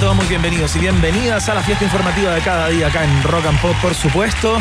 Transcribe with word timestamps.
Todos 0.00 0.16
muy 0.16 0.26
bienvenidos 0.26 0.74
y 0.76 0.80
bienvenidas 0.80 1.48
a 1.48 1.54
la 1.54 1.62
fiesta 1.62 1.84
informativa 1.84 2.34
de 2.34 2.40
cada 2.40 2.68
día 2.68 2.88
acá 2.88 3.04
en 3.04 3.22
Rock 3.22 3.46
and 3.46 3.60
Pop, 3.60 3.76
por 3.80 3.94
supuesto. 3.94 4.58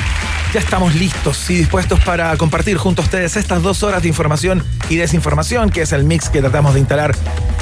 Ya 0.54 0.60
estamos 0.60 0.94
listos 0.94 1.50
y 1.50 1.56
dispuestos 1.56 2.00
para 2.02 2.38
compartir 2.38 2.78
junto 2.78 3.02
a 3.02 3.06
ustedes 3.06 3.36
estas 3.38 3.64
dos 3.64 3.82
horas 3.82 4.04
de 4.04 4.10
información 4.10 4.64
y 4.88 4.98
desinformación, 4.98 5.72
que 5.72 5.82
es 5.82 5.92
el 5.94 6.04
mix 6.04 6.30
que 6.30 6.42
tratamos 6.42 6.76
de 6.76 6.80
instalar 6.82 7.16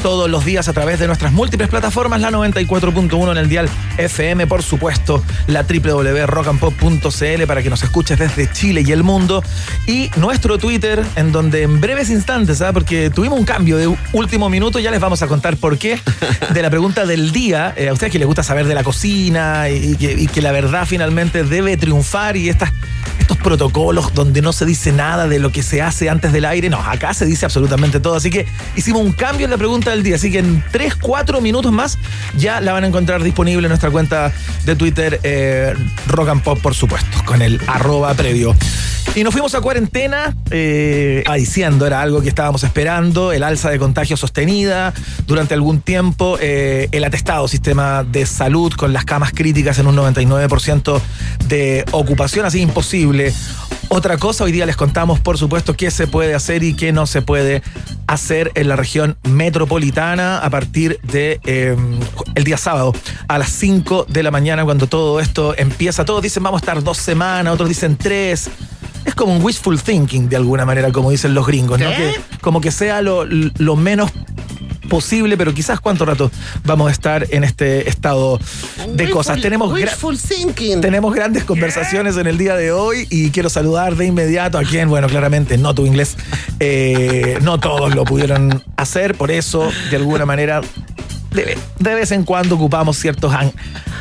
todos 0.03 0.30
los 0.30 0.44
días 0.44 0.67
a 0.67 0.73
través 0.73 1.00
de 1.00 1.08
nuestras 1.08 1.31
múltiples 1.31 1.69
plataformas, 1.69 2.19
la 2.19 2.31
94.1 2.31 3.31
en 3.31 3.38
el 3.38 3.47
dial 3.47 3.69
FM, 3.97 4.45
por 4.47 4.64
supuesto, 4.64 5.23
la 5.47 5.64
www.rockandpop.cl 5.64 7.44
para 7.47 7.64
que 7.64 7.69
nos 7.69 7.84
escuches 7.84 8.19
desde 8.19 8.52
Chile 8.52 8.84
y 8.86 8.92
el 8.92 9.03
mundo, 9.03 9.44
y 9.88 10.09
nuestro 10.17 10.58
Twitter, 10.58 11.02
en 11.16 11.31
donde 11.31 11.62
en 11.64 11.80
breves 11.80 12.09
instantes, 12.09 12.58
¿sabes? 12.58 12.73
porque 12.73 13.09
tuvimos 13.09 13.39
un 13.39 13.45
cambio 13.45 13.78
de 13.78 13.95
último 14.12 14.50
minuto, 14.50 14.80
ya 14.80 14.92
les 14.92 15.00
vamos 15.00 15.22
a 15.22 15.28
contar 15.28 15.56
por 15.56 15.78
qué, 15.78 16.00
de 16.53 16.62
la 16.62 16.69
pregunta 16.69 17.06
del 17.06 17.31
día, 17.31 17.73
eh, 17.78 17.88
a 17.88 17.94
ustedes 17.94 18.12
que 18.12 18.19
les 18.19 18.28
gusta 18.28 18.44
saber 18.44 18.66
de 18.66 18.75
la 18.75 18.84
cocina 18.84 19.69
y, 19.69 19.95
que, 19.95 20.12
y 20.12 20.28
que 20.28 20.42
la 20.42 20.52
verdad 20.52 20.86
finalmente 20.88 21.44
debe 21.44 21.78
triunfar 21.78 22.36
y 22.38 22.50
estas 22.50 22.73
estos 23.20 23.38
protocolos 23.38 24.14
donde 24.14 24.42
no 24.42 24.54
se 24.54 24.66
dice 24.66 24.92
nada 24.92 25.28
de 25.28 25.40
lo 25.40 25.52
que 25.52 25.64
se 25.64 25.81
hace 25.81 26.09
antes 26.09 26.34
del 26.34 26.45
aire. 26.45 26.70
No, 26.70 26.78
acá 26.78 27.14
se 27.14 27.26
dice 27.26 27.45
absolutamente 27.45 28.00
todo. 28.00 28.16
Así 28.16 28.30
que 28.30 28.45
hicimos 28.76 29.02
un 29.02 29.12
cambio 29.12 29.45
en 29.45 29.52
la 29.52 29.58
pregunta 29.58 29.92
del 29.92 30.03
día. 30.03 30.16
Así 30.16 30.31
que 30.31 30.40
en 30.40 30.64
3, 30.72 30.95
4 30.95 31.42
minutos 31.42 31.72
más 31.72 31.98
ya 32.38 32.62
la 32.62 32.73
van 32.73 32.84
a 32.84 32.88
encontrar 32.88 33.23
disponible 33.23 33.66
en 33.66 33.70
nuestra 33.70 33.92
cuenta 33.92 34.31
de 34.66 34.76
Twitter 34.76 35.20
eh, 35.23 35.73
Rock 36.08 36.30
and 36.30 36.44
Pop, 36.44 36.59
por 36.59 36.76
supuesto, 36.76 37.18
con 37.26 37.42
el 37.42 37.59
arroba 37.68 38.14
previo. 38.14 38.56
Y 39.13 39.23
nos 39.23 39.33
fuimos 39.33 39.53
a 39.55 39.61
cuarentena, 39.61 40.33
eh, 40.52 41.23
diciendo, 41.35 41.85
era 41.85 42.02
algo 42.02 42.21
que 42.21 42.30
estábamos 42.30 42.63
esperando, 42.63 43.33
el 43.33 43.44
alza 43.44 43.69
de 43.69 43.77
contagio 43.77 44.16
sostenida 44.16 44.94
durante 45.27 45.53
algún 45.53 45.81
tiempo, 45.81 46.38
eh, 46.39 46.88
el 46.94 47.03
atestado 47.03 47.47
sistema 47.49 48.05
de 48.05 48.25
salud 48.25 48.72
con 48.72 48.94
las 48.94 49.03
camas 49.03 49.33
críticas 49.33 49.79
en 49.79 49.88
un 49.88 49.97
99% 49.97 51.02
de 51.47 51.83
ocupación, 51.91 52.45
así 52.45 52.61
imposible. 52.61 53.33
Otra 53.89 54.17
cosa, 54.17 54.45
hoy 54.45 54.53
día 54.53 54.66
les 54.66 54.77
contamos, 54.77 55.19
por 55.19 55.38
supuesto, 55.38 55.75
qué 55.75 55.91
se 55.91 56.07
puede 56.07 56.33
hacer 56.33 56.63
y 56.63 56.73
qué 56.73 56.94
no 56.94 57.05
se 57.05 57.22
puede 57.22 57.61
hacer 58.07 58.53
en 58.55 58.69
la 58.69 58.77
región 58.77 59.17
metropolitana 59.23 60.38
a 60.38 60.50
partir 60.50 61.01
de 61.03 61.41
eh, 61.44 61.75
el 62.35 62.44
día 62.45 62.56
sábado 62.56 62.94
a 63.28 63.38
las 63.38 63.50
5 63.50 64.06
de 64.07 64.23
la 64.23 64.31
mañana 64.31 64.63
cuando 64.63 64.88
todo 64.88 65.19
esto 65.19 65.53
empieza. 65.57 66.06
Todos 66.06 66.23
dicen 66.23 66.41
vamos 66.41 66.61
a 66.61 66.63
estar 66.63 66.81
dos 66.81 66.97
semanas, 66.97 67.53
otros 67.53 67.67
dicen 67.67 67.97
tres 67.97 68.50
es 69.06 69.16
como 69.16 69.35
un 69.35 69.44
wishful 69.44 69.81
thinking 69.81 70.29
de 70.29 70.35
alguna 70.35 70.66
manera, 70.66 70.91
como 70.91 71.12
dicen 71.12 71.34
los 71.34 71.47
gringos, 71.47 71.79
¿no? 71.79 71.89
Que, 71.89 72.13
como 72.41 72.62
que 72.62 72.72
sea 72.72 73.01
lo, 73.01 73.25
lo, 73.25 73.75
menos 73.75 74.12
posible, 74.89 75.38
pero 75.38 75.53
quizás 75.53 75.79
cuánto 75.79 76.06
rato 76.06 76.29
vamos 76.66 76.89
a 76.89 76.91
estar 76.91 77.25
en 77.31 77.44
este 77.44 77.88
estado 77.88 78.40
de 78.90 79.09
cosas. 79.09 79.40
Tenemos, 79.41 79.72
wishful 79.72 80.19
thinking. 80.19 80.81
tenemos 80.81 81.13
grandes 81.16 81.45
conversaciones 81.45 82.17
en 82.17 82.28
el 82.28 82.38
día 82.38 82.56
de 82.56 82.72
hoy 82.72 83.07
y 83.09 83.31
quiero 83.31 83.50
saludar 83.50 83.95
de 83.95 84.06
inmediato 84.06 84.57
a 84.57 84.63
quien, 84.63 84.90
bueno, 84.90 85.07
claramente 85.07 85.57
no 85.57 85.73
tu 85.73 85.85
inglés, 85.85 86.17
eh, 86.59 87.40
no 87.41 87.59
todos 87.59 87.95
lo 87.95 88.03
pudieron 88.03 88.63
hacer, 88.75 89.16
por 89.16 89.31
eso, 89.31 89.69
de 89.90 89.95
alguna 89.95 90.25
manera, 90.25 90.61
de, 91.31 91.58
de 91.80 91.96
vez 91.96 92.12
en 92.12 92.24
cuando 92.24 92.56
ocupamos 92.56 92.97
ciertos 92.97 93.34
ang 93.34 93.52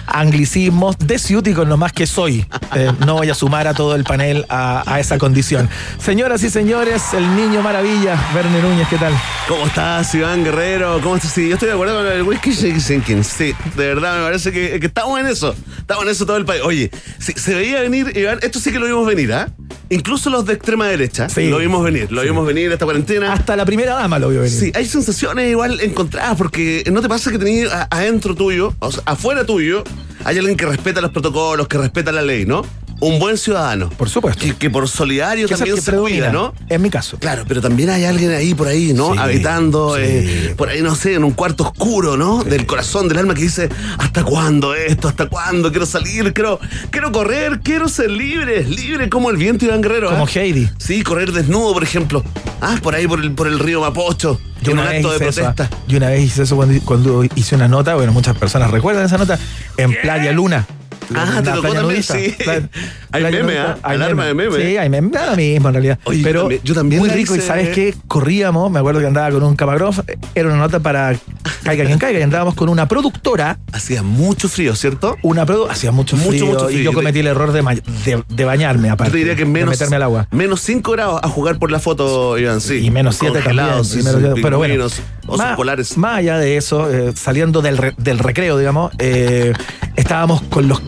anglicismos 0.07 0.99
de 0.99 1.19
ciúticos 1.19 1.67
nomás 1.67 1.93
que 1.93 2.07
soy. 2.07 2.45
Eh, 2.75 2.93
no 3.07 3.15
voy 3.15 3.31
a 3.31 3.35
sumar 3.35 3.69
a 3.69 3.75
todo 3.75 3.95
el 3.95 4.05
panel 4.05 4.45
a, 4.49 4.83
a, 4.87 5.01
esa 5.01 5.19
condición. 5.19 5.69
Señoras 5.99 6.43
y 6.43 6.51
señores, 6.51 7.15
el 7.15 7.37
niño 7.37 7.63
maravilla, 7.63 8.19
Verne 8.35 8.61
Núñez, 8.61 8.89
¿qué 8.89 8.97
tal? 8.97 9.13
¿Cómo 9.47 9.67
estás, 9.67 10.13
Iván 10.15 10.45
Guerrero? 10.45 11.01
¿Cómo 11.03 11.17
estás? 11.17 11.33
Sí, 11.33 11.49
yo 11.49 11.55
estoy 11.55 11.69
de 11.69 11.75
acuerdo 11.75 11.97
con 11.97 12.07
el 12.07 12.23
whisky 12.23 12.53
sinking. 12.53 13.23
Sí, 13.23 13.55
de 13.77 13.87
verdad 13.87 14.19
me 14.19 14.25
parece 14.25 14.51
que, 14.53 14.81
que, 14.81 14.87
estamos 14.87 15.19
en 15.21 15.27
eso. 15.27 15.55
Estamos 15.79 16.05
en 16.05 16.11
eso 16.11 16.27
todo 16.27 16.37
el 16.37 16.45
país. 16.45 16.63
Oye, 16.65 16.91
si, 17.19 17.33
se 17.33 17.55
veía 17.55 17.81
venir, 17.81 18.13
Iván, 18.17 18.39
esto 18.43 18.59
sí 18.59 18.73
que 18.73 18.79
lo 18.79 18.87
vimos 18.87 19.07
venir, 19.07 19.33
¿ah? 19.33 19.49
¿eh? 19.49 19.63
Incluso 19.91 20.31
los 20.31 20.47
de 20.47 20.53
extrema 20.53 20.87
derecha 20.87 21.29
sí. 21.29 21.49
lo 21.49 21.59
vimos 21.59 21.83
venir, 21.83 22.13
lo 22.13 22.21
sí. 22.21 22.29
vimos 22.29 22.47
venir 22.47 22.71
esta 22.71 22.85
cuarentena. 22.85 23.33
Hasta 23.33 23.57
la 23.57 23.65
primera 23.65 23.95
dama 23.95 24.21
lo 24.21 24.29
vio 24.29 24.41
venir. 24.41 24.57
Sí, 24.57 24.73
hay 24.73 24.87
sensaciones 24.87 25.51
igual 25.51 25.81
encontradas, 25.81 26.37
porque 26.37 26.85
no 26.93 27.03
te 27.03 27.09
pasa 27.09 27.20
que 27.29 27.39
tenías 27.39 27.87
adentro 27.91 28.35
tuyo, 28.35 28.73
o 28.79 28.91
sea, 28.91 29.03
afuera 29.05 29.45
tuyo, 29.45 29.85
hay 30.25 30.39
alguien 30.39 30.57
que 30.57 30.65
respeta 30.65 31.03
los 31.03 31.11
protocolos, 31.11 31.69
que 31.69 31.77
respeta 31.77 32.13
la 32.13 32.23
ley, 32.23 32.47
¿no? 32.47 32.65
Un 33.01 33.19
buen 33.19 33.39
ciudadano. 33.39 33.89
Por 33.91 34.09
supuesto. 34.11 34.45
Que, 34.45 34.55
que 34.55 34.69
por 34.71 34.87
solidario 34.89 35.49
que 35.49 35.55
también 35.55 35.77
que 35.77 35.83
se 35.83 35.93
cuida, 35.93 36.31
¿no? 36.31 36.53
En 36.69 36.83
mi 36.83 36.91
caso. 36.91 37.17
Claro, 37.19 37.45
pero 37.49 37.61
también 37.63 37.89
hay 37.91 38.05
alguien 38.05 38.31
ahí 38.31 38.55
por 38.55 38.69
ahí, 38.69 38.93
¿no? 38.93 39.13
Sí, 39.15 39.19
Habitando, 39.19 39.97
sí. 39.97 40.03
eh, 40.05 40.55
por 40.57 40.69
ahí, 40.69 40.83
no 40.83 40.95
sé, 40.95 41.15
en 41.15 41.25
un 41.25 41.33
cuarto 41.33 41.65
oscuro, 41.65 42.17
¿no? 42.17 42.43
Sí. 42.43 42.51
Del 42.51 42.67
corazón, 42.67 43.09
del 43.09 43.19
alma 43.19 43.35
que 43.35 43.43
dice, 43.43 43.69
¿hasta 43.99 44.23
cuándo 44.23 44.75
esto? 44.75 45.09
¿Hasta 45.09 45.29
cuándo? 45.29 45.71
Quiero 45.71 45.87
salir, 45.87 46.33
quiero, 46.35 46.61
quiero 46.91 47.11
correr, 47.11 47.61
quiero 47.63 47.89
ser 47.89 48.11
libre, 48.11 48.65
libre 48.65 49.09
como 49.09 49.31
el 49.31 49.37
viento 49.39 49.65
Iván 49.65 49.81
Guerrero. 49.81 50.11
Como 50.11 50.27
¿eh? 50.27 50.31
Heidi. 50.35 50.69
Sí, 50.79 51.03
correr 51.03 51.33
desnudo, 51.33 51.73
por 51.73 51.83
ejemplo. 51.83 52.23
Ah, 52.61 52.77
por 52.83 52.95
ahí 52.95 53.07
por 53.07 53.21
el, 53.21 53.33
por 53.33 53.47
el 53.47 53.59
río 53.59 53.81
Mapocho. 53.81 54.39
Yo 54.63 54.73
una, 54.73 54.83
un 54.83 54.89
vez 54.89 54.97
acto 54.99 55.11
de 55.11 55.17
hice 55.17 55.29
eso, 55.29 55.41
protesta. 55.41 55.79
yo 55.89 55.97
una 55.97 56.09
vez 56.11 56.23
hice 56.23 56.43
eso 56.43 56.55
cuando, 56.57 56.79
cuando 56.85 57.25
hice 57.35 57.55
una 57.55 57.67
nota, 57.67 57.95
bueno, 57.95 58.13
muchas 58.13 58.37
personas 58.37 58.71
recuerdan 58.71 59.07
esa 59.07 59.17
nota, 59.17 59.39
en 59.79 59.95
Playa 60.03 60.33
Luna. 60.33 60.67
Ah, 61.15 61.41
te 61.43 61.51
tocó 61.51 61.73
también, 61.73 62.03
sí. 62.03 62.35
Playa- 62.45 62.69
Hay 63.13 63.23
playa 63.23 63.39
meme, 63.45 63.59
¿ah? 63.59 63.79
hay 63.83 63.97
Alarma 63.97 64.27
de 64.27 64.35
meme. 64.35 64.57
Sí, 64.57 64.77
hay 64.77 64.89
meme, 64.89 65.11
da 65.11 65.31
lo 65.31 65.37
mismo 65.37 65.69
en 65.69 65.75
realidad. 65.75 65.99
Oye, 66.05 66.19
yo 66.19 66.25
Pero 66.25 66.41
también- 66.43 66.61
yo 66.65 66.75
también 66.75 67.01
muy 67.01 67.11
rico, 67.11 67.35
y 67.37 67.41
¿sabes 67.41 67.71
qué? 67.71 67.95
Corríamos, 68.07 68.71
me 68.71 68.79
acuerdo 68.79 69.01
que 69.01 69.07
andaba 69.07 69.31
con 69.31 69.43
un 69.43 69.57
camarógrafo, 69.57 70.05
era 70.35 70.49
una 70.49 70.59
nota 70.59 70.81
para 70.81 71.17
Caiga 71.65 71.85
quien 71.85 71.99
caiga, 71.99 72.19
y 72.19 72.23
andábamos 72.23 72.55
con 72.55 72.69
una 72.69 72.87
productora, 72.89 73.59
Hacía 73.73 74.03
mucho 74.03 74.49
frío, 74.49 74.75
¿cierto? 74.77 75.17
una 75.23 75.45
produ 75.47 75.67
hacía 75.69 75.93
mucho 75.93 76.17
frío, 76.17 76.47
mucho 76.47 76.71
y 76.71 76.75
frío. 76.75 76.85
yo 76.85 76.91
Yo 76.91 76.93
cometí 76.95 77.19
el 77.21 77.27
error 77.27 77.53
de, 77.53 77.63
de, 78.05 78.25
de 78.29 78.45
bañarme 78.45 78.89
Yo 78.89 78.95
aparte. 78.95 79.13
te 79.13 79.19
diría 79.19 79.35
que 79.37 79.45
de 79.45 79.51
menos, 79.51 79.71
meterme 79.71 79.97
al 79.97 80.03
agua. 80.05 80.27
menos 80.31 80.61
5 80.63 80.93
grados 80.93 81.21
a 81.23 81.29
jugar 81.29 81.59
por 81.59 81.71
la 81.71 81.79
foto, 81.79 82.39
Iván, 82.39 82.61
sí. 82.61 82.79
Y 82.79 82.91
menos 82.91 83.17
7 83.17 83.41
también. 83.41 83.57
Congelados, 83.57 83.89
y 83.89 83.91
sí, 83.91 83.97
menos 83.99 84.13
sí, 84.15 84.21
siete, 84.27 84.41
pero 84.43 84.57
bueno, 84.59 84.75
pingüinos, 84.75 85.03
osos 85.27 85.39
más, 85.39 85.57
polares. 85.57 85.97
más 85.99 86.17
allá 86.19 86.39
de 86.39 86.57
eso, 86.57 86.91
eh, 86.91 87.13
saliendo 87.15 87.61
del, 87.63 87.77
re- 87.77 87.95
del 87.99 88.19
recreo, 88.19 88.57
digamos, 88.59 88.93
eh, 88.99 89.53
estábamos 89.97 90.43
con 90.43 90.67
los 90.69 90.81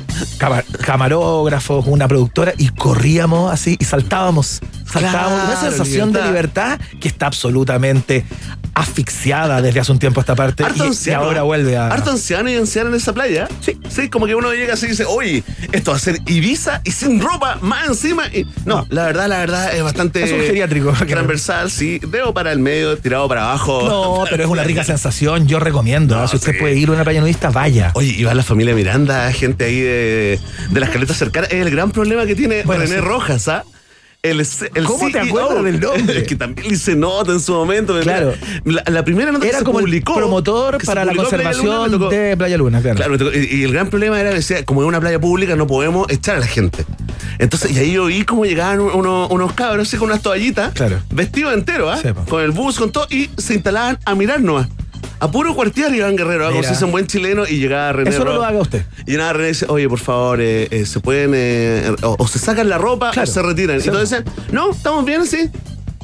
camarógrafos, 0.84 1.86
una 1.86 2.08
productora, 2.08 2.52
y 2.56 2.68
corríamos 2.68 3.52
así 3.52 3.76
y 3.78 3.84
saltábamos. 3.84 4.60
Saltábamos. 4.84 5.44
una 5.44 5.56
sensación 5.56 6.12
de 6.12 6.22
libertad 6.22 6.78
que 7.00 7.08
está 7.08 7.26
absolutamente 7.26 8.24
asfixiada 8.74 9.60
desde 9.62 9.80
hace 9.80 9.92
un 9.92 9.98
tiempo 9.98 10.20
esta 10.20 10.34
parte 10.34 10.64
Harto 10.64 10.84
y, 11.06 11.10
ahora 11.10 11.42
vuelve 11.42 11.76
a. 11.76 11.88
Harto 11.88 12.10
anciano 12.10 12.50
y 12.50 12.56
anciana 12.56 12.90
en 12.90 12.96
esa 12.96 13.12
playa. 13.12 13.48
Sí. 13.60 13.78
Sí, 13.88 14.08
como 14.08 14.26
que 14.26 14.34
uno 14.34 14.52
llega 14.52 14.74
así 14.74 14.86
y 14.86 14.90
dice, 14.90 15.04
oye, 15.04 15.42
esto 15.72 15.90
va 15.90 15.96
a 15.96 16.00
ser 16.00 16.18
Ibiza 16.26 16.80
y 16.84 16.92
sin 16.92 17.20
ropa, 17.20 17.58
más 17.60 17.88
encima. 17.88 18.26
Y... 18.28 18.44
No, 18.64 18.82
No. 18.82 18.86
la 18.90 19.04
verdad, 19.06 19.28
la 19.28 19.38
verdad 19.38 19.74
es 19.74 19.82
bastante. 19.82 20.22
Es 20.22 20.32
un 20.32 20.40
geriátrico. 20.40 20.92
Transversal, 20.92 21.70
sí. 21.70 22.00
Dedo 22.06 22.32
para 22.32 22.52
el 22.52 22.58
medio, 22.58 22.96
tirado 22.98 23.28
para 23.28 23.44
abajo. 23.44 23.82
No, 23.86 24.24
pero 24.30 24.44
es 24.44 24.48
una 24.48 24.64
rica 24.64 24.84
sensación. 24.84 25.46
Yo 25.46 25.58
recomiendo. 25.60 26.16
No, 26.16 26.24
¿eh? 26.24 26.28
si 26.28 26.36
usted 26.36 26.52
sí. 26.52 26.58
puede 26.58 26.76
ir 26.76 26.88
a 26.88 26.92
una 26.92 27.04
playa 27.04 27.20
nudista, 27.20 27.50
vaya. 27.50 27.90
Oye, 27.94 28.14
y 28.16 28.24
va 28.24 28.34
la 28.34 28.42
familia 28.42 28.74
Miranda, 28.74 29.30
gente 29.32 29.64
ahí 29.66 29.80
de, 29.80 30.40
de 30.70 30.80
las 30.80 30.90
caletas 30.90 31.16
cercanas. 31.16 31.50
Es 31.50 31.60
el 31.60 31.70
gran 31.70 31.90
problema 31.90 32.26
que 32.26 32.34
tiene 32.34 32.62
Bueno, 32.62 32.82
René 32.82 32.96
sí. 32.96 33.00
Rojas, 33.00 33.48
¿ah? 33.48 33.64
El, 34.24 34.46
C- 34.46 34.70
el 34.76 34.84
¿Cómo 34.84 35.06
te 35.06 35.14
CEO, 35.14 35.22
acuerdas 35.24 35.64
del 35.64 35.80
nombre? 35.80 36.18
Es 36.20 36.22
que 36.28 36.36
también 36.36 36.68
le 36.68 36.74
hice 36.74 36.94
nota 36.94 37.32
en 37.32 37.40
su 37.40 37.52
momento. 37.54 37.98
Claro. 38.02 38.32
La, 38.64 38.84
la 38.86 39.04
primera 39.04 39.32
nota 39.32 39.42
que 39.42 39.48
Era 39.48 39.58
se 39.58 39.64
como 39.64 39.80
publicó, 39.80 40.12
el 40.12 40.18
promotor 40.20 40.78
que 40.78 40.86
para 40.86 41.04
la 41.04 41.10
Playa 41.10 41.24
Luna, 41.24 41.38
conservación 41.56 42.08
de 42.08 42.36
Playa 42.36 42.56
Luna, 42.56 42.80
claro. 42.80 42.96
Claro, 43.16 43.34
y, 43.36 43.56
y 43.56 43.64
el 43.64 43.72
gran 43.72 43.90
problema 43.90 44.20
era, 44.20 44.30
decía, 44.30 44.64
como 44.64 44.82
es 44.82 44.86
una 44.86 45.00
playa 45.00 45.20
pública, 45.20 45.56
no 45.56 45.66
podemos 45.66 46.06
echar 46.08 46.36
a 46.36 46.38
la 46.38 46.46
gente. 46.46 46.84
Entonces, 47.40 47.72
y 47.72 47.78
ahí 47.78 47.92
yo 47.94 48.04
vi 48.06 48.22
cómo 48.24 48.44
llegaban 48.44 48.78
unos, 48.78 49.28
unos 49.28 49.52
cabros 49.54 49.90
con 49.90 50.02
unas 50.02 50.22
toallitas, 50.22 50.72
Claro. 50.72 51.00
vestidos 51.10 51.52
enteros, 51.54 51.90
¿ah? 52.04 52.14
Con 52.28 52.44
el 52.44 52.52
bus, 52.52 52.78
con 52.78 52.92
todo, 52.92 53.08
y 53.10 53.28
se 53.38 53.54
instalaban 53.54 53.98
a 54.04 54.14
mirar 54.14 54.40
nomás. 54.40 54.68
A 55.22 55.30
puro 55.30 55.54
cuartear 55.54 55.94
Iván 55.94 56.16
Guerrero, 56.16 56.48
como 56.50 56.62
si 56.62 56.68
fuese 56.70 56.84
un 56.84 56.90
buen 56.90 57.06
chileno, 57.06 57.46
y 57.46 57.58
llegaba 57.60 57.92
René. 57.92 58.10
Eso 58.10 58.24
no 58.24 58.32
lo 58.32 58.42
haga 58.44 58.58
usted. 58.58 58.84
Y 59.06 59.12
nada, 59.12 59.32
René 59.32 59.48
dice, 59.50 59.66
oye, 59.68 59.88
por 59.88 60.00
favor, 60.00 60.40
eh, 60.40 60.66
eh, 60.72 60.84
se 60.84 60.98
pueden, 60.98 61.30
eh, 61.36 61.94
o, 62.02 62.16
o 62.18 62.26
se 62.26 62.40
sacan 62.40 62.68
la 62.68 62.76
ropa 62.76 63.12
Claro. 63.12 63.30
o 63.30 63.32
se 63.32 63.40
retiran. 63.40 63.80
Sí. 63.80 63.88
Dicen, 63.90 64.24
no, 64.50 64.72
estamos 64.72 65.04
bien 65.04 65.20
así. 65.20 65.48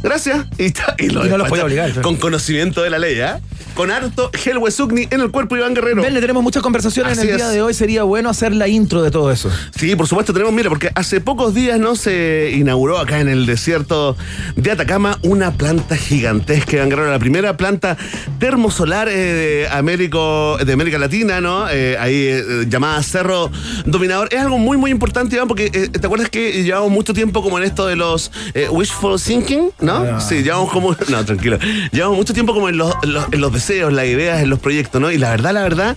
Gracias. 0.03 0.47
Y, 0.59 0.71
ta- 0.71 0.95
y 0.99 1.09
lo 1.11 1.25
Y 1.27 1.29
no 1.29 1.37
los 1.39 1.47
despachan 1.47 1.49
puede 1.49 1.63
obligar. 1.63 2.01
Con 2.03 2.17
conocimiento 2.17 2.83
de 2.83 2.91
la 2.91 2.99
ley, 2.99 3.21
¿ah? 3.21 3.41
Con 3.75 3.91
harto 3.93 4.31
gel 4.35 4.59
Wesugni 4.59 5.07
en 5.11 5.21
el 5.21 5.31
cuerpo 5.31 5.57
Iván 5.57 5.73
Guerrero. 5.73 6.03
Ven, 6.03 6.13
le 6.13 6.21
tenemos 6.21 6.43
muchas 6.43 6.63
conversaciones 6.65 7.17
en 7.19 7.29
el 7.29 7.37
día 7.37 7.47
es. 7.47 7.53
de 7.53 7.63
hoy. 7.63 7.75
Sería 7.75 8.03
bueno 8.03 8.29
hacer 8.29 8.53
la 8.53 8.67
intro 8.67 9.03
de 9.03 9.13
todo 9.13 9.31
eso. 9.31 9.51
Sí, 9.79 9.95
por 9.95 10.09
supuesto 10.09 10.33
tenemos, 10.33 10.53
mira, 10.53 10.69
porque 10.69 10.91
hace 10.97 11.21
pocos 11.21 11.55
días 11.55 11.79
no 11.79 11.95
se 11.95 12.51
inauguró 12.55 12.99
acá 12.99 13.21
en 13.21 13.29
el 13.29 13.47
desierto 13.47 14.17
de 14.57 14.73
Atacama 14.73 15.19
una 15.23 15.53
planta 15.53 15.97
gigantesca, 15.97 16.77
Iván 16.77 16.89
Guerrero, 16.91 17.11
la 17.13 17.19
primera 17.21 17.57
planta 17.57 17.97
termosolar 18.41 19.09
eh, 19.09 19.13
de, 19.13 19.69
Américo, 19.69 20.59
de 20.65 20.73
América 20.73 20.99
Latina, 20.99 21.41
¿no? 21.41 21.69
Eh, 21.71 21.97
ahí 21.99 22.27
eh, 22.29 22.65
llamada 22.69 23.01
Cerro 23.05 23.51
Dominador. 23.85 24.29
Es 24.33 24.41
algo 24.41 24.59
muy, 24.59 24.77
muy 24.77 24.91
importante, 24.91 25.37
Iván, 25.37 25.47
porque 25.47 25.71
¿te 25.71 26.05
acuerdas 26.07 26.31
que 26.31 26.65
llevamos 26.65 26.91
mucho 26.91 27.15
tiempo 27.15 27.43
como 27.43 27.59
en 27.59 27.65
esto 27.65 27.87
de 27.87 27.95
los 27.95 28.33
wishful 28.71 29.21
thinking, 29.21 29.71
¿no? 29.89 30.17
Ah. 30.17 30.21
Sí, 30.21 30.43
llevamos 30.43 30.71
como... 30.73 30.95
No, 31.09 31.25
tranquilo. 31.25 31.59
Llevamos 31.93 32.17
mucho 32.19 32.33
tiempo 32.35 32.53
como 32.55 32.69
en 32.69 32.77
los, 32.79 32.95
en 33.03 33.13
los- 33.15 33.27
en 33.33 33.41
los 33.41 33.53
deseos, 33.53 33.93
las 33.93 34.07
ideas, 34.07 34.43
en 34.43 34.51
los 34.51 34.59
proyectos, 34.59 35.01
¿no? 35.01 35.11
Y 35.11 35.19
la 35.19 35.31
verdad, 35.31 35.53
la 35.53 35.63
verdad, 35.63 35.97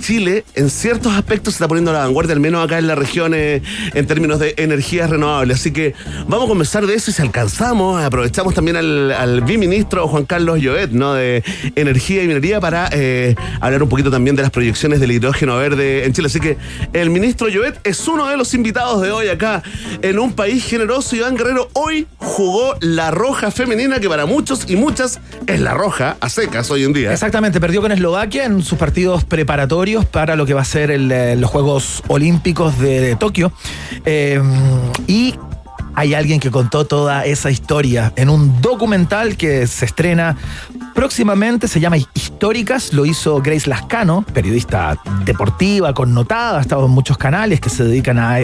Chile 0.00 0.44
en 0.54 0.70
ciertos 0.70 1.12
aspectos 1.14 1.54
se 1.54 1.56
está 1.58 1.68
poniendo 1.68 1.90
a 1.90 1.94
la 1.94 2.00
vanguardia, 2.00 2.34
al 2.34 2.40
menos 2.40 2.64
acá 2.64 2.78
en 2.78 2.86
la 2.86 2.94
región, 2.94 3.32
eh, 3.34 3.62
en 3.94 4.06
términos 4.06 4.38
de 4.38 4.54
energías 4.58 5.10
renovables. 5.10 5.60
Así 5.60 5.72
que 5.72 5.94
vamos 6.26 6.46
a 6.46 6.48
conversar 6.48 6.86
de 6.86 6.94
eso 6.94 7.10
y 7.10 7.14
si 7.14 7.22
alcanzamos, 7.22 8.02
aprovechamos 8.02 8.54
también 8.54 8.76
al, 8.76 9.10
al 9.12 9.40
biministro 9.42 10.06
Juan 10.08 10.24
Carlos 10.24 10.60
Llovet, 10.60 10.90
¿no? 10.90 11.14
De 11.14 11.42
Energía 11.76 12.22
y 12.22 12.26
Minería 12.28 12.60
para 12.60 12.88
eh, 12.92 13.34
hablar 13.60 13.82
un 13.82 13.88
poquito 13.88 14.10
también 14.10 14.36
de 14.36 14.42
las 14.42 14.50
proyecciones 14.50 15.00
del 15.00 15.12
hidrógeno 15.12 15.56
verde 15.56 16.04
en 16.04 16.12
Chile. 16.12 16.26
Así 16.26 16.40
que 16.40 16.56
el 16.92 17.10
ministro 17.10 17.48
Llovet 17.48 17.78
es 17.84 18.06
uno 18.08 18.26
de 18.28 18.36
los 18.36 18.54
invitados 18.54 19.02
de 19.02 19.10
hoy 19.10 19.28
acá 19.28 19.62
en 20.02 20.18
un 20.18 20.32
país 20.32 20.64
generoso. 20.64 21.16
Iván 21.16 21.36
Guerrero 21.36 21.68
hoy 21.74 22.06
jugó 22.18 22.74
la 22.80 23.10
roja 23.28 23.50
femenina, 23.50 24.00
que 24.00 24.08
para 24.08 24.24
muchos 24.24 24.64
y 24.70 24.76
muchas 24.76 25.20
es 25.46 25.60
la 25.60 25.74
roja 25.74 26.16
a 26.18 26.30
secas 26.30 26.70
hoy 26.70 26.84
en 26.84 26.94
día. 26.94 27.12
Exactamente, 27.12 27.60
perdió 27.60 27.82
con 27.82 27.92
Eslovaquia 27.92 28.46
en 28.46 28.62
sus 28.62 28.78
partidos 28.78 29.24
preparatorios 29.24 30.06
para 30.06 30.34
lo 30.34 30.46
que 30.46 30.54
va 30.54 30.62
a 30.62 30.64
ser 30.64 30.90
eh, 30.90 31.36
los 31.36 31.50
Juegos 31.50 32.02
Olímpicos 32.08 32.78
de, 32.78 33.00
de 33.02 33.16
Tokio. 33.16 33.52
Eh, 34.06 34.40
y 35.06 35.34
hay 35.94 36.14
alguien 36.14 36.40
que 36.40 36.50
contó 36.50 36.86
toda 36.86 37.26
esa 37.26 37.50
historia 37.50 38.14
en 38.16 38.30
un 38.30 38.62
documental 38.62 39.36
que 39.36 39.66
se 39.66 39.84
estrena 39.84 40.38
próximamente, 40.98 41.68
se 41.68 41.78
llama 41.78 41.96
Históricas, 41.96 42.92
lo 42.92 43.06
hizo 43.06 43.40
Grace 43.40 43.70
Lascano, 43.70 44.24
periodista 44.34 45.00
deportiva, 45.24 45.94
connotada, 45.94 46.58
ha 46.58 46.60
estado 46.60 46.86
en 46.86 46.90
muchos 46.90 47.16
canales 47.16 47.60
que 47.60 47.70
se 47.70 47.84
dedican 47.84 48.18
a, 48.18 48.38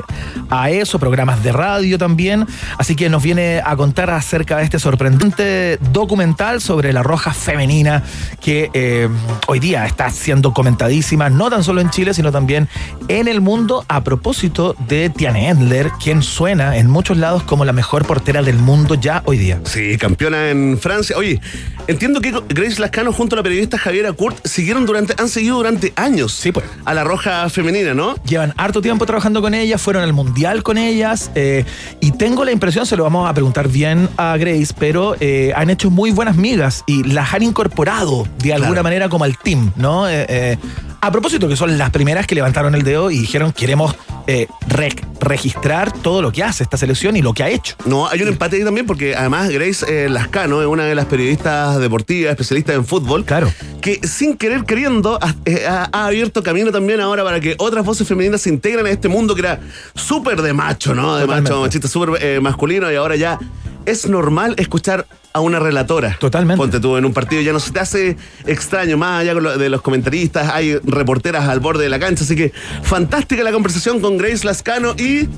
a 0.51 0.71
eso, 0.71 1.01
programas 1.01 1.43
de 1.43 1.51
radio 1.51 1.99
también, 1.99 2.47
así 2.79 2.95
que 2.95 3.09
nos 3.09 3.25
viene 3.25 3.61
a 3.65 3.75
contar 3.75 4.09
acerca 4.11 4.59
de 4.59 4.63
este 4.63 4.79
sorprendente 4.79 5.79
documental 5.93 6.61
sobre 6.61 6.93
la 6.93 7.03
roja 7.03 7.35
femenina 7.35 8.05
que 8.41 8.71
eh, 8.73 9.09
hoy 9.49 9.59
día 9.59 9.85
está 9.85 10.09
siendo 10.11 10.55
comentadísima, 10.55 11.31
no 11.31 11.51
tan 11.51 11.65
solo 11.65 11.81
en 11.81 11.91
Chile, 11.91 12.15
sino 12.15 12.31
también 12.31 12.69
en 13.09 13.27
el 13.27 13.41
mundo, 13.41 13.85
a 13.89 14.05
propósito 14.05 14.77
de 14.87 15.11
Tiane 15.11 15.49
Endler, 15.49 15.91
quien 16.01 16.23
suena 16.23 16.77
en 16.77 16.89
muchos 16.89 17.17
lados 17.17 17.43
como 17.43 17.65
la 17.65 17.73
mejor 17.73 18.07
portera 18.07 18.43
del 18.43 18.61
mundo 18.61 18.95
ya 18.95 19.25
hoy 19.27 19.39
día. 19.39 19.61
Sí, 19.65 19.99
campeona 19.99 20.51
en 20.51 20.79
Francia. 20.79 21.17
Oye, 21.17 21.41
entiendo 21.89 22.21
que 22.21 22.44
Grace 22.49 22.81
Lascano 22.81 23.13
junto 23.13 23.35
a 23.35 23.39
la 23.39 23.43
periodista 23.43 23.79
Javiera 23.79 24.13
Kurt 24.13 24.47
siguieron 24.47 24.87
durante, 24.87 25.15
han 25.21 25.29
seguido 25.29 25.57
durante 25.57 25.93
años 25.97 26.33
Sí, 26.33 26.53
pues. 26.53 26.65
a 26.85 26.95
la 26.95 27.03
roja 27.05 27.49
femenina, 27.51 27.95
¿no? 27.95 28.15
Llevan 28.25 28.53
harto 28.57 28.81
tiempo 28.81 29.07
trabajando 29.07 29.41
con 29.43 29.55
ellas, 29.55 29.81
fueron 29.81 30.03
al 30.03 30.13
mundial 30.13 30.63
con 30.63 30.79
ellas 30.79 31.31
eh, 31.35 31.65
y 32.01 32.13
tengo 32.13 32.45
la 32.45 32.53
impresión, 32.53 32.87
se 32.87 32.97
lo 32.97 33.03
vamos 33.05 33.29
a 33.29 33.35
preguntar 33.35 33.69
bien 33.69 34.09
a 34.17 34.37
Grace, 34.37 34.75
pero 34.79 35.17
eh, 35.21 35.53
han 35.57 35.71
hecho 35.71 35.91
muy 35.91 36.11
buenas 36.11 36.37
migas 36.37 36.85
y 36.87 37.03
las 37.05 37.33
han 37.35 37.43
incorporado 37.43 38.27
de 38.39 38.53
alguna 38.53 38.71
Claro. 38.75 38.83
manera 38.85 39.09
como 39.09 39.25
al 39.25 39.37
team, 39.39 39.73
¿no? 39.77 40.09
Eh, 40.09 40.27
eh, 40.29 40.57
a 41.01 41.11
propósito 41.13 41.49
que 41.49 41.57
son 41.57 41.77
las 41.77 41.91
primeras 41.91 42.27
que 42.27 42.35
levantaron 42.35 42.75
el 42.75 42.83
dedo 42.83 43.11
y 43.11 43.19
dijeron 43.19 43.53
queremos 43.53 43.95
eh, 44.27 44.47
rec- 44.69 45.05
registrar 45.21 45.93
todo 45.93 46.23
lo 46.23 46.33
que 46.33 46.43
hace 46.43 46.63
esta 46.63 46.77
selección 46.77 47.17
y 47.17 47.23
lo 47.23 47.33
que 47.35 47.43
ha 47.43 47.49
hecho. 47.49 47.77
No, 47.85 48.09
hay 48.09 48.23
un 48.23 48.29
empate 48.29 48.57
ahí 48.57 48.65
también 48.65 48.87
porque 48.87 49.15
además 49.15 49.51
Grace 49.51 49.85
eh, 49.89 50.09
Lascano 50.09 50.61
es 50.61 50.67
una 50.67 50.85
de 50.85 50.95
las 50.95 51.07
periodistas 51.07 51.79
deportivas, 51.79 52.31
especialistas 52.31 52.75
en 52.77 52.85
fútbol. 52.87 53.25
Claro. 53.25 53.53
Que 53.81 54.01
sin 54.07 54.37
querer 54.37 54.65
queriendo 54.65 55.19
ha, 55.23 55.35
eh, 55.45 55.67
ha- 55.67 56.07
abierto 56.07 56.43
camino 56.43 56.73
también 56.73 57.01
ahora 57.01 57.23
para 57.25 57.41
que 57.41 57.55
otras 57.59 57.85
voces 57.85 58.07
femeninas 58.09 58.41
se 58.43 58.49
integren 58.51 58.87
en 58.87 58.93
este 58.93 59.09
mundo 59.09 59.35
que 59.35 59.41
era 59.43 59.61
súper 59.95 60.41
de 60.43 60.53
macho, 60.53 60.95
¿no? 60.95 61.15
De 61.17 61.23
Totalmente. 61.23 61.51
macho, 61.51 61.61
machista, 61.63 61.89
súper 61.89 62.23
eh, 62.23 62.41
masculino 62.41 62.91
y 62.91 62.97
ahora 62.97 63.17
ya 63.17 63.39
es 63.87 64.07
normal 64.09 64.55
escuchar 64.59 65.07
a 65.35 65.41
una 65.41 65.59
relatora. 65.59 66.17
Totalmente. 66.19 66.57
Ponte 66.57 66.81
tú 66.81 66.97
en 66.97 67.05
un 67.05 67.13
partido 67.13 67.43
ya 67.43 67.53
no 67.53 67.61
se 67.61 67.73
te 67.73 67.81
hace 67.81 68.17
extraño, 68.47 68.97
más 68.97 69.21
allá 69.21 69.35
de 69.35 69.69
los 69.69 69.83
comentaristas, 69.83 70.49
hay 70.53 70.77
reporteras 70.85 71.49
al 71.49 71.59
borde 71.59 71.83
de 71.83 71.91
la 71.91 71.99
cancha, 71.99 72.23
así 72.23 72.37
que 72.37 72.53
fantástica 72.83 73.43
la 73.43 73.51
conversación 73.51 74.01
con 74.01 74.17
Grace 74.17 74.47
Lascano 74.47 74.95
y 74.97 75.29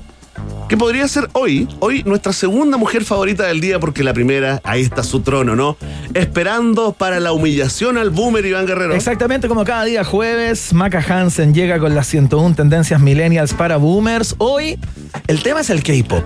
que 0.68 0.76
podría 0.76 1.08
ser 1.08 1.30
hoy, 1.32 1.66
hoy 1.78 2.02
nuestra 2.04 2.34
segunda 2.34 2.76
mujer 2.76 3.04
favorita 3.04 3.44
del 3.44 3.60
día, 3.60 3.80
porque 3.80 4.04
la 4.04 4.12
primera, 4.12 4.60
ahí 4.64 4.82
está 4.82 5.02
su 5.02 5.20
trono, 5.20 5.56
¿no? 5.56 5.78
Esperando 6.12 6.92
para 6.92 7.18
la 7.18 7.32
humillación 7.32 7.96
al 7.96 8.10
boomer 8.10 8.44
Iván 8.44 8.66
Guerrero. 8.66 8.94
Exactamente 8.94 9.48
como 9.48 9.64
cada 9.64 9.84
día 9.84 10.04
jueves, 10.04 10.74
Maca 10.74 11.02
Hansen 11.08 11.54
llega 11.54 11.78
con 11.78 11.94
las 11.94 12.06
101 12.08 12.54
tendencias 12.54 13.00
millennials 13.00 13.54
para 13.54 13.78
boomers. 13.78 14.34
Hoy 14.36 14.78
el 15.26 15.42
tema 15.42 15.60
es 15.60 15.70
el 15.70 15.82
K-pop. 15.82 16.24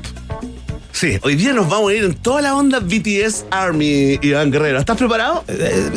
Sí, 0.92 1.19
hoy 1.22 1.34
día 1.37 1.52
nos 1.52 1.69
vamos 1.69 1.90
a 1.90 1.94
ir 1.94 2.04
en 2.04 2.14
toda 2.14 2.42
la 2.42 2.54
onda 2.54 2.78
BTS 2.81 3.44
Army, 3.50 4.19
Iván 4.22 4.50
Guerrero. 4.50 4.78
¿Estás 4.81 4.96
preparado? 4.96 5.44
Eh, 5.48 5.90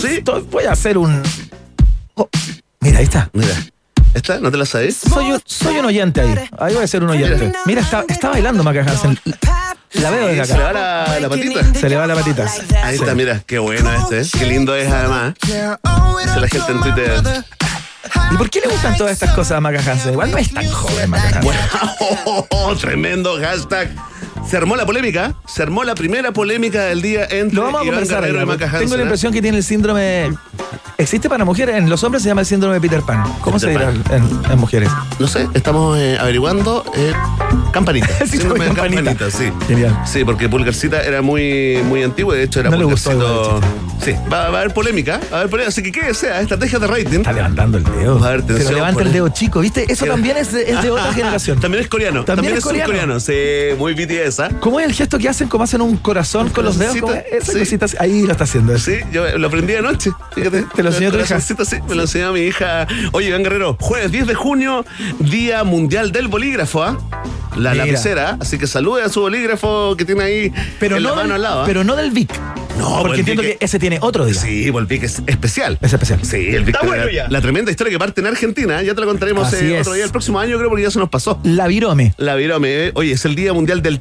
Sí. 0.00 0.06
esto- 0.18 0.44
Voy 0.50 0.64
a 0.64 0.72
hacer 0.72 0.96
un. 0.98 1.22
Oh, 2.14 2.28
mira, 2.80 2.98
ahí 2.98 3.04
está. 3.04 3.30
Mira, 3.32 3.54
¿esta 4.14 4.38
no 4.38 4.50
te 4.50 4.56
la 4.56 4.66
sabes? 4.66 4.96
Soy 4.96 5.32
un, 5.32 5.42
soy 5.44 5.78
un 5.78 5.86
oyente 5.86 6.20
ahí. 6.20 6.34
Ahí 6.58 6.74
voy 6.74 6.84
a 6.84 6.86
ser 6.86 7.02
un 7.02 7.10
oyente. 7.10 7.52
Mira, 7.66 7.80
está, 7.80 8.04
está 8.08 8.30
bailando 8.30 8.62
Maca 8.62 8.80
Hansen. 8.82 9.18
La 9.94 10.10
veo 10.10 10.26
desde 10.26 10.44
Se 10.46 10.52
le 10.54 10.62
va 10.62 10.70
acá. 10.70 10.78
la, 11.12 11.20
la 11.20 11.28
patita. 11.28 11.74
Se 11.74 11.88
le 11.88 11.96
va 11.96 12.06
la 12.06 12.14
patita. 12.14 12.46
Ahí 12.82 12.96
está, 12.96 13.14
mira, 13.14 13.42
qué 13.46 13.58
bueno 13.58 13.90
este, 13.92 14.20
¿eh? 14.20 14.26
qué 14.38 14.46
lindo 14.46 14.74
es 14.76 14.90
además. 14.92 15.34
Dice 15.42 16.40
la 16.40 16.48
gente 16.48 16.72
en 16.72 16.80
Twitter. 16.80 17.22
¿Y 18.30 18.36
por 18.36 18.50
qué 18.50 18.60
le 18.60 18.68
gustan 18.68 18.96
todas 18.96 19.12
estas 19.12 19.32
cosas 19.34 19.52
a 19.58 19.60
Maca 19.60 19.78
Hansen? 19.90 20.12
Igual 20.12 20.30
no 20.30 20.38
es 20.38 20.52
tan 20.52 20.68
joven 20.70 21.10
Maca 21.10 21.38
Hansen. 21.38 21.42
Bueno, 21.42 22.76
tremendo 22.80 23.36
hashtag. 23.40 23.88
Se 24.48 24.56
armó 24.58 24.76
la 24.76 24.86
polémica, 24.86 25.34
se 25.46 25.62
armó 25.62 25.82
la 25.84 25.94
primera 25.94 26.32
polémica 26.32 26.82
del 26.84 27.02
día 27.02 27.26
entre 27.30 27.56
Lo 27.56 27.62
vamos 27.62 27.80
a 27.80 27.84
Iván 27.84 27.94
conversar. 28.00 28.20
Guerrero 28.24 28.42
y 28.42 28.46
Maca 28.46 28.78
Tengo 28.78 28.94
la 28.94 29.00
¿eh? 29.00 29.02
impresión 29.04 29.32
que 29.32 29.42
tiene 29.42 29.56
el 29.58 29.64
síndrome. 29.64 30.32
Existe 30.96 31.28
para 31.28 31.44
mujeres, 31.44 31.76
en 31.76 31.90
los 31.90 32.04
hombres 32.04 32.22
se 32.22 32.28
llama 32.28 32.42
el 32.42 32.46
síndrome 32.46 32.74
de 32.74 32.80
Peter 32.80 33.00
Pan. 33.02 33.24
¿Cómo 33.40 33.58
Peter 33.58 33.60
se 33.60 33.70
dirá 33.70 34.16
en, 34.16 34.52
en 34.52 34.58
mujeres? 34.58 34.90
No 35.18 35.26
sé, 35.26 35.48
estamos 35.54 35.98
eh, 35.98 36.16
averiguando. 36.20 36.84
eh, 36.94 37.12
campanita. 37.72 38.08
El 38.20 38.28
síndrome 38.28 38.60
de 38.60 38.66
campanita. 38.66 39.02
campanita, 39.16 39.36
sí. 39.36 39.50
Genial. 39.66 39.98
Sí, 40.06 40.24
porque 40.24 40.48
Pulgarcita 40.48 41.02
era 41.02 41.20
muy, 41.22 41.80
muy 41.84 42.04
antiguo 42.04 42.32
y 42.34 42.38
de 42.38 42.44
hecho 42.44 42.60
era 42.60 42.70
No 42.70 42.76
le 42.76 42.84
gustó 42.84 43.10
Pulgarcito. 43.10 43.60
Sí, 44.04 44.12
va, 44.32 44.50
va 44.50 44.58
a 44.58 44.60
haber 44.60 44.74
polémica, 44.74 45.18
va 45.32 45.36
a 45.36 45.40
haber 45.40 45.50
polémica. 45.50 45.68
Así 45.70 45.82
que 45.82 45.90
qué 45.90 46.14
sea, 46.14 46.40
estrategia 46.40 46.78
de 46.78 46.86
rating. 46.86 47.18
Está 47.20 47.32
levantando 47.32 47.78
el 47.78 47.84
dedo. 47.84 48.14
Vamos 48.14 48.22
a 48.26 48.30
Pero 48.32 48.42
atención, 48.44 48.74
levanta 48.74 48.94
por- 48.94 49.02
el 49.06 49.12
dedo 49.12 49.28
chico, 49.30 49.60
¿viste? 49.60 49.86
Eso 49.90 50.04
también 50.06 50.36
es 50.36 50.52
de, 50.52 50.70
es 50.70 50.82
de 50.82 50.90
otra 50.90 51.12
generación. 51.14 51.58
También 51.58 51.82
es 51.82 51.88
coreano. 51.88 52.24
También 52.24 52.54
es 52.54 52.62
coreano. 52.64 53.18
Sí, 53.18 53.32
muy 53.78 53.94
BTS, 53.94 54.33
¿ah? 54.40 54.50
¿Cómo 54.60 54.80
es 54.80 54.86
el 54.86 54.92
gesto 54.92 55.18
que 55.18 55.28
hacen? 55.28 55.48
¿Cómo 55.48 55.64
hacen 55.64 55.80
un 55.80 55.96
corazón 55.96 56.48
con 56.50 56.64
los 56.64 56.78
dedos? 56.78 56.92
Cosita, 57.00 57.06
¿Cómo 57.06 57.36
es? 57.36 57.42
Esa 57.42 57.52
sí. 57.52 57.58
cosita 57.58 57.84
así. 57.86 57.96
ahí 58.00 58.22
lo 58.22 58.32
está 58.32 58.44
haciendo. 58.44 58.78
Sí, 58.78 58.96
yo 59.12 59.38
lo 59.38 59.46
aprendí 59.46 59.74
anoche. 59.74 60.10
Fíjate. 60.34 60.64
¿Te 60.74 60.82
lo 60.82 60.90
enseñó 60.90 61.10
tu 61.12 61.18
hija? 61.18 61.40
Sí, 61.40 61.54
me 61.88 61.94
lo 61.94 62.02
enseñó 62.02 62.32
mi 62.32 62.40
hija. 62.40 62.86
Oye, 63.12 63.28
Iván 63.28 63.42
Guerrero, 63.42 63.76
jueves 63.80 64.10
10 64.12 64.26
de 64.26 64.34
junio, 64.34 64.84
Día 65.18 65.64
Mundial 65.64 66.12
del 66.12 66.28
Bolígrafo, 66.28 66.82
¿ah? 66.82 66.98
La 67.56 67.70
Mira. 67.72 67.86
lapicera, 67.86 68.36
así 68.40 68.58
que 68.58 68.66
salude 68.66 69.04
a 69.04 69.08
su 69.08 69.20
bolígrafo 69.20 69.94
que 69.96 70.04
tiene 70.04 70.24
ahí 70.24 70.52
Pero 70.80 70.96
en 70.96 71.04
no, 71.04 71.10
la 71.10 71.14
mano 71.14 71.28
del, 71.28 71.36
al 71.36 71.42
lado. 71.42 71.62
¿ah? 71.62 71.64
pero 71.66 71.84
no 71.84 71.94
del 71.94 72.10
Vic. 72.10 72.32
No, 72.76 72.88
Porque 72.96 73.08
pues, 73.10 73.18
entiendo 73.20 73.42
que 73.42 73.56
ese 73.60 73.78
tiene 73.78 73.98
otro 74.00 74.26
día. 74.26 74.34
Sí, 74.34 74.68
pues 74.72 74.82
el 74.82 74.88
pique 74.88 75.06
es 75.06 75.22
especial. 75.28 75.78
Es 75.80 75.92
especial. 75.92 76.18
Sí, 76.24 76.48
el 76.48 76.64
pique. 76.64 76.78
bueno 76.84 77.04
la, 77.04 77.12
ya. 77.12 77.28
la 77.28 77.40
tremenda 77.40 77.70
historia 77.70 77.92
que 77.92 77.98
parte 78.00 78.20
en 78.20 78.26
Argentina. 78.26 78.82
Ya 78.82 78.96
te 78.96 79.00
lo 79.00 79.06
contaremos 79.06 79.52
eh, 79.52 79.78
otro 79.78 79.92
día 79.92 80.02
el 80.04 80.10
próximo 80.10 80.40
año, 80.40 80.56
creo, 80.58 80.68
porque 80.68 80.82
ya 80.82 80.90
se 80.90 80.98
nos 80.98 81.08
pasó. 81.08 81.38
La 81.44 81.68
virome. 81.68 82.14
La 82.16 82.34
virome. 82.34 82.86
eh. 82.88 82.92
Oye, 82.96 83.12
es 83.12 83.24
el 83.24 83.36
Día 83.36 83.52
Mundial 83.52 83.80
del 83.80 84.00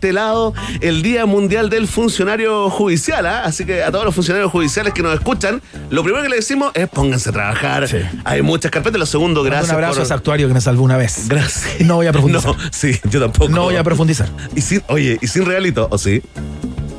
El 0.81 1.01
Día 1.01 1.25
Mundial 1.25 1.69
del 1.69 1.87
Funcionario 1.87 2.69
Judicial, 2.69 3.25
¿ah? 3.25 3.43
Así 3.45 3.65
que 3.65 3.83
a 3.83 3.91
todos 3.91 4.05
los 4.05 4.13
funcionarios 4.15 4.51
judiciales 4.51 4.93
que 4.93 5.01
nos 5.03 5.13
escuchan, 5.13 5.61
lo 5.89 6.03
primero 6.03 6.23
que 6.23 6.29
le 6.29 6.37
decimos 6.37 6.71
es 6.75 6.87
pónganse 6.87 7.29
a 7.29 7.31
trabajar. 7.33 7.87
Sí. 7.87 7.97
Hay 8.25 8.41
muchas 8.41 8.71
carpetas. 8.71 8.99
Lo 8.99 9.05
segundo, 9.05 9.43
gracias. 9.43 9.69
Un 9.69 9.75
abrazo 9.75 9.93
por- 9.93 10.01
a 10.01 10.03
ese 10.05 10.13
actuario 10.13 10.47
que 10.47 10.53
me 10.53 10.61
salvó 10.61 10.83
una 10.83 10.97
vez. 10.97 11.27
Gracias. 11.27 11.81
No 11.81 11.95
voy 11.95 12.07
a 12.07 12.11
profundizar. 12.11 12.55
No, 12.57 12.57
sí, 12.71 12.99
yo 13.09 13.19
tampoco. 13.19 13.49
No 13.49 13.63
voy 13.63 13.75
a 13.75 13.83
profundizar. 13.83 14.29
Y 14.55 14.61
sin, 14.61 14.81
oye, 14.87 15.17
y 15.21 15.27
sin 15.27 15.45
realito, 15.45 15.87
¿o 15.91 15.97
sí? 15.97 16.21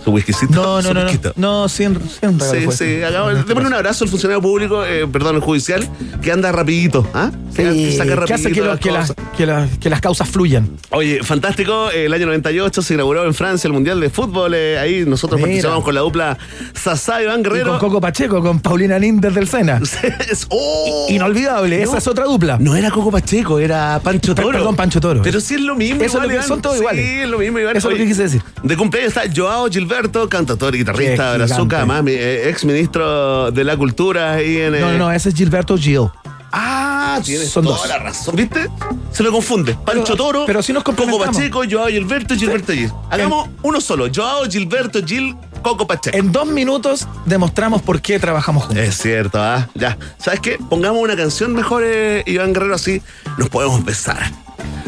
Su 0.04 0.10
whiskycito. 0.10 0.52
No, 0.52 0.82
no, 0.82 0.92
no. 0.92 1.04
No, 1.04 1.32
no 1.36 1.68
sin, 1.68 1.98
sin 2.20 2.38
Sí, 2.40 2.66
sí, 2.72 2.84
démosle 2.96 3.66
un 3.66 3.74
abrazo 3.74 4.04
al 4.04 4.10
funcionario 4.10 4.42
público, 4.42 4.84
eh, 4.84 5.06
perdón, 5.10 5.36
el 5.36 5.40
judicial, 5.42 5.88
que 6.22 6.30
anda 6.30 6.52
rapidito, 6.52 7.08
¿ah? 7.14 7.30
Sí, 7.50 7.62
que, 7.62 7.92
saca 7.92 8.10
que 8.10 8.16
rapidito 8.16 8.34
hace 8.34 8.52
que, 8.52 8.60
las 8.60 8.68
los- 8.70 8.80
que 8.80 8.90
las, 8.90 9.08
cosas. 9.12 9.26
que, 9.36 9.46
las, 9.46 9.78
que 9.78 9.90
las 9.90 10.00
causas 10.00 10.28
fluyan. 10.28 10.68
Oye, 10.90 11.22
fantástico, 11.22 11.90
el 11.90 12.12
año 12.12 12.26
98 12.26 12.82
se 12.82 12.94
inauguró 12.94 13.24
en 13.24 13.32
Francia 13.34 13.66
el 13.68 13.72
Mundial 13.72 13.98
de 14.00 14.10
Fútbol, 14.10 14.54
eh, 14.54 14.78
ahí 14.78 15.04
nosotros 15.06 15.38
Mira. 15.38 15.46
participamos 15.48 15.84
con 15.84 15.94
la 15.94 16.00
dupla 16.02 16.38
Sasá 16.74 17.20
y 17.20 17.24
Iván 17.24 17.40
Y 17.40 17.42
Guerrero. 17.44 17.70
con 17.70 17.78
Coco 17.78 18.00
Pacheco, 18.00 18.42
con 18.42 18.60
Paulina 18.60 18.98
Linder 18.98 19.32
del 19.32 19.48
Sena. 19.48 19.80
Es- 20.30 20.46
¡Oh! 20.50 21.06
Inolvidable, 21.08 21.82
esa 21.82 21.98
es 21.98 22.06
otra 22.06 22.24
dupla. 22.24 22.58
No 22.60 22.76
era 22.76 22.90
Coco 22.90 23.10
Pacheco, 23.10 23.58
era 23.58 24.00
Pancho 24.02 24.34
Toro. 24.34 24.50
perdón, 24.50 24.76
Pancho 24.76 25.00
Toro. 25.00 25.22
Pero 25.22 25.40
sí 25.40 25.54
es 25.54 25.60
lo 25.60 25.74
mismo. 25.76 26.02
Eso 26.02 26.18
es 26.18 26.24
lo 26.24 26.28
que 26.28 26.42
son 26.42 26.60
todos 26.60 26.76
sí, 26.76 26.80
iguales. 26.82 27.06
es 27.22 27.28
lo 27.28 27.38
mismo, 27.38 27.58
Iván. 27.58 27.76
Eso 27.76 27.88
es 27.88 27.92
lo 27.94 27.98
que 27.98 28.06
quise 28.06 28.22
decir. 28.24 28.42
De 28.62 28.76
cumpleaños 28.76 29.16
está 29.16 29.22
Joao 29.34 29.68
Gilberto, 29.94 30.28
cantautor 30.28 30.74
y 30.74 30.78
guitarrista 30.78 31.32
de 31.32 31.38
Brazuca, 31.38 31.54
gigante. 31.56 31.76
además 31.76 32.02
mi, 32.02 32.12
eh, 32.12 32.48
ex 32.48 32.64
ministro 32.64 33.50
de 33.52 33.64
la 33.64 33.76
Cultura 33.76 34.32
ahí 34.34 34.58
en. 34.58 34.72
No, 34.72 34.76
eh, 34.78 34.80
no, 34.92 34.98
no, 34.98 35.12
ese 35.12 35.28
es 35.28 35.34
Gilberto 35.36 35.76
Gil. 35.78 36.08
Ah, 36.52 37.20
tienes 37.24 37.48
Son 37.50 37.64
toda 37.64 37.76
dos. 37.78 37.88
la 37.88 37.98
razón, 37.98 38.36
¿viste? 38.36 38.68
Se 39.12 39.22
me 39.22 39.30
confunde. 39.30 39.74
Pancho 39.84 40.02
Pero- 40.04 40.16
Toro, 40.16 40.44
pero 40.46 40.62
si 40.62 40.72
nos 40.72 40.82
Coco. 40.82 41.04
Pacheco, 41.18 41.62
Joao 41.68 41.88
Gilberto 41.88 42.34
y 42.34 42.38
Gilberto 42.38 42.72
Gil. 42.72 42.90
Hagamos 43.10 43.48
uno 43.62 43.80
solo. 43.80 44.06
Joao 44.14 44.44
Gilberto 44.50 45.00
Gil, 45.04 45.34
Coco 45.62 45.86
Pacheco. 45.86 46.16
En 46.16 46.30
dos 46.32 46.46
minutos 46.46 47.06
demostramos 47.26 47.82
por 47.82 48.00
qué 48.00 48.18
trabajamos 48.18 48.64
juntos. 48.64 48.84
Es 48.84 48.98
cierto, 48.98 49.40
¿ah? 49.40 49.68
Ya. 49.74 49.96
¿Sabes 50.18 50.40
qué? 50.40 50.58
Pongamos 50.70 51.02
una 51.02 51.16
canción 51.16 51.52
mejor, 51.54 51.82
eh, 51.84 52.22
Iván 52.26 52.52
Guerrero, 52.52 52.74
así 52.74 53.00
nos 53.38 53.48
podemos 53.48 53.84
besar 53.84 54.30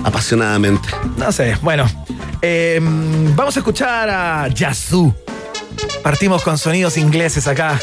apasionadamente. 0.06 0.88
No 1.16 1.30
sé, 1.32 1.56
bueno. 1.62 1.84
eh, 2.40 2.78
vamos 2.80 3.56
a 3.56 3.60
escuchar 3.60 4.08
a 4.08 4.48
Yazoo. 4.48 5.14
Partimos 6.02 6.42
con 6.42 6.56
sonidos 6.56 6.96
ingleses 6.96 7.46
acá. 7.48 7.78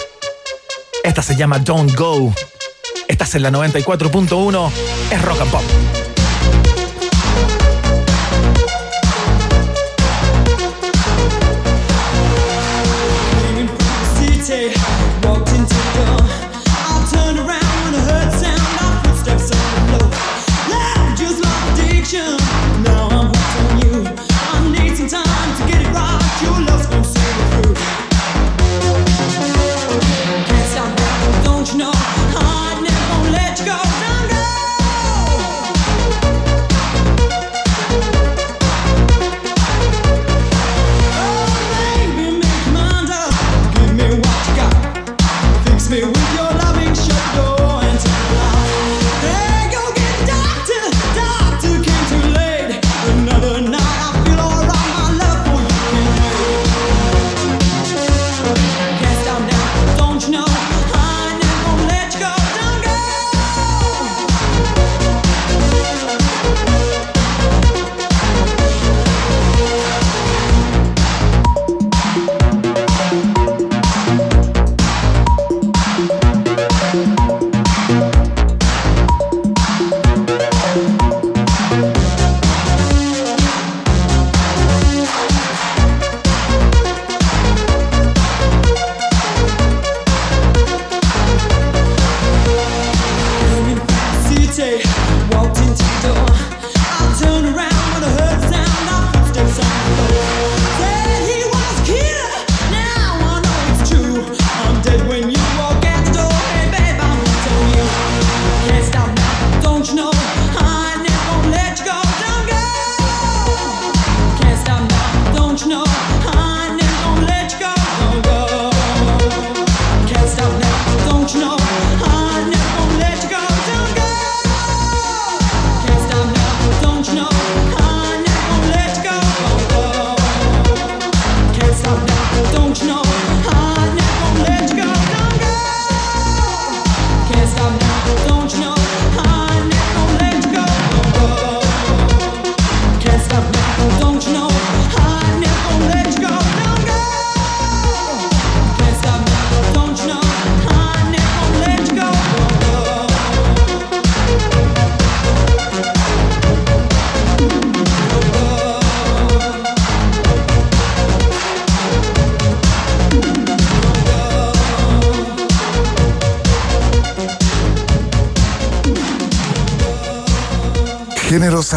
Esta 1.03 1.21
se 1.21 1.35
llama 1.35 1.59
Don't 1.59 1.93
Go. 1.95 2.33
Estás 3.09 3.35
en 3.35 3.43
la 3.43 3.51
94.1. 3.51 4.71
Es 5.11 5.21
rock 5.21 5.41
and 5.41 5.51
pop. 5.51 5.63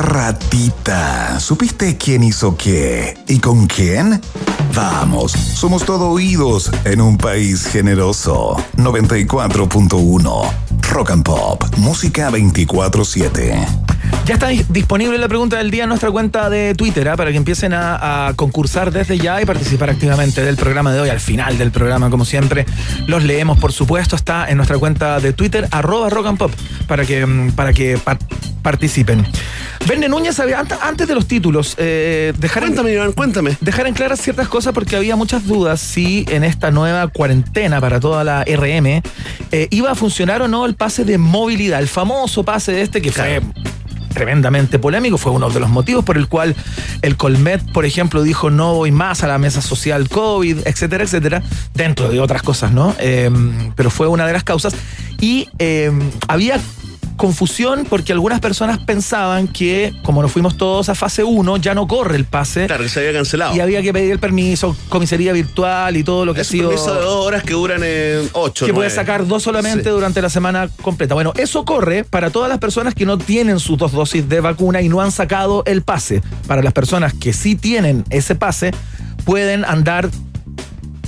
Ratita. 0.02 1.40
¿Supiste 1.40 1.96
quién 1.96 2.22
hizo 2.22 2.56
qué? 2.56 3.16
¿Y 3.28 3.38
con 3.38 3.66
quién? 3.66 4.20
Vamos, 4.74 5.32
somos 5.32 5.84
todo 5.84 6.10
oídos 6.10 6.70
en 6.84 7.00
un 7.00 7.16
país 7.18 7.66
generoso. 7.66 8.56
94.1 8.76 10.50
Rock 10.90 11.10
and 11.10 11.24
Pop, 11.24 11.64
música 11.78 12.30
24-7. 12.30 13.66
Ya 14.26 14.34
está 14.34 14.50
dis- 14.50 14.66
disponible 14.68 15.18
la 15.18 15.28
pregunta 15.28 15.56
del 15.56 15.70
día 15.70 15.84
en 15.84 15.88
nuestra 15.88 16.10
cuenta 16.10 16.50
de 16.50 16.74
Twitter, 16.74 17.08
¿ah? 17.08 17.16
para 17.16 17.30
que 17.30 17.36
empiecen 17.36 17.72
a, 17.74 18.32
concursar 18.36 18.90
desde 18.92 19.18
ya 19.18 19.40
y 19.40 19.44
participar 19.44 19.90
activamente 19.90 20.42
del 20.44 20.56
programa 20.56 20.92
de 20.92 21.00
hoy. 21.00 21.08
Al 21.08 21.20
final 21.20 21.58
del 21.58 21.70
programa, 21.70 22.10
como 22.10 22.24
siempre, 22.24 22.66
los 23.06 23.22
leemos, 23.24 23.58
por 23.58 23.72
supuesto. 23.72 24.16
Está 24.16 24.48
en 24.48 24.56
nuestra 24.56 24.78
cuenta 24.78 25.20
de 25.20 25.32
Twitter, 25.32 25.68
arroba 25.70 26.10
rock 26.10 26.26
and 26.26 26.38
pop, 26.38 26.52
para 26.86 27.04
que, 27.06 27.24
mm, 27.24 27.52
para 27.52 27.72
que 27.72 27.98
pa- 27.98 28.18
participen. 28.62 29.24
Verne 29.86 30.08
Núñez, 30.08 30.38
había- 30.40 30.64
antes 30.82 31.06
de 31.06 31.14
los 31.14 31.26
títulos, 31.28 31.74
eh, 31.78 32.32
dejar 32.38 32.64
en- 32.64 32.70
Cuéntame, 32.70 32.92
Iván, 32.92 33.12
cuéntame. 33.12 33.56
dejar 33.60 33.86
en 33.86 33.94
claras 33.94 34.20
ciertas 34.20 34.48
cosas 34.48 34.72
porque 34.72 34.96
había 34.96 35.14
muchas 35.16 35.46
dudas 35.46 35.80
si 35.80 36.24
en 36.28 36.42
esta 36.44 36.70
nueva 36.72 37.06
cuarentena 37.08 37.80
para 37.80 38.00
toda 38.00 38.24
la 38.24 38.42
RM 38.44 39.02
eh, 39.52 39.68
iba 39.70 39.90
a 39.92 39.94
funcionar 39.94 40.42
o 40.42 40.48
no 40.48 40.66
el 40.66 40.74
pase 40.74 41.04
de 41.04 41.18
movilidad, 41.18 41.80
el 41.80 41.88
famoso 41.88 42.42
pase 42.42 42.72
de 42.72 42.82
este 42.82 43.00
que 43.00 43.12
fue 43.12 43.40
tremendamente 44.12 44.78
polémico, 44.78 45.18
fue 45.18 45.30
uno 45.30 45.50
de 45.50 45.60
los 45.60 45.68
motivos 45.68 46.02
por 46.02 46.16
el 46.16 46.26
cual 46.26 46.56
el 47.02 47.16
Colmet, 47.18 47.60
por 47.72 47.84
ejemplo, 47.84 48.22
dijo 48.22 48.48
no 48.50 48.74
voy 48.74 48.90
más 48.90 49.22
a 49.22 49.26
la 49.28 49.36
mesa 49.38 49.60
social 49.60 50.08
COVID, 50.08 50.66
etcétera, 50.66 51.04
etcétera, 51.04 51.42
dentro 51.74 52.08
de 52.08 52.18
otras 52.18 52.42
cosas, 52.42 52.72
¿no? 52.72 52.94
Eh, 52.98 53.30
pero 53.76 53.90
fue 53.90 54.08
una 54.08 54.26
de 54.26 54.32
las 54.32 54.42
causas. 54.42 54.74
Y 55.20 55.48
eh, 55.58 55.92
había 56.28 56.58
confusión 57.16 57.86
porque 57.88 58.12
algunas 58.12 58.40
personas 58.40 58.78
pensaban 58.78 59.48
que 59.48 59.94
como 60.02 60.22
nos 60.22 60.32
fuimos 60.32 60.56
todos 60.56 60.88
a 60.88 60.94
fase 60.94 61.24
1, 61.24 61.56
ya 61.58 61.74
no 61.74 61.86
corre 61.88 62.16
el 62.16 62.24
pase. 62.24 62.66
Claro, 62.66 62.82
que 62.84 62.88
se 62.88 63.00
había 63.00 63.12
cancelado. 63.12 63.54
Y 63.56 63.60
había 63.60 63.82
que 63.82 63.92
pedir 63.92 64.12
el 64.12 64.18
permiso, 64.18 64.76
comisaría 64.88 65.32
virtual 65.32 65.96
y 65.96 66.04
todo 66.04 66.24
lo 66.24 66.34
que 66.34 66.42
es 66.42 66.48
ha 66.48 66.50
sido. 66.50 66.68
permiso 66.70 66.94
de 66.94 67.00
dos 67.00 67.26
horas 67.26 67.42
que 67.42 67.54
duran 67.54 67.82
en 67.82 68.28
ocho. 68.32 68.66
Que 68.66 68.74
puede 68.74 68.90
sacar 68.90 69.26
dos 69.26 69.42
solamente 69.42 69.84
Sí. 69.84 69.90
durante 69.90 70.20
la 70.22 70.30
semana 70.30 70.68
completa. 70.82 71.14
Bueno, 71.14 71.32
eso 71.36 71.64
corre 71.64 72.04
para 72.04 72.30
todas 72.30 72.48
las 72.48 72.58
personas 72.58 72.94
que 72.94 73.06
no 73.06 73.18
tienen 73.18 73.58
sus 73.60 73.78
dos 73.78 73.92
dosis 73.92 74.28
de 74.28 74.40
vacuna 74.40 74.82
y 74.82 74.88
no 74.88 75.00
han 75.00 75.12
sacado 75.12 75.62
el 75.66 75.82
pase. 75.82 76.22
Para 76.46 76.62
las 76.62 76.72
personas 76.72 77.14
que 77.14 77.32
sí 77.32 77.56
tienen 77.56 78.04
ese 78.10 78.34
pase, 78.34 78.72
pueden 79.24 79.64
andar 79.64 80.08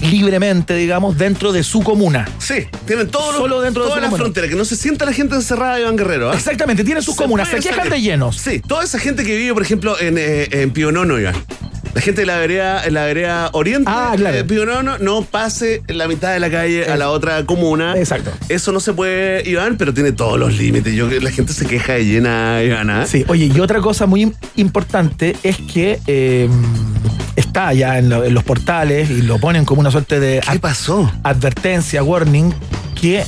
libremente, 0.03 0.75
digamos, 0.75 1.19
dentro 1.19 1.53
de 1.53 1.63
su 1.63 1.83
comuna. 1.83 2.29
Sí, 2.39 2.67
tienen 2.87 3.09
todo 3.09 3.33
lo- 3.33 3.39
Solo 3.39 3.61
dentro 3.61 3.83
de 3.85 3.89
toda 3.89 4.01
la 4.01 4.07
comuna. 4.07 4.23
frontera, 4.25 4.49
que 4.49 4.55
no 4.55 4.65
se 4.65 4.77
sienta 4.77 5.05
la 5.05 5.13
gente 5.13 5.35
encerrada, 5.35 5.81
Iván 5.81 5.97
Guerrero. 5.97 6.31
¿ah? 6.31 6.35
Exactamente, 6.35 6.85
tienen 6.85 7.03
sus 7.03 7.17
comunas, 7.17 7.49
se 7.49 7.59
quejan 7.61 7.89
de 7.89 8.01
llenos. 8.01 8.37
Sí, 8.37 8.61
toda 8.61 8.85
esa 8.85 8.99
gente 8.99 9.25
que 9.25 9.37
vive, 9.37 9.53
por 9.55 9.63
ejemplo, 9.63 9.99
en, 10.01 10.17
eh, 10.19 10.49
en 10.53 10.71
Pionono, 10.71 11.19
Iván. 11.19 11.35
La 11.95 12.03
gente 12.03 12.21
de 12.21 12.27
la 12.27 12.37
vereda, 12.37 12.85
en 12.85 12.95
la 12.95 13.05
vereda 13.07 13.51
oriente 13.55 13.91
Ah, 13.93 14.13
claro. 14.17 14.37
de 14.37 14.45
Pionono 14.45 14.99
no 14.99 15.23
pase 15.23 15.83
la 15.89 16.07
mitad 16.07 16.33
de 16.33 16.39
la 16.39 16.51
calle 16.51 16.85
a 16.87 16.97
la 16.97 17.11
otra 17.11 17.45
comuna. 17.47 17.97
Exacto. 17.97 18.31
Eso 18.49 18.73
no 18.73 18.79
se 18.79 18.93
puede, 18.93 19.49
Iván, 19.49 19.77
pero 19.79 19.93
tiene 19.95 20.13
todos 20.13 20.39
los 20.39 20.55
límites. 20.57 20.95
Yo 20.95 21.09
la 21.09 21.31
gente 21.31 21.53
se 21.53 21.67
queja 21.67 21.95
de 21.95 22.05
llena, 22.05 22.63
Iván. 22.63 22.91
¿ah? 22.91 23.07
Sí, 23.07 23.25
oye, 23.27 23.51
y 23.53 23.59
otra 23.61 23.81
cosa 23.81 24.07
muy 24.07 24.27
im- 24.27 24.35
importante 24.57 25.35
es 25.43 25.57
que 25.57 25.99
eh, 26.07 26.49
está 27.39 27.73
ya 27.73 27.99
en, 27.99 28.09
lo- 28.09 28.25
en 28.25 28.35
los 28.35 28.45
portales 28.45 29.11
y 29.11 29.23
lo 29.23 29.39
ponen 29.39 29.65
como 29.65 29.81
una 29.81 29.91
suerte 29.91 30.21
de 30.21 30.41
¿Qué 30.51 30.59
pasó? 30.59 31.11
advertencia, 31.23 32.03
warning, 32.03 32.53
que 33.01 33.25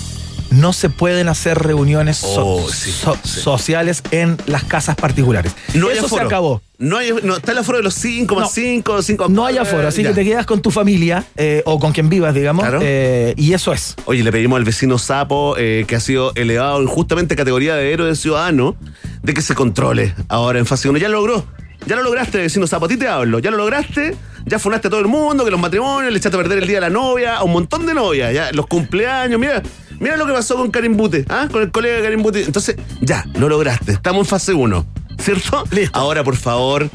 no 0.51 0.73
se 0.73 0.91
pueden 0.91 1.29
hacer 1.29 1.57
reuniones 1.59 2.17
so- 2.17 2.45
Oh, 2.45 2.69
sí, 2.69 2.91
so- 2.91 3.17
sí. 3.23 3.41
sociales 3.41 4.03
en 4.11 4.37
las 4.47 4.65
casas 4.65 4.97
particulares. 4.97 5.53
No 5.75 5.89
Eso 5.91 6.09
se 6.09 6.21
acabó. 6.21 6.61
No, 6.77 6.97
hay, 6.97 7.13
no 7.23 7.37
está 7.37 7.53
el 7.53 7.59
aforo 7.59 7.79
de 7.79 7.85
los 7.85 7.95
5 7.95 8.35
más 8.35 8.45
No. 8.45 8.51
5, 8.51 9.03
5 9.03 9.29
No 9.29 9.45
hay 9.47 9.59
aforo, 9.59 9.87
así 9.87 10.03
que 10.03 10.09
te 10.15 10.25
quedas 10.25 10.47
con 10.47 10.61
tu 10.63 10.71
familia 10.73 11.25
eh, 11.37 11.63
o 11.67 11.79
con 11.79 11.93
quien 11.93 12.09
vivas, 12.09 12.35
digamos, 12.35 12.65
Claro. 12.65 12.81
eh, 12.83 13.35
y 13.37 13.53
eso 13.53 13.73
es. 13.73 13.95
Oye, 14.07 14.25
le 14.25 14.33
pedimos 14.33 14.57
al 14.57 14.65
vecino 14.65 14.99
Sapo, 14.99 15.55
eh, 15.59 15.85
que 15.87 15.95
ha 15.95 16.01
sido 16.01 16.33
elevado 16.35 16.83
injustamente 16.83 17.35
a 17.35 17.37
categoría 17.37 17.77
de 17.77 17.93
héroe 17.93 18.17
ciudadano, 18.17 18.77
de 19.23 19.35
que 19.35 19.43
se 19.43 19.55
controle 19.55 20.15
ahora 20.29 20.59
en 20.59 20.67
fase 20.67 20.89
1. 20.89 20.99
Ya 20.99 21.09
lo 21.11 21.19
logró. 21.19 21.45
Ya 21.87 21.97
lo 21.97 22.03
lograste, 22.03 22.39
vecino 22.39 22.67
Sapo. 22.67 22.87
A 22.87 22.89
ti 22.89 22.97
te 22.97 23.09
hablo. 23.09 23.39
Ya 23.39 23.51
lo 23.51 23.57
lograste. 23.57 24.17
Ya 24.47 24.59
funaste 24.59 24.89
a 24.89 24.91
todo 24.91 25.01
el 25.01 25.07
mundo, 25.07 25.45
que 25.45 25.51
los 25.51 25.61
matrimonios, 25.61 26.13
le 26.13 26.19
echaste 26.19 26.37
a 26.37 26.41
perder 26.41 26.59
el 26.59 26.67
día 26.67 26.79
de 26.79 26.81
la 26.81 26.91
novia, 26.91 27.37
a 27.37 27.45
un 27.45 27.53
montón 27.53 27.85
de 27.87 27.93
novias, 27.93 28.33
ya, 28.33 28.51
los 28.53 28.67
cumpleaños. 28.67 29.39
Mira, 29.39 29.63
mira 29.99 30.17
lo 30.17 30.27
que 30.27 30.33
pasó 30.33 30.57
con 30.57 30.71
Karim 30.71 30.97
Bute, 30.97 31.27
¿ah? 31.29 31.47
Con 31.53 31.63
el 31.63 31.71
colega 31.71 32.03
Karim 32.03 32.23
Bute. 32.23 32.43
Entonces, 32.45 32.77
ya, 33.01 33.25
lo 33.35 33.49
lograste. 33.49 33.93
Estamos 33.93 34.27
en 34.27 34.27
fase 34.27 34.55
1, 34.55 34.87
¿cierto? 35.19 35.65
Listo. 35.71 35.99
Ahora, 35.99 36.25
por 36.25 36.37
favor, 36.37 36.89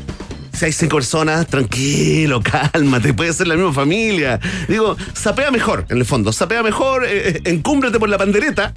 si 0.55 0.65
hay 0.65 0.71
cinco 0.71 0.97
personas, 0.97 1.45
tranquilo, 1.47 2.41
cálmate, 2.41 3.13
puede 3.13 3.33
ser 3.33 3.47
la 3.47 3.55
misma 3.55 3.73
familia. 3.73 4.39
Digo, 4.67 4.95
sapea 5.13 5.51
mejor, 5.51 5.85
en 5.89 5.97
el 5.97 6.05
fondo, 6.05 6.31
sapea 6.31 6.63
mejor, 6.63 7.05
eh, 7.05 7.29
eh, 7.29 7.41
encúmbrate 7.45 7.99
por 7.99 8.09
la 8.09 8.17
pandereta, 8.17 8.73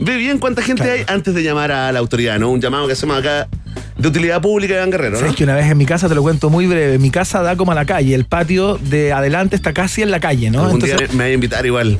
ve 0.00 0.16
bien 0.16 0.38
cuánta 0.38 0.62
gente 0.62 0.82
Claro. 0.82 0.98
hay 0.98 1.04
antes 1.14 1.34
de 1.34 1.42
llamar 1.42 1.70
a 1.72 1.92
la 1.92 1.98
autoridad, 1.98 2.38
¿no? 2.38 2.50
Un 2.50 2.60
llamado 2.60 2.86
que 2.86 2.94
hacemos 2.94 3.16
acá 3.18 3.48
de 3.98 4.08
utilidad 4.08 4.40
pública 4.40 4.74
de 4.82 4.90
Guerrero, 4.90 5.12
¿no? 5.12 5.18
Sabes 5.20 5.36
que 5.36 5.44
una 5.44 5.54
vez 5.54 5.66
en 5.70 5.76
mi 5.78 5.84
casa, 5.86 6.08
te 6.08 6.14
lo 6.14 6.22
cuento 6.22 6.48
muy 6.50 6.66
breve, 6.66 6.98
mi 6.98 7.10
casa 7.10 7.42
da 7.42 7.56
como 7.56 7.72
a 7.72 7.74
la 7.74 7.84
calle, 7.84 8.14
el 8.14 8.24
patio 8.24 8.78
de 8.78 9.12
adelante 9.12 9.56
está 9.56 9.72
casi 9.72 10.02
en 10.02 10.10
la 10.10 10.20
calle, 10.20 10.50
¿no? 10.50 10.60
Algún 10.64 10.82
Entonces, 10.82 10.98
día 10.98 11.08
me 11.16 11.24
voy 11.24 11.30
a 11.30 11.34
invitar 11.34 11.66
igual. 11.66 11.98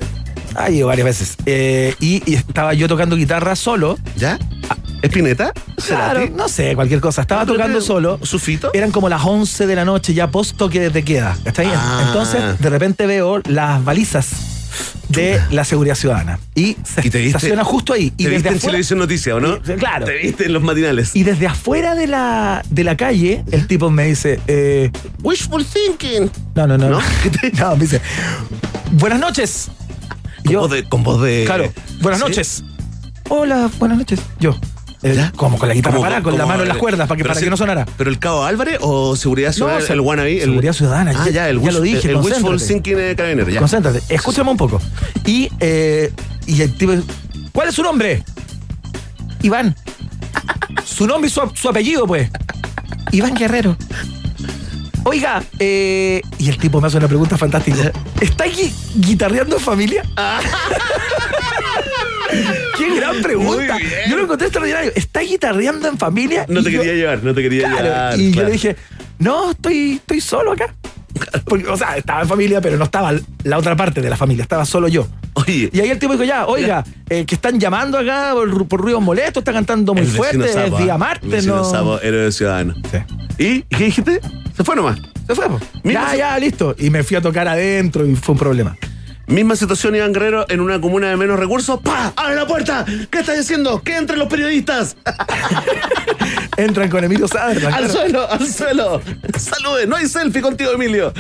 ha 0.55 0.71
ido 0.71 0.87
varias 0.89 1.05
veces. 1.05 1.37
Eh, 1.47 1.95
y, 2.01 2.23
y 2.31 2.35
estaba 2.37 2.73
yo 2.75 2.89
tocando 2.89 3.17
guitarra 3.17 3.55
solo. 3.55 3.99
¿Ya? 4.17 4.39
¿Espineta? 5.03 5.53
Claro, 5.87 6.29
no 6.35 6.49
sé, 6.49 6.75
cualquier 6.75 7.01
cosa. 7.01 7.23
Estaba 7.23 7.43
pero 7.45 7.55
tocando 7.57 7.81
solo. 7.81 8.19
¿Sufito? 8.23 8.71
Eran 8.75 8.91
como 8.91 9.09
las 9.09 9.23
11 9.25 9.67
de 9.67 9.75
la 9.77 9.85
noche, 9.87 10.13
ya 10.15 10.31
post 10.31 10.57
toque 10.57 10.91
de 10.91 11.03
queda. 11.05 11.37
¿Está 11.45 11.63
bien? 11.63 11.75
Ah. 11.77 12.05
Entonces, 12.07 12.59
de 12.59 12.71
repente 12.71 13.07
veo 13.07 13.41
las 13.49 13.83
balizas 13.85 14.29
de 15.09 15.41
la 15.51 15.65
seguridad 15.65 15.95
ciudadana. 15.95 16.39
Y 16.55 16.77
se 16.85 17.07
¿Y 17.07 17.11
te 17.11 17.19
viste? 17.19 17.37
estaciona 17.37 17.65
justo 17.65 17.93
ahí. 17.93 18.13
Y 18.17 18.25
¿Te 18.25 18.31
desde, 18.31 18.35
viste 18.35 18.49
en 18.49 18.55
afuera, 18.57 18.71
Televisión 18.73 18.99
Noticia, 18.99 19.35
o 19.37 19.41
no? 19.41 19.61
Claro. 19.61 20.07
¿Te 20.07 20.15
viste 20.19 20.47
en 20.47 20.53
los 20.53 20.63
matinales? 20.63 21.15
y 21.17 21.23
desde 21.23 21.47
afuera 21.47 21.95
de 21.95 22.07
la, 22.07 22.63
de 22.71 22.85
la 22.85 22.97
calle, 22.97 23.45
el 23.51 23.67
tipo 23.67 23.91
me 23.91 24.07
dice, 24.07 24.41
eh, 24.47 24.91
Wishful 25.23 25.65
thinking. 25.65 26.31
no, 26.55 26.67
no, 26.67 26.79
no. 26.79 26.89
¿No? 26.91 27.01
No, 27.59 27.77
me 27.77 27.83
dice, 27.83 28.01
buenas 28.93 29.19
noches. 29.21 29.69
Y 30.43 30.45
Con 30.45 30.53
yo, 30.53 30.61
voz 30.61 30.71
de... 30.71 30.85
Con 30.89 31.03
voz 31.03 31.23
de 31.23 31.43
claro, 31.45 31.73
buenas 32.01 32.21
¿Sí? 32.21 32.27
noches. 32.27 32.65
Hola, 33.29 33.71
buenas 33.79 33.99
noches. 33.99 34.21
Yo. 34.41 34.57
Eh, 35.03 35.15
¿Ya? 35.17 35.33
como 35.37 35.59
con 35.59 35.69
la 35.69 35.75
guitarra 35.75 35.99
parada, 35.99 36.23
con 36.23 36.37
la 36.37 36.45
mano 36.47 36.63
en 36.63 36.69
las 36.69 36.77
cuerdas, 36.79 37.09
para 37.09 37.17
que, 37.17 37.23
para 37.25 37.35
sí- 37.35 37.45
que 37.45 37.51
no 37.51 37.57
sonara. 37.57 37.87
¿Pero 37.97 38.11
el 38.11 38.19
Cabo 38.19 38.45
Álvarez 38.45 38.79
o 38.81 39.17
Seguridad 39.17 39.53
Ciudadana, 39.53 39.81
se- 39.85 39.93
el 39.95 40.01
wannabe? 40.01 40.35
El, 40.43 40.51
Seguridad 40.51 40.73
Ciudadana, 40.73 41.13
Ah, 41.17 41.25
ya- 41.27 41.31
ya, 41.33 41.49
el, 41.49 41.61
ya 41.61 41.69
wish- 41.69 41.73
lo 41.73 41.81
dije, 41.81 42.09
El, 42.11 42.17
el 42.17 42.23
wishful 42.23 42.61
thinking 42.63 42.97
de 42.97 43.17
carabinero, 43.17 43.49
ya. 43.51 43.61
Concéntrate, 43.61 44.03
escúchame 44.09 44.51
un 44.51 44.57
poco. 44.57 44.81
Y, 45.25 45.49
eh, 45.61 46.13
y 46.47 46.61
el 46.63 46.77
tipo, 46.77 46.93
¿cuál 47.53 47.69
es 47.69 47.75
su 47.75 47.83
nombre? 47.83 48.23
Iván. 49.43 49.75
Su 50.85 51.07
nombre 51.07 51.29
y 51.29 51.33
su, 51.33 51.41
su 51.55 51.69
apellido, 51.69 52.07
pues. 52.07 52.29
Iván 53.13 53.35
Guerrero. 53.35 53.77
Oiga, 55.05 55.43
eh, 55.59 56.21
y 56.39 56.49
el 56.51 56.59
tipo 56.59 56.79
me 56.81 56.89
hace 56.89 56.99
una 56.99 57.09
pregunta 57.09 57.39
fantástica. 57.39 57.91
¿Está 58.21 58.45
gui- 58.47 58.73
guitarreando 58.97 59.57
en 59.57 59.63
familia? 59.63 60.03
¡Qué 62.79 62.97
gran 62.97 63.21
pregunta! 63.23 63.79
Yo 64.09 64.17
lo 64.17 64.25
encontré 64.25 64.47
extraordinario. 64.47 64.93
¿Está 64.95 65.21
guitarreando 65.21 65.89
en 65.89 65.99
familia? 65.99 66.47
No 66.49 66.63
te 66.63 66.71
yo- 66.71 66.81
quería 66.81 66.95
llevar, 66.95 67.23
no 67.25 67.35
te 67.35 67.43
quería 67.43 67.69
Claro, 67.69 67.85
llevar. 67.85 68.21
y 68.21 68.33
yo 68.33 68.43
le 68.45 68.51
dije, 68.53 68.77
no, 69.19 69.51
estoy, 69.53 69.93
estoy 69.97 70.21
solo 70.21 70.53
acá. 70.53 70.75
Porque, 71.45 71.67
o 71.67 71.77
sea, 71.77 71.97
estaba 71.97 72.23
en 72.23 72.29
familia, 72.29 72.61
pero 72.61 72.77
no 72.79 72.85
estaba 72.85 73.13
la 73.43 73.59
otra 73.59 73.75
parte 73.77 74.01
de 74.01 74.09
la 74.09 74.17
familia, 74.17 74.43
estaba 74.43 74.65
solo 74.65 74.87
yo. 74.89 75.07
Oye, 75.35 75.69
Y 75.73 75.81
ahí 75.81 75.91
el 75.91 75.99
tipo 75.99 76.13
dijo, 76.13 76.25
ya, 76.25 76.47
oiga, 76.47 76.85
eh, 77.09 77.25
que 77.27 77.35
están 77.35 77.59
llamando 77.59 77.99
acá 77.99 78.31
por, 78.33 78.67
por 78.69 78.81
ruidos 78.81 79.03
molestos, 79.03 79.41
está 79.43 79.53
cantando 79.53 79.93
muy 79.93 80.07
fuerte, 80.07 80.49
Sapo, 80.49 80.77
es 80.79 80.85
día 80.85 80.95
ah, 80.95 80.99
martes, 80.99 81.47
no. 81.47 81.65
Sapo, 81.65 82.01
héroe 82.01 82.31
ciudadano. 82.33 82.75
Sí. 82.91 82.99
¿Y 83.45 83.63
qué 83.63 83.85
dijiste? 83.85 84.21
Se 84.57 84.65
fue 84.65 84.77
nomás. 84.77 84.99
Se 85.27 85.35
fue. 85.35 85.47
Mira, 85.83 86.03
Ya, 86.05 86.11
se- 86.11 86.19
ya, 86.19 86.39
listo. 86.39 86.75
Y 86.79 86.91
me 86.91 87.03
fui 87.03 87.17
a 87.17 87.21
tocar 87.21 87.47
adentro 87.49 88.07
y 88.07 88.15
fue 88.17 88.33
un 88.35 88.39
problema. 88.39 88.77
Misma 89.31 89.55
situación, 89.57 89.95
Iván 89.95 90.13
Guerrero, 90.13 90.45
en 90.49 90.61
una 90.61 90.81
comuna 90.81 91.09
de 91.09 91.17
menos 91.17 91.39
recursos. 91.39 91.81
¡Pa! 91.81 92.13
¡Abre 92.17 92.35
la 92.35 92.47
puerta! 92.47 92.85
¿Qué 93.11 93.21
estás 93.21 93.39
diciendo? 93.39 93.81
¡Que 93.83 93.97
entren 93.97 94.19
los 94.19 94.29
periodistas! 94.29 94.97
Entran 96.57 96.91
con 96.91 97.03
Emilio 97.05 97.27
Saderman. 97.29 97.73
¡Al 97.73 97.85
claro. 97.85 97.93
suelo! 98.01 98.31
¡Al 98.31 98.47
suelo! 98.47 99.03
¡Salude! 99.39 99.87
No 99.87 99.97
hay 99.97 100.07
selfie 100.09 100.43
contigo, 100.43 100.73
Emilio. 100.73 101.13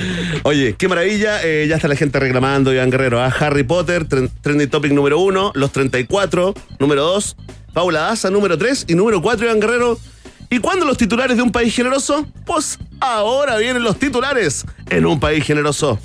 Oye, 0.42 0.74
qué 0.76 0.88
maravilla. 0.88 1.40
eh, 1.42 1.66
ya 1.68 1.76
está 1.76 1.88
la 1.88 1.96
gente 1.96 2.18
reclamando, 2.18 2.74
Iván 2.74 2.90
Guerrero. 2.90 3.20
¿ah? 3.22 3.32
Harry 3.40 3.62
Potter, 3.62 4.06
tren- 4.06 4.30
trending 4.42 4.68
topic 4.68 4.92
número 4.92 5.18
uno. 5.20 5.52
Los 5.54 5.72
34, 5.72 6.52
número 6.78 7.02
dos. 7.02 7.36
Paula 7.72 8.00
Daza, 8.00 8.28
número 8.30 8.58
tres. 8.58 8.84
Y 8.88 8.94
número 8.96 9.22
cuatro, 9.22 9.46
Iván 9.46 9.60
Guerrero. 9.60 9.98
¿Y 10.50 10.58
cuándo 10.58 10.84
los 10.84 10.96
titulares 10.98 11.36
de 11.36 11.42
un 11.44 11.52
país 11.52 11.74
generoso? 11.74 12.26
Pues 12.44 12.78
ahora 13.00 13.56
vienen 13.56 13.82
los 13.84 13.98
titulares 13.98 14.66
en 14.90 15.06
un 15.06 15.20
país 15.20 15.44
generoso. 15.44 15.98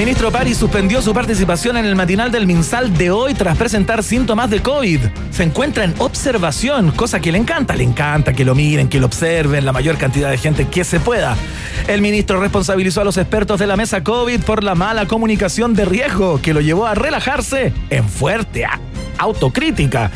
Ministro 0.00 0.32
París 0.32 0.56
suspendió 0.56 1.02
su 1.02 1.12
participación 1.12 1.76
en 1.76 1.84
el 1.84 1.94
matinal 1.94 2.32
del 2.32 2.46
Minsal 2.46 2.96
de 2.96 3.10
hoy 3.10 3.34
tras 3.34 3.58
presentar 3.58 4.02
síntomas 4.02 4.48
de 4.48 4.62
COVID. 4.62 4.98
Se 5.30 5.42
encuentra 5.42 5.84
en 5.84 5.94
observación, 5.98 6.90
cosa 6.92 7.20
que 7.20 7.30
le 7.30 7.36
encanta. 7.36 7.76
Le 7.76 7.84
encanta 7.84 8.32
que 8.32 8.46
lo 8.46 8.54
miren, 8.54 8.88
que 8.88 8.98
lo 8.98 9.04
observen, 9.04 9.66
la 9.66 9.72
mayor 9.72 9.98
cantidad 9.98 10.30
de 10.30 10.38
gente 10.38 10.68
que 10.68 10.84
se 10.84 11.00
pueda. 11.00 11.36
El 11.86 12.00
ministro 12.00 12.40
responsabilizó 12.40 13.02
a 13.02 13.04
los 13.04 13.18
expertos 13.18 13.60
de 13.60 13.66
la 13.66 13.76
mesa 13.76 14.02
COVID 14.02 14.40
por 14.40 14.64
la 14.64 14.74
mala 14.74 15.04
comunicación 15.04 15.74
de 15.74 15.84
riesgo 15.84 16.40
que 16.40 16.54
lo 16.54 16.62
llevó 16.62 16.86
a 16.86 16.94
relajarse 16.94 17.74
en 17.90 18.08
fuerte 18.08 18.64
autocrítica. 19.20 20.10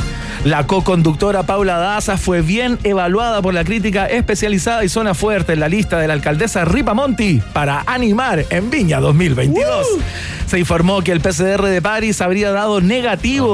La 0.44 0.66
co-conductora 0.66 1.44
Paula 1.44 1.78
Daza 1.78 2.16
fue 2.18 2.42
bien 2.42 2.78
evaluada 2.84 3.40
por 3.40 3.54
la 3.54 3.64
crítica 3.64 4.06
especializada 4.06 4.84
y 4.84 4.88
zona 4.88 5.14
fuerte 5.14 5.52
en 5.54 5.60
la 5.60 5.68
lista 5.68 5.98
de 5.98 6.08
la 6.08 6.14
alcaldesa 6.14 6.64
Ripa 6.64 6.92
Monti 6.94 7.40
para 7.52 7.82
animar 7.86 8.44
en 8.50 8.70
Viña 8.70 9.00
2022. 9.00 9.86
Se 10.46 10.58
informó 10.58 11.02
que 11.02 11.12
el 11.12 11.20
PCR 11.20 11.62
de 11.66 11.80
París 11.80 12.20
habría 12.20 12.50
dado 12.50 12.80
negativo, 12.80 13.44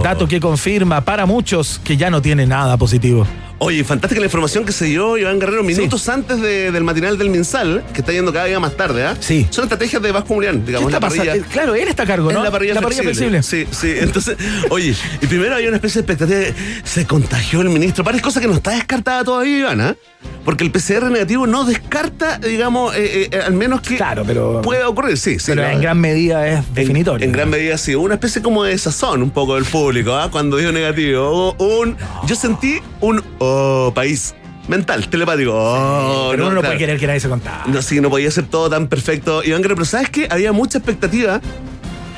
dato 0.02 0.26
que 0.26 0.40
confirma 0.40 1.02
para 1.02 1.26
muchos 1.26 1.80
que 1.84 1.96
ya 1.96 2.10
no 2.10 2.20
tiene 2.22 2.46
nada 2.46 2.76
positivo. 2.76 3.26
Oye, 3.62 3.84
fantástica 3.84 4.18
la 4.20 4.26
información 4.26 4.64
que 4.64 4.72
se 4.72 4.86
dio 4.86 5.18
Iván 5.18 5.38
Guerrero 5.38 5.62
minutos 5.62 6.08
antes 6.08 6.40
de- 6.40 6.72
del 6.72 6.82
matinal 6.82 7.18
del 7.18 7.28
Minsal, 7.28 7.84
que 7.92 8.00
está 8.00 8.10
yendo 8.10 8.32
cada 8.32 8.46
día 8.46 8.58
más 8.58 8.74
tarde, 8.74 9.04
¿ah? 9.04 9.14
Sí. 9.20 9.46
Son 9.50 9.64
estrategias 9.64 10.00
de 10.00 10.10
Vasco 10.12 10.32
Mulián, 10.32 10.60
¿Qué 10.60 10.68
digamos, 10.68 10.88
está 10.88 10.96
la 10.96 11.00
parrilla. 11.00 11.24
pasando? 11.26 11.44
Eh, 11.46 11.50
Claro, 11.52 11.74
él 11.74 11.86
está 11.88 12.04
a 12.04 12.06
cargo, 12.06 12.32
¿no? 12.32 12.42
La 12.42 12.50
parrilla, 12.50 12.74
flexible. 12.80 13.12
flexible. 13.12 13.42
Sí, 13.42 13.66
sí. 13.70 13.92
Entonces, 14.00 14.38
oye, 14.70 14.94
y 15.20 15.26
primero 15.26 15.56
había 15.56 15.68
una 15.68 15.76
especie 15.76 16.00
de 16.00 16.10
expectativa 16.10 16.38
de 16.38 16.54
se 16.84 17.04
contagió 17.06 17.60
el 17.60 17.68
ministro. 17.68 18.02
Parece 18.02 18.22
cosa 18.22 18.40
que 18.40 18.46
no 18.46 18.54
está 18.54 18.70
descartada 18.70 19.24
todavía, 19.24 19.58
Iván, 19.58 19.80
¿ah? 19.82 19.96
Porque 20.44 20.64
el 20.64 20.70
PCR 20.70 21.10
negativo 21.10 21.46
no 21.46 21.64
descarta, 21.64 22.38
digamos, 22.38 22.94
eh, 22.96 23.28
eh, 23.30 23.40
al 23.44 23.52
menos 23.52 23.82
que 23.82 23.96
Claro, 23.96 24.22
pero- 24.26 24.62
pueda 24.62 24.88
ocurrir. 24.88 25.18
Sí, 25.18 25.38
sí. 25.38 25.46
Pero 25.52 25.66
en 25.68 25.82
gran 25.82 26.00
medida 26.00 26.48
es 26.48 26.74
definitorio. 26.74 27.26
En, 27.26 27.32
gran 27.32 27.50
medida 27.50 27.76
sí, 27.76 27.94
una 27.94 28.14
especie 28.14 28.40
como 28.40 28.64
de 28.64 28.76
sazón 28.78 29.22
un 29.22 29.30
poco 29.30 29.54
del 29.56 29.64
público, 29.64 30.14
¿ah? 30.14 30.30
Cuando 30.30 30.56
dio 30.56 30.72
negativo. 30.72 31.52
Un, 31.58 31.96
Yo 32.26 32.34
sentí 32.36 32.78
un 33.02 33.22
oh, 33.38 33.49
país 33.94 34.34
mental, 34.68 35.08
telepático. 35.08 35.52
Oh, 35.54 36.28
Pero 36.30 36.44
uno 36.44 36.54
no 36.54 36.60
claro. 36.60 36.68
puede 36.68 36.78
querer 36.78 36.98
que 36.98 37.06
nadie 37.06 37.20
se 37.20 37.28
contara. 37.28 37.64
No, 37.66 37.82
sí, 37.82 38.00
no 38.00 38.08
podía 38.10 38.30
ser 38.30 38.46
todo 38.46 38.70
tan 38.70 38.88
perfecto. 38.88 39.42
Iván 39.42 39.62
Guerrero, 39.62 39.76
pero 39.76 39.86
¿sabes 39.86 40.10
qué? 40.10 40.28
Había 40.30 40.52
mucha 40.52 40.78
expectativa 40.78 41.40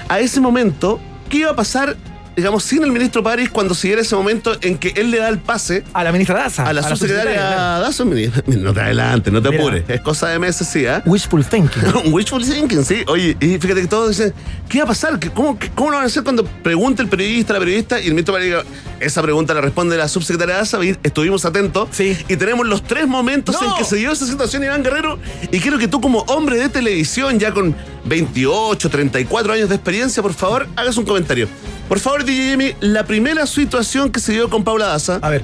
a 0.08 0.20
ese 0.20 0.40
momento. 0.40 1.00
¿Qué 1.30 1.38
iba 1.38 1.50
a 1.50 1.56
pasar, 1.56 1.96
digamos, 2.36 2.64
sin 2.64 2.82
el 2.82 2.90
ministro 2.92 3.22
París 3.22 3.48
cuando 3.50 3.74
se 3.74 3.92
ese 3.92 4.14
momento 4.16 4.56
en 4.62 4.78
que 4.78 4.92
él 4.96 5.10
le 5.10 5.18
da 5.18 5.28
el 5.28 5.38
pase 5.38 5.84
A 5.92 6.02
la 6.02 6.12
ministra 6.12 6.38
Daza. 6.38 6.64
a 6.66 6.72
la 6.72 6.82
subsecretaria 6.82 7.34
claro. 7.34 8.04
Mira, 8.06 8.32
No 8.46 8.72
te 8.72 8.80
adelante, 8.80 9.30
no 9.30 9.42
te 9.42 9.50
Mira. 9.50 9.62
apures. 9.62 9.84
Es 9.88 10.00
cosa 10.00 10.28
de 10.28 10.38
meses, 10.38 10.66
sí, 10.66 10.86
¿ah? 10.86 11.02
Wishful 11.04 11.44
thinking. 11.44 11.82
Wishful 12.12 12.44
thinking, 12.44 12.84
sí. 12.84 13.04
Oye, 13.06 13.36
y 13.40 13.58
fíjate 13.58 13.82
que 13.82 13.86
todos 13.86 14.10
dicen, 14.16 14.32
¿qué 14.68 14.78
va 14.78 14.84
a 14.84 14.86
pasar? 14.88 15.18
¿Qué- 15.18 15.30
¿Cómo, 15.30 15.58
cómo 15.74 15.90
lo 15.90 15.96
van 15.96 16.04
a 16.04 16.06
hacer 16.06 16.22
cuando 16.22 16.44
pregunte 16.44 17.02
el 17.02 17.08
periodista, 17.08 17.52
la 17.52 17.58
periodista, 17.58 18.00
y 18.00 18.04
el 18.06 18.12
ministro 18.12 18.34
París 18.34 18.46
diga, 18.48 18.62
esa 19.00 19.20
pregunta 19.22 19.52
la 19.52 19.60
responde 19.60 19.96
la 19.96 20.08
subsecretaria 20.08 20.56
Daza, 20.56 20.78
estuvimos 21.02 21.44
atentos. 21.44 21.88
Sí. 21.92 22.16
Y 22.28 22.36
tenemos 22.36 22.66
los 22.66 22.82
tres 22.82 23.06
momentos 23.06 23.56
¡No! 23.60 23.72
en 23.72 23.76
que 23.76 23.84
se 23.84 23.96
dio 23.96 24.12
esa 24.12 24.26
situación, 24.26 24.64
Iván 24.64 24.82
Guerrero, 24.82 25.18
y 25.50 25.58
quiero 25.60 25.76
que 25.78 25.88
tú 25.88 26.00
como 26.00 26.20
hombre 26.28 26.56
de 26.56 26.68
televisión, 26.68 27.38
ya 27.38 27.52
con 27.52 27.74
28, 28.04 28.88
34 28.88 29.52
años 29.52 29.68
de 29.68 29.74
experiencia, 29.74 30.22
por 30.22 30.32
favor, 30.34 30.66
hagas 30.76 30.96
un 30.96 31.04
comentario. 31.04 31.48
Por 31.92 32.00
favor, 32.00 32.24
DJ 32.24 32.48
Jimmy, 32.48 32.74
la 32.80 33.04
primera 33.04 33.46
situación 33.46 34.10
que 34.10 34.18
se 34.18 34.32
dio 34.32 34.48
con 34.48 34.64
Paula 34.64 34.86
Daza. 34.86 35.18
A 35.20 35.28
ver. 35.28 35.42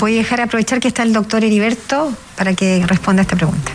Voy 0.00 0.14
a 0.14 0.16
dejar 0.16 0.40
aprovechar 0.40 0.80
que 0.80 0.88
está 0.88 1.04
el 1.04 1.12
doctor 1.12 1.44
Heriberto 1.44 2.12
para 2.36 2.54
que 2.54 2.84
responda 2.88 3.20
a 3.20 3.22
esta 3.22 3.36
pregunta. 3.36 3.70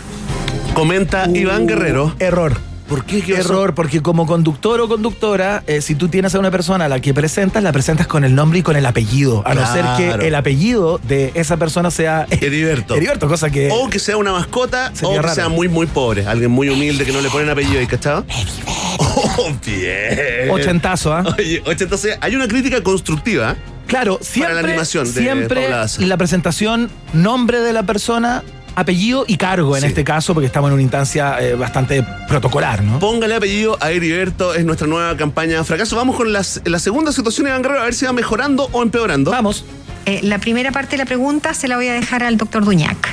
Comenta 0.74 1.26
Iván 1.26 1.66
Guerrero. 1.66 2.14
Error. 2.18 2.60
¿Por 2.88 3.04
qué? 3.04 3.20
¿Qué? 3.20 3.34
Error, 3.34 3.74
porque 3.74 4.00
como 4.00 4.26
conductor 4.26 4.80
o 4.80 4.88
conductora, 4.88 5.64
eh, 5.66 5.80
si 5.80 5.94
tú 5.96 6.08
tienes 6.08 6.34
a 6.34 6.38
una 6.38 6.50
persona 6.50 6.84
a 6.84 6.88
la 6.88 7.00
que 7.00 7.12
presentas, 7.12 7.62
la 7.62 7.72
presentas 7.72 8.06
con 8.06 8.24
el 8.24 8.34
nombre 8.34 8.60
y 8.60 8.62
con 8.62 8.76
el 8.76 8.86
apellido. 8.86 9.42
A 9.44 9.54
no 9.54 9.66
ser 9.72 9.84
que 9.96 10.26
el 10.26 10.34
apellido 10.34 11.00
de 11.02 11.32
esa 11.34 11.56
persona 11.56 11.90
sea 11.90 12.26
Heriberto. 12.30 12.94
Heriberto, 12.96 13.28
cosa 13.28 13.50
que. 13.50 13.70
O 13.72 13.90
que 13.90 13.98
sea 13.98 14.16
una 14.16 14.32
mascota, 14.32 14.92
o 15.02 15.12
que 15.12 15.22
raro. 15.22 15.34
sea 15.34 15.48
muy, 15.48 15.68
muy 15.68 15.86
pobre. 15.86 16.26
Alguien 16.26 16.50
muy 16.50 16.68
humilde 16.68 17.04
que 17.04 17.12
no 17.12 17.20
le 17.20 17.28
ponen 17.28 17.50
apellido 17.50 17.80
ahí, 17.80 17.86
¿cachado? 17.86 18.24
Oh, 18.98 19.52
bien. 19.64 20.50
Ochentazo, 20.50 21.12
¿ah? 21.12 21.24
Oye, 21.38 21.62
ochentazo. 21.66 22.08
Hay 22.20 22.36
una 22.36 22.46
crítica 22.46 22.82
constructiva. 22.82 23.56
Claro, 23.86 24.18
siempre, 24.20 24.54
la 24.54 24.60
animación 24.60 25.04
de 25.12 25.20
siempre 25.20 25.68
la 25.70 26.16
presentación, 26.16 26.90
nombre 27.12 27.60
de 27.60 27.72
la 27.72 27.84
persona, 27.84 28.42
apellido 28.76 29.24
y 29.26 29.36
cargo 29.36 29.74
en 29.76 29.82
Sí. 29.82 29.88
este 29.88 30.04
caso, 30.04 30.32
porque 30.34 30.46
estamos 30.46 30.68
en 30.68 30.74
una 30.74 30.82
instancia 30.82 31.38
eh, 31.40 31.54
bastante 31.54 32.04
protocolar, 32.28 32.84
¿no? 32.84 32.98
Póngale 33.00 33.34
apellido 33.34 33.76
a 33.80 33.90
Heriberto, 33.90 34.54
es 34.54 34.64
nuestra 34.64 34.86
nueva 34.86 35.16
campaña 35.16 35.64
fracaso. 35.64 35.96
Vamos 35.96 36.14
con 36.16 36.32
las- 36.32 36.60
la 36.64 36.78
segunda 36.78 37.10
situación, 37.10 37.48
Iván 37.48 37.62
Guerrero, 37.62 37.80
a 37.80 37.84
ver 37.86 37.94
si 37.94 38.04
va 38.06 38.12
mejorando 38.12 38.68
o 38.72 38.82
empeorando. 38.82 39.30
Vamos, 39.32 39.64
Eh, 40.08 40.20
la 40.22 40.38
primera 40.38 40.70
parte 40.70 40.92
de 40.92 40.98
la 40.98 41.04
pregunta 41.04 41.52
se 41.52 41.66
la 41.66 41.74
voy 41.76 41.88
a 41.88 41.92
dejar 41.94 42.22
al 42.22 42.36
doctor 42.36 42.64
Duñac. 42.64 43.08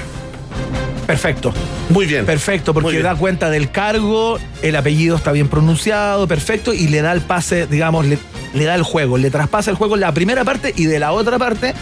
perfecto. 1.08 1.54
Muy 1.90 2.06
bien. 2.06 2.26
Perfecto, 2.26 2.74
porque 2.74 2.92
bien. 2.92 3.04
da 3.04 3.16
cuenta 3.16 3.50
del 3.50 3.72
cargo, 3.72 4.40
el 4.62 4.76
apellido 4.76 5.16
está 5.18 5.32
bien 5.32 5.48
pronunciado, 5.50 6.28
perfecto, 6.28 6.74
y 6.74 6.88
le 6.88 7.02
da 7.02 7.12
el 7.12 7.22
pase, 7.22 7.68
digamos, 7.68 8.06
le, 8.06 8.18
le 8.54 8.64
da 8.66 8.76
el 8.76 8.84
juego, 8.84 9.18
le 9.18 9.30
traspasa 9.30 9.70
el 9.72 9.76
juego 9.78 9.96
en 9.96 10.02
la 10.02 10.14
primera 10.14 10.44
parte 10.44 10.74
y 10.76 10.86
de 10.86 11.00
la 11.00 11.12
otra 11.12 11.38
parte 11.40 11.74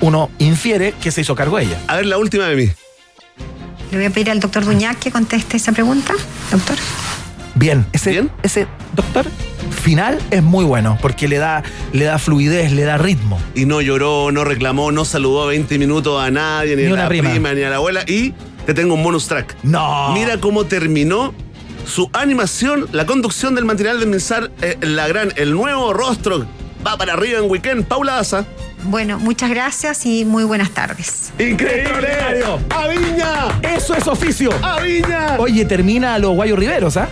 uno 0.00 0.30
infiere 0.38 0.94
que 1.02 1.10
se 1.10 1.22
hizo 1.22 1.34
cargo 1.34 1.58
ella. 1.58 1.78
A 1.88 1.96
ver, 1.96 2.06
la 2.06 2.16
última 2.18 2.44
de 2.46 2.56
mí. 2.56 2.68
Le 3.90 3.96
voy 3.98 4.06
a 4.06 4.10
pedir 4.10 4.30
al 4.30 4.40
doctor 4.40 4.64
Duñac 4.64 4.98
que 4.98 5.10
conteste 5.10 5.56
esa 5.56 5.72
pregunta. 5.72 6.14
Doctor. 6.50 6.76
Bien, 7.54 7.84
ese, 7.92 8.10
Bien. 8.10 8.30
ese 8.42 8.66
doctor 8.94 9.26
final 9.82 10.18
es 10.30 10.42
muy 10.42 10.64
bueno, 10.64 10.96
porque 11.02 11.26
le 11.28 11.38
da, 11.38 11.62
le 11.92 12.04
da 12.04 12.18
fluidez, 12.18 12.72
le 12.72 12.82
da 12.84 12.96
ritmo. 12.98 13.40
Y 13.54 13.66
no 13.66 13.80
lloró, 13.80 14.30
no 14.30 14.44
reclamó, 14.44 14.92
no 14.92 15.04
saludó 15.04 15.46
20 15.46 15.78
minutos 15.78 16.22
a 16.22 16.30
nadie, 16.30 16.76
ni, 16.76 16.84
Ni 16.84 16.92
a 16.92 16.96
la 16.96 17.08
prima. 17.08 17.30
prima. 17.30 17.52
ni 17.54 17.62
a 17.62 17.70
la 17.70 17.76
abuela. 17.76 18.02
Y 18.06 18.32
te 18.66 18.74
tengo 18.74 18.94
un 18.94 19.02
bonus 19.02 19.26
track. 19.26 19.56
No. 19.64 20.12
Mira 20.14 20.38
cómo 20.38 20.64
terminó 20.66 21.34
su 21.86 22.08
animación, 22.12 22.86
la 22.92 23.04
conducción 23.06 23.54
del 23.56 23.64
material 23.64 23.98
de 23.98 24.06
Mensar, 24.06 24.50
eh, 24.62 24.76
la 24.80 25.08
gran, 25.08 25.32
el 25.36 25.52
nuevo 25.52 25.92
rostro. 25.92 26.46
Va 26.86 26.96
para 26.96 27.14
arriba 27.14 27.40
en 27.40 27.50
weekend, 27.50 27.84
Paula 27.86 28.12
Daza. 28.14 28.44
Bueno, 28.84 29.18
muchas 29.18 29.50
gracias 29.50 30.06
y 30.06 30.24
muy 30.24 30.44
buenas 30.44 30.70
tardes. 30.70 31.32
¡Increíble! 31.38 32.08
¡A 32.70 32.88
Viña! 32.88 33.60
Eso 33.62 33.94
es 33.94 34.06
oficio. 34.06 34.50
¡A 34.62 34.80
Viña! 34.80 35.36
Oye, 35.38 35.64
termina 35.64 36.14
a 36.14 36.18
los 36.18 36.34
Guayos 36.34 36.58
Riveros, 36.58 36.96
¿ah? 36.96 37.08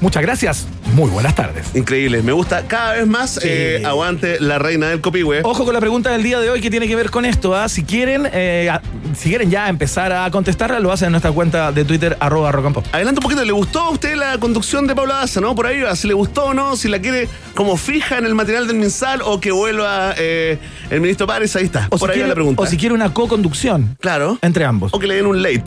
Muchas 0.00 0.22
gracias. 0.22 0.66
Muy 0.94 1.10
buenas 1.10 1.34
tardes. 1.34 1.74
Increíble, 1.74 2.22
me 2.22 2.32
gusta 2.32 2.62
cada 2.66 2.94
vez 2.94 3.06
más. 3.06 3.34
Sí. 3.34 3.40
eh, 3.44 3.82
aguante 3.84 4.38
la 4.40 4.58
reina 4.58 4.88
del 4.88 5.00
copihue. 5.02 5.40
Ojo 5.42 5.64
con 5.64 5.74
la 5.74 5.80
pregunta 5.80 6.10
del 6.10 6.22
día 6.22 6.40
de 6.40 6.48
hoy 6.48 6.60
que 6.62 6.70
tiene 6.70 6.88
que 6.88 6.96
ver 6.96 7.10
con 7.10 7.24
esto. 7.26 7.54
¿ah? 7.54 7.68
Si 7.68 7.84
quieren, 7.84 8.26
eh, 8.32 8.70
a- 8.70 8.80
si 9.14 9.28
quieren 9.28 9.50
ya 9.50 9.68
empezar 9.68 10.12
a 10.12 10.30
contestarla, 10.30 10.80
lo 10.80 10.90
hacen 10.92 11.06
en 11.06 11.12
nuestra 11.12 11.32
cuenta 11.32 11.70
de 11.72 11.84
Twitter, 11.84 12.16
arroba 12.20 12.50
pop. 12.72 12.84
Adelanta 12.92 13.18
un 13.18 13.22
poquito, 13.24 13.44
¿le 13.44 13.52
gustó 13.52 13.80
a 13.80 13.90
usted 13.90 14.14
la 14.16 14.38
conducción 14.38 14.86
de 14.86 14.94
Paula 14.94 15.16
Daza, 15.16 15.40
no? 15.40 15.54
Por 15.54 15.66
ahí, 15.66 15.80
va, 15.82 15.94
si 15.96 16.08
le 16.08 16.14
gustó 16.14 16.46
o 16.46 16.54
no, 16.54 16.76
si 16.76 16.88
la 16.88 16.98
quiere 17.00 17.28
como 17.54 17.76
fija 17.76 18.16
en 18.18 18.24
el 18.24 18.34
material 18.34 18.66
del 18.66 18.76
mensal 18.76 19.20
o 19.22 19.38
que 19.40 19.50
vuelva 19.50 20.14
eh, 20.16 20.58
el 20.90 21.00
ministro 21.02 21.26
Párez, 21.26 21.54
ahí 21.56 21.64
está. 21.64 21.88
O 21.90 21.98
Por 21.98 21.98
si, 21.98 22.04
ahí 22.04 22.08
va 22.08 22.14
quiere, 22.14 22.28
la 22.28 22.34
pregunta. 22.34 22.62
o 22.62 22.66
si 22.66 22.76
quiere 22.78 22.94
una 22.94 23.12
co-conducción 23.12 23.96
Claro. 24.00 24.38
entre 24.40 24.64
ambos. 24.64 24.94
O 24.94 24.98
que 24.98 25.06
le 25.08 25.16
den 25.16 25.26
un 25.26 25.42
late. 25.42 25.64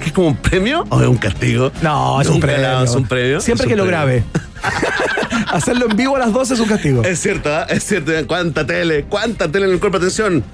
¿Que 0.00 0.06
es 0.06 0.12
como 0.12 0.28
un 0.28 0.36
premio 0.36 0.84
o 0.90 1.00
es 1.00 1.08
un 1.08 1.16
castigo? 1.16 1.72
No, 1.82 2.20
es 2.20 2.28
un 2.28 2.34
Nunca 2.34 2.46
premio. 2.48 2.68
damos 2.68 2.94
un 2.94 3.06
premio. 3.06 3.40
Siempre 3.40 3.66
Es 3.66 3.68
que 3.70 3.76
lo 3.76 3.84
premio. 3.84 3.98
grabe. 3.98 4.24
Hacerlo 5.48 5.86
en 5.90 5.96
vivo 5.96 6.16
a 6.16 6.18
las 6.18 6.32
12 6.32 6.54
es 6.54 6.60
un 6.60 6.68
castigo. 6.68 7.02
Es 7.04 7.20
cierto, 7.20 7.48
¿ah? 7.54 7.66
es 7.68 7.84
cierto. 7.84 8.12
Cuánta 8.26 8.66
tele, 8.66 9.04
cuánta 9.08 9.50
tele 9.50 9.66
en 9.66 9.72
el 9.72 9.80
cuerpo. 9.80 9.98
Atención. 9.98 10.44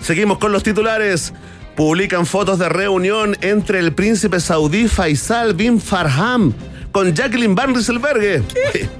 Seguimos 0.00 0.38
con 0.38 0.52
los 0.52 0.62
titulares. 0.62 1.32
Publican 1.76 2.24
fotos 2.24 2.58
de 2.60 2.68
reunión 2.68 3.36
entre 3.40 3.80
el 3.80 3.92
príncipe 3.92 4.38
saudí 4.38 4.86
Faisal 4.86 5.54
bin 5.54 5.80
Farham 5.80 6.52
con 6.94 7.12
Jacqueline 7.12 7.56
Van 7.56 7.74
Rieselberghe. 7.74 8.42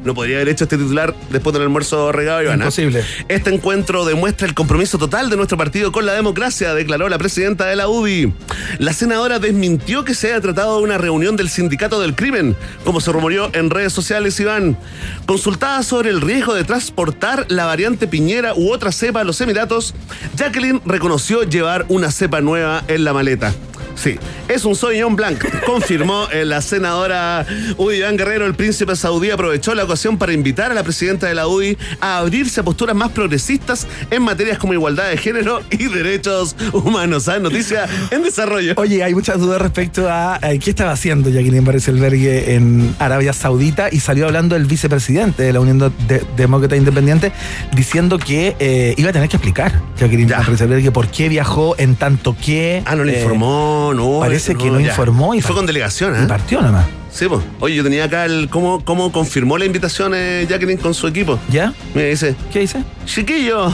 No 0.04 0.14
podría 0.14 0.36
haber 0.36 0.50
hecho 0.50 0.64
este 0.64 0.76
titular 0.76 1.14
después 1.30 1.54
del 1.54 1.62
almuerzo 1.62 2.12
regado, 2.12 2.42
Ivana. 2.42 2.64
Imposible. 2.64 3.02
Este 3.28 3.54
encuentro 3.54 4.04
demuestra 4.04 4.46
el 4.46 4.52
compromiso 4.52 4.98
total 4.98 5.30
de 5.30 5.36
nuestro 5.36 5.56
partido 5.56 5.92
con 5.92 6.04
la 6.04 6.12
democracia, 6.12 6.74
declaró 6.74 7.08
la 7.08 7.16
presidenta 7.16 7.64
de 7.64 7.76
la 7.76 7.88
UDI. 7.88 8.34
La 8.80 8.92
senadora 8.92 9.38
desmintió 9.38 10.04
que 10.04 10.14
se 10.14 10.26
haya 10.26 10.42
tratado 10.42 10.76
de 10.76 10.82
una 10.82 10.98
reunión 10.98 11.36
del 11.36 11.48
sindicato 11.48 12.02
del 12.02 12.14
crimen, 12.14 12.54
como 12.84 13.00
se 13.00 13.12
rumoreó 13.12 13.48
en 13.54 13.70
redes 13.70 13.94
sociales, 13.94 14.38
Iván. 14.40 14.76
Consultada 15.24 15.82
sobre 15.82 16.10
el 16.10 16.20
riesgo 16.20 16.52
de 16.52 16.64
transportar 16.64 17.46
la 17.48 17.64
variante 17.64 18.06
Piñera 18.06 18.52
u 18.54 18.72
otra 18.72 18.92
cepa 18.92 19.20
a 19.20 19.24
los 19.24 19.40
Emiratos, 19.40 19.94
Jacqueline 20.36 20.82
reconoció 20.84 21.44
llevar 21.44 21.86
una 21.88 22.10
cepa 22.10 22.42
nueva 22.42 22.84
en 22.88 23.04
la 23.04 23.14
maleta. 23.14 23.54
Sí, 23.94 24.16
es 24.48 24.64
un 24.64 24.74
Sauvignon 24.74 25.14
Blanc, 25.16 25.42
confirmó 25.66 26.26
eh, 26.32 26.44
la 26.44 26.60
senadora 26.60 27.46
UDI 27.78 27.98
Iván 27.98 28.16
Guerrero. 28.16 28.44
El 28.46 28.54
príncipe 28.54 28.96
saudí 28.96 29.30
aprovechó 29.30 29.74
la 29.74 29.84
ocasión 29.84 30.18
para 30.18 30.32
invitar 30.32 30.70
a 30.70 30.74
la 30.74 30.82
presidenta 30.82 31.26
de 31.26 31.34
la 31.34 31.46
UDI 31.46 31.78
a 32.00 32.18
abrirse 32.18 32.60
a 32.60 32.62
posturas 32.64 32.94
más 32.96 33.10
progresistas 33.12 33.86
en 34.10 34.22
materias 34.22 34.58
como 34.58 34.72
igualdad 34.74 35.08
de 35.10 35.16
género 35.16 35.62
y 35.70 35.84
derechos 35.84 36.56
humanos. 36.72 37.24
¿Sabes? 37.24 37.42
Noticia 37.42 37.86
en 38.10 38.22
desarrollo. 38.24 38.74
Oye, 38.76 39.02
hay 39.02 39.14
muchas 39.14 39.38
dudas 39.38 39.60
respecto 39.62 40.08
a 40.10 40.38
qué 40.60 40.70
estaba 40.70 40.92
haciendo 40.92 41.30
Jacqueline 41.30 41.64
Barcelbergue 41.64 42.54
en 42.54 42.94
Arabia 42.98 43.32
Saudita 43.32 43.88
y 43.90 44.00
salió 44.00 44.26
hablando 44.26 44.56
el 44.56 44.64
vicepresidente 44.66 45.42
de 45.44 45.52
la 45.52 45.60
Unión 45.60 45.78
de- 45.78 46.22
Demócrata 46.36 46.76
Independiente 46.76 47.32
diciendo 47.74 48.18
que 48.18 48.56
eh, 48.58 48.94
iba 48.96 49.10
a 49.10 49.12
tener 49.12 49.28
que 49.28 49.36
explicar 49.36 49.80
Jacqueline 49.98 50.28
Ya. 50.28 50.38
Barcelbergue 50.38 50.90
por 50.90 51.08
qué 51.08 51.28
viajó 51.28 51.74
en 51.78 51.94
tanto 51.96 52.36
que. 52.44 52.82
Ah, 52.86 52.94
no 52.96 53.04
le 53.04 53.16
eh, 53.16 53.20
informó, 53.22 53.83
no. 53.92 54.20
parece 54.20 54.54
que 54.54 54.70
no 54.70 54.80
informó 54.80 55.34
y 55.34 55.40
fue 55.42 55.54
con 55.54 55.66
delegación, 55.66 56.14
Y 56.18 56.24
¿eh? 56.24 56.26
partió 56.26 56.62
nomás. 56.62 56.86
Sí, 57.12 57.26
pues. 57.28 57.42
Oye, 57.60 57.74
yo 57.76 57.82
tenía 57.84 58.04
acá 58.04 58.24
el 58.24 58.48
cómo, 58.48 58.84
cómo 58.84 59.12
confirmó 59.12 59.58
la 59.58 59.64
invitación 59.66 60.12
eh, 60.14 60.46
Jacqueline 60.48 60.78
con 60.78 60.94
su 60.94 61.06
equipo. 61.06 61.38
¿Ya? 61.50 61.72
Me 61.94 62.04
dice, 62.06 62.34
¿Qué 62.52 62.60
dice? 62.60 62.82
chiquillo, 63.04 63.72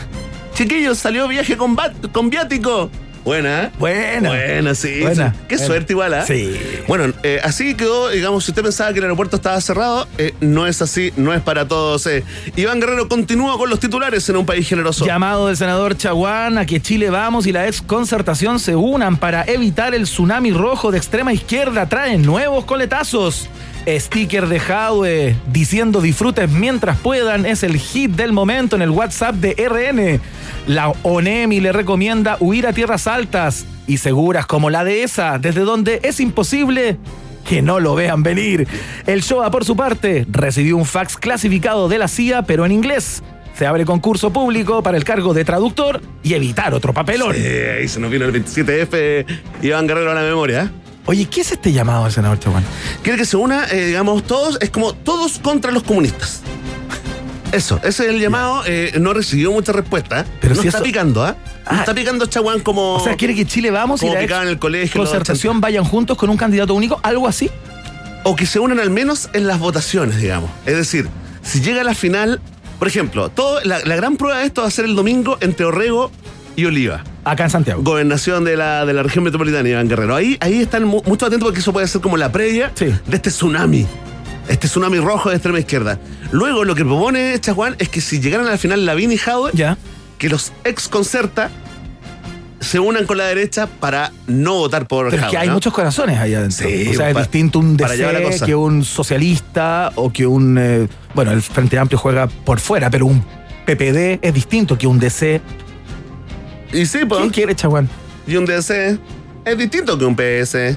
chiquillo, 0.54 0.94
salió 0.94 1.28
viaje 1.28 1.56
con, 1.56 1.76
con 2.12 2.30
viático. 2.30 2.90
Buena. 3.28 3.70
Buena. 3.78 4.30
Buena, 4.30 4.74
sí. 4.74 5.00
Buena. 5.02 5.34
Qué 5.48 5.56
Buena. 5.56 5.66
suerte 5.66 5.92
igual, 5.92 6.14
¿ah? 6.14 6.24
Sí. 6.26 6.58
Bueno, 6.88 7.12
eh, 7.22 7.40
así 7.44 7.74
quedó, 7.74 8.08
digamos, 8.08 8.42
si 8.44 8.52
usted 8.52 8.62
pensaba 8.62 8.90
que 8.94 9.00
el 9.00 9.04
aeropuerto 9.04 9.36
estaba 9.36 9.60
cerrado, 9.60 10.08
eh, 10.16 10.32
no 10.40 10.66
es 10.66 10.80
así, 10.80 11.12
no 11.18 11.34
es 11.34 11.42
para 11.42 11.68
todos. 11.68 12.06
eh. 12.06 12.24
Iván 12.56 12.80
Guerrero 12.80 13.06
continúa 13.06 13.58
con 13.58 13.68
los 13.68 13.80
titulares 13.80 14.26
en 14.30 14.36
un 14.36 14.46
país 14.46 14.66
generoso. 14.66 15.04
Llamado 15.04 15.48
del 15.48 15.58
senador 15.58 15.94
Chaguán 15.94 16.56
a 16.56 16.64
que 16.64 16.80
Chile 16.80 17.10
Vamos 17.10 17.46
y 17.46 17.52
la 17.52 17.66
ex 17.68 17.82
concertación 17.82 18.58
se 18.60 18.74
unan 18.74 19.18
para 19.18 19.44
evitar 19.44 19.94
el 19.94 20.04
tsunami 20.04 20.50
rojo 20.52 20.90
de 20.90 20.96
extrema 20.96 21.30
izquierda. 21.34 21.86
Traen 21.86 22.22
nuevos 22.22 22.64
coletazos. 22.64 23.50
Sticker 23.86 24.46
de 24.46 24.60
Jadwe 24.60 25.36
diciendo 25.52 26.00
disfruten 26.00 26.58
mientras 26.58 26.98
puedan 26.98 27.46
es 27.46 27.62
el 27.62 27.78
hit 27.78 28.12
del 28.12 28.32
momento 28.32 28.76
en 28.76 28.82
el 28.82 28.90
WhatsApp 28.90 29.34
de 29.36 29.54
RN. 29.68 30.20
La 30.66 30.88
ONEMI 31.02 31.60
le 31.60 31.72
recomienda 31.72 32.36
huir 32.40 32.66
a 32.66 32.72
tierras 32.72 33.06
altas 33.06 33.66
y 33.86 33.98
seguras 33.98 34.46
como 34.46 34.70
la 34.70 34.84
de 34.84 35.02
esa, 35.02 35.38
desde 35.38 35.62
donde 35.62 36.00
es 36.02 36.20
imposible 36.20 36.98
que 37.48 37.62
no 37.62 37.80
lo 37.80 37.94
vean 37.94 38.22
venir. 38.22 38.68
El 39.06 39.22
Showa, 39.22 39.50
por 39.50 39.64
su 39.64 39.74
parte, 39.74 40.26
recibió 40.30 40.76
un 40.76 40.84
fax 40.84 41.16
clasificado 41.16 41.88
de 41.88 41.98
la 41.98 42.08
CIA, 42.08 42.42
pero 42.42 42.66
en 42.66 42.72
inglés. 42.72 43.22
Se 43.56 43.66
abre 43.66 43.84
concurso 43.84 44.32
público 44.32 44.82
para 44.84 44.96
el 44.96 45.04
cargo 45.04 45.34
de 45.34 45.44
traductor 45.44 46.00
y 46.22 46.34
evitar 46.34 46.74
otro 46.74 46.92
papelón. 46.92 47.34
Eh, 47.36 47.78
ahí 47.80 47.88
se 47.88 47.98
nos 47.98 48.10
vino 48.10 48.24
el 48.26 48.32
27F, 48.32 49.26
Iván 49.62 49.86
Guerrero 49.88 50.12
a 50.12 50.14
la 50.14 50.22
memoria. 50.22 50.70
¿Eh? 50.98 51.02
Oye, 51.06 51.24
¿qué 51.26 51.40
es 51.40 51.52
este 51.52 51.72
llamado 51.72 52.04
al 52.04 52.12
senador 52.12 52.38
Chaguán? 52.38 52.64
Quiere 53.02 53.18
que 53.18 53.24
se 53.24 53.36
una, 53.36 53.66
eh, 53.68 53.86
digamos, 53.86 54.24
todos, 54.24 54.58
es 54.60 54.70
como 54.70 54.92
todos 54.94 55.38
contra 55.38 55.70
los 55.72 55.82
comunistas. 55.82 56.42
Eso, 57.52 57.76
ese 57.82 58.04
es 58.04 58.10
el 58.10 58.20
llamado. 58.20 58.62
eh, 58.66 58.92
no 59.00 59.14
recibió 59.14 59.50
mucha 59.52 59.72
respuesta. 59.72 60.26
Pero 60.40 60.54
no 60.54 60.60
si 60.60 60.68
está 60.68 60.78
eso- 60.78 60.84
picando, 60.84 61.24
¿ah? 61.24 61.34
No 61.70 61.76
Ah. 61.76 61.80
está 61.80 61.94
picando 61.94 62.26
Chaguán 62.26 62.60
como. 62.60 62.94
O 62.96 63.00
sea, 63.00 63.16
quiere 63.16 63.34
que 63.34 63.46
Chile 63.46 63.70
vamos 63.70 64.02
y 64.02 64.08
la 64.10 64.18
picaba 64.20 64.42
en 64.42 64.48
el 64.48 64.58
colegio. 64.58 65.00
concertación 65.00 65.60
vayan 65.60 65.84
juntos 65.84 66.18
con 66.18 66.28
un 66.30 66.36
candidato 66.36 66.74
único, 66.74 67.00
algo 67.02 67.26
así. 67.26 67.50
o 68.24 68.36
que 68.36 68.44
se 68.44 68.58
unan 68.58 68.78
al 68.80 68.90
menos 68.90 69.30
en 69.32 69.46
las 69.46 69.58
votaciones, 69.58 70.20
digamos. 70.20 70.50
Es 70.66 70.76
decir, 70.76 71.08
si 71.42 71.60
llega 71.62 71.80
a 71.80 71.84
la 71.84 71.94
final, 71.94 72.40
por 72.78 72.86
ejemplo, 72.88 73.30
todo, 73.30 73.60
la, 73.64 73.78
la 73.84 73.96
gran 73.96 74.16
prueba 74.18 74.38
de 74.40 74.44
esto 74.46 74.62
va 74.62 74.68
a 74.68 74.70
ser 74.70 74.84
el 74.84 74.94
domingo 74.96 75.38
entre 75.40 75.64
Orrego 75.64 76.10
y 76.58 76.66
Oliva. 76.66 77.04
Acá 77.24 77.44
en 77.44 77.50
Santiago. 77.50 77.82
Gobernación 77.82 78.44
de 78.44 78.56
la, 78.56 78.84
de 78.84 78.92
la 78.92 79.02
región 79.04 79.22
metropolitana, 79.22 79.68
Iván 79.68 79.88
Guerrero. 79.88 80.16
Ahí, 80.16 80.36
ahí 80.40 80.60
están 80.60 80.84
mu- 80.84 81.02
mucho 81.06 81.26
atentos 81.26 81.46
porque 81.46 81.60
eso 81.60 81.72
puede 81.72 81.86
ser 81.86 82.00
como 82.00 82.16
la 82.16 82.32
previa 82.32 82.72
Sí. 82.74 82.86
de 82.86 83.16
este 83.16 83.30
tsunami. 83.30 83.86
Este 84.48 84.66
tsunami 84.66 84.98
rojo 84.98 85.28
de 85.28 85.36
extrema 85.36 85.60
izquierda. 85.60 86.00
Luego 86.32 86.64
lo 86.64 86.74
que 86.74 86.84
propone 86.84 87.38
Chaguán 87.38 87.76
es 87.78 87.88
que 87.88 88.00
si 88.00 88.18
llegaran 88.20 88.46
a 88.48 88.50
la 88.50 88.58
final 88.58 88.84
Lavín 88.86 89.12
y 89.12 89.18
Jadwe, 89.18 89.52
Ya. 89.54 89.78
que 90.18 90.28
los 90.28 90.52
ex 90.64 90.88
concerta 90.88 91.50
se 92.60 92.80
unan 92.80 93.06
con 93.06 93.18
la 93.18 93.26
derecha 93.26 93.68
para 93.68 94.10
no 94.26 94.54
votar 94.54 94.88
por 94.88 95.10
Pero 95.10 95.16
es 95.16 95.20
Jadwe, 95.22 95.30
que 95.30 95.38
hay 95.38 95.46
¿no? 95.48 95.54
muchos 95.54 95.72
corazones 95.72 96.18
ahí 96.18 96.34
adentro. 96.34 96.66
Sí, 96.68 96.88
o 96.88 96.94
sea, 96.94 97.10
es 97.10 97.16
distinto 97.16 97.60
un 97.60 97.76
DC 97.76 98.44
que 98.46 98.54
un 98.56 98.84
socialista 98.84 99.92
o 99.94 100.12
que 100.12 100.26
un. 100.26 100.58
eh, 100.58 100.88
bueno, 101.14 101.30
el 101.30 101.40
Frente 101.40 101.78
Amplio 101.78 101.98
juega 102.00 102.26
por 102.26 102.58
fuera, 102.58 102.90
pero 102.90 103.06
un 103.06 103.22
PPD 103.64 104.18
es 104.22 104.34
distinto 104.34 104.76
que 104.76 104.86
un 104.88 104.98
DC. 104.98 105.40
Y 106.72 106.86
sí, 106.86 107.00
pues. 107.06 107.20
¿Quién 107.20 107.30
quiere, 107.30 107.54
Chaguán? 107.54 107.88
Y 108.26 108.36
un 108.36 108.44
DC 108.44 108.98
es 109.44 109.58
distinto 109.58 109.98
que 109.98 110.04
un 110.04 110.14
PS. 110.14 110.76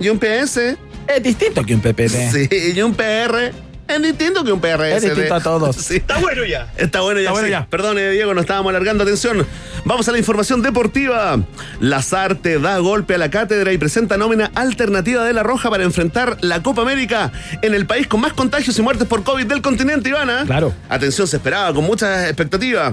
Y 0.00 0.08
un 0.08 0.18
PS, 0.18 0.76
Es 1.06 1.22
distinto 1.22 1.64
que 1.64 1.74
un 1.74 1.80
PPD. 1.80 2.30
sí, 2.32 2.48
y 2.74 2.82
un 2.82 2.94
PR 2.94 3.52
es 3.88 4.02
distinto 4.02 4.44
que 4.44 4.52
un 4.52 4.60
PRS. 4.60 4.96
Es 4.96 5.02
distinto 5.02 5.34
a 5.34 5.40
todos. 5.40 5.76
Sí, 5.82 5.96
está 5.96 6.18
bueno 6.18 6.44
ya. 6.44 6.72
Está 6.76 7.00
bueno 7.00 7.20
ya. 7.20 7.24
Está 7.24 7.32
bueno 7.32 7.46
sí. 7.46 7.50
ya. 7.50 7.66
Perdone, 7.66 8.10
Diego, 8.10 8.32
nos 8.34 8.42
estábamos 8.42 8.70
alargando. 8.70 9.02
Atención. 9.02 9.46
Vamos 9.84 10.08
a 10.08 10.12
la 10.12 10.18
información 10.18 10.62
deportiva. 10.62 11.38
Lazarte 11.80 12.58
da 12.58 12.78
golpe 12.78 13.14
a 13.16 13.18
la 13.18 13.30
cátedra 13.30 13.72
y 13.72 13.78
presenta 13.78 14.16
nómina 14.16 14.50
alternativa 14.54 15.24
de 15.24 15.32
La 15.32 15.42
Roja 15.42 15.68
para 15.70 15.82
enfrentar 15.82 16.38
la 16.40 16.62
Copa 16.62 16.82
América 16.82 17.32
en 17.60 17.74
el 17.74 17.86
país 17.86 18.06
con 18.06 18.20
más 18.20 18.32
contagios 18.32 18.78
y 18.78 18.82
muertes 18.82 19.06
por 19.08 19.24
COVID 19.24 19.46
del 19.46 19.60
continente, 19.60 20.08
Ivana. 20.08 20.44
Claro. 20.46 20.72
Atención, 20.88 21.26
se 21.26 21.36
esperaba 21.36 21.74
con 21.74 21.84
mucha 21.84 22.28
expectativa. 22.28 22.92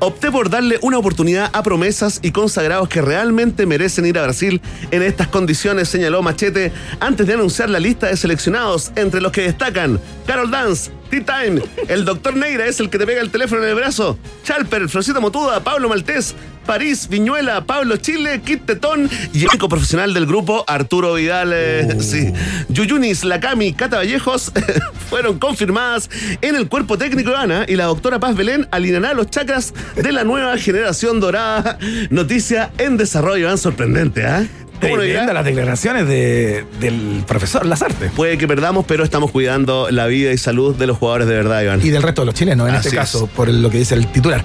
Opté 0.00 0.30
por 0.30 0.50
darle 0.50 0.78
una 0.82 0.98
oportunidad 0.98 1.50
a 1.52 1.62
promesas 1.62 2.18
y 2.22 2.32
consagrados 2.32 2.88
que 2.88 3.00
realmente 3.00 3.64
merecen 3.64 4.06
ir 4.06 4.18
a 4.18 4.22
Brasil 4.22 4.60
en 4.90 5.02
estas 5.02 5.28
condiciones, 5.28 5.88
señaló 5.88 6.22
Machete 6.22 6.72
antes 7.00 7.26
de 7.26 7.34
anunciar 7.34 7.70
la 7.70 7.80
lista 7.80 8.08
de 8.08 8.16
seleccionados, 8.16 8.92
entre 8.96 9.20
los 9.20 9.32
que 9.32 9.42
destacan 9.42 10.00
Carol 10.26 10.50
Dance, 10.50 10.90
T-Time, 11.20 11.62
el 11.88 12.04
Doctor 12.04 12.34
Neira 12.34 12.66
es 12.66 12.80
el 12.80 12.90
que 12.90 12.98
te 12.98 13.06
pega 13.06 13.20
el 13.20 13.30
teléfono 13.30 13.62
en 13.62 13.68
el 13.68 13.74
brazo, 13.76 14.18
Chalper, 14.42 14.88
Florcita 14.88 15.20
Motuda, 15.20 15.62
Pablo 15.62 15.88
Maltés, 15.88 16.34
París, 16.66 17.08
Viñuela, 17.08 17.64
Pablo 17.66 17.98
Chile, 17.98 18.40
Kit 18.44 18.64
Tetón 18.66 19.08
y 19.32 19.42
el 19.42 19.48
único 19.48 19.68
profesional 19.68 20.12
del 20.12 20.26
grupo, 20.26 20.64
Arturo 20.66 21.14
Vidal. 21.14 21.52
eh, 21.54 21.96
Sí. 22.00 22.32
Yuyunis, 22.68 23.22
Lacami, 23.24 23.74
Cata 23.74 23.98
Vallejos 23.98 24.50
fueron 25.10 25.38
confirmadas 25.38 26.10
en 26.40 26.56
el 26.56 26.68
cuerpo 26.68 26.98
técnico 26.98 27.30
de 27.30 27.36
Ana 27.36 27.64
y 27.68 27.76
la 27.76 27.84
doctora 27.84 28.18
Paz 28.18 28.34
Belén 28.34 28.66
alineará 28.72 29.14
los 29.14 29.28
chakras 29.30 29.72
de 29.94 30.10
la 30.10 30.24
nueva 30.24 30.56
generación 30.58 31.20
dorada. 31.20 31.78
Noticia 32.10 32.72
en 32.78 32.96
desarrollo, 32.96 33.52
¿eh? 33.52 33.56
sorprendente, 33.58 34.26
¿ah? 34.26 34.44
¿Cómo 34.44 34.44
no 34.44 34.44
dirá? 34.44 34.63
Tremenda 34.80 35.32
las 35.32 35.44
declaraciones 35.44 36.06
de- 36.06 36.64
del 36.80 37.24
profesor 37.26 37.64
Lazarte. 37.64 38.10
Puede 38.10 38.36
que 38.36 38.46
perdamos, 38.46 38.84
pero 38.86 39.02
estamos 39.04 39.30
cuidando 39.30 39.88
la 39.90 40.06
vida 40.06 40.32
y 40.32 40.38
salud 40.38 40.74
de 40.76 40.86
los 40.86 40.98
jugadores 40.98 41.26
de 41.26 41.34
verdad, 41.34 41.62
Iván. 41.62 41.80
Y 41.82 41.90
del 41.90 42.02
resto 42.02 42.22
de 42.22 42.26
los 42.26 42.34
chilenos, 42.34 42.68
en 42.68 42.74
Así 42.74 42.88
este 42.88 42.96
es. 42.96 43.00
caso, 43.00 43.26
por 43.28 43.48
lo 43.48 43.70
que 43.70 43.78
dice 43.78 43.94
el 43.94 44.06
titular. 44.08 44.44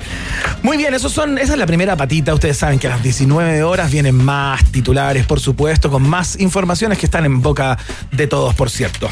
Muy 0.64 0.78
bien, 0.78 0.94
esos 0.94 1.12
son, 1.12 1.38
esa 1.38 1.54
es 1.54 1.60
la 1.60 1.66
primera 1.66 1.98
patita. 1.98 2.34
Ustedes 2.34 2.58
saben 2.58 2.80
que 2.80 2.88
a 2.88 2.92
las 2.92 3.04
19 3.04 3.64
horas 3.64 3.92
vienen 3.92 4.16
más 4.16 4.64
titulares, 4.72 5.26
por 5.26 5.40
supuesto, 5.40 5.90
con 5.92 6.04
más 6.08 6.40
informaciones 6.40 6.98
que 6.98 7.06
están 7.06 7.26
en 7.26 7.42
boca 7.42 7.78
de 8.12 8.28
todos, 8.28 8.56
por 8.56 8.70
cierto. 8.70 9.10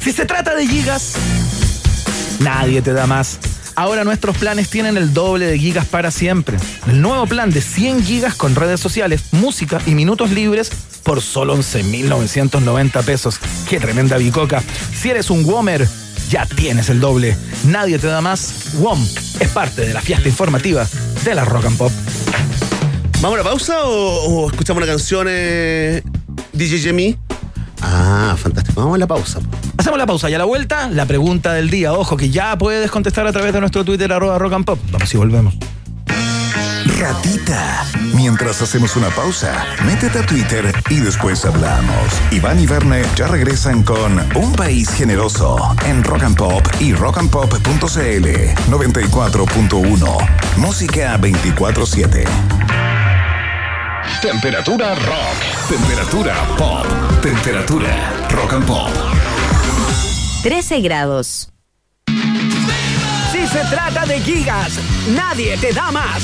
Si 0.00 0.12
se 0.12 0.24
trata 0.26 0.54
de 0.54 0.66
gigas, 0.66 1.14
nadie 2.40 2.82
te 2.82 2.92
da 2.92 3.06
más. 3.06 3.38
Ahora 3.78 4.02
nuestros 4.02 4.36
planes 4.36 4.70
tienen 4.70 4.96
el 4.96 5.14
doble 5.14 5.46
de 5.46 5.56
gigas 5.56 5.86
para 5.86 6.10
siempre. 6.10 6.56
El 6.88 7.00
nuevo 7.00 7.28
plan 7.28 7.50
de 7.50 7.60
100 7.60 8.02
gigas 8.02 8.34
con 8.34 8.56
redes 8.56 8.80
sociales, 8.80 9.26
música 9.30 9.80
y 9.86 9.92
minutos 9.92 10.32
libres 10.32 10.72
por 11.04 11.22
solo 11.22 11.56
11.990 11.56 13.04
pesos. 13.04 13.38
¡Qué 13.68 13.78
tremenda 13.78 14.16
bicoca! 14.16 14.64
Si 14.92 15.10
eres 15.10 15.30
un 15.30 15.44
Womer, 15.44 15.86
ya 16.28 16.44
tienes 16.44 16.88
el 16.88 16.98
doble. 16.98 17.36
Nadie 17.66 18.00
te 18.00 18.08
da 18.08 18.20
más. 18.20 18.72
WOM 18.80 19.00
es 19.38 19.48
parte 19.50 19.82
de 19.82 19.94
la 19.94 20.00
fiesta 20.00 20.28
informativa 20.28 20.84
de 21.24 21.34
la 21.36 21.44
Rock 21.44 21.66
and 21.66 21.78
Pop. 21.78 21.92
¿Vamos 23.20 23.38
a 23.38 23.44
la 23.44 23.48
pausa 23.48 23.84
o, 23.84 24.50
escuchamos 24.50 24.82
una 24.82 24.90
canción 24.90 25.28
eh, 25.30 26.02
DJ 26.52 26.78
Jimmy? 26.80 27.16
Ah, 27.80 28.34
fantástico. 28.36 28.80
Vamos 28.80 28.96
a 28.96 28.98
la 28.98 29.06
pausa. 29.06 29.38
Hacemos 29.88 30.00
la 30.00 30.06
pausa 30.06 30.28
y 30.28 30.34
a 30.34 30.38
la 30.38 30.44
vuelta, 30.44 30.90
la 30.90 31.06
pregunta 31.06 31.54
del 31.54 31.70
día. 31.70 31.94
Ojo 31.94 32.14
que 32.18 32.28
ya 32.28 32.58
puedes 32.58 32.90
contestar 32.90 33.26
a 33.26 33.32
través 33.32 33.54
de 33.54 33.60
nuestro 33.60 33.86
Twitter 33.86 34.12
arroba 34.12 34.38
rock 34.38 34.52
and 34.52 34.66
pop. 34.66 34.78
Vamos 34.90 35.14
y 35.14 35.16
volvemos. 35.16 35.54
Ratita. 36.98 37.86
Mientras 38.12 38.60
hacemos 38.60 38.96
una 38.96 39.08
pausa, 39.08 39.64
métete 39.86 40.18
a 40.18 40.26
Twitter 40.26 40.74
y 40.90 40.96
después 40.96 41.42
hablamos. 41.46 42.04
Iván 42.30 42.60
y 42.60 42.66
Verne 42.66 43.02
ya 43.16 43.28
regresan 43.28 43.82
con 43.82 44.20
Un 44.34 44.52
País 44.52 44.90
Generoso 44.90 45.56
en 45.86 46.04
Rock 46.04 46.22
and 46.22 46.36
Pop 46.36 46.68
y 46.80 46.92
rockandpop.cl 46.92 48.28
94.1. 48.70 50.28
Música 50.58 51.18
24-7. 51.18 52.26
Temperatura 54.20 54.94
rock. 54.94 55.66
Temperatura 55.66 56.34
pop. 56.58 56.84
Temperatura 57.22 58.28
rock 58.28 58.52
and 58.52 58.66
pop. 58.66 58.90
13 60.42 60.80
grados. 60.80 61.50
Si 63.32 63.46
se 63.46 63.58
trata 63.70 64.06
de 64.06 64.20
gigas, 64.20 64.78
nadie 65.10 65.56
te 65.56 65.72
da 65.72 65.90
más. 65.90 66.22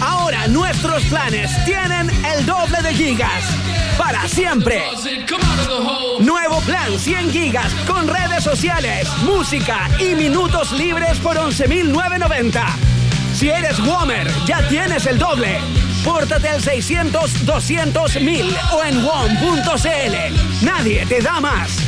Ahora 0.00 0.48
nuestros 0.48 1.04
planes 1.04 1.50
tienen 1.64 2.10
el 2.10 2.44
doble 2.44 2.82
de 2.82 2.92
gigas. 2.92 3.44
Para 3.96 4.26
siempre. 4.26 4.82
Nuevo 6.20 6.60
plan 6.62 6.98
100 6.98 7.30
gigas 7.30 7.72
con 7.86 8.08
redes 8.08 8.42
sociales, 8.42 9.08
música 9.22 9.88
y 10.00 10.16
minutos 10.16 10.72
libres 10.72 11.18
por 11.18 11.36
11.990. 11.36 12.64
Si 13.34 13.50
eres 13.50 13.78
Womer, 13.78 14.28
ya 14.46 14.66
tienes 14.68 15.06
el 15.06 15.18
doble. 15.18 15.58
Pórtate 16.04 16.48
al 16.48 16.60
600 16.60 17.46
200 17.46 18.20
1000 18.20 18.56
o 18.72 18.82
en 18.82 19.04
WOM.cl. 19.04 20.64
Nadie 20.64 21.06
te 21.06 21.20
da 21.20 21.40
más. 21.40 21.78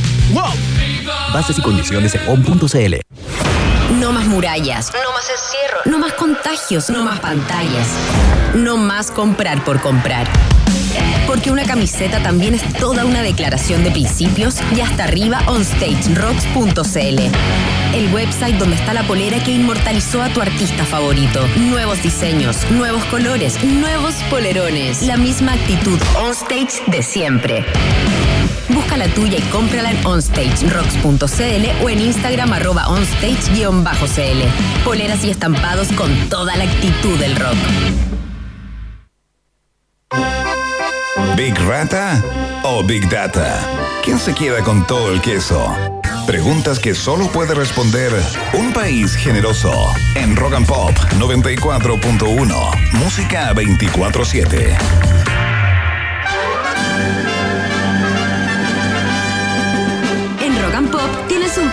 Bases 1.33 1.59
y 1.59 1.63
condiciones 1.63 2.15
en 2.15 2.29
on.cl. 2.29 2.95
No 4.01 4.13
más 4.13 4.27
murallas. 4.27 4.93
No 4.93 5.13
más 5.13 5.31
encierro. 5.31 5.81
No 5.85 5.99
más 5.99 6.13
contagios. 6.15 6.91
No 6.91 7.05
más 7.05 7.21
pantallas. 7.21 7.89
No 8.55 8.77
más 8.77 9.11
comprar 9.11 9.63
por 9.65 9.81
comprar. 9.81 10.27
Porque 11.27 11.51
una 11.51 11.65
camiseta 11.65 12.23
también 12.23 12.55
es 12.55 12.63
toda 12.75 13.05
una 13.05 13.23
declaración 13.23 13.83
de 13.85 13.91
principios 13.91 14.57
y 14.77 14.81
hasta 14.81 15.05
arriba 15.05 15.43
onstagerocks.cl. 15.47 17.21
El 17.95 18.13
website 18.13 18.57
donde 18.57 18.77
está 18.77 18.93
la 18.93 19.05
polera 19.05 19.43
que 19.43 19.53
inmortalizó 19.53 20.23
a 20.23 20.29
tu 20.29 20.41
artista 20.41 20.85
favorito. 20.85 21.47
Nuevos 21.57 22.03
diseños, 22.03 22.69
nuevos 22.71 23.05
colores, 23.05 23.63
nuevos 23.63 24.15
polerones. 24.31 25.03
La 25.03 25.17
misma 25.17 25.53
actitud 25.53 25.99
onstage 26.17 26.83
de 26.89 27.03
siempre. 27.03 27.65
Busca 28.69 28.97
la 28.97 29.09
tuya 29.09 29.39
y 29.39 29.43
cómprala 29.43 29.91
en 29.91 30.07
onstagerocks.cl 30.07 31.85
o 31.85 31.89
en 31.89 32.01
Instagram 32.01 32.53
arroba 32.53 32.89
onstage-cl. 32.89 34.85
Poleras 34.85 35.25
y 35.25 35.31
estampados 35.31 35.89
con 35.93 36.11
toda 36.29 36.57
la 36.57 36.65
actitud 36.65 37.19
del 37.19 37.37
rock. 37.37 37.57
¿Big 41.37 41.59
Rata 41.67 42.23
o 42.63 42.83
Big 42.85 43.09
Data? 43.09 43.59
¿Quién 44.05 44.19
se 44.19 44.35
queda 44.35 44.63
con 44.63 44.87
todo 44.87 45.13
el 45.13 45.21
queso? 45.21 45.67
Preguntas 46.27 46.79
que 46.79 46.95
solo 46.95 47.27
puede 47.27 47.55
responder 47.55 48.13
un 48.55 48.73
país 48.73 49.15
generoso. 49.15 49.73
En 50.15 50.37
Rock 50.37 50.55
and 50.55 50.67
Pop 50.67 50.97
94.1. 51.19 52.93
Música 52.93 53.53
24-7. 53.53 55.24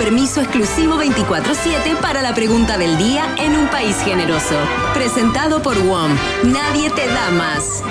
Permiso 0.02 0.42
exclusivo 0.42 0.96
24-7 0.96 1.96
para 2.02 2.24
la 2.24 2.34
pregunta 2.34 2.76
del 2.80 2.98
día 2.98 3.36
en 3.38 3.56
un 3.56 3.68
país 3.68 3.96
generoso. 4.04 4.56
Presentado 4.96 5.62
por 5.62 5.78
WOM. 5.78 6.12
Nadie 6.46 6.90
te 6.90 7.06
da 7.06 7.30
más. 7.30 7.84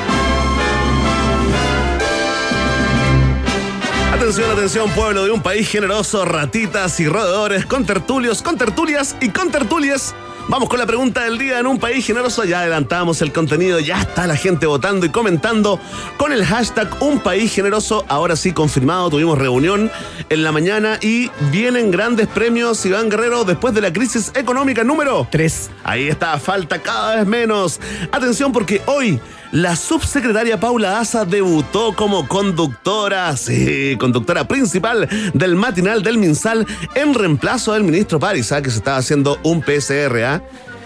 Atención, 4.12 4.50
atención, 4.50 4.90
pueblo 4.90 5.24
de 5.24 5.30
un 5.30 5.40
país 5.40 5.68
generoso, 5.68 6.24
ratitas 6.24 6.98
y 6.98 7.06
roedores, 7.06 7.64
con 7.64 7.86
tertulios, 7.86 8.42
con 8.42 8.58
tertulias 8.58 9.14
y 9.20 9.28
con 9.28 9.52
tertulias. 9.52 10.12
Vamos 10.50 10.68
con 10.68 10.80
la 10.80 10.86
pregunta 10.86 11.22
del 11.22 11.38
día 11.38 11.60
en 11.60 11.68
un 11.68 11.78
país 11.78 12.04
generoso. 12.04 12.42
Ya 12.42 12.62
adelantamos 12.62 13.22
el 13.22 13.32
contenido, 13.32 13.78
ya 13.78 14.00
está 14.00 14.26
la 14.26 14.34
gente 14.34 14.66
votando 14.66 15.06
y 15.06 15.10
comentando 15.10 15.78
con 16.16 16.32
el 16.32 16.44
hashtag 16.44 16.90
Un 17.00 17.20
País 17.20 17.54
Generoso. 17.54 18.04
Ahora 18.08 18.34
sí, 18.34 18.52
confirmado, 18.52 19.10
tuvimos 19.10 19.38
reunión 19.38 19.92
en 20.28 20.42
la 20.42 20.50
mañana 20.50 20.98
y 21.00 21.30
vienen 21.52 21.92
grandes 21.92 22.26
premios, 22.26 22.84
Iván 22.84 23.08
Guerrero, 23.10 23.44
después 23.44 23.74
de 23.74 23.80
la 23.80 23.92
crisis 23.92 24.32
económica 24.34 24.82
número 24.82 25.28
3. 25.30 25.70
Ahí 25.84 26.08
está, 26.08 26.36
falta 26.40 26.82
cada 26.82 27.14
vez 27.14 27.26
menos. 27.28 27.80
Atención 28.10 28.50
porque 28.50 28.82
hoy 28.86 29.20
la 29.52 29.74
subsecretaria 29.74 30.60
Paula 30.60 31.00
Asa 31.00 31.24
debutó 31.24 31.94
como 31.94 32.28
conductora, 32.28 33.36
sí, 33.36 33.96
conductora 33.98 34.46
principal 34.46 35.08
del 35.34 35.56
matinal 35.56 36.02
del 36.02 36.18
Minsal 36.18 36.66
en 36.94 37.14
reemplazo 37.14 37.72
del 37.72 37.84
ministro 37.84 38.20
París, 38.20 38.52
¿ah? 38.52 38.62
que 38.62 38.70
se 38.70 38.78
estaba 38.78 38.98
haciendo 38.98 39.38
un 39.42 39.62
PCR. 39.62 40.22
¿ah? 40.24 40.42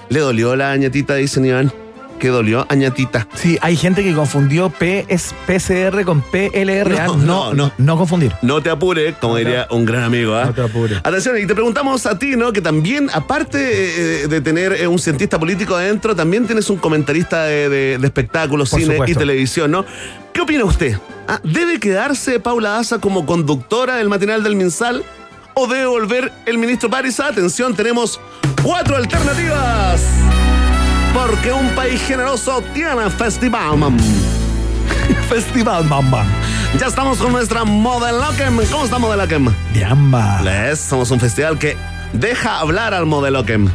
Le 0.09 0.20
dolió 0.20 0.57
la 0.57 0.72
añatita, 0.72 1.14
dicen 1.14 1.44
Iván. 1.44 1.84
¿Qué 2.18 2.29
dolió? 2.29 2.64
Añatita. 2.70 3.29
Sí, 3.35 3.59
hay 3.61 3.77
gente 3.77 4.03
que 4.03 4.14
confundió 4.14 4.70
P 4.70 5.05
es 5.09 5.35
PCR 5.46 6.05
con 6.05 6.22
PLRA. 6.22 7.07
No, 7.09 7.16
No, 7.16 7.16
no, 7.16 7.55
no, 7.55 7.72
no, 7.77 7.96
confundir. 7.98 8.33
No 8.40 8.62
te 8.62 8.70
apures, 8.70 9.14
como 9.20 9.37
diría 9.37 9.66
un 9.70 9.85
gran 9.85 10.05
amigo. 10.05 10.35
¿ah? 10.35 10.46
No 10.46 10.55
te 10.55 10.62
apures. 10.62 10.98
Atención, 11.05 11.37
y 11.38 11.46
te 11.46 11.55
preguntamos 11.55 12.07
a 12.07 12.18
ti, 12.18 12.37
¿no? 12.37 12.53
Que 12.53 12.62
también, 12.62 13.11
aparte 13.12 14.22
eh, 14.22 14.29
de 14.29 14.40
tener 14.40 14.72
eh, 14.72 14.87
un 14.87 14.98
cientista 14.98 15.38
político 15.38 15.74
adentro, 15.77 16.16
también 16.16 16.46
tienes 16.46 16.70
un 16.70 16.79
comentarista 16.79 17.44
de, 17.44 17.68
de- 17.68 17.98
de 17.98 18.07
espectáculos, 18.07 18.70
Por 18.70 18.81
cine 18.81 18.98
y 19.07 19.14
televisión, 19.14 19.70
¿no? 19.70 19.85
¿Qué 20.33 20.40
opina 20.40 20.64
usted? 20.64 20.96
Ah, 21.29 21.40
¿Debe 21.44 21.79
quedarse 21.79 22.40
Paula 22.40 22.79
Asa 22.79 22.98
como 22.98 23.27
conductora 23.27 23.96
del 23.96 24.09
matinal 24.09 24.42
del 24.42 24.57
Minsal? 24.57 25.05
¿O 25.55 25.66
debe 25.68 25.87
volver 25.87 26.33
el 26.46 26.59
ministro 26.59 26.88
París? 26.90 27.20
Atención, 27.20 27.74
tenemos 27.77 28.18
cuatro 28.62 28.96
alternativas. 28.96 30.03
Porque 31.14 31.53
un 31.53 31.68
país 31.77 32.03
generoso 32.03 32.62
tiene 32.74 33.09
festival, 33.09 33.79
mam. 33.79 33.96
Festival 35.29 35.85
Mamba. 35.85 36.24
Ya 36.79 36.87
estamos 36.87 37.18
con 37.18 37.33
nuestra 37.33 37.64
Modeloquem. 37.64 38.59
¿Cómo 38.70 38.85
está 38.85 38.98
Modeloquem? 38.98 39.48
Biamba. 39.72 40.42
Les, 40.42 40.79
somos 40.81 41.11
un 41.11 41.20
festival 41.20 41.59
que 41.59 41.77
deja 42.12 42.59
hablar 42.59 42.94
al 42.94 43.07
Modeloquem. 43.07 43.70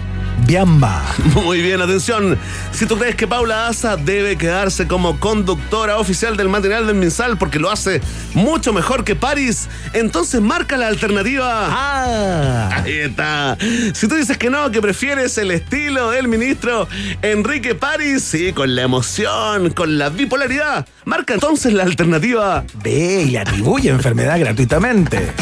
Biamba. 0.45 1.03
Muy 1.43 1.61
bien, 1.61 1.81
atención. 1.81 2.37
Si 2.71 2.85
tú 2.85 2.97
crees 2.97 3.15
que 3.15 3.27
Paula 3.27 3.67
Asa 3.67 3.97
debe 3.97 4.37
quedarse 4.37 4.87
como 4.87 5.19
conductora 5.19 5.97
oficial 5.97 6.37
del 6.37 6.49
material 6.49 6.87
del 6.87 6.95
Minsal 6.95 7.37
porque 7.37 7.59
lo 7.59 7.69
hace 7.69 8.01
mucho 8.33 8.73
mejor 8.73 9.03
que 9.03 9.15
Paris, 9.15 9.67
entonces 9.93 10.41
marca 10.41 10.77
la 10.77 10.87
alternativa. 10.87 11.67
Ah. 11.69 12.69
Ahí 12.73 12.97
está. 12.99 13.57
Si 13.93 14.07
tú 14.07 14.15
dices 14.15 14.37
que 14.37 14.49
no, 14.49 14.71
que 14.71 14.81
prefieres 14.81 15.37
el 15.37 15.51
estilo 15.51 16.11
del 16.11 16.27
ministro 16.27 16.87
Enrique 17.21 17.75
París, 17.75 18.23
sí, 18.23 18.53
con 18.53 18.75
la 18.75 18.83
emoción, 18.83 19.71
con 19.71 19.97
la 19.97 20.09
bipolaridad, 20.09 20.87
marca 21.09 21.33
entonces 21.33 21.73
la 21.73 21.83
alternativa. 21.83 22.63
Ve 22.83 23.23
y 23.23 23.31
le 23.31 23.39
atribuye 23.39 23.89
enfermedad 23.89 24.39
gratuitamente. 24.39 25.33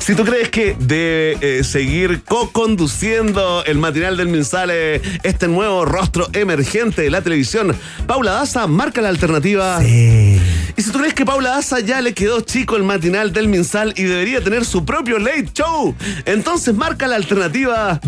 Si 0.00 0.14
tú 0.14 0.24
crees 0.24 0.50
que 0.50 0.76
debe 0.78 1.38
eh, 1.40 1.64
seguir 1.64 2.22
co-conduciendo 2.24 3.64
el 3.64 3.78
matinal 3.78 4.16
del 4.16 4.28
Minsal, 4.28 4.70
eh, 4.72 5.00
este 5.22 5.46
nuevo 5.46 5.84
rostro 5.84 6.28
emergente 6.32 7.02
de 7.02 7.10
la 7.10 7.22
televisión, 7.22 7.74
Paula 8.06 8.32
Daza 8.32 8.66
marca 8.66 9.00
la 9.00 9.08
alternativa. 9.08 9.80
Sí. 9.80 10.40
Y 10.76 10.82
si 10.82 10.90
tú 10.90 10.98
crees 10.98 11.14
que 11.14 11.24
Paula 11.24 11.50
Daza 11.50 11.80
ya 11.80 12.00
le 12.00 12.12
quedó 12.12 12.40
chico 12.40 12.76
el 12.76 12.82
matinal 12.82 13.32
del 13.32 13.48
Minsal 13.48 13.94
y 13.96 14.04
debería 14.04 14.42
tener 14.42 14.64
su 14.64 14.84
propio 14.84 15.18
late 15.18 15.48
show, 15.54 15.94
entonces 16.24 16.74
marca 16.74 17.06
la 17.06 17.16
alternativa. 17.16 18.00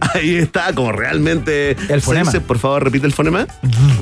Ahí 0.00 0.36
está, 0.36 0.72
como 0.74 0.92
realmente. 0.92 1.76
El 1.88 2.00
fonema. 2.02 2.30
dice. 2.30 2.40
por 2.40 2.58
favor, 2.58 2.84
repite 2.84 3.06
el 3.06 3.12
fonema. 3.12 3.46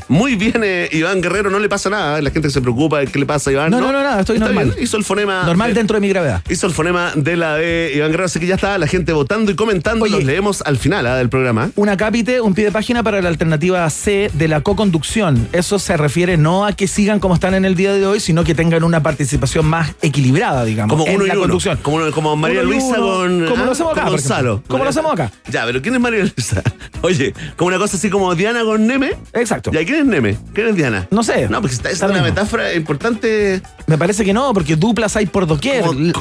Muy 0.09 0.37
bien, 0.37 0.62
eh, 0.64 0.88
Iván 0.92 1.21
Guerrero, 1.21 1.51
no 1.51 1.59
le 1.59 1.69
pasa 1.69 1.90
nada. 1.90 1.95
La 1.96 2.30
gente 2.30 2.50
se 2.50 2.61
preocupa 2.61 3.00
de 3.00 3.06
qué 3.06 3.18
le 3.18 3.26
pasa 3.26 3.50
a 3.50 3.52
Iván. 3.52 3.70
No, 3.70 3.80
no, 3.80 3.92
no, 3.92 4.02
no, 4.02 4.20
estoy 4.20 4.37
Está 4.37 4.46
normal. 4.46 4.70
bien, 4.72 4.85
Hizo 4.85 4.96
el 4.96 5.04
fonema. 5.04 5.44
Normal 5.44 5.74
dentro 5.74 5.94
de 5.94 6.00
mi 6.00 6.09
gravedad. 6.09 6.42
Hizo 6.48 6.66
el 6.66 6.72
fonema 6.72 7.12
de 7.14 7.37
la 7.37 7.56
de 7.56 7.92
Iván 7.94 8.11
Guerrero, 8.11 8.26
así 8.26 8.38
que 8.40 8.46
ya 8.46 8.54
está 8.56 8.76
la 8.78 8.87
gente 8.87 9.12
votando 9.12 9.50
y 9.50 9.56
comentando. 9.56 10.04
Oye. 10.04 10.14
Los 10.16 10.24
leemos 10.24 10.62
al 10.62 10.78
final 10.78 11.06
ah, 11.06 11.16
del 11.16 11.28
programa. 11.28 11.70
Una 11.76 11.96
cápite, 11.96 12.40
un 12.40 12.54
pie 12.54 12.66
de 12.66 12.72
página 12.72 13.02
para 13.02 13.20
la 13.22 13.28
alternativa 13.28 13.88
C 13.90 14.30
de 14.32 14.48
la 14.48 14.61
co-conducción. 14.61 15.48
Eso 15.52 15.78
se 15.78 15.96
refiere 15.96 16.37
no 16.37 16.66
a 16.66 16.72
que 16.72 16.88
sigan 16.88 17.20
como 17.20 17.35
están 17.35 17.54
en 17.54 17.64
el 17.64 17.74
día 17.74 17.92
de 17.92 18.06
hoy, 18.06 18.20
sino 18.20 18.44
que 18.44 18.54
tengan 18.54 18.85
una 18.85 19.02
participación 19.02 19.66
más 19.66 19.94
equilibrada, 20.02 20.64
digamos, 20.64 20.94
Como 20.94 21.06
en 21.06 21.16
uno 21.16 21.24
y 21.24 21.28
la 21.28 21.35
uno. 21.35 21.42
conducción. 21.42 21.78
Como, 21.82 22.37
María 22.37 22.61
Uno 22.61 22.70
y 22.70 22.72
Luisa 22.74 22.98
uno. 22.98 23.06
con. 23.06 23.46
Como 23.46 23.62
ah, 23.62 23.66
lo 23.66 23.72
hacemos 23.72 23.92
acá, 23.92 24.02
con. 24.02 24.11
Gonzalo. 24.12 24.62
Como 24.66 24.85
lo 24.85 24.90
hacemos 24.90 25.12
acá. 25.12 25.30
Ya, 25.50 25.64
pero 25.64 25.80
¿quién 25.82 25.94
es 25.94 26.00
María 26.00 26.20
Luisa? 26.20 26.62
Oye, 27.02 27.35
como 27.56 27.68
una 27.68 27.78
cosa 27.78 27.96
así 27.96 28.11
como 28.11 28.35
Diana 28.35 28.62
con 28.64 28.87
Neme. 28.87 29.12
Exacto. 29.32 29.70
¿Ya 29.72 29.85
quién 29.85 30.00
es 30.00 30.06
Neme? 30.06 30.37
¿Quién 30.54 30.68
es 30.68 30.76
Diana? 30.76 31.06
No 31.11 31.22
sé. 31.22 31.48
No, 31.48 31.61
porque 31.61 31.76
está, 31.90 32.07
es 32.07 32.12
una 32.12 32.22
metáfora 32.22 32.75
importante. 32.75 33.61
Me 33.87 33.96
parece 33.99 34.25
que 34.25 34.33
no, 34.33 34.53
porque 34.53 34.77
duplas 34.77 35.16
hay 35.16 35.27
por 35.27 35.46
doquier. 35.46 35.85
Como, 35.85 36.12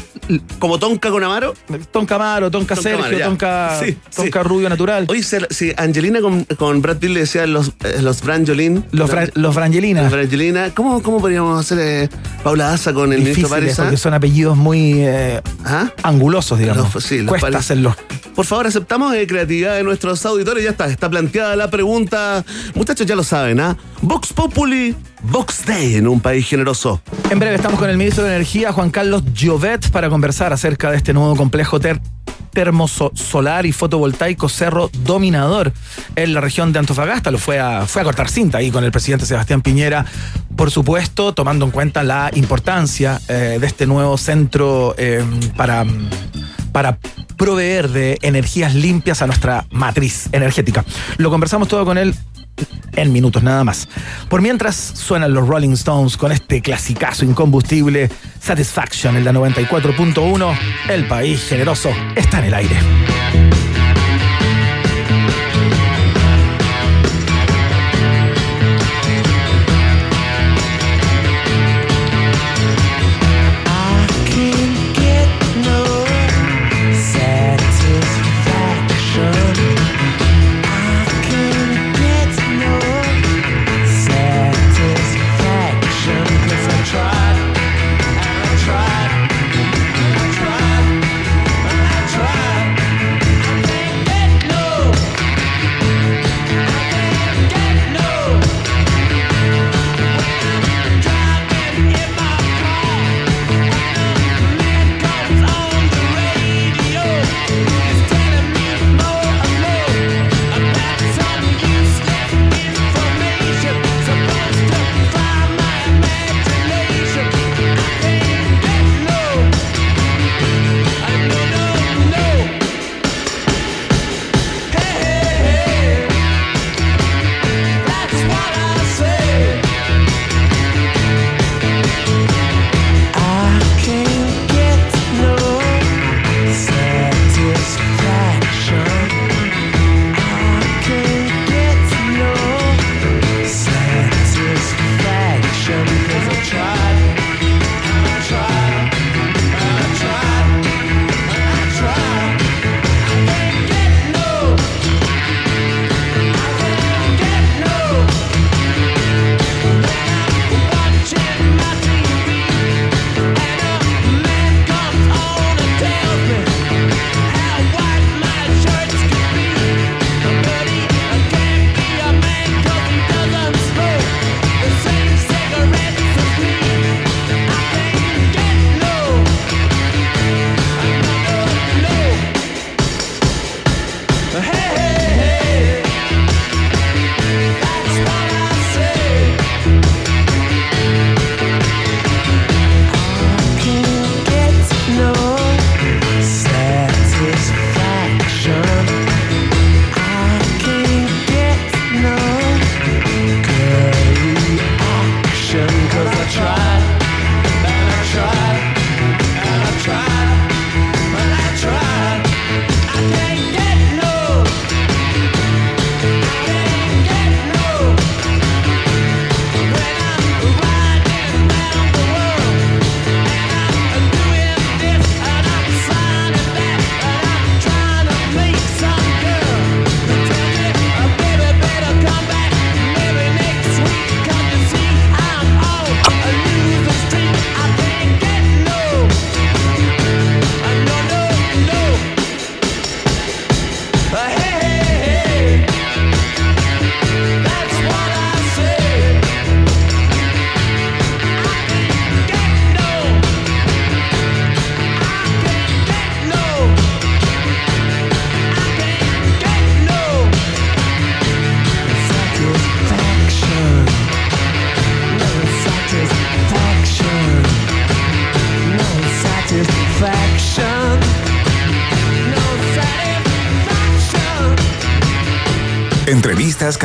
como 0.59 0.79
Tonka 0.79 1.09
con 1.09 1.23
Amaro. 1.23 1.53
Tonka 1.91 2.15
Amaro, 2.15 2.51
Tonka 2.51 2.75
Tonka 2.75 2.89
Sergio, 2.89 3.05
Amaro. 3.05 3.25
Tonka, 3.25 3.79
Sí, 3.83 3.97
Tonka 4.15 4.41
sí. 4.43 4.47
Rubio 4.47 4.69
Natural. 4.69 5.05
Oye, 5.09 5.23
si, 5.23 5.71
Angelina 5.77 6.21
con, 6.21 6.43
con 6.43 6.81
Brad 6.81 6.97
Pitt 6.97 7.09
le 7.11 7.19
decían 7.21 7.53
los, 7.53 7.69
eh, 7.83 7.99
los 8.01 8.21
Branjolin. 8.21 8.85
Los, 8.91 9.09
Fra- 9.09 9.27
los 9.33 9.53
Frangelinas. 9.53 10.03
Los 10.03 10.13
Brangelina. 10.13 10.69
¿Cómo, 10.73 11.01
¿Cómo 11.01 11.19
podríamos 11.19 11.59
hacer 11.59 11.79
eh, 11.79 12.09
Paula 12.43 12.71
Asa 12.73 12.93
con 12.93 13.11
el 13.13 13.19
ministro 13.19 13.47
Difíciles, 13.47 13.49
París? 13.75 13.79
ah? 13.79 13.83
porque 13.83 13.97
son 13.97 14.13
apellidos 14.13 14.55
muy 14.57 14.93
eh, 15.03 15.41
¿Ah? 15.65 15.91
angulosos, 16.03 16.59
digamos. 16.59 16.93
Los- 16.93 17.03
sí, 17.03 17.25
Cuesta 17.25 17.57
hacerlos. 17.57 17.95
Por 18.35 18.45
favor, 18.45 18.67
aceptamos 18.67 19.15
eh, 19.15 19.25
creatividad 19.27 19.75
de 19.75 19.83
nuestros 19.83 20.25
auditores. 20.25 20.63
Ya 20.63 20.71
está, 20.71 20.87
está 20.87 21.09
planteada 21.09 21.55
la 21.55 21.69
pregunta. 21.69 22.43
Muchachos, 22.75 23.07
ya 23.07 23.15
lo 23.15 23.23
saben, 23.23 23.59
¿ah? 23.61 23.77
Vox 24.01 24.33
Populi, 24.33 24.93
Vox 25.29 25.65
Day 25.65 25.95
en 25.95 26.07
un 26.07 26.19
país 26.19 26.47
generoso. 26.47 27.01
En 27.29 27.39
breve 27.39 27.55
estamos 27.55 27.79
con 27.79 27.89
el 27.89 27.97
ministro 27.97 28.23
de 28.23 28.35
Energía, 28.35 28.71
Juan 28.71 28.91
Carlos 28.91 29.23
Llovet, 29.33 29.89
para 29.89 30.09
conversar 30.09 30.53
acerca 30.53 30.91
de 30.91 30.97
este 30.97 31.13
nuevo 31.13 31.35
complejo 31.35 31.79
ter- 31.79 31.99
termosolar 32.53 33.65
y 33.65 33.73
fotovoltaico 33.73 34.47
Cerro 34.47 34.89
Dominador 35.03 35.73
en 36.15 36.33
la 36.33 36.39
región 36.39 36.71
de 36.71 36.79
Antofagasta. 36.79 37.29
Lo 37.31 37.37
fue 37.37 37.59
a, 37.59 37.85
fue 37.85 38.01
a 38.01 38.05
cortar 38.05 38.29
cinta 38.29 38.59
ahí 38.59 38.71
con 38.71 38.83
el 38.83 38.91
presidente 38.91 39.25
Sebastián 39.25 39.61
Piñera, 39.61 40.05
por 40.55 40.71
supuesto, 40.71 41.33
tomando 41.33 41.65
en 41.65 41.71
cuenta 41.71 42.03
la 42.03 42.31
importancia 42.33 43.19
eh, 43.27 43.57
de 43.59 43.67
este 43.67 43.87
nuevo 43.87 44.17
centro 44.17 44.95
eh, 44.97 45.21
para, 45.57 45.85
para 46.71 46.97
proveer 47.35 47.89
de 47.89 48.19
energías 48.21 48.73
limpias 48.73 49.21
a 49.21 49.27
nuestra 49.27 49.65
matriz 49.71 50.29
energética. 50.31 50.85
Lo 51.17 51.29
conversamos 51.29 51.67
todo 51.67 51.83
con 51.83 51.97
él 51.97 52.15
en 52.95 53.11
minutos 53.11 53.43
nada 53.43 53.63
más. 53.63 53.87
Por 54.29 54.41
mientras 54.41 54.75
suenan 54.75 55.33
los 55.33 55.47
Rolling 55.47 55.73
Stones 55.73 56.17
con 56.17 56.31
este 56.31 56.61
clasicazo 56.61 57.25
incombustible 57.25 58.09
Satisfaction 58.39 59.17
en 59.17 59.25
la 59.25 59.31
94.1. 59.31 60.57
El 60.89 61.07
país 61.07 61.43
generoso 61.47 61.91
está 62.15 62.39
en 62.39 62.45
el 62.45 62.53
aire. 62.53 63.44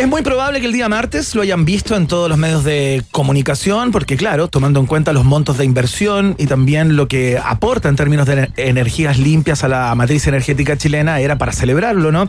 Es 0.00 0.08
muy 0.08 0.22
probable 0.22 0.60
que 0.60 0.66
el 0.66 0.72
día 0.72 0.88
martes 0.88 1.34
lo 1.34 1.42
hayan 1.42 1.66
visto 1.66 1.94
en 1.94 2.06
todos 2.06 2.26
los 2.30 2.38
medios 2.38 2.64
de 2.64 3.02
comunicación, 3.10 3.90
porque 3.92 4.16
claro, 4.16 4.48
tomando 4.48 4.80
en 4.80 4.86
cuenta 4.86 5.12
los 5.12 5.26
montos 5.26 5.58
de 5.58 5.66
inversión 5.66 6.36
y 6.38 6.46
también 6.46 6.96
lo 6.96 7.06
que 7.06 7.36
aporta 7.36 7.90
en 7.90 7.96
términos 7.96 8.26
de 8.26 8.32
ener- 8.46 8.52
energías 8.56 9.18
limpias 9.18 9.62
a 9.62 9.68
la 9.68 9.94
matriz 9.94 10.26
energética 10.26 10.78
chilena, 10.78 11.20
era 11.20 11.36
para 11.36 11.52
celebrarlo, 11.52 12.12
¿no? 12.12 12.28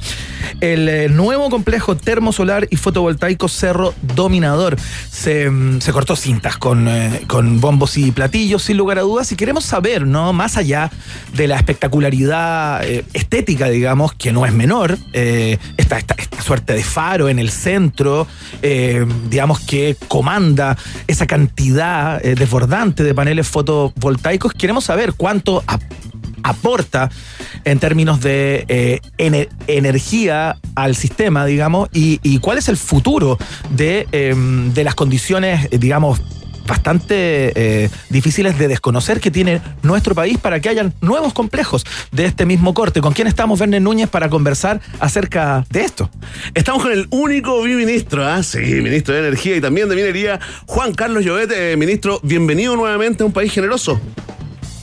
El 0.59 0.89
eh, 0.89 1.07
nuevo 1.07 1.49
complejo 1.49 1.95
termosolar 1.95 2.67
y 2.69 2.75
fotovoltaico 2.75 3.47
Cerro 3.47 3.93
Dominador 4.01 4.75
se, 5.09 5.49
mm, 5.49 5.79
cortó 5.93 6.17
cintas 6.17 6.57
con, 6.57 6.89
eh, 6.89 7.21
con 7.27 7.61
bombos 7.61 7.97
y 7.97 8.11
platillos, 8.11 8.63
sin 8.63 8.75
lugar 8.75 8.97
a 8.97 9.03
dudas, 9.03 9.31
y 9.31 9.37
queremos 9.37 9.63
saber, 9.63 10.05
¿no? 10.05 10.33
Más 10.33 10.57
allá 10.57 10.91
de 11.33 11.47
la 11.47 11.55
espectacularidad 11.55 12.83
eh, 12.83 13.05
estética, 13.13 13.69
digamos, 13.69 14.13
que 14.13 14.33
no 14.33 14.45
es 14.45 14.51
menor, 14.51 14.97
esta, 15.13 15.97
esta, 15.97 16.15
esta 16.17 16.41
suerte 16.41 16.73
de 16.73 16.83
faro 16.83 17.29
en 17.29 17.39
el 17.39 17.49
centro, 17.61 18.27
eh, 18.61 19.05
digamos 19.29 19.59
que 19.59 19.95
comanda 20.07 20.75
esa 21.07 21.25
cantidad 21.27 22.23
eh, 22.25 22.35
desbordante 22.35 23.03
de 23.03 23.13
paneles 23.13 23.47
fotovoltaicos. 23.47 24.53
Queremos 24.53 24.83
saber 24.85 25.13
cuánto 25.15 25.63
ap- 25.67 25.81
aporta 26.43 27.09
en 27.65 27.79
términos 27.79 28.19
de 28.21 28.65
eh, 28.67 28.99
ener- 29.17 29.49
energía 29.67 30.57
al 30.75 30.95
sistema, 30.95 31.45
digamos, 31.45 31.89
y, 31.93 32.19
y 32.23 32.39
cuál 32.39 32.57
es 32.57 32.67
el 32.69 32.77
futuro 32.77 33.37
de, 33.69 34.07
eh, 34.11 34.33
de 34.73 34.83
las 34.83 34.95
condiciones, 34.95 35.69
digamos, 35.69 36.19
bastante 36.65 37.51
eh, 37.55 37.89
difíciles 38.09 38.57
de 38.57 38.67
desconocer 38.67 39.19
que 39.19 39.31
tiene 39.31 39.61
nuestro 39.83 40.15
país 40.15 40.37
para 40.37 40.59
que 40.59 40.69
hayan 40.69 40.93
nuevos 41.01 41.33
complejos 41.33 41.85
de 42.11 42.25
este 42.25 42.45
mismo 42.45 42.73
corte. 42.73 43.01
¿Con 43.01 43.13
quién 43.13 43.27
estamos, 43.27 43.59
Verne 43.59 43.79
Núñez, 43.79 44.09
para 44.09 44.29
conversar 44.29 44.81
acerca 44.99 45.65
de 45.69 45.81
esto? 45.81 46.09
Estamos 46.53 46.83
con 46.83 46.91
el 46.91 47.07
único 47.09 47.61
biministro, 47.63 48.25
¿ah? 48.25 48.43
Sí, 48.43 48.59
ministro 48.59 49.13
de 49.13 49.21
Energía 49.21 49.55
y 49.55 49.61
también 49.61 49.89
de 49.89 49.95
Minería, 49.95 50.39
Juan 50.65 50.93
Carlos 50.93 51.23
Llobet. 51.23 51.51
Eh, 51.51 51.75
ministro, 51.77 52.19
bienvenido 52.23 52.75
nuevamente 52.75 53.23
a 53.23 53.25
un 53.25 53.33
país 53.33 53.51
generoso. 53.51 53.99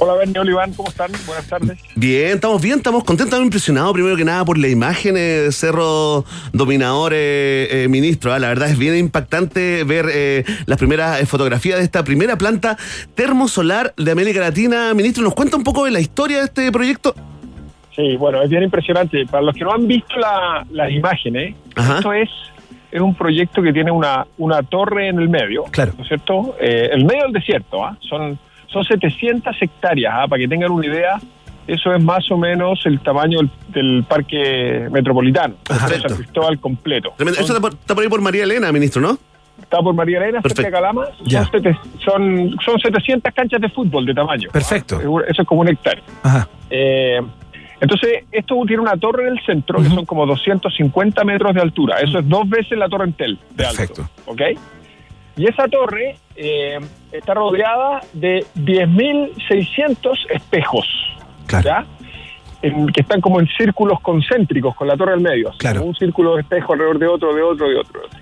Hola, 0.01 0.15
Bernie 0.15 0.39
Oliván, 0.39 0.73
¿cómo 0.75 0.89
están? 0.91 1.11
Buenas 1.27 1.47
tardes. 1.49 1.77
Bien, 1.97 2.35
estamos 2.37 2.63
bien, 2.63 2.77
estamos 2.79 3.03
contentos, 3.03 3.27
estamos 3.27 3.47
impresionados 3.47 3.93
primero 3.93 4.17
que 4.17 4.25
nada 4.25 4.45
por 4.45 4.57
la 4.57 4.69
imagen 4.69 5.17
eh, 5.17 5.21
de 5.21 5.53
Cerro 5.53 6.25
Dominador, 6.53 7.13
eh, 7.15 7.67
eh, 7.85 7.89
ministro. 7.89 8.33
¿ah? 8.33 8.39
La 8.39 8.47
verdad 8.49 8.69
es 8.71 8.79
bien 8.79 8.97
impactante 8.97 9.83
ver 9.83 10.07
eh, 10.13 10.45
las 10.67 10.79
primeras 10.79 11.21
eh, 11.21 11.27
fotografías 11.27 11.79
de 11.79 11.85
esta 11.85 12.05
primera 12.05 12.37
planta 12.39 12.77
termosolar 13.17 13.93
de 13.97 14.13
América 14.13 14.39
Latina. 14.39 14.95
Ministro, 14.95 15.25
¿nos 15.25 15.35
cuenta 15.35 15.57
un 15.57 15.65
poco 15.65 15.85
de 15.85 15.91
la 15.91 15.99
historia 16.01 16.39
de 16.39 16.45
este 16.45 16.71
proyecto? 16.71 17.13
Sí, 17.97 18.17
bueno, 18.17 18.41
es 18.41 18.49
bien 18.51 18.63
impresionante. 18.63 19.27
Para 19.27 19.43
los 19.43 19.57
que 19.57 19.65
no 19.65 19.73
han 19.73 19.89
visto 19.89 20.15
la- 20.17 20.65
las 20.71 20.93
imágenes, 20.93 21.57
Ajá. 21.75 21.97
esto 21.97 22.13
es, 22.13 22.29
es 22.93 23.01
un 23.01 23.17
proyecto 23.17 23.61
que 23.63 23.73
tiene 23.73 23.91
una, 23.91 24.25
una 24.37 24.63
torre 24.63 25.09
en 25.09 25.19
el 25.19 25.29
medio, 25.29 25.65
Claro. 25.65 25.93
¿no 25.97 26.03
es 26.03 26.09
cierto? 26.09 26.55
Eh, 26.61 26.91
el 26.93 27.05
medio 27.05 27.25
del 27.25 27.33
desierto, 27.33 27.85
¿ah? 27.85 27.99
son, 28.09 28.39
son 28.69 28.85
700 28.85 29.57
hectáreas, 29.61 30.13
¿ah? 30.17 30.27
para 30.29 30.41
que 30.41 30.49
tengan 30.49 30.71
una 30.71 30.87
idea. 30.87 31.19
Eso 31.67 31.93
es 31.93 32.03
más 32.03 32.31
o 32.31 32.39
menos 32.39 32.81
el 32.87 32.99
tamaño 33.01 33.39
del, 33.41 33.51
del 33.69 34.05
parque 34.05 34.89
metropolitano, 34.91 35.55
Ajá. 35.69 35.87
de 35.89 36.01
San 36.01 36.17
Cristóbal 36.17 36.59
completo. 36.59 37.13
Tremendo. 37.17 37.39
Eso 37.41 37.53
está 37.53 37.61
por, 37.61 37.75
está 37.75 37.95
por 37.95 38.03
ahí 38.05 38.09
por 38.09 38.23
María 38.23 38.45
Elena, 38.45 38.73
ministro, 38.73 39.03
¿no? 39.03 39.19
está 39.61 39.81
por 39.83 39.93
María 39.93 40.19
Elena, 40.19 40.41
cerca 40.41 40.63
de. 40.63 40.71
Calama. 40.71 41.09
Ya. 41.27 41.43
Son, 41.45 41.51
sete- 41.61 41.79
son, 42.03 42.57
son 42.65 42.81
700 42.81 43.35
canchas 43.35 43.61
de 43.61 43.69
fútbol 43.69 44.07
de 44.07 44.15
tamaño. 44.15 44.49
¿ah? 44.49 44.53
Perfecto. 44.53 44.99
Eso 45.29 45.43
es 45.43 45.47
como 45.49 45.61
un 45.61 45.69
hectárea. 45.69 46.03
Ajá. 46.23 46.49
Eh, 46.71 47.21
entonces, 47.81 48.25
esto 48.33 48.55
tiene 48.67 48.81
una 48.83 48.97
torre 48.97 49.29
en 49.29 49.37
el 49.37 49.45
centro 49.45 49.83
que 49.83 49.89
son 49.91 50.07
como 50.07 50.25
250 50.27 51.23
metros 51.25 51.55
de 51.55 51.61
altura. 51.61 51.99
Eso 52.01 52.21
es 52.21 52.29
dos 52.29 52.49
veces 52.49 52.79
la 52.79 52.89
torre 52.89 53.05
Entel 53.05 53.39
de 53.51 53.65
Perfecto. 53.65 54.03
alto. 54.03 54.13
¿Ok? 54.33 54.41
Y 55.37 55.47
esa 55.47 55.69
torre 55.69 56.17
eh, 56.35 56.79
está 57.13 57.35
rodeada 57.35 58.01
de 58.13 58.45
10.600 58.57 60.27
espejos. 60.31 60.87
Claro. 61.47 61.65
¿Ya? 61.65 61.87
En- 62.63 62.89
que 62.89 63.03
están 63.03 63.21
como 63.21 63.41
en 63.41 63.47
círculos 63.57 64.01
concéntricos 64.01 64.75
con 64.75 64.89
la 64.89 64.97
torre 64.97 65.13
al 65.15 65.21
medio. 65.21 65.53
Claro. 65.59 65.83
un 65.85 65.95
círculo 65.95 66.35
de 66.35 66.43
espejo 66.43 66.73
alrededor 66.73 66.99
de 66.99 67.07
otro, 67.07 67.35
de 67.35 67.43
otro, 67.43 67.69
de 67.69 67.77
otro. 67.77 68.01
de 68.01 68.07
otro. 68.07 68.21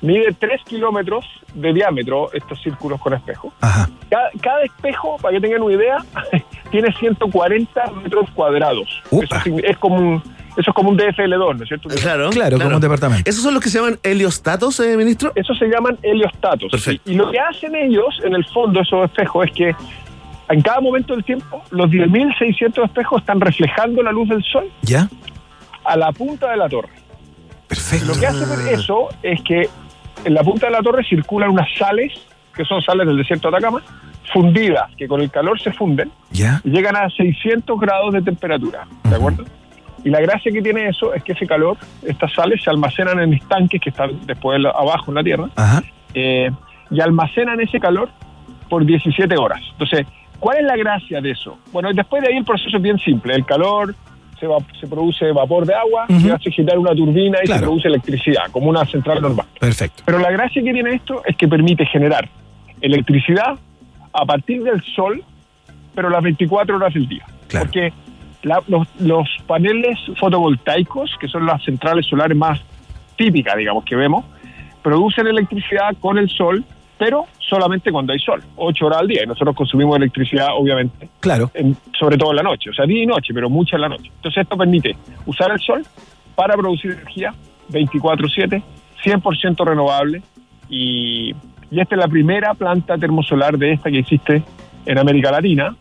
Mide 0.00 0.34
3 0.36 0.60
kilómetros 0.64 1.24
de 1.54 1.72
diámetro 1.72 2.32
estos 2.32 2.60
círculos 2.60 3.00
con 3.00 3.14
espejo. 3.14 3.52
Ajá. 3.60 3.88
Cada, 4.10 4.30
cada 4.40 4.62
espejo, 4.64 5.16
para 5.22 5.34
que 5.34 5.40
tengan 5.40 5.62
una 5.62 5.74
idea, 5.74 5.98
tiene 6.72 6.92
140 6.98 7.90
metros 8.02 8.28
cuadrados. 8.34 9.00
Eso, 9.12 9.36
es 9.62 9.76
como 9.78 9.96
un, 9.96 10.22
eso 10.56 10.70
es 10.70 10.74
como 10.74 10.90
un 10.90 10.98
DFL2, 10.98 11.56
¿no 11.56 11.62
es 11.62 11.68
cierto? 11.68 11.88
Claro. 11.88 12.30
Claro, 12.30 12.58
como 12.58 12.76
un 12.76 12.80
departamento. 12.80 13.28
¿Esos 13.28 13.42
son 13.42 13.54
los 13.54 13.62
que 13.62 13.70
se 13.70 13.78
llaman 13.78 13.98
heliostatos, 14.02 14.78
eh, 14.80 14.96
ministro? 14.96 15.32
Eso 15.34 15.54
se 15.54 15.66
llaman 15.66 15.98
heliostatos. 16.02 16.70
Perfecto. 16.70 17.10
Y, 17.10 17.14
y 17.14 17.16
lo 17.16 17.30
que 17.30 17.38
hacen 17.38 17.74
ellos, 17.74 18.20
en 18.22 18.34
el 18.34 18.44
fondo, 18.46 18.80
esos 18.80 19.04
espejos, 19.04 19.46
es 19.46 19.52
que 19.52 19.74
en 20.52 20.60
cada 20.60 20.80
momento 20.80 21.14
del 21.14 21.24
tiempo, 21.24 21.62
los 21.70 21.90
10.600 21.90 22.84
espejos 22.84 23.20
están 23.20 23.40
reflejando 23.40 24.02
la 24.02 24.12
luz 24.12 24.28
del 24.28 24.42
sol 24.44 24.70
¿Ya? 24.82 25.08
a 25.84 25.96
la 25.96 26.12
punta 26.12 26.50
de 26.50 26.56
la 26.58 26.68
torre. 26.68 26.90
Perfecto. 27.68 28.06
Lo 28.06 28.20
que 28.20 28.26
hace 28.26 28.44
ver 28.44 28.74
eso 28.74 29.08
es 29.22 29.40
que 29.42 29.68
en 30.24 30.34
la 30.34 30.42
punta 30.42 30.66
de 30.66 30.72
la 30.72 30.82
torre 30.82 31.04
circulan 31.04 31.50
unas 31.50 31.68
sales, 31.78 32.12
que 32.54 32.64
son 32.66 32.82
sales 32.82 33.06
del 33.06 33.16
desierto 33.16 33.50
de 33.50 33.56
Atacama, 33.56 33.82
fundidas, 34.32 34.94
que 34.96 35.08
con 35.08 35.20
el 35.22 35.30
calor 35.30 35.60
se 35.60 35.72
funden 35.72 36.10
¿Ya? 36.30 36.60
y 36.64 36.70
llegan 36.70 36.96
a 36.96 37.08
600 37.08 37.80
grados 37.80 38.12
de 38.12 38.22
temperatura, 38.22 38.86
¿de 39.04 39.16
acuerdo? 39.16 39.44
Y 40.04 40.10
la 40.10 40.20
gracia 40.20 40.50
que 40.50 40.60
tiene 40.62 40.88
eso 40.88 41.14
es 41.14 41.22
que 41.22 41.32
ese 41.32 41.46
calor, 41.46 41.76
estas 42.06 42.32
sales 42.32 42.62
se 42.62 42.70
almacenan 42.70 43.20
en 43.20 43.34
estanques 43.34 43.80
que 43.80 43.90
están 43.90 44.10
después 44.26 44.60
abajo 44.64 45.10
en 45.10 45.14
la 45.14 45.22
tierra 45.22 45.48
Ajá. 45.56 45.82
eh, 46.14 46.50
y 46.90 47.00
almacenan 47.00 47.60
ese 47.60 47.78
calor 47.78 48.08
por 48.68 48.84
17 48.84 49.36
horas. 49.36 49.60
Entonces, 49.72 50.06
¿cuál 50.40 50.58
es 50.58 50.64
la 50.64 50.76
gracia 50.76 51.20
de 51.20 51.30
eso? 51.30 51.58
Bueno, 51.72 51.90
después 51.92 52.22
de 52.22 52.28
ahí 52.30 52.36
el 52.38 52.44
proceso 52.44 52.76
es 52.76 52.82
bien 52.82 52.98
simple. 52.98 53.34
El 53.34 53.44
calor, 53.46 53.94
se, 54.40 54.46
va- 54.48 54.58
se 54.80 54.88
produce 54.88 55.30
vapor 55.30 55.64
de 55.66 55.74
agua, 55.74 56.06
Ujú. 56.08 56.20
se 56.20 56.32
hace 56.32 56.50
girar 56.50 56.78
una 56.78 56.94
turbina 56.94 57.38
y 57.42 57.46
Claro. 57.46 57.60
se 57.60 57.66
produce 57.66 57.88
electricidad, 57.88 58.44
como 58.50 58.70
una 58.70 58.84
central 58.86 59.22
normal. 59.22 59.46
Perfecto. 59.60 60.02
Pero 60.04 60.18
la 60.18 60.30
gracia 60.32 60.62
que 60.62 60.72
tiene 60.72 60.94
esto 60.94 61.22
es 61.24 61.36
que 61.36 61.46
permite 61.46 61.86
generar 61.86 62.28
electricidad 62.80 63.56
a 64.12 64.24
partir 64.26 64.62
del 64.64 64.82
sol, 64.96 65.22
pero 65.94 66.10
las 66.10 66.22
24 66.22 66.76
horas 66.76 66.92
del 66.92 67.06
día. 67.08 67.24
Claro. 67.48 67.66
Porque 67.66 67.92
la- 68.42 68.62
los, 68.68 68.86
los 69.00 69.28
paneles 69.46 69.98
fotovoltaicos, 70.18 71.16
que 71.20 71.28
son 71.28 71.46
las 71.46 71.62
centrales 71.64 72.06
solares 72.06 72.36
más 72.36 72.60
típicas, 73.16 73.56
digamos, 73.56 73.84
que 73.84 73.96
vemos, 73.96 74.24
producen 74.82 75.26
electricidad 75.26 75.94
con 76.00 76.18
el 76.18 76.28
sol, 76.28 76.64
pero 76.98 77.26
solamente 77.38 77.90
cuando 77.92 78.12
hay 78.12 78.18
sol, 78.18 78.42
8 78.56 78.86
horas 78.86 79.00
al 79.00 79.08
día. 79.08 79.22
Y 79.24 79.26
nosotros 79.26 79.54
consumimos 79.54 79.96
electricidad, 79.96 80.48
obviamente, 80.56 81.08
Claro. 81.20 81.50
en- 81.54 81.76
sobre 81.98 82.16
todo 82.16 82.30
en 82.30 82.36
la 82.36 82.42
noche, 82.42 82.70
o 82.70 82.72
sea, 82.74 82.84
día 82.86 83.02
y 83.02 83.06
noche, 83.06 83.32
pero 83.34 83.48
mucha 83.50 83.76
en 83.76 83.82
la 83.82 83.88
noche. 83.88 84.10
Entonces 84.16 84.42
esto 84.42 84.56
permite 84.56 84.96
usar 85.26 85.50
el 85.52 85.58
sol 85.60 85.82
para 86.34 86.54
producir 86.54 86.92
energía 86.92 87.34
24/7, 87.70 88.62
100% 89.02 89.64
renovable 89.64 90.22
y, 90.68 91.34
y 91.70 91.80
esta 91.80 91.94
es 91.94 92.00
la 92.00 92.08
primera 92.08 92.54
planta 92.54 92.96
termosolar 92.96 93.58
de 93.58 93.72
esta 93.72 93.90
que 93.90 93.98
existe 93.98 94.42
en 94.86 94.98
América 94.98 95.30
Latina. 95.30 95.74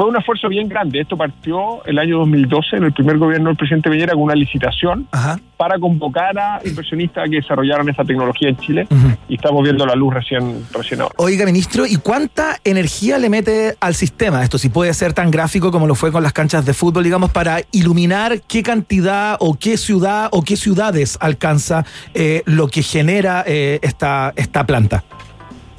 Fue 0.00 0.08
un 0.08 0.16
esfuerzo 0.16 0.48
bien 0.48 0.66
grande. 0.66 0.98
Esto 0.98 1.14
partió 1.14 1.84
el 1.84 1.98
año 1.98 2.20
2012 2.20 2.76
en 2.76 2.84
el 2.84 2.92
primer 2.94 3.18
gobierno 3.18 3.50
del 3.50 3.56
presidente 3.58 3.90
Piñera 3.90 4.14
con 4.14 4.22
una 4.22 4.34
licitación 4.34 5.06
Ajá. 5.12 5.38
para 5.58 5.78
convocar 5.78 6.38
a 6.38 6.58
inversionistas 6.64 7.26
a 7.26 7.28
que 7.28 7.36
desarrollaran 7.36 7.86
esta 7.86 8.02
tecnología 8.02 8.48
en 8.48 8.56
Chile 8.56 8.86
y 9.28 9.34
estamos 9.34 9.62
viendo 9.62 9.84
la 9.84 9.94
luz 9.94 10.14
recién, 10.14 10.64
recién 10.72 11.02
ahora. 11.02 11.12
Oiga, 11.18 11.44
ministro, 11.44 11.84
¿y 11.84 11.96
cuánta 11.96 12.56
energía 12.64 13.18
le 13.18 13.28
mete 13.28 13.74
al 13.78 13.94
sistema? 13.94 14.42
Esto 14.42 14.56
si 14.56 14.70
puede 14.70 14.94
ser 14.94 15.12
tan 15.12 15.30
gráfico 15.30 15.70
como 15.70 15.86
lo 15.86 15.94
fue 15.94 16.10
con 16.10 16.22
las 16.22 16.32
canchas 16.32 16.64
de 16.64 16.72
fútbol, 16.72 17.04
digamos, 17.04 17.30
para 17.30 17.58
iluminar 17.70 18.40
qué 18.48 18.62
cantidad 18.62 19.36
o 19.38 19.58
qué 19.58 19.76
ciudad 19.76 20.30
o 20.32 20.40
qué 20.40 20.56
ciudades 20.56 21.18
alcanza 21.20 21.84
eh, 22.14 22.42
lo 22.46 22.68
que 22.68 22.82
genera 22.82 23.44
eh, 23.46 23.80
esta, 23.82 24.32
esta 24.34 24.64
planta. 24.64 25.04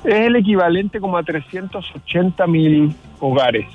Es 0.03 0.28
el 0.28 0.36
equivalente 0.36 0.99
como 0.99 1.17
a 1.17 1.24
380 1.24 2.45
mil 2.45 2.93
hogares. 3.19 3.65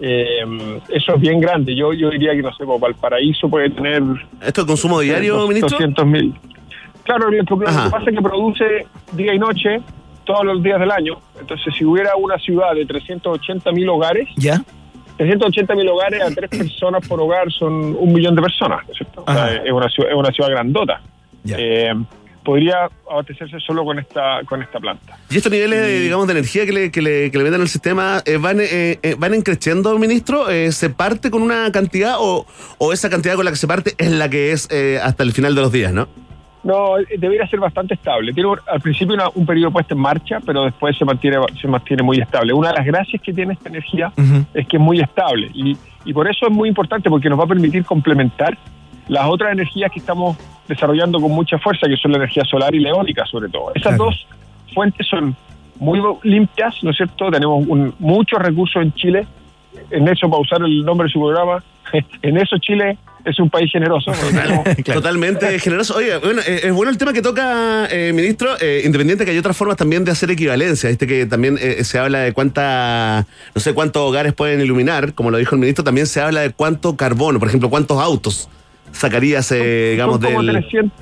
Eh, 0.00 0.80
eso 0.88 1.14
es 1.14 1.20
bien 1.20 1.40
grande. 1.40 1.74
Yo, 1.74 1.92
yo 1.92 2.10
diría 2.10 2.32
que, 2.32 2.42
no 2.42 2.52
sé, 2.54 2.64
pues, 2.64 2.80
Valparaíso 2.80 3.48
puede 3.48 3.70
tener... 3.70 4.02
¿Esto 4.42 4.62
es 4.62 4.66
consumo 4.66 5.00
diario, 5.00 5.36
dos- 5.36 5.48
ministro? 5.48 5.70
200 5.70 6.06
mil. 6.06 6.34
Claro, 7.04 7.30
lo 7.30 7.44
que, 7.44 7.64
pasa 7.64 8.10
es 8.10 8.16
que 8.16 8.22
produce 8.22 8.86
día 9.12 9.34
y 9.34 9.38
noche 9.38 9.80
todos 10.24 10.44
los 10.44 10.62
días 10.62 10.80
del 10.80 10.90
año. 10.90 11.18
Entonces, 11.38 11.74
si 11.76 11.84
hubiera 11.84 12.16
una 12.16 12.38
ciudad 12.38 12.74
de 12.74 12.86
380 12.86 13.72
mil 13.72 13.88
hogares, 13.90 14.26
¿Ya? 14.36 14.62
380 15.18 15.74
mil 15.74 15.88
hogares 15.88 16.22
a 16.22 16.30
tres 16.34 16.50
personas 16.50 17.06
por 17.06 17.20
hogar 17.20 17.50
son 17.52 17.94
un 17.98 18.12
millón 18.12 18.34
de 18.34 18.42
personas, 18.42 18.84
¿no 18.86 18.92
es 18.92 18.96
cierto? 18.98 19.22
O 19.26 19.32
sea, 19.32 19.44
Ajá. 19.44 19.54
es, 19.64 19.70
una 19.72 19.88
ciudad, 19.88 20.10
es 20.10 20.16
una 20.16 20.30
ciudad 20.30 20.50
grandota. 20.50 21.00
Ya. 21.44 21.56
Eh, 21.58 21.94
podría 22.44 22.88
abastecerse 23.10 23.58
solo 23.60 23.84
con 23.84 23.98
esta, 23.98 24.40
con 24.46 24.62
esta 24.62 24.78
planta. 24.78 25.18
¿Y 25.30 25.36
estos 25.36 25.50
niveles, 25.50 25.80
de, 25.80 26.00
digamos, 26.00 26.26
de 26.26 26.32
energía 26.34 26.66
que 26.66 26.72
le, 26.72 26.90
que 26.90 27.02
le, 27.02 27.30
que 27.30 27.38
le 27.38 27.44
meten 27.44 27.60
al 27.60 27.68
sistema 27.68 28.22
eh, 28.26 28.36
van, 28.36 28.60
eh, 28.60 28.98
eh, 29.02 29.16
van 29.18 29.40
creciendo, 29.42 29.98
ministro? 29.98 30.48
Eh, 30.50 30.70
¿Se 30.72 30.90
parte 30.90 31.30
con 31.30 31.42
una 31.42 31.70
cantidad 31.72 32.16
o, 32.18 32.46
o 32.78 32.92
esa 32.92 33.08
cantidad 33.10 33.34
con 33.34 33.44
la 33.44 33.50
que 33.50 33.56
se 33.56 33.66
parte 33.66 33.94
es 33.98 34.10
la 34.12 34.28
que 34.28 34.52
es 34.52 34.68
eh, 34.70 35.00
hasta 35.02 35.22
el 35.22 35.32
final 35.32 35.54
de 35.54 35.60
los 35.62 35.72
días, 35.72 35.92
no? 35.92 36.06
No, 36.62 36.94
debería 37.18 37.46
ser 37.48 37.60
bastante 37.60 37.92
estable. 37.92 38.32
Tiene 38.32 38.48
un- 38.48 38.58
al 38.66 38.80
principio 38.80 39.14
una- 39.14 39.28
un 39.34 39.44
periodo 39.44 39.70
puesto 39.70 39.92
en 39.94 40.00
marcha, 40.00 40.38
pero 40.46 40.64
después 40.64 40.96
se 40.96 41.04
mantiene, 41.04 41.36
se 41.60 41.68
mantiene 41.68 42.02
muy 42.02 42.18
estable. 42.20 42.54
Una 42.54 42.68
de 42.68 42.74
las 42.76 42.86
gracias 42.86 43.20
que 43.22 43.32
tiene 43.34 43.52
esta 43.52 43.68
energía 43.68 44.12
es 44.54 44.66
que 44.66 44.76
es 44.78 44.82
muy 44.82 44.98
estable 45.00 45.50
y, 45.52 45.76
y 46.06 46.12
por 46.14 46.26
eso 46.26 46.46
es 46.46 46.52
muy 46.52 46.68
importante 46.70 47.10
porque 47.10 47.28
nos 47.28 47.38
va 47.38 47.44
a 47.44 47.48
permitir 47.48 47.84
complementar 47.84 48.56
las 49.08 49.26
otras 49.26 49.52
energías 49.52 49.90
que 49.92 49.98
estamos 49.98 50.38
desarrollando 50.68 51.20
con 51.20 51.30
mucha 51.32 51.58
fuerza, 51.58 51.86
que 51.88 51.96
son 51.96 52.12
la 52.12 52.18
energía 52.18 52.44
solar 52.44 52.74
y 52.74 52.80
la 52.80 52.90
eólica 52.90 53.24
sobre 53.26 53.48
todo. 53.48 53.70
Esas 53.74 53.94
Claro. 53.96 54.04
dos 54.04 54.26
fuentes 54.72 55.06
son 55.06 55.36
muy 55.78 56.00
limpias, 56.22 56.74
¿no 56.82 56.90
es 56.90 56.96
cierto? 56.96 57.30
Tenemos 57.30 57.66
un- 57.66 57.94
muchos 57.98 58.38
recursos 58.40 58.80
en 58.82 58.92
Chile. 58.94 59.26
En 59.90 60.06
eso, 60.08 60.28
para 60.30 60.40
usar 60.40 60.62
el 60.62 60.84
nombre 60.84 61.06
de 61.08 61.12
su 61.12 61.20
programa, 61.20 61.62
en 62.22 62.36
eso 62.38 62.56
Chile 62.58 62.96
es 63.24 63.38
un 63.40 63.48
país 63.50 63.70
generoso. 63.72 64.12
Totalmente 64.84 65.58
generoso. 65.58 65.96
Oye, 65.96 66.16
bueno, 66.18 66.40
eh, 66.46 66.60
es 66.64 66.72
bueno 66.72 66.90
el 66.90 66.98
tema 66.98 67.12
que 67.12 67.22
toca, 67.22 67.86
eh, 67.90 68.12
ministro, 68.14 68.50
eh, 68.60 68.82
independiente 68.84 69.24
que 69.24 69.30
hay 69.32 69.38
otras 69.38 69.56
formas 69.56 69.76
también 69.76 70.04
de 70.04 70.12
hacer 70.12 70.30
equivalencia. 70.30 70.88
Viste 70.90 71.06
que 71.06 71.26
también 71.26 71.58
eh, 71.60 71.82
se 71.84 71.98
habla 71.98 72.20
de 72.20 72.32
cuánta, 72.32 73.26
no 73.54 73.60
sé 73.60 73.74
cuántos 73.74 74.02
hogares 74.02 74.32
pueden 74.34 74.60
iluminar, 74.60 75.14
como 75.14 75.30
lo 75.30 75.38
dijo 75.38 75.54
el 75.54 75.60
ministro, 75.60 75.82
también 75.84 76.06
se 76.06 76.20
habla 76.20 76.42
de 76.42 76.50
cuánto 76.50 76.96
carbono, 76.96 77.38
por 77.38 77.48
ejemplo, 77.48 77.68
cuántos 77.70 77.98
autos 78.00 78.48
sacarías, 78.94 79.50
eh, 79.52 79.90
digamos, 79.92 80.20
del, 80.20 80.46
300 80.50 80.92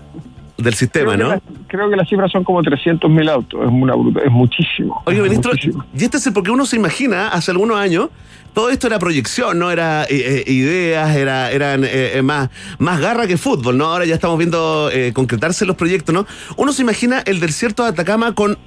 del 0.58 0.74
sistema, 0.74 1.14
creo, 1.14 1.18
que 1.18 1.22
¿no? 1.24 1.28
la- 1.30 1.66
creo 1.68 1.90
que 1.90 1.96
las 1.96 2.08
cifras 2.08 2.30
son 2.30 2.44
como 2.44 2.62
300 2.62 3.10
mil 3.10 3.28
autos. 3.28 3.60
Es, 3.62 3.68
una 3.70 3.94
bruta, 3.94 4.20
es 4.24 4.30
muchísimo. 4.30 5.02
Oye, 5.06 5.20
ministro, 5.22 5.52
muchísimo. 5.52 5.84
y 5.96 6.04
este 6.04 6.16
es 6.18 6.26
el 6.26 6.32
porque 6.32 6.50
uno 6.50 6.66
se 6.66 6.76
imagina, 6.76 7.28
hace 7.28 7.50
algunos 7.50 7.78
años, 7.78 8.08
todo 8.54 8.68
esto 8.70 8.86
era 8.86 8.98
proyección, 8.98 9.58
no 9.58 9.70
era 9.70 10.04
eh, 10.04 10.44
eh, 10.46 10.52
ideas, 10.52 11.16
era, 11.16 11.50
eran 11.50 11.84
eh, 11.84 11.88
eh, 12.18 12.22
más, 12.22 12.50
más 12.78 13.00
garra 13.00 13.26
que 13.26 13.38
fútbol, 13.38 13.78
¿no? 13.78 13.86
Ahora 13.86 14.04
ya 14.04 14.14
estamos 14.14 14.36
viendo 14.38 14.90
eh, 14.92 15.12
concretarse 15.14 15.64
los 15.64 15.74
proyectos, 15.76 16.14
¿no? 16.14 16.26
Uno 16.56 16.72
se 16.72 16.82
imagina 16.82 17.20
el 17.24 17.40
desierto 17.40 17.82
de 17.82 17.88
Atacama 17.88 18.34
con, 18.34 18.58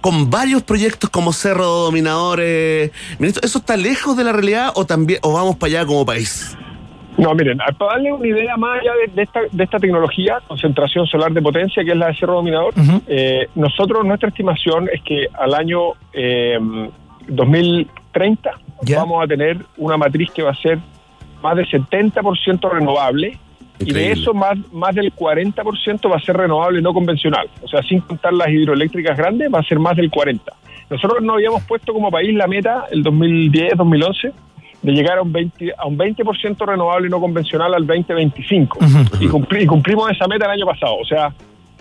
con 0.00 0.30
varios 0.30 0.62
proyectos 0.62 1.10
como 1.10 1.32
Cerro 1.32 1.64
Dominador. 1.66 2.38
eh, 2.40 2.92
ministro, 3.18 3.42
¿eso 3.44 3.58
está 3.58 3.76
lejos 3.76 4.16
de 4.16 4.22
la 4.24 4.32
realidad 4.32 4.70
o 4.76 4.86
también 4.86 5.18
o 5.22 5.32
vamos 5.32 5.56
para 5.56 5.70
allá 5.80 5.86
como 5.86 6.06
país? 6.06 6.56
No, 7.22 7.34
miren, 7.34 7.58
para 7.78 7.92
darle 7.92 8.12
una 8.12 8.26
idea 8.26 8.56
más 8.56 8.80
allá 8.80 8.92
de, 9.06 9.12
de 9.14 9.22
esta, 9.22 9.40
de 9.50 9.64
esta 9.64 9.78
tecnología, 9.78 10.40
concentración 10.48 11.06
solar 11.06 11.32
de 11.32 11.40
potencia, 11.40 11.84
que 11.84 11.92
es 11.92 11.96
la 11.96 12.08
de 12.08 12.16
Cerro 12.16 12.34
Dominador, 12.34 12.74
eh, 13.06 13.46
nosotros, 13.54 14.04
nuestra 14.04 14.28
estimación 14.28 14.88
es 14.92 15.00
que 15.02 15.28
al 15.32 15.54
año 15.54 15.92
eh, 16.12 16.58
2030 17.28 18.50
Ya. 18.82 18.98
vamos 18.98 19.22
a 19.24 19.26
tener 19.26 19.58
una 19.76 19.96
matriz 19.96 20.30
que 20.32 20.42
va 20.42 20.50
a 20.50 20.54
ser 20.56 20.78
más 21.42 21.56
del 21.56 21.66
70% 21.68 22.70
renovable 22.70 23.38
y 23.80 23.92
de 23.92 24.12
eso 24.12 24.32
más, 24.32 24.56
más 24.72 24.94
del 24.94 25.12
40% 25.14 26.10
va 26.10 26.16
a 26.16 26.20
ser 26.20 26.36
renovable 26.36 26.80
no 26.80 26.92
convencional. 26.92 27.48
O 27.62 27.68
sea, 27.68 27.82
sin 27.82 28.00
contar 28.00 28.32
las 28.32 28.48
hidroeléctricas 28.48 29.16
grandes, 29.16 29.52
va 29.52 29.58
a 29.58 29.62
ser 29.64 29.78
más 29.78 29.96
del 29.96 30.10
40%. 30.10 30.40
Nosotros 30.90 31.22
nos 31.22 31.34
habíamos 31.36 31.62
puesto 31.64 31.92
como 31.92 32.10
país 32.10 32.34
la 32.34 32.46
meta 32.46 32.84
el 32.90 33.02
2010, 33.02 33.76
2011 33.76 34.32
de 34.82 34.92
llegar 34.92 35.18
a 35.18 35.22
un 35.22 35.32
20, 35.32 35.72
a 35.78 35.86
un 35.86 35.96
20% 35.96 36.66
renovable 36.66 37.08
no 37.08 37.20
convencional 37.20 37.72
al 37.74 37.86
2025. 37.86 38.78
y, 39.20 39.26
cumpli- 39.28 39.62
y 39.62 39.66
cumplimos 39.66 40.10
esa 40.10 40.26
meta 40.26 40.46
el 40.46 40.52
año 40.52 40.66
pasado, 40.66 40.96
o 41.00 41.04
sea, 41.04 41.32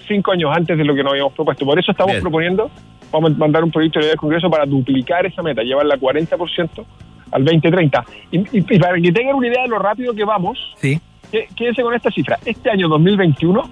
cinco 0.07 0.31
años 0.31 0.51
antes 0.55 0.77
de 0.77 0.83
lo 0.85 0.93
que 0.93 1.03
nos 1.03 1.11
habíamos 1.13 1.33
propuesto. 1.33 1.65
Por 1.65 1.79
eso 1.79 1.91
estamos 1.91 2.11
Bien. 2.13 2.21
proponiendo, 2.21 2.69
vamos 3.11 3.31
a 3.31 3.35
mandar 3.35 3.63
un 3.63 3.71
proyecto 3.71 3.99
de 3.99 4.05
ley 4.05 4.11
al 4.11 4.17
Congreso 4.17 4.49
para 4.49 4.65
duplicar 4.65 5.25
esa 5.25 5.41
meta, 5.41 5.63
llevarla 5.63 5.95
a 5.95 5.97
40% 5.97 6.85
al 7.31 7.43
2030. 7.45 8.05
Y, 8.31 8.39
y- 8.39 8.45
y 8.53 8.79
para 8.79 8.99
que 9.01 9.11
tengan 9.11 9.35
una 9.35 9.47
idea 9.47 9.63
de 9.63 9.69
lo 9.69 9.79
rápido 9.79 10.13
que 10.13 10.23
vamos, 10.23 10.57
Sí. 10.77 10.99
Qué- 11.31 11.47
Quédense 11.55 11.81
con 11.81 11.93
esta 11.93 12.11
cifra. 12.11 12.37
Este 12.45 12.69
año 12.69 12.89
2021, 12.89 13.63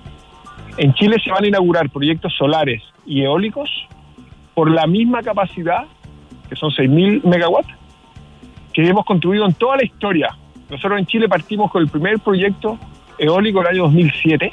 en 0.77 0.93
Chile 0.93 1.17
se 1.21 1.29
van 1.29 1.43
a 1.43 1.47
inaugurar 1.47 1.89
proyectos 1.89 2.33
solares 2.37 2.81
y 3.05 3.21
eólicos 3.23 3.69
por 4.53 4.71
la 4.71 4.87
misma 4.87 5.21
capacidad, 5.23 5.83
que 6.47 6.55
son 6.55 6.71
6.000 6.71 7.21
megawatts, 7.25 7.67
que 8.83 8.89
hemos 8.89 9.05
construido 9.05 9.45
en 9.45 9.53
toda 9.53 9.77
la 9.77 9.83
historia. 9.83 10.35
Nosotros 10.69 10.99
en 10.99 11.05
Chile 11.05 11.27
partimos 11.27 11.71
con 11.71 11.81
el 11.81 11.89
primer 11.89 12.19
proyecto 12.19 12.77
eólico 13.17 13.61
el 13.61 13.67
año 13.67 13.83
2007, 13.83 14.51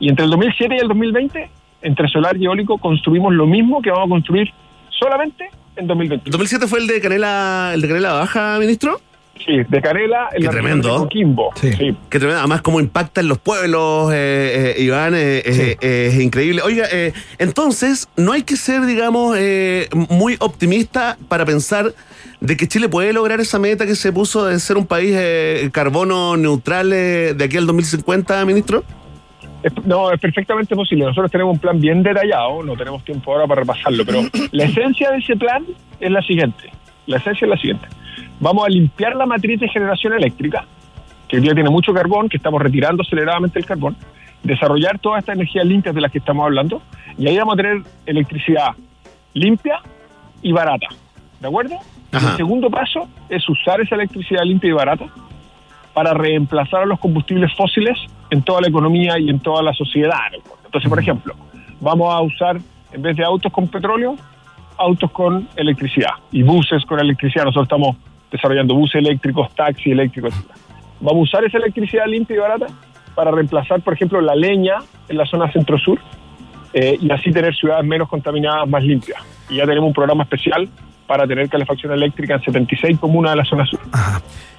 y 0.00 0.08
entre 0.08 0.24
el 0.24 0.30
2007 0.30 0.74
y 0.74 0.78
el 0.78 0.88
2020, 0.88 1.50
entre 1.82 2.08
solar 2.08 2.36
y 2.36 2.44
eólico, 2.44 2.78
construimos 2.78 3.32
lo 3.32 3.46
mismo 3.46 3.80
que 3.80 3.90
vamos 3.90 4.06
a 4.06 4.10
construir 4.10 4.52
solamente 4.90 5.48
en 5.76 5.86
2021. 5.86 6.22
¿El 6.26 6.32
2007 6.32 6.66
fue 6.66 6.80
el 6.80 6.86
de 6.86 7.00
Canela, 7.00 7.72
el 7.74 7.80
de 7.80 7.88
Canela 7.88 8.12
Baja, 8.12 8.58
ministro? 8.58 9.00
Sí, 9.44 9.62
de 9.68 9.80
Canela, 9.80 10.28
en 10.32 10.38
Qué 10.40 10.44
la 10.44 10.50
tremendo. 10.50 10.92
de 10.92 10.98
Coquimbo. 10.98 11.50
Sí. 11.54 11.72
sí. 11.72 11.96
Que 12.10 12.18
tremendo. 12.18 12.38
Además, 12.40 12.62
cómo 12.62 12.80
impacta 12.80 13.20
en 13.20 13.28
los 13.28 13.38
pueblos, 13.38 14.12
eh, 14.12 14.74
eh, 14.76 14.82
Iván, 14.82 15.14
eh, 15.14 15.38
eh, 15.44 15.76
eh, 15.80 16.10
es 16.12 16.20
increíble. 16.20 16.60
Oiga, 16.62 16.86
eh, 16.90 17.12
entonces, 17.38 18.08
no 18.16 18.32
hay 18.32 18.42
que 18.42 18.56
ser, 18.56 18.84
digamos, 18.84 19.36
eh, 19.38 19.88
muy 20.10 20.36
optimista 20.40 21.16
para 21.28 21.44
pensar 21.46 21.92
de 22.40 22.56
que 22.56 22.68
Chile 22.68 22.88
puede 22.88 23.12
lograr 23.12 23.40
esa 23.40 23.58
meta 23.58 23.86
que 23.86 23.94
se 23.96 24.12
puso 24.12 24.44
de 24.46 24.58
ser 24.60 24.76
un 24.76 24.86
país 24.86 25.12
eh, 25.16 25.70
carbono 25.72 26.36
neutral 26.36 26.92
eh, 26.92 27.34
de 27.34 27.44
aquí 27.44 27.56
al 27.56 27.66
2050, 27.66 28.44
ministro. 28.44 28.84
No, 29.84 30.12
es 30.12 30.20
perfectamente 30.20 30.74
posible. 30.76 31.04
Nosotros 31.04 31.30
tenemos 31.32 31.54
un 31.54 31.58
plan 31.58 31.80
bien 31.80 32.02
detallado, 32.02 32.62
no 32.62 32.76
tenemos 32.76 33.04
tiempo 33.04 33.32
ahora 33.32 33.46
para 33.46 33.62
repasarlo, 33.62 34.04
pero 34.04 34.22
la 34.52 34.64
esencia 34.64 35.10
de 35.10 35.18
ese 35.18 35.36
plan 35.36 35.64
es 35.98 36.10
la 36.10 36.22
siguiente. 36.22 36.70
La 37.08 37.16
esencia 37.16 37.46
es 37.46 37.50
la 37.50 37.56
siguiente. 37.56 37.88
Vamos 38.38 38.66
a 38.66 38.68
limpiar 38.68 39.16
la 39.16 39.24
matriz 39.24 39.58
de 39.58 39.68
generación 39.68 40.12
eléctrica, 40.12 40.66
que 41.26 41.36
hoy 41.36 41.42
día 41.42 41.54
tiene 41.54 41.70
mucho 41.70 41.94
carbón, 41.94 42.28
que 42.28 42.36
estamos 42.36 42.60
retirando 42.60 43.02
aceleradamente 43.02 43.58
el 43.58 43.64
carbón, 43.64 43.96
desarrollar 44.42 44.98
todas 44.98 45.20
estas 45.20 45.36
energías 45.36 45.64
limpias 45.64 45.94
de 45.94 46.02
las 46.02 46.12
que 46.12 46.18
estamos 46.18 46.44
hablando, 46.44 46.82
y 47.16 47.26
ahí 47.26 47.38
vamos 47.38 47.54
a 47.54 47.56
tener 47.56 47.82
electricidad 48.04 48.72
limpia 49.32 49.80
y 50.42 50.52
barata. 50.52 50.86
¿De 51.40 51.48
acuerdo? 51.48 51.76
Ajá. 52.12 52.32
El 52.32 52.36
segundo 52.36 52.68
paso 52.68 53.08
es 53.30 53.48
usar 53.48 53.80
esa 53.80 53.94
electricidad 53.94 54.42
limpia 54.44 54.68
y 54.68 54.72
barata 54.72 55.06
para 55.94 56.12
reemplazar 56.12 56.82
a 56.82 56.86
los 56.86 57.00
combustibles 57.00 57.50
fósiles 57.56 57.98
en 58.28 58.42
toda 58.42 58.60
la 58.60 58.68
economía 58.68 59.18
y 59.18 59.30
en 59.30 59.40
toda 59.40 59.62
la 59.62 59.72
sociedad. 59.72 60.30
Entonces, 60.66 60.90
por 60.90 61.00
ejemplo, 61.00 61.34
vamos 61.80 62.14
a 62.14 62.20
usar, 62.20 62.58
en 62.92 63.00
vez 63.00 63.16
de 63.16 63.24
autos 63.24 63.50
con 63.50 63.66
petróleo, 63.66 64.14
autos 64.78 65.10
con 65.10 65.48
electricidad 65.56 66.12
y 66.32 66.42
buses 66.42 66.84
con 66.84 67.00
electricidad. 67.00 67.44
Nosotros 67.44 67.66
estamos 67.66 67.96
desarrollando 68.30 68.74
buses 68.74 68.96
eléctricos, 68.96 69.54
taxis 69.54 69.92
eléctricos, 69.92 70.34
etc. 70.34 70.50
Vamos 71.00 71.20
a 71.20 71.22
usar 71.22 71.44
esa 71.44 71.58
electricidad 71.58 72.06
limpia 72.06 72.36
y 72.36 72.38
barata 72.38 72.66
para 73.14 73.30
reemplazar, 73.30 73.80
por 73.82 73.94
ejemplo, 73.94 74.20
la 74.20 74.34
leña 74.34 74.76
en 75.08 75.16
la 75.16 75.26
zona 75.26 75.50
centro-sur 75.52 75.98
eh, 76.72 76.98
y 77.00 77.10
así 77.10 77.30
tener 77.32 77.54
ciudades 77.54 77.84
menos 77.84 78.08
contaminadas, 78.08 78.68
más 78.68 78.82
limpias. 78.84 79.20
Y 79.48 79.56
ya 79.56 79.66
tenemos 79.66 79.88
un 79.88 79.94
programa 79.94 80.24
especial 80.24 80.68
para 81.06 81.26
tener 81.26 81.48
calefacción 81.48 81.92
eléctrica 81.92 82.34
en 82.34 82.42
76 82.42 82.98
comunas 82.98 83.32
de 83.32 83.36
la 83.36 83.44
zona 83.44 83.66
sur. 83.66 83.80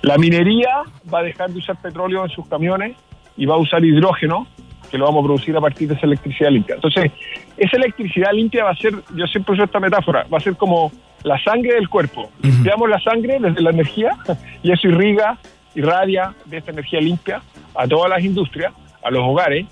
La 0.01 0.17
minería 0.17 0.81
va 1.13 1.19
a 1.19 1.23
dejar 1.23 1.51
de 1.51 1.59
usar 1.59 1.79
petróleo 1.79 2.23
en 2.23 2.31
sus 2.31 2.47
camiones 2.47 2.97
y 3.37 3.45
va 3.45 3.55
a 3.55 3.57
usar 3.57 3.85
hidrógeno, 3.85 4.47
que 4.89 4.97
lo 4.97 5.05
vamos 5.05 5.23
a 5.23 5.27
producir 5.27 5.55
a 5.55 5.61
partir 5.61 5.87
de 5.87 5.95
esa 5.95 6.05
electricidad 6.05 6.49
limpia. 6.49 6.75
Entonces, 6.75 7.11
esa 7.57 7.77
electricidad 7.77 8.31
limpia 8.33 8.63
va 8.63 8.71
a 8.71 8.75
ser, 8.75 8.93
yo 9.15 9.27
siempre 9.27 9.53
uso 9.53 9.63
esta 9.63 9.79
metáfora, 9.79 10.25
va 10.31 10.37
a 10.37 10.41
ser 10.41 10.55
como 10.55 10.91
la 11.23 11.41
sangre 11.43 11.75
del 11.75 11.89
cuerpo. 11.89 12.29
Limpiamos 12.41 12.89
la 12.89 12.99
sangre 12.99 13.37
desde 13.39 13.61
la 13.61 13.69
energía 13.71 14.11
y 14.63 14.71
eso 14.71 14.87
irriga, 14.87 15.37
irradia 15.75 16.33
de 16.45 16.57
esta 16.57 16.71
energía 16.71 17.01
limpia 17.01 17.41
a 17.75 17.87
todas 17.87 18.09
las 18.09 18.23
industrias, 18.23 18.73
a 19.03 19.11
los 19.11 19.23
hogares, 19.23 19.65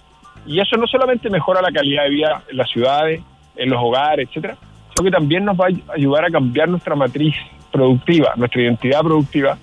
y 0.46 0.60
eso 0.60 0.78
no 0.78 0.88
solamente 0.88 1.30
mejora 1.30 1.62
la 1.62 1.72
calidad 1.72 2.04
de 2.04 2.10
vida 2.10 2.44
en 2.50 2.58
las 2.58 2.70
ciudades, 2.70 3.22
en 3.56 3.70
los 3.70 3.82
hogares, 3.82 4.30
etcétera, 4.30 4.56
sino 4.94 5.04
que 5.04 5.12
también 5.12 5.44
nos 5.44 5.60
va 5.60 5.66
a 5.66 5.94
ayudar 5.94 6.26
a 6.26 6.30
cambiar 6.30 6.70
nuestra 6.70 6.96
matriz 6.96 7.36
productiva, 7.72 8.34
nuestra 8.38 8.62
identidad 8.62 9.02
productiva. 9.02 9.58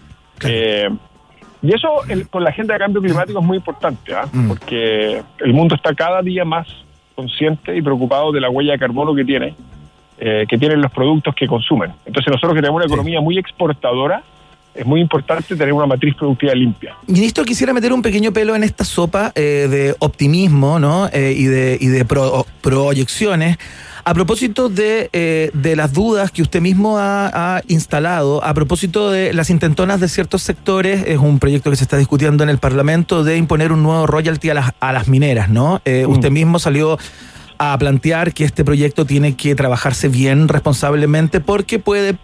Eh, 0.44 0.90
y 1.65 1.73
eso 1.75 1.89
el- 2.09 2.29
con 2.29 2.45
la 2.45 2.51
agenda 2.51 2.75
de 2.75 2.81
cambio 2.81 3.01
climático 3.03 3.39
es 3.41 3.45
muy 3.45 3.57
importante, 3.57 4.15
¿ah? 4.15 4.29
porque 4.49 5.23
el 5.41 5.53
mundo 5.53 5.75
está 5.75 5.95
cada 5.95 6.23
día 6.23 6.45
más 6.45 6.67
consciente 7.15 7.77
y 7.77 7.81
preocupado 7.83 8.31
de 8.33 8.41
la 8.41 8.51
huella 8.51 8.73
de 8.73 8.79
carbono 8.79 9.15
que 9.15 9.25
tiene, 9.25 9.55
eh, 10.19 10.45
que 10.49 10.59
tienen 10.59 10.81
los 10.81 10.93
productos 10.93 11.35
que 11.35 11.47
consumen. 11.47 11.93
Entonces 12.07 12.31
nosotros 12.31 12.55
que 12.55 12.61
tenemos 12.61 12.77
una 12.77 12.87
economía 12.87 13.21
muy 13.21 13.39
exportadora, 13.39 14.23
es 14.75 14.85
muy 14.85 15.01
importante 15.01 15.55
tener 15.55 15.73
una 15.73 15.87
matriz 15.87 16.17
productiva 16.17 16.53
limpia. 16.53 16.97
Ministro, 17.07 17.45
quisiera 17.45 17.73
meter 17.73 17.93
un 17.93 18.03
pequeño 18.03 18.33
pelo 18.33 18.57
en 18.57 18.65
esta 18.65 18.85
sopa 18.85 19.31
eh, 19.37 19.69
de 19.71 19.95
optimismo 20.01 20.81
¿no? 20.81 21.07
Eh, 21.12 21.33
y 21.37 21.45
de, 21.45 21.79
y 21.81 21.87
de 21.87 22.05
pro- 22.05 22.45
proyecciones. 22.61 23.57
A 24.07 24.12
propósito 24.12 24.68
de, 24.68 25.09
eh, 25.14 25.50
de 25.55 25.76
las 25.76 25.94
dudas 25.94 26.30
que 26.30 26.42
usted 26.42 26.61
mismo 26.61 26.98
ha, 26.98 27.57
ha 27.57 27.62
instalado, 27.68 28.44
a 28.44 28.52
propósito 28.52 29.11
de 29.11 29.32
las 29.32 29.48
intentonas 29.48 29.98
de 29.98 30.09
ciertos 30.09 30.42
sectores, 30.42 31.05
es 31.07 31.18
un 31.18 31.38
proyecto 31.38 31.70
que 31.70 31.76
se 31.76 31.84
está 31.84 31.96
discutiendo 31.96 32.44
en 32.44 32.50
el 32.50 32.59
Parlamento 32.59 33.24
de 33.24 33.38
imponer 33.38 33.72
un 33.72 33.82
nuevo 33.82 34.07
royalty 34.07 34.50
a 34.50 34.55
las, 34.55 34.72
a 34.78 34.92
las 34.92 35.09
mineras, 35.09 35.48
¿no? 35.48 35.80
Eh, 35.86 36.05
Usted 36.07 36.30
mismo 36.30 36.59
salió 36.59 36.98
a 37.57 37.78
plantear 37.78 38.34
que 38.34 38.44
este 38.44 38.62
proyecto 38.62 39.07
tiene 39.07 39.36
que 39.36 39.55
trabajarse 39.55 40.09
bien 40.09 40.48
responsablemente 40.48 41.40
porque 41.40 41.78
puede 41.78 42.18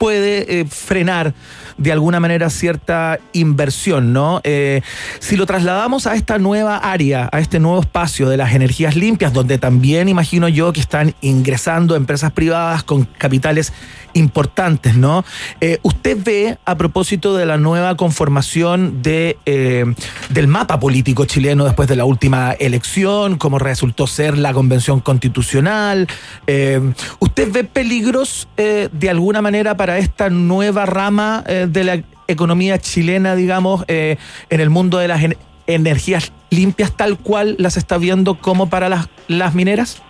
puede 0.00 0.60
eh, 0.60 0.64
frenar 0.64 1.34
de 1.76 1.92
alguna 1.92 2.20
manera 2.20 2.48
cierta 2.48 3.20
inversión, 3.34 4.14
¿no? 4.14 4.40
Eh, 4.44 4.80
si 5.18 5.36
lo 5.36 5.44
trasladamos 5.44 6.06
a 6.06 6.14
esta 6.14 6.38
nueva 6.38 6.78
área, 6.78 7.28
a 7.32 7.38
este 7.38 7.60
nuevo 7.60 7.80
espacio 7.80 8.28
de 8.30 8.38
las 8.38 8.54
energías 8.54 8.96
limpias, 8.96 9.34
donde 9.34 9.58
también 9.58 10.08
imagino 10.08 10.48
yo 10.48 10.72
que 10.72 10.80
están 10.80 11.14
ingresando 11.20 11.96
empresas 11.96 12.32
privadas 12.32 12.82
con 12.82 13.04
capitales 13.04 13.74
importantes, 14.14 14.96
¿no? 14.96 15.24
Eh, 15.60 15.78
¿Usted 15.82 16.18
ve, 16.22 16.58
a 16.64 16.76
propósito 16.76 17.36
de 17.36 17.46
la 17.46 17.56
nueva 17.56 17.96
conformación 17.96 19.02
de, 19.02 19.36
eh, 19.46 19.84
del 20.30 20.46
mapa 20.46 20.78
político 20.80 21.24
chileno 21.24 21.64
después 21.64 21.88
de 21.88 21.96
la 21.96 22.04
última 22.04 22.52
elección, 22.52 23.36
como 23.36 23.58
resultó 23.58 24.06
ser 24.06 24.38
la 24.38 24.52
convención 24.52 25.00
constitucional, 25.00 26.08
eh, 26.46 26.80
¿usted 27.18 27.52
ve 27.52 27.64
peligros 27.64 28.48
de 28.56 29.10
alguna 29.10 29.42
manera 29.42 29.76
para 29.76 29.98
esta 29.98 30.30
nueva 30.30 30.86
rama 30.86 31.42
de 31.46 31.84
la 31.84 32.02
economía 32.28 32.78
chilena, 32.78 33.34
digamos, 33.34 33.84
en 33.88 34.16
el 34.48 34.70
mundo 34.70 34.98
de 34.98 35.08
las 35.08 35.22
en- 35.22 35.36
energías 35.66 36.32
limpias 36.50 36.96
tal 36.96 37.16
cual 37.18 37.56
las 37.58 37.76
está 37.76 37.96
viendo 37.98 38.34
como 38.40 38.68
para 38.68 38.88
las, 38.88 39.08
las 39.28 39.54
mineras? 39.54 40.02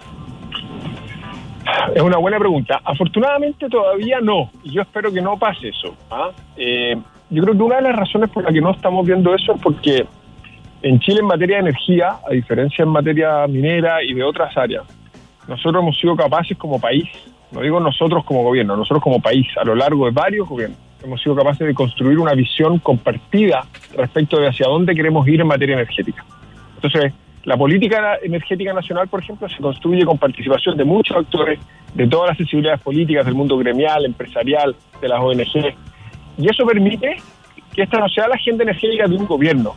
Es 1.95 2.03
una 2.03 2.19
buena 2.19 2.39
pregunta. 2.39 2.81
Afortunadamente 2.85 3.69
todavía 3.69 4.21
no, 4.21 4.51
y 4.63 4.73
yo 4.73 4.83
espero 4.83 5.13
que 5.13 5.21
no 5.21 5.39
pase 5.39 5.69
eso. 5.69 5.95
¿ah? 6.11 6.31
Eh, 6.57 6.97
yo 7.31 7.43
creo 7.43 7.57
que 7.57 7.63
una 7.63 7.77
de 7.77 7.83
las 7.83 7.97
razones 7.97 8.31
por 8.31 8.45
las 8.45 8.53
que 8.53 8.61
no 8.61 8.71
estamos 8.71 9.07
viendo 9.07 9.35
eso 9.35 9.55
es 9.55 9.61
porque 9.61 10.07
en 10.83 10.99
Chile 11.01 11.21
en 11.21 11.27
materia 11.27 11.57
de 11.57 11.63
energía, 11.63 12.17
a 12.29 12.33
diferencia 12.33 12.83
en 12.83 12.89
materia 12.89 13.47
minera 13.47 14.03
y 14.03 14.15
de 14.15 14.23
otras 14.23 14.57
áreas, 14.57 14.85
nosotros 15.47 15.83
hemos 15.83 15.99
sido 15.99 16.17
capaces 16.17 16.57
como 16.57 16.81
país, 16.81 17.05
no 17.51 17.61
digo 17.61 17.81
nosotros 17.81 18.25
como 18.25 18.43
gobierno, 18.43 18.77
nosotros 18.77 19.03
como 19.03 19.21
país, 19.21 19.47
a 19.61 19.65
lo 19.65 19.75
largo 19.75 20.07
de 20.07 20.13
varios 20.13 20.49
gobiernos, 20.49 20.79
hemos 21.03 21.21
sido 21.23 21.35
capaces 21.35 21.67
de 21.67 21.75
construir 21.75 22.19
una 22.19 22.35
visión 22.35 22.79
compartida 22.79 23.65
respecto 23.97 24.39
de 24.39 24.49
hacia 24.49 24.67
dónde 24.67 24.95
queremos 24.95 25.27
ir 25.27 25.41
en 25.41 25.47
materia 25.47 25.75
energética. 25.75 26.25
Entonces, 26.77 27.13
la 27.45 27.57
política 27.57 28.19
energética 28.23 28.73
nacional, 28.73 29.09
por 29.09 29.23
ejemplo, 29.23 29.49
se 29.49 29.57
construye 29.59 30.05
con 30.05 30.19
participación 30.19 30.77
de 30.77 30.85
muchos 30.85 31.17
actores, 31.17 31.59
de 31.95 32.07
todas 32.07 32.29
las 32.31 32.37
sensibilidades 32.37 32.81
políticas, 32.83 33.25
del 33.25 33.35
mundo 33.35 33.57
gremial, 33.57 34.05
empresarial, 34.05 34.77
de 35.01 35.09
las 35.09 35.21
ONG, 35.21 35.75
y 36.39 36.49
eso 36.49 36.65
permite 36.67 37.17
que 37.75 37.83
esta 37.83 37.99
no 37.99 38.09
sea 38.09 38.29
la 38.29 38.35
agenda 38.35 38.63
energética 38.65 39.07
de 39.07 39.17
un 39.17 39.27
gobierno, 39.27 39.75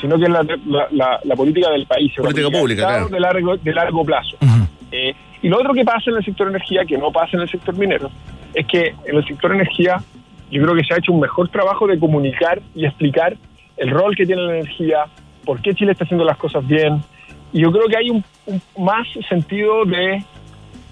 sino 0.00 0.16
que 0.16 0.24
es 0.24 0.30
la, 0.30 0.42
la- 0.66 0.88
la- 0.92 1.20
la 1.24 1.36
política 1.36 1.70
del 1.70 1.86
país, 1.86 2.12
Política 2.16 2.48
del 2.48 2.60
pública, 2.60 2.82
claro. 2.82 3.08
de 3.08 3.20
largo, 3.20 3.56
de 3.56 3.72
largo 3.74 4.04
plazo. 4.04 4.36
Eh, 4.92 5.14
y 5.42 5.48
lo 5.48 5.58
otro 5.58 5.74
que 5.74 5.84
pasa 5.84 6.10
en 6.10 6.16
el 6.16 6.24
sector 6.24 6.48
energía, 6.48 6.84
que 6.84 6.96
no 6.96 7.10
pasa 7.10 7.36
en 7.36 7.42
el 7.42 7.48
sector 7.48 7.76
minero, 7.76 8.10
es 8.54 8.66
que 8.66 8.94
en 9.06 9.16
el 9.16 9.26
sector 9.26 9.52
energía 9.54 9.96
yo 10.50 10.62
creo 10.62 10.74
que 10.76 10.84
se 10.84 10.94
ha 10.94 10.98
hecho 10.98 11.12
un 11.12 11.20
mejor 11.20 11.48
trabajo 11.48 11.86
de 11.86 11.98
comunicar 11.98 12.60
y 12.74 12.86
explicar 12.86 13.36
el 13.76 13.90
rol 13.90 14.14
que 14.16 14.24
tiene 14.24 14.42
la 14.42 14.58
energía, 14.58 15.04
por 15.46 15.62
qué 15.62 15.74
Chile 15.74 15.92
está 15.92 16.04
haciendo 16.04 16.24
las 16.24 16.36
cosas 16.36 16.66
bien. 16.66 17.00
Y 17.52 17.60
yo 17.60 17.72
creo 17.72 17.86
que 17.86 17.96
hay 17.96 18.10
un, 18.10 18.22
un 18.46 18.60
más 18.84 19.06
sentido 19.28 19.86
de, 19.86 20.22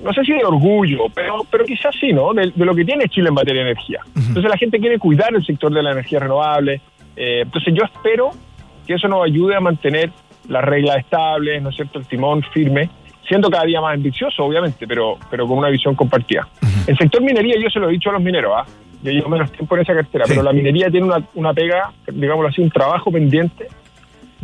no 0.03 0.13
sé 0.15 0.25
si 0.25 0.33
de 0.33 0.45
orgullo, 0.45 1.07
pero, 1.13 1.45
pero 1.51 1.65
quizás 1.65 1.95
sí, 2.01 2.13
¿no? 2.13 2.33
De, 2.33 2.53
de 2.55 2.65
lo 2.65 2.75
que 2.75 2.85
tiene 2.85 3.09
Chile 3.09 3.29
en 3.29 3.35
materia 3.35 3.65
de 3.65 3.71
energía. 3.73 4.01
Entonces 4.17 4.51
la 4.51 4.57
gente 4.57 4.79
quiere 4.79 4.99
cuidar 4.99 5.35
el 5.35 5.45
sector 5.45 5.75
de 5.75 5.83
la 5.83 5.91
energía 5.91 6.21
renovable. 6.21 6.81
Eh, 7.17 7.41
entonces 7.43 7.75
yo 7.75 7.85
espero 7.85 8.31
que 8.87 8.95
eso 8.95 9.09
nos 9.09 9.25
ayude 9.25 9.57
a 9.57 9.61
mantener 9.61 10.11
las 10.49 10.65
reglas 10.65 10.99
estables, 10.99 11.61
¿no 11.61 11.71
es 11.71 11.77
cierto?, 11.77 11.99
el 11.99 12.07
timón 12.07 12.43
firme, 12.53 12.89
siendo 13.27 13.51
cada 13.51 13.65
día 13.65 13.81
más 13.81 13.95
ambicioso, 13.95 14.45
obviamente, 14.45 14.87
pero, 14.87 15.17
pero 15.31 15.47
con 15.47 15.59
una 15.59 15.69
visión 15.69 15.95
compartida. 15.95 16.47
El 16.87 16.97
sector 16.97 17.23
minería, 17.23 17.57
yo 17.59 17.71
se 17.71 17.81
lo 17.81 17.89
he 17.89 17.93
dicho 17.93 18.11
a 18.11 18.13
los 18.13 18.23
mineros, 18.23 18.53
¿ah? 18.55 18.67
yo 19.03 19.11
llevo 19.11 19.29
menos 19.31 19.51
tiempo 19.53 19.75
en 19.77 19.83
esa 19.83 19.95
cartera, 19.95 20.25
pero 20.29 20.43
la 20.43 20.53
minería 20.53 20.91
tiene 20.91 21.07
una, 21.07 21.23
una 21.35 21.55
pega, 21.55 21.93
digámoslo 22.07 22.49
así, 22.49 22.61
un 22.61 22.71
trabajo 22.71 23.11
pendiente 23.11 23.69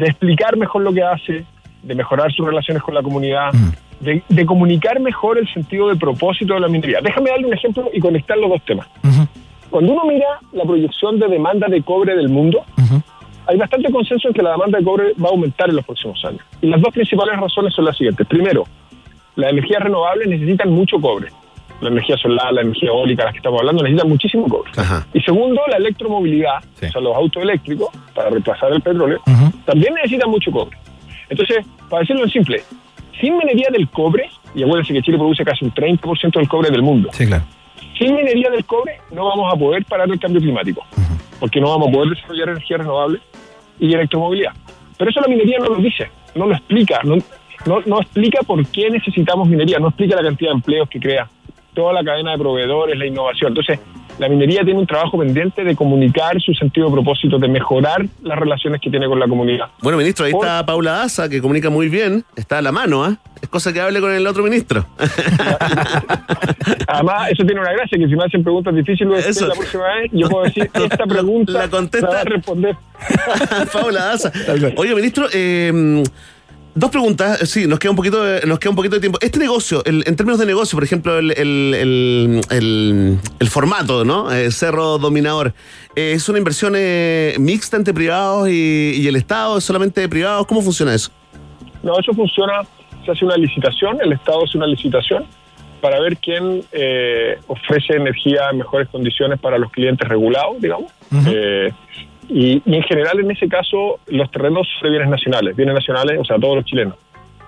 de 0.01 0.07
explicar 0.07 0.57
mejor 0.57 0.83
lo 0.83 0.93
que 0.93 1.03
hace, 1.03 1.45
de 1.83 1.95
mejorar 1.95 2.33
sus 2.33 2.47
relaciones 2.47 2.83
con 2.83 2.95
la 2.95 3.03
comunidad, 3.03 3.53
de, 4.01 4.23
de 4.29 4.47
comunicar 4.47 4.99
mejor 5.01 5.39
el 5.39 5.47
sentido 5.53 5.89
de 5.89 5.97
propósito 5.97 6.55
de 6.55 6.61
la 6.61 6.69
minería. 6.69 6.99
Déjame 7.03 7.31
darle 7.31 7.47
un 7.47 7.55
ejemplo 7.55 7.89
y 7.93 8.01
conectar 8.01 8.37
los 8.39 8.51
dos 8.51 8.65
temas. 8.65 8.87
Cuando 9.71 9.93
uno 9.93 10.03
mira 10.07 10.27
la 10.53 10.65
proyección 10.65 11.19
de 11.19 11.29
demanda 11.29 11.69
de 11.69 11.83
cobre 11.83 12.17
del 12.17 12.29
mundo, 12.29 12.65
hay 13.47 13.57
bastante 13.57 13.91
consenso 13.91 14.29
en 14.29 14.35
que 14.35 14.43
la 14.43 14.53
demanda 14.53 14.79
de 14.79 14.85
cobre 14.85 15.13
va 15.23 15.29
a 15.29 15.33
aumentar 15.33 15.69
en 15.71 15.77
los 15.77 15.85
próximos 15.85 16.25
años. 16.25 16.41
Y 16.61 16.69
las 16.69 16.81
dos 16.81 16.93
principales 16.93 17.39
razones 17.39 17.75
son 17.75 17.85
las 17.85 17.97
siguientes. 17.97 18.27
Primero, 18.27 18.65
las 19.37 19.51
energías 19.53 19.83
renovables 19.83 20.29
necesitan 20.29 20.71
mucho 20.71 21.01
cobre. 21.01 21.29
La 21.81 21.89
energía 21.89 22.17
solar, 22.19 22.53
la 22.53 22.61
energía 22.61 22.91
eólica, 22.91 23.25
las 23.25 23.33
que 23.33 23.39
estamos 23.39 23.61
hablando, 23.61 23.83
necesitan 23.83 24.09
muchísimo 24.09 24.47
cobre. 24.49 24.71
Y 25.15 25.21
segundo, 25.23 25.61
la 25.69 25.77
electromovilidad, 25.79 26.59
o 26.89 26.93
sea, 26.93 27.01
los 27.01 27.17
autos 27.17 27.43
eléctricos, 27.43 27.89
para 28.15 28.29
reemplazar 28.31 28.73
el 28.73 28.81
petróleo, 28.83 29.21
también 29.65 29.95
necesitan 29.95 30.31
mucho 30.31 30.51
cobre. 30.51 30.77
Entonces, 31.29 31.65
para 31.89 32.01
decirlo 32.01 32.25
en 32.25 32.31
simple, 32.31 32.63
sin 33.21 33.37
minería 33.39 33.69
del 33.73 33.89
cobre, 33.89 34.29
y 34.55 34.63
acuérdense 34.63 34.93
que 34.93 35.01
Chile 35.03 35.17
produce 35.17 35.45
casi 35.45 35.65
un 35.65 35.73
30% 35.73 36.33
del 36.39 36.49
cobre 36.49 36.71
del 36.71 36.83
mundo, 36.83 37.09
Sí, 37.13 37.27
claro. 37.27 37.45
sin 37.99 38.15
minería 38.15 38.51
del 38.51 38.65
cobre 38.65 38.99
no 39.13 39.27
vamos 39.27 39.53
a 39.53 39.57
poder 39.57 39.85
parar 39.85 40.11
el 40.11 40.19
cambio 40.19 40.41
climático, 40.41 40.85
porque 41.39 41.61
no 41.61 41.69
vamos 41.71 41.89
a 41.89 41.93
poder 41.93 42.11
desarrollar 42.11 42.49
energía 42.51 42.77
renovable 42.79 43.21
y 43.79 43.95
electromovilidad. 43.95 44.53
Pero 44.99 45.11
eso 45.11 45.21
la 45.21 45.29
minería 45.29 45.59
no 45.61 45.67
lo 45.67 45.77
dice, 45.77 46.11
no 46.35 46.47
lo 46.47 46.55
explica, 46.55 47.01
no, 47.05 47.17
no, 47.65 47.81
no 47.87 48.01
explica 48.01 48.41
por 48.43 48.67
qué 48.67 48.91
necesitamos 48.91 49.49
minería, 49.49 49.79
no 49.79 49.89
explica 49.89 50.17
la 50.17 50.23
cantidad 50.23 50.51
de 50.51 50.57
empleos 50.57 50.89
que 50.91 50.99
crea, 51.01 51.29
toda 51.75 51.93
la 51.93 52.05
cadena 52.05 52.33
de 52.33 52.39
proveedores, 52.39 52.99
la 52.99 53.07
innovación. 53.07 53.49
Entonces, 53.51 53.79
la 54.19 54.29
minería 54.29 54.63
tiene 54.65 54.79
un 54.79 54.87
trabajo 54.87 55.19
pendiente 55.19 55.65
de 55.65 55.75
comunicar 55.75 56.39
su 56.43 56.53
sentido 56.53 56.89
de 56.89 56.93
propósito, 56.93 57.39
de 57.39 57.49
mejorar 57.49 58.05
las 58.23 58.39
relaciones 58.39 58.81
que 58.81 58.91
tiene 58.91 59.07
con 59.07 59.19
la 59.19 59.27
comunidad. 59.27 59.69
Bueno, 59.81 59.97
ministro, 59.97 60.27
ahí 60.27 60.33
está 60.33 60.65
Paula 60.67 60.93
Daza, 60.93 61.29
que 61.31 61.41
comunica 61.41 61.71
muy 61.71 61.89
bien, 61.89 62.25
está 62.37 62.59
a 62.59 62.63
la 62.63 62.71
mano, 62.71 63.03
¿ah? 63.03 63.17
Es 63.41 63.49
cosa 63.49 63.73
que 63.73 63.81
hable 63.81 64.01
con 64.01 64.13
el 64.13 64.27
otro 64.27 64.43
ministro. 64.43 64.85
Además, 66.87 67.31
eso 67.31 67.45
tiene 67.45 67.61
una 67.61 67.73
gracia, 67.73 67.99
que 67.99 68.07
si 68.07 68.15
me 68.15 68.25
hacen 68.25 68.43
preguntas 68.43 68.75
difíciles 68.75 69.27
Eso. 69.27 69.47
la 69.47 69.55
próxima 69.55 69.85
vez, 69.95 70.11
yo 70.13 70.29
puedo 70.29 70.45
decir, 70.45 70.71
esta 70.75 71.07
pregunta 71.07 71.53
La 71.53 71.69
contesta. 71.69 72.09
va 72.09 72.21
a 72.21 72.25
responder. 72.25 72.77
Paula 73.73 74.05
Daza. 74.05 74.33
Oye, 74.77 74.95
ministro, 74.95 75.27
eh, 75.33 76.03
dos 76.75 76.91
preguntas. 76.91 77.49
Sí, 77.49 77.67
nos 77.67 77.79
queda 77.79 77.91
un 77.91 77.97
poquito 77.97 78.23
de, 78.23 78.47
nos 78.47 78.59
queda 78.59 78.71
un 78.71 78.77
poquito 78.77 78.95
de 78.97 79.01
tiempo. 79.01 79.19
Este 79.21 79.39
negocio, 79.39 79.83
el- 79.85 80.05
en 80.07 80.17
términos 80.17 80.39
de 80.39 80.47
negocio, 80.47 80.77
por 80.77 80.85
ejemplo, 80.85 81.19
el, 81.19 81.31
el, 81.33 81.75
el, 81.75 82.41
el- 82.51 83.19
el 83.39 83.49
formato, 83.49 84.05
¿no? 84.05 84.31
Eh, 84.33 84.51
Cerro 84.51 84.99
Dominador, 84.99 85.53
eh, 85.97 86.13
¿es 86.15 86.29
una 86.29 86.39
inversión 86.39 86.75
eh, 86.77 87.35
mixta 87.39 87.77
entre 87.77 87.93
privados 87.95 88.49
y, 88.49 88.93
y 88.97 89.07
el 89.07 89.17
Estado? 89.17 89.59
¿Es 89.59 89.65
solamente 89.65 90.01
de 90.01 90.09
privados? 90.09 90.47
¿Cómo 90.47 90.63
funciona 90.63 90.95
eso? 90.95 91.11
No, 91.83 91.99
eso 91.99 92.13
funciona, 92.13 92.63
se 93.05 93.11
hace 93.13 93.25
una 93.25 93.37
licitación, 93.37 93.99
el 94.03 94.13
Estado 94.13 94.45
hace 94.45 94.57
una 94.59 94.67
licitación 94.67 95.25
para 95.81 95.99
ver 95.99 96.19
quién 96.19 96.63
eh, 96.73 97.39
ofrece 97.47 97.95
energía 97.95 98.51
en 98.53 98.59
mejores 98.59 98.87
condiciones 98.91 99.41
para 99.41 99.57
los 99.57 99.71
clientes 99.73 100.07
regulados, 100.07 100.61
digamos. 100.61 100.93
Eh, 101.27 101.73
y, 102.31 102.63
y 102.65 102.77
en 102.77 102.83
general, 102.85 103.19
en 103.21 103.31
ese 103.31 103.49
caso, 103.49 104.01
los 104.07 104.31
terrenos 104.31 104.67
son 104.79 104.85
de 104.85 104.91
bienes 104.91 105.11
nacionales, 105.11 105.57
bienes 105.57 105.75
nacionales, 105.75 106.19
o 106.19 106.25
sea, 106.25 106.39
todos 106.39 106.57
los 106.57 106.65
chilenos. 106.65 106.95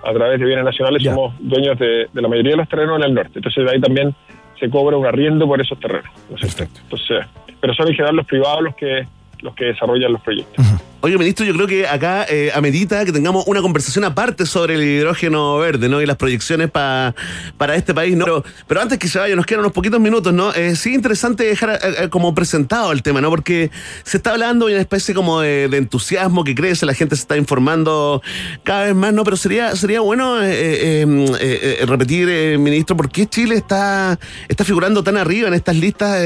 A 0.03 0.11
través 0.11 0.37
de 0.39 0.45
bienes 0.45 0.65
nacionales 0.65 1.01
somos 1.01 1.33
dueños 1.39 1.79
de, 1.79 2.09
de 2.11 2.21
la 2.21 2.27
mayoría 2.27 2.51
de 2.51 2.57
los 2.57 2.67
terrenos 2.67 2.97
en 2.99 3.05
el 3.05 3.13
norte. 3.13 3.31
Entonces, 3.35 3.65
ahí 3.71 3.79
también 3.79 4.13
se 4.59 4.69
cobra 4.69 4.97
un 4.97 5.05
arriendo 5.05 5.47
por 5.47 5.61
esos 5.61 5.79
terrenos. 5.79 6.11
Perfecto. 6.29 6.81
Entonces, 6.83 7.25
pero 7.61 7.73
son 7.73 7.87
en 7.87 7.93
general 7.93 8.17
los 8.17 8.25
privados 8.25 8.61
los 8.61 8.75
que, 8.75 9.07
los 9.41 9.55
que 9.55 9.65
desarrollan 9.65 10.11
los 10.11 10.21
proyectos. 10.21 10.65
Oye, 11.05 11.17
ministro, 11.17 11.45
yo 11.45 11.53
creo 11.53 11.67
que 11.67 11.85
acá 11.85 12.25
eh, 12.29 12.49
amerita 12.55 13.03
que 13.03 13.11
tengamos 13.11 13.43
una 13.47 13.61
conversación 13.61 14.05
aparte 14.05 14.45
sobre 14.45 14.75
el 14.75 14.83
hidrógeno 14.83 15.57
verde, 15.57 15.89
¿no? 15.89 16.01
Y 16.01 16.05
las 16.05 16.15
proyecciones 16.15 16.71
pa- 16.71 17.13
para 17.57 17.75
este 17.75 17.93
país, 17.93 18.15
¿no? 18.15 18.23
Pero, 18.23 18.45
pero 18.69 18.79
antes 18.81 18.99
que 18.99 19.09
se 19.09 19.19
vaya, 19.19 19.35
nos 19.35 19.45
quedan 19.45 19.59
unos 19.59 19.73
poquitos 19.73 19.99
minutos, 19.99 20.31
¿no? 20.33 20.53
Eh, 20.53 20.77
sí, 20.77 20.93
interesante 20.93 21.43
dejar 21.43 21.71
eh, 21.71 22.03
eh, 22.05 22.09
como 22.09 22.33
presentado 22.33 22.93
el 22.93 23.03
tema, 23.03 23.19
¿no? 23.19 23.29
Porque 23.29 23.69
se 24.05 24.15
está 24.15 24.31
hablando 24.31 24.67
de 24.67 24.75
una 24.75 24.81
especie 24.81 25.13
como 25.13 25.41
de, 25.41 25.65
entusiasmo 25.73 26.45
que 26.45 26.55
crece, 26.55 26.85
la 26.85 26.93
gente 26.93 27.17
se 27.17 27.23
está 27.23 27.35
informando 27.35 28.21
cada 28.63 28.85
vez 28.85 28.95
más, 28.95 29.11
¿no? 29.11 29.25
Pero 29.25 29.35
sería, 29.35 29.75
sería 29.75 29.99
bueno 29.99 30.41
eh, 30.41 31.03
eh, 31.03 31.85
repetir, 31.85 32.57
ministro, 32.59 32.95
por 32.95 33.09
qué 33.11 33.27
Chile 33.27 33.55
está, 33.55 34.17
está 34.47 34.63
figurando 34.63 35.03
tan 35.03 35.17
arriba 35.17 35.49
en 35.49 35.53
estas 35.53 35.75
listas 35.75 36.17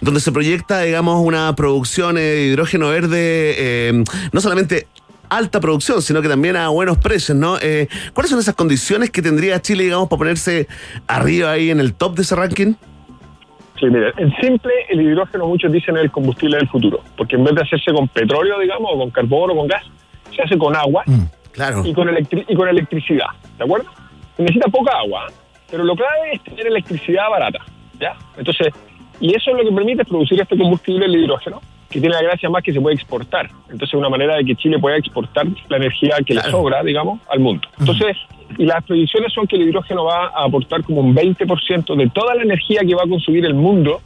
donde 0.00 0.20
se 0.20 0.30
proyecta, 0.30 0.82
digamos, 0.82 1.26
una 1.26 1.56
producción 1.56 2.14
de 2.14 2.46
hidrógeno 2.46 2.88
verde, 2.88 3.54
eh, 3.58 4.04
no 4.32 4.40
solamente 4.40 4.86
alta 5.28 5.60
producción, 5.60 6.02
sino 6.02 6.20
que 6.20 6.28
también 6.28 6.56
a 6.56 6.68
buenos 6.68 6.98
precios, 6.98 7.36
¿no? 7.38 7.56
Eh, 7.60 7.88
¿Cuáles 8.12 8.30
son 8.30 8.38
esas 8.38 8.54
condiciones 8.54 9.10
que 9.10 9.22
tendría 9.22 9.60
Chile, 9.62 9.84
digamos, 9.84 10.08
para 10.08 10.18
ponerse 10.18 10.68
arriba 11.06 11.52
ahí 11.52 11.70
en 11.70 11.80
el 11.80 11.94
top 11.94 12.16
de 12.16 12.22
ese 12.22 12.36
ranking? 12.36 12.74
Sí, 13.80 13.86
mire, 13.86 14.12
en 14.18 14.30
simple, 14.36 14.72
el 14.90 15.00
hidrógeno 15.00 15.46
muchos 15.46 15.72
dicen 15.72 15.96
es 15.96 16.02
el 16.04 16.10
combustible 16.10 16.58
del 16.58 16.68
futuro, 16.68 17.00
porque 17.16 17.36
en 17.36 17.44
vez 17.44 17.54
de 17.54 17.62
hacerse 17.62 17.92
con 17.92 18.06
petróleo, 18.08 18.58
digamos, 18.60 18.90
o 18.94 18.98
con 18.98 19.10
carbón 19.10 19.50
o 19.52 19.56
con 19.56 19.66
gas, 19.66 19.82
se 20.36 20.42
hace 20.42 20.56
con 20.58 20.76
agua 20.76 21.02
Claro. 21.52 21.82
y, 21.84 21.92
con 21.92 22.08
electri- 22.08 22.44
y 22.46 22.54
con 22.54 22.68
electricidad, 22.68 23.26
¿de 23.58 23.64
acuerdo? 23.64 23.86
Y 24.38 24.42
necesita 24.42 24.68
poca 24.70 24.92
agua, 24.98 25.26
pero 25.70 25.82
lo 25.82 25.96
clave 25.96 26.32
es 26.34 26.44
tener 26.44 26.66
electricidad 26.66 27.28
barata, 27.30 27.58
¿ya? 27.98 28.14
Entonces, 28.36 28.68
y 29.20 29.34
eso 29.34 29.50
es 29.50 29.56
lo 29.56 29.68
que 29.68 29.74
permite 29.74 30.04
producir 30.04 30.40
este 30.40 30.56
combustible, 30.56 31.06
el 31.06 31.16
hidrógeno, 31.16 31.60
que 31.92 32.00
tiene 32.00 32.14
la 32.14 32.22
gracia 32.22 32.48
más 32.48 32.62
que 32.62 32.72
se 32.72 32.80
puede 32.80 32.96
exportar. 32.96 33.50
Entonces, 33.64 33.90
es 33.90 33.94
una 33.94 34.08
manera 34.08 34.36
de 34.36 34.44
que 34.44 34.56
Chile 34.56 34.78
pueda 34.78 34.96
exportar 34.96 35.46
la 35.68 35.76
energía 35.76 36.16
que 36.26 36.34
le 36.34 36.42
sobra, 36.42 36.82
digamos, 36.82 37.20
al 37.30 37.40
mundo. 37.40 37.68
Entonces, 37.78 38.16
y 38.58 38.64
las 38.64 38.82
proyecciones 38.84 39.32
son 39.32 39.46
que 39.46 39.56
el 39.56 39.62
hidrógeno 39.62 40.04
va 40.04 40.28
a 40.28 40.44
aportar 40.44 40.82
como 40.82 41.00
un 41.00 41.14
20% 41.14 41.94
de 41.96 42.08
toda 42.10 42.34
la 42.34 42.42
energía 42.42 42.80
que 42.86 42.94
va 42.94 43.02
a 43.04 43.06
consumir 43.06 43.44
el 43.44 43.54
mundo 43.54 44.00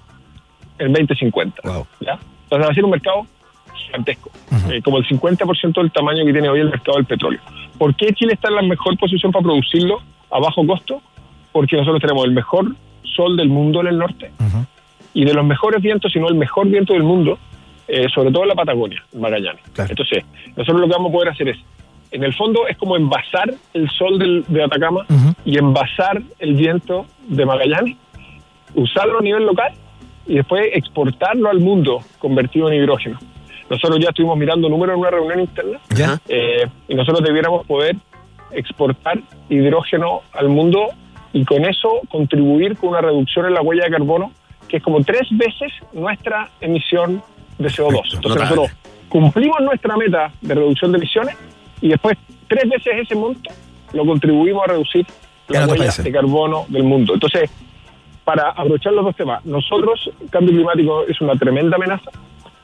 en 0.78 0.92
2050. 0.92 1.62
¿ya? 2.00 2.18
Entonces 2.44 2.68
va 2.68 2.70
a 2.70 2.74
ser 2.74 2.84
un 2.84 2.90
mercado 2.90 3.26
gigantesco, 3.74 4.30
eh, 4.70 4.82
como 4.82 4.98
el 4.98 5.06
50% 5.06 5.80
del 5.80 5.90
tamaño 5.90 6.24
que 6.24 6.32
tiene 6.32 6.48
hoy 6.48 6.60
el 6.60 6.70
mercado 6.70 6.96
del 6.96 7.06
petróleo. 7.06 7.40
¿Por 7.78 7.94
qué 7.94 8.12
Chile 8.12 8.34
está 8.34 8.48
en 8.48 8.56
la 8.56 8.62
mejor 8.62 8.96
posición 8.98 9.32
para 9.32 9.44
producirlo 9.44 10.00
a 10.30 10.38
bajo 10.40 10.66
costo? 10.66 11.00
Porque 11.52 11.76
nosotros 11.76 12.00
tenemos 12.00 12.24
el 12.24 12.32
mejor 12.32 12.74
sol 13.02 13.36
del 13.36 13.48
mundo 13.48 13.80
en 13.80 13.86
el 13.88 13.98
norte 13.98 14.30
y 15.14 15.24
de 15.24 15.32
los 15.32 15.46
mejores 15.46 15.82
vientos, 15.82 16.12
si 16.12 16.20
no 16.20 16.28
el 16.28 16.34
mejor 16.34 16.68
viento 16.68 16.92
del 16.92 17.02
mundo, 17.02 17.38
eh, 17.88 18.06
sobre 18.14 18.30
todo 18.32 18.42
en 18.42 18.48
la 18.50 18.54
Patagonia, 18.54 19.02
en 19.12 19.20
Magallanes. 19.20 19.62
Claro. 19.72 19.90
Entonces, 19.90 20.24
nosotros 20.56 20.80
lo 20.80 20.86
que 20.88 20.92
vamos 20.94 21.10
a 21.10 21.12
poder 21.12 21.28
hacer 21.30 21.48
es, 21.48 21.58
en 22.10 22.22
el 22.24 22.34
fondo 22.34 22.66
es 22.68 22.76
como 22.76 22.96
envasar 22.96 23.52
el 23.74 23.90
sol 23.90 24.18
del- 24.18 24.44
de 24.48 24.62
Atacama 24.64 25.04
y 25.44 25.58
envasar 25.58 26.22
el 26.38 26.54
viento 26.54 27.06
de 27.28 27.44
Magallanes, 27.46 27.96
usarlo 28.74 29.18
a 29.18 29.22
nivel 29.22 29.44
local 29.44 29.72
y 30.26 30.34
después 30.34 30.64
exportarlo 30.72 31.50
al 31.50 31.60
mundo 31.60 32.00
convertido 32.18 32.68
en 32.70 32.74
hidrógeno. 32.82 33.18
Nosotros 33.70 33.98
ya 34.00 34.10
estuvimos 34.10 34.36
mirando 34.38 34.68
números 34.68 34.94
en 34.94 35.00
una 35.00 35.10
reunión 35.10 35.40
interna 35.40 35.80
¿Ya? 35.94 36.18
eh, 36.28 36.66
y 36.88 36.94
nosotros 36.94 37.22
debiéramos 37.24 37.66
poder 37.66 37.96
exportar 38.52 39.18
hidrógeno 39.48 40.20
al 40.32 40.48
mundo 40.48 40.86
y 41.32 41.44
con 41.44 41.64
eso 41.64 42.00
contribuir 42.08 42.76
con 42.76 42.90
una 42.90 43.00
reducción 43.00 43.46
en 43.46 43.54
la 43.54 43.62
huella 43.62 43.84
de 43.84 43.90
carbono 43.90 44.30
que 44.68 44.76
es 44.78 44.82
como 44.82 45.02
tres 45.04 45.22
veces 45.32 45.72
nuestra 45.92 46.48
emisión 46.60 47.22
de 47.58 47.68
CO2. 47.68 47.92
Perfecto, 47.92 48.16
Entonces 48.16 48.42
nosotros 48.42 48.70
cumplimos 49.08 49.60
nuestra 49.60 49.96
meta 49.96 50.32
de 50.40 50.54
reducción 50.54 50.92
de 50.92 50.98
emisiones 50.98 51.36
y 51.80 51.88
después 51.88 52.16
tres 52.48 52.68
veces 52.68 52.92
ese 53.02 53.14
monto 53.14 53.50
lo 53.92 54.04
contribuimos 54.04 54.64
a 54.64 54.72
reducir 54.72 55.06
En 55.48 55.54
la 55.54 55.60
otros 55.60 55.72
huella 55.72 55.84
países. 55.84 56.04
de 56.04 56.12
carbono 56.12 56.66
del 56.68 56.82
mundo. 56.82 57.14
Entonces, 57.14 57.50
para 58.24 58.50
aprovechar 58.50 58.92
los 58.92 59.04
dos 59.04 59.14
temas, 59.16 59.44
nosotros, 59.44 60.10
el 60.20 60.28
cambio 60.30 60.52
climático 60.52 61.04
es 61.06 61.20
una 61.20 61.34
tremenda 61.36 61.76
amenaza, 61.76 62.10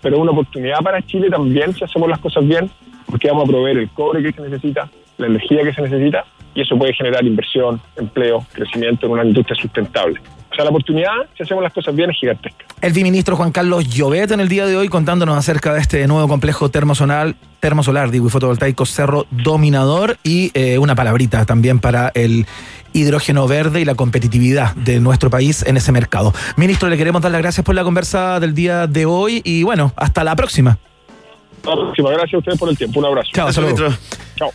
pero 0.00 0.16
es 0.16 0.22
una 0.22 0.32
oportunidad 0.32 0.80
para 0.80 1.00
Chile 1.02 1.30
también 1.30 1.72
si 1.72 1.84
hacemos 1.84 2.08
las 2.08 2.18
cosas 2.18 2.46
bien, 2.46 2.68
porque 3.06 3.28
vamos 3.28 3.44
a 3.44 3.46
proveer 3.46 3.78
el 3.78 3.88
cobre 3.90 4.22
que 4.22 4.32
se 4.32 4.42
necesita, 4.42 4.90
la 5.18 5.26
energía 5.28 5.62
que 5.62 5.72
se 5.72 5.82
necesita, 5.82 6.24
y 6.54 6.60
eso 6.62 6.76
puede 6.76 6.92
generar 6.94 7.24
inversión, 7.24 7.80
empleo, 7.96 8.44
crecimiento 8.52 9.06
en 9.06 9.12
una 9.12 9.24
industria 9.24 9.56
sustentable. 9.60 10.20
O 10.52 10.54
sea, 10.54 10.64
la 10.64 10.70
oportunidad, 10.70 11.12
si 11.34 11.44
hacemos 11.44 11.62
las 11.62 11.72
cosas 11.72 11.94
bien, 11.94 12.10
es 12.10 12.18
gigantesca. 12.18 12.66
El 12.82 12.92
viceministro 12.92 13.36
Juan 13.36 13.52
Carlos 13.52 13.88
Llobet 13.88 14.30
en 14.32 14.40
el 14.40 14.48
día 14.48 14.66
de 14.66 14.76
hoy 14.76 14.88
contándonos 14.88 15.36
acerca 15.36 15.72
de 15.72 15.80
este 15.80 16.06
nuevo 16.06 16.28
complejo 16.28 16.68
termosolar, 16.68 17.34
termosolar 17.60 18.10
digo, 18.10 18.26
y 18.26 18.30
fotovoltaico 18.30 18.84
Cerro 18.84 19.26
Dominador 19.30 20.18
y 20.22 20.50
eh, 20.52 20.76
una 20.76 20.94
palabrita 20.94 21.46
también 21.46 21.78
para 21.78 22.10
el 22.14 22.44
hidrógeno 22.92 23.48
verde 23.48 23.80
y 23.80 23.86
la 23.86 23.94
competitividad 23.94 24.74
de 24.74 25.00
nuestro 25.00 25.30
país 25.30 25.64
en 25.66 25.78
ese 25.78 25.90
mercado. 25.90 26.34
Ministro, 26.56 26.90
le 26.90 26.98
queremos 26.98 27.22
dar 27.22 27.32
las 27.32 27.40
gracias 27.40 27.64
por 27.64 27.74
la 27.74 27.82
conversa 27.82 28.38
del 28.38 28.52
día 28.52 28.86
de 28.86 29.06
hoy 29.06 29.40
y 29.44 29.62
bueno, 29.62 29.92
hasta 29.96 30.22
la 30.22 30.36
próxima. 30.36 30.76
Hasta 31.56 31.70
la 31.70 31.76
próxima. 31.76 32.10
Gracias 32.10 32.34
a 32.34 32.38
ustedes 32.38 32.58
por 32.58 32.68
el 32.68 32.76
tiempo. 32.76 33.00
Un 33.00 33.06
abrazo. 33.06 33.30
Chao, 33.32 33.48
ministro. 33.62 33.88
Chao. 34.36 34.50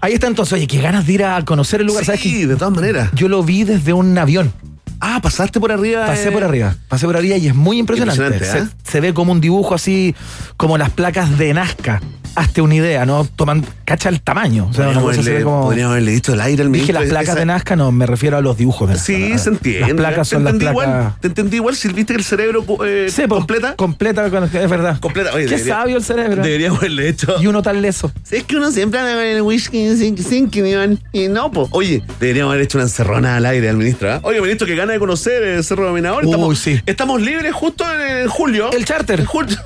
Ahí 0.00 0.14
está 0.14 0.26
entonces, 0.26 0.52
oye, 0.52 0.66
qué 0.66 0.80
ganas 0.80 1.06
de 1.06 1.12
ir 1.12 1.24
a 1.24 1.44
conocer 1.44 1.80
el 1.80 1.86
lugar, 1.86 2.04
¿sabes 2.04 2.20
Sí, 2.20 2.44
de 2.44 2.56
todas 2.56 2.74
maneras. 2.74 3.10
Yo 3.14 3.28
lo 3.28 3.42
vi 3.42 3.64
desde 3.64 3.92
un 3.92 4.16
avión. 4.16 4.52
Ah, 5.00 5.20
pasaste 5.22 5.60
por 5.60 5.70
arriba. 5.70 6.06
Pasé 6.06 6.28
eh. 6.28 6.32
por 6.32 6.42
arriba, 6.42 6.76
pasé 6.88 7.06
por 7.06 7.16
arriba 7.16 7.36
y 7.36 7.46
es 7.46 7.54
muy 7.54 7.78
impresionante. 7.78 8.22
Impresionante, 8.22 8.70
¿eh? 8.70 8.76
se, 8.84 8.92
se 8.92 9.00
ve 9.00 9.14
como 9.14 9.32
un 9.32 9.40
dibujo 9.40 9.74
así, 9.74 10.14
como 10.56 10.76
las 10.78 10.90
placas 10.90 11.38
de 11.38 11.54
Nazca. 11.54 12.00
Hazte 12.34 12.60
una 12.62 12.74
idea, 12.76 13.04
¿no? 13.06 13.24
Toman, 13.24 13.64
cacha 13.84 14.08
el 14.08 14.20
tamaño. 14.20 14.68
O 14.70 14.72
sea, 14.74 14.84
Podríamos 14.86 15.18
haberle, 15.18 15.42
como. 15.42 15.62
podríamos 15.62 15.92
haberle 15.92 16.10
dicho 16.12 16.34
el 16.34 16.40
aire 16.40 16.62
al 16.62 16.68
Dije 16.72 16.82
ministro. 16.92 17.00
las 17.00 17.08
placas 17.08 17.28
Esa- 17.30 17.38
de 17.40 17.46
Nazca, 17.46 17.76
no, 17.76 17.90
me 17.92 18.06
refiero 18.06 18.36
a 18.36 18.40
los 18.40 18.56
dibujos 18.56 18.88
de 18.88 18.94
Nazca. 18.94 19.06
Sí, 19.06 19.28
La- 19.30 19.38
se 19.38 19.48
entiende. 19.50 19.80
Las 19.80 19.92
placas 19.94 20.28
te 20.28 20.34
son 20.36 20.44
las 20.44 20.54
placas. 20.54 20.70
igual. 20.72 21.14
Te 21.20 21.26
entendí 21.28 21.56
igual. 21.56 21.76
Si 21.76 21.88
viste 21.88 22.12
que 22.14 22.18
el 22.18 22.24
cerebro 22.24 22.64
eh, 22.84 23.08
Sí, 23.10 23.22
completa. 23.28 23.74
Completa, 23.76 24.24
es 24.26 24.70
verdad. 24.70 24.98
completa. 25.00 25.30
Oye, 25.34 25.44
Qué 25.46 25.50
debería- 25.56 25.74
sabio 25.74 25.96
el 25.96 26.04
cerebro. 26.04 26.42
Deberíamos 26.42 26.78
haberle 26.78 27.08
hecho. 27.08 27.36
Y 27.40 27.46
uno 27.46 27.62
tan 27.62 27.82
leso. 27.82 28.12
Si 28.22 28.36
es 28.36 28.44
que 28.44 28.56
uno 28.56 28.70
siempre 28.70 29.00
anda 29.00 29.14
con 29.14 29.22
el 29.22 29.42
whisky 29.42 29.96
sin, 29.96 30.16
sin 30.18 30.48
que 30.50 30.62
me 30.62 30.98
y 31.12 31.28
no, 31.28 31.50
pues. 31.50 31.68
Oye, 31.72 32.02
deberíamos 32.20 32.52
haber 32.52 32.64
hecho 32.64 32.78
una 32.78 32.84
encerrona 32.84 33.36
al 33.36 33.46
aire 33.46 33.68
al 33.68 33.76
ministro. 33.76 34.12
¿ah? 34.12 34.20
Oye, 34.22 34.40
ministro, 34.40 34.66
que 34.66 34.76
gana 34.76 34.92
de 34.92 34.98
conocer 34.98 35.42
el 35.42 35.64
Cerro 35.64 35.86
Dominador. 35.86 36.24
Uy, 36.24 36.30
Estamos, 36.30 36.58
sí. 36.58 36.80
estamos 36.86 37.20
libres 37.20 37.52
justo 37.52 37.84
en, 37.92 38.18
en 38.22 38.28
julio. 38.28 38.70
El 38.72 38.84
charter. 38.84 39.24
Julio. 39.24 39.56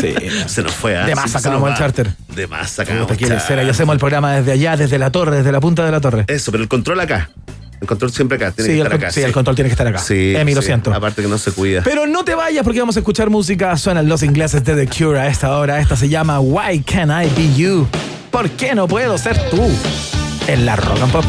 Sí. 0.00 0.14
Se 0.46 0.62
nos 0.62 0.72
fue, 0.72 0.96
¿ah? 0.96 1.06
De 1.06 1.14
más 1.14 1.26
Sí, 1.26 1.38
sacamos 1.38 1.70
el 1.70 1.76
charter. 1.76 2.10
De 2.34 2.46
más 2.46 2.70
sacamos 2.70 3.06
charter. 3.16 3.70
hacemos 3.70 3.92
el 3.94 3.98
programa 3.98 4.36
desde 4.36 4.52
allá, 4.52 4.76
desde 4.76 4.98
la 4.98 5.10
torre, 5.10 5.36
desde 5.38 5.52
la 5.52 5.60
punta 5.60 5.84
de 5.84 5.90
la 5.92 6.00
torre. 6.00 6.24
Eso, 6.28 6.50
pero 6.50 6.62
el 6.62 6.68
control 6.68 7.00
acá. 7.00 7.30
El 7.80 7.86
control 7.86 8.10
siempre 8.10 8.36
acá. 8.36 8.50
Tiene 8.50 8.70
Sí, 8.70 8.74
que 8.74 8.80
el, 8.80 8.86
estar 8.86 8.98
acá. 8.98 9.10
sí, 9.12 9.20
el 9.22 9.32
control 9.32 9.54
tiene 9.54 9.68
que 9.68 9.72
estar 9.72 9.86
acá. 9.86 9.98
Sí. 9.98 10.34
Emi, 10.36 10.54
lo 10.54 10.62
sí. 10.62 10.66
siento. 10.66 10.92
Aparte 10.92 11.22
que 11.22 11.28
no 11.28 11.38
se 11.38 11.52
cuida. 11.52 11.82
Pero 11.84 12.06
no 12.06 12.24
te 12.24 12.34
vayas 12.34 12.64
porque 12.64 12.80
vamos 12.80 12.96
a 12.96 13.00
escuchar 13.00 13.30
música. 13.30 13.76
Suenan 13.76 14.08
los 14.08 14.22
ingleses 14.24 14.64
de 14.64 14.74
The 14.74 14.88
Cure 14.88 15.20
a 15.20 15.28
esta 15.28 15.56
hora. 15.56 15.78
Esta 15.80 15.94
se 15.96 16.08
llama 16.08 16.40
Why 16.40 16.80
Can't 16.80 17.12
I 17.12 17.30
Be 17.40 17.54
You? 17.54 17.86
¿Por 18.32 18.50
qué 18.50 18.74
no 18.74 18.88
puedo 18.88 19.16
ser 19.16 19.38
tú? 19.50 19.62
En 20.48 20.66
la 20.66 20.74
Rock 20.76 21.02
and 21.02 21.12
Pop. 21.12 21.24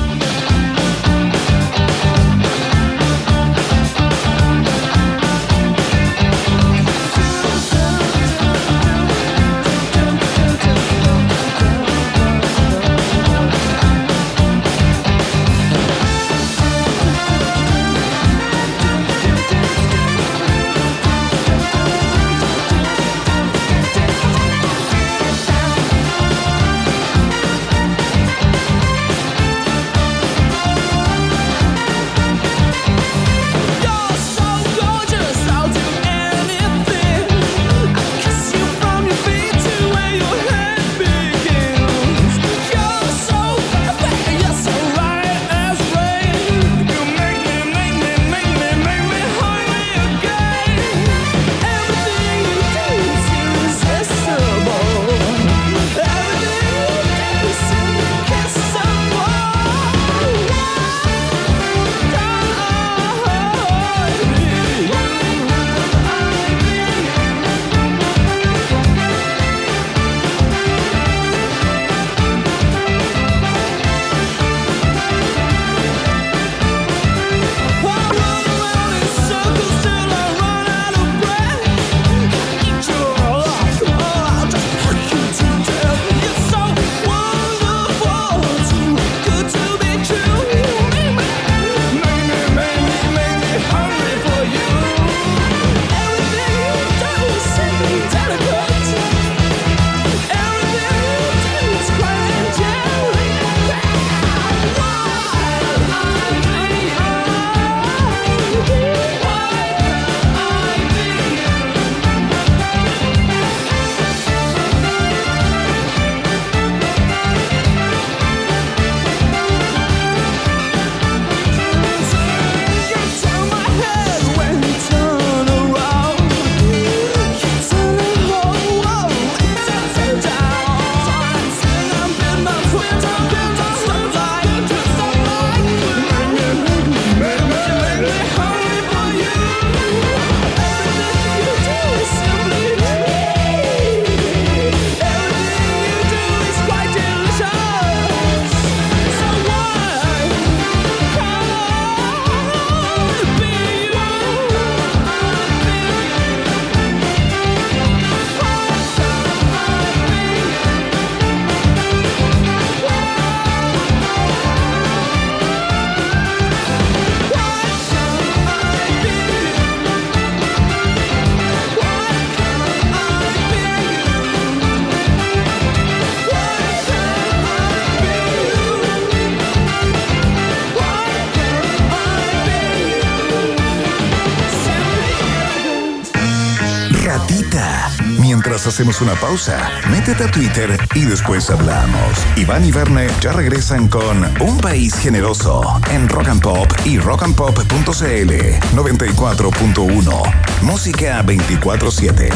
Hacemos 188.69 189.01
una 189.01 189.15
pausa, 189.15 189.67
métete 189.89 190.23
a 190.25 190.31
Twitter 190.31 190.79
y 190.93 191.01
después 191.01 191.49
hablamos. 191.49 192.17
Iván 192.35 192.63
y 192.63 192.71
Verne 192.71 193.07
ya 193.19 193.33
regresan 193.33 193.87
con 193.87 194.23
Un 194.39 194.59
País 194.59 194.93
Generoso 194.95 195.63
en 195.91 196.07
Rock 196.07 196.27
and 196.27 196.41
Pop 196.41 196.71
y 196.85 196.99
rockandpop.cl 196.99 198.31
94.1. 198.75 200.61
Música 200.61 201.23
24-7. 201.23 202.29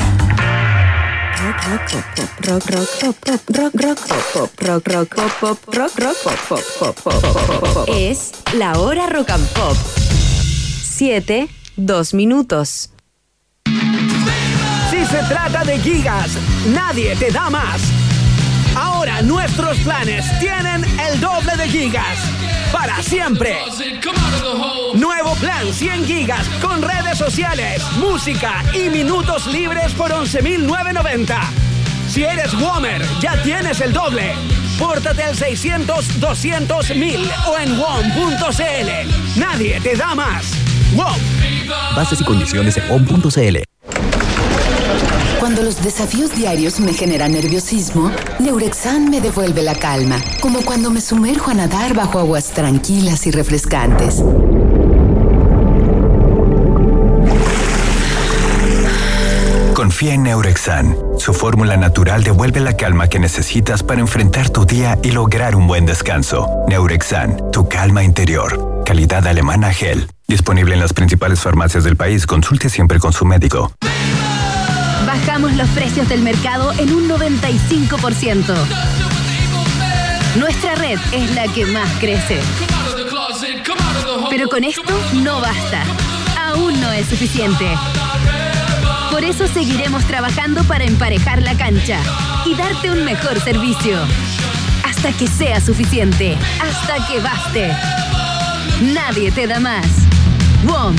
Rock, 1.43 2.67
rock, 2.67 2.89
pop, 2.99 3.15
pop, 3.25 3.39
rock, 3.49 3.75
rock, 3.75 3.99
pop, 4.07 4.25
pop, 4.33 4.59
rock, 4.65 4.87
rock, 4.89 5.15
pop, 5.15 5.39
pop, 5.39 5.75
rock, 5.75 5.99
rock, 5.99 6.17
pop, 6.23 6.39
pop, 6.49 6.63
pop, 6.79 6.95
pop, 7.03 7.21
pop, 7.21 7.73
pop. 7.73 7.89
Es 7.95 8.31
la 8.55 8.79
hora 8.79 9.07
rock 9.07 9.29
and 9.29 9.47
pop. 9.49 9.77
Siete, 10.81 11.47
dos 11.75 12.13
minutos. 12.13 12.92
Si 14.93 15.03
se 15.07 15.23
trata 15.23 15.63
de 15.63 15.79
gigas, 15.79 16.37
nadie 16.67 17.15
te 17.15 17.31
da 17.31 17.49
más. 17.49 17.81
Ahora 18.75 19.23
nuestros 19.23 19.75
planes 19.79 20.23
tienen 20.39 20.83
el 20.99 21.19
doble 21.19 21.57
de 21.57 21.67
gigas. 21.67 22.19
Para 22.71 23.01
siempre. 23.01 23.57
Nuevo 24.93 25.33
plan 25.37 25.73
100 25.73 26.05
gigas 26.05 26.47
con 26.61 26.83
redes 26.83 27.17
sociales, 27.17 27.81
música 27.97 28.63
y 28.71 28.91
minutos 28.91 29.47
libres 29.47 29.93
por 29.93 30.11
11.990. 30.11 31.39
Si 32.07 32.23
eres 32.23 32.53
Womer, 32.53 33.01
ya 33.19 33.41
tienes 33.41 33.81
el 33.81 33.93
doble. 33.93 34.35
Pórtate 34.77 35.23
al 35.23 35.35
600 35.35 36.19
200 36.19 36.95
1000 36.95 37.31
o 37.47 37.57
en 37.57 37.79
WOM.cl. 37.79 39.39
Nadie 39.39 39.81
te 39.81 39.95
da 39.95 40.13
más. 40.13 40.53
WOM. 40.93 41.17
Bases 41.95 42.21
y 42.21 42.23
condiciones 42.23 42.77
en 42.77 42.87
WOM.cl. 42.89 43.72
Cuando 45.43 45.61
los 45.61 45.83
desafíos 45.83 46.33
diarios 46.33 46.79
me 46.79 46.93
generan 46.93 47.33
nerviosismo, 47.33 48.13
Neurexan 48.39 49.09
me 49.09 49.19
devuelve 49.19 49.61
la 49.61 49.75
calma, 49.75 50.15
como 50.39 50.61
cuando 50.61 50.89
me 50.89 51.01
sumerjo 51.01 51.51
a 51.51 51.53
nadar 51.53 51.93
bajo 51.93 52.17
aguas 52.17 52.51
tranquilas 52.51 53.27
y 53.27 53.31
refrescantes. 53.31 54.23
Confía 59.73 60.13
en 60.13 60.23
Neurexan. 60.23 60.95
Su 61.17 61.33
fórmula 61.33 61.75
natural 61.75 62.23
devuelve 62.23 62.61
la 62.61 62.77
calma 62.77 63.09
que 63.09 63.19
necesitas 63.19 63.83
para 63.83 63.99
enfrentar 63.99 64.49
tu 64.49 64.63
día 64.63 64.97
y 65.03 65.11
lograr 65.11 65.57
un 65.57 65.67
buen 65.67 65.85
descanso. 65.85 66.47
Neurexan, 66.69 67.51
tu 67.51 67.67
calma 67.67 68.01
interior. 68.01 68.81
Calidad 68.85 69.27
alemana 69.27 69.73
gel. 69.73 70.09
Disponible 70.25 70.75
en 70.75 70.79
las 70.79 70.93
principales 70.93 71.41
farmacias 71.41 71.83
del 71.83 71.97
país. 71.97 72.25
Consulte 72.25 72.69
siempre 72.69 72.97
con 72.97 73.11
su 73.11 73.25
médico. 73.25 73.73
Bajamos 75.33 75.55
los 75.55 75.69
precios 75.69 76.07
del 76.09 76.21
mercado 76.21 76.73
en 76.73 76.93
un 76.93 77.09
95%. 77.09 78.53
Nuestra 80.35 80.75
red 80.75 80.99
es 81.11 81.33
la 81.33 81.47
que 81.47 81.65
más 81.65 81.89
crece. 81.99 82.39
Pero 84.29 84.47
con 84.47 84.63
esto 84.63 84.93
no 85.23 85.41
basta. 85.41 85.85
Aún 86.39 86.79
no 86.79 86.91
es 86.91 87.07
suficiente. 87.07 87.65
Por 89.09 89.23
eso 89.23 89.47
seguiremos 89.47 90.05
trabajando 90.05 90.63
para 90.65 90.83
emparejar 90.83 91.41
la 91.41 91.57
cancha 91.57 91.97
y 92.45 92.53
darte 92.53 92.91
un 92.91 93.03
mejor 93.03 93.39
servicio. 93.39 93.97
Hasta 94.83 95.13
que 95.13 95.25
sea 95.25 95.59
suficiente. 95.61 96.37
Hasta 96.61 97.07
que 97.07 97.19
baste. 97.19 97.75
Nadie 98.83 99.31
te 99.31 99.47
da 99.47 99.59
más. 99.59 99.87
WOM. 100.63 100.95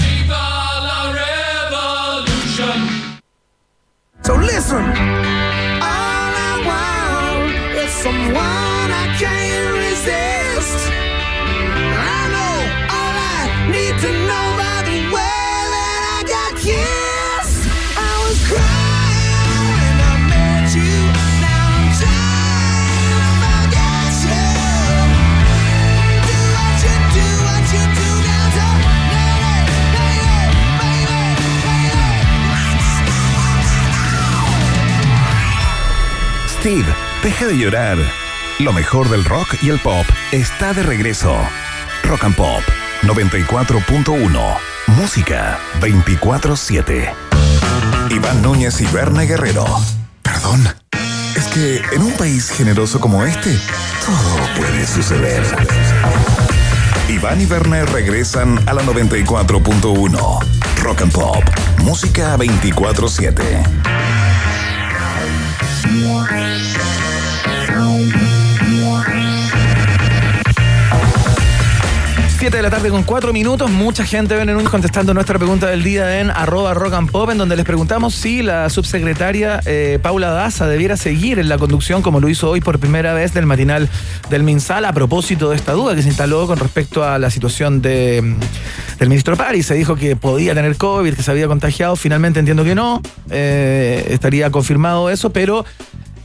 So 4.26 4.34
listen, 4.36 4.82
all 4.82 6.32
I 6.48 6.52
want 6.64 7.76
is 7.76 7.90
someone 7.90 8.88
I 9.02 9.14
can't 9.18 9.76
resist. 9.76 10.88
I 10.90 12.22
know 12.32 12.56
all 12.96 13.16
I 13.36 13.68
need 13.70 13.94
to 14.00 14.10
know 14.26 14.43
Steve, 36.64 36.94
deja 37.22 37.46
de 37.46 37.58
llorar. 37.58 37.98
Lo 38.58 38.72
mejor 38.72 39.10
del 39.10 39.22
rock 39.26 39.54
y 39.60 39.68
el 39.68 39.78
pop 39.80 40.06
está 40.32 40.72
de 40.72 40.82
regreso. 40.82 41.36
Rock 42.04 42.24
and 42.24 42.34
Pop 42.34 42.62
94.1. 43.02 44.56
Música 44.86 45.58
24-7. 45.82 47.12
Iván 48.12 48.40
Núñez 48.40 48.80
y 48.80 48.86
Berna 48.86 49.24
Guerrero. 49.24 49.66
Perdón. 50.22 50.66
Es 51.36 51.44
que 51.48 51.82
en 51.92 52.00
un 52.00 52.12
país 52.12 52.48
generoso 52.48 52.98
como 52.98 53.22
este, 53.26 53.60
todo 54.06 54.38
puede 54.56 54.86
suceder. 54.86 55.42
Iván 57.10 57.42
y 57.42 57.44
Werner 57.44 57.92
regresan 57.92 58.58
a 58.66 58.72
la 58.72 58.82
94.1. 58.84 60.38
Rock 60.82 61.02
and 61.02 61.12
Pop. 61.12 61.44
Música 61.82 62.38
24-7. 62.38 63.84
7 72.44 72.58
de 72.58 72.62
la 72.62 72.68
tarde 72.68 72.90
con 72.90 73.04
4 73.04 73.32
minutos. 73.32 73.70
Mucha 73.70 74.04
gente 74.04 74.36
ven 74.36 74.50
en 74.50 74.58
un 74.58 74.64
contestando 74.64 75.14
nuestra 75.14 75.38
pregunta 75.38 75.66
del 75.66 75.82
día 75.82 76.20
en 76.20 76.30
arroba 76.30 76.74
rock 76.74 76.92
and 76.92 77.10
pop, 77.10 77.30
en 77.30 77.38
donde 77.38 77.56
les 77.56 77.64
preguntamos 77.64 78.14
si 78.14 78.42
la 78.42 78.68
subsecretaria 78.68 79.62
eh, 79.64 79.98
Paula 80.02 80.28
Daza 80.28 80.66
debiera 80.66 80.98
seguir 80.98 81.38
en 81.38 81.48
la 81.48 81.56
conducción, 81.56 82.02
como 82.02 82.20
lo 82.20 82.28
hizo 82.28 82.50
hoy 82.50 82.60
por 82.60 82.78
primera 82.78 83.14
vez 83.14 83.32
del 83.32 83.46
matinal 83.46 83.88
del 84.28 84.42
Minsal, 84.42 84.84
a 84.84 84.92
propósito 84.92 85.48
de 85.48 85.56
esta 85.56 85.72
duda 85.72 85.94
que 85.94 86.02
se 86.02 86.08
instaló 86.08 86.46
con 86.46 86.58
respecto 86.58 87.02
a 87.02 87.18
la 87.18 87.30
situación 87.30 87.80
de, 87.80 88.20
mm, 88.20 88.98
del 88.98 89.08
ministro 89.08 89.38
París. 89.38 89.64
Se 89.64 89.74
dijo 89.74 89.96
que 89.96 90.14
podía 90.14 90.54
tener 90.54 90.76
COVID, 90.76 91.14
que 91.14 91.22
se 91.22 91.30
había 91.30 91.46
contagiado. 91.46 91.96
Finalmente 91.96 92.40
entiendo 92.40 92.62
que 92.62 92.74
no. 92.74 93.00
Eh, 93.30 94.04
estaría 94.10 94.50
confirmado 94.50 95.08
eso, 95.08 95.30
pero. 95.30 95.64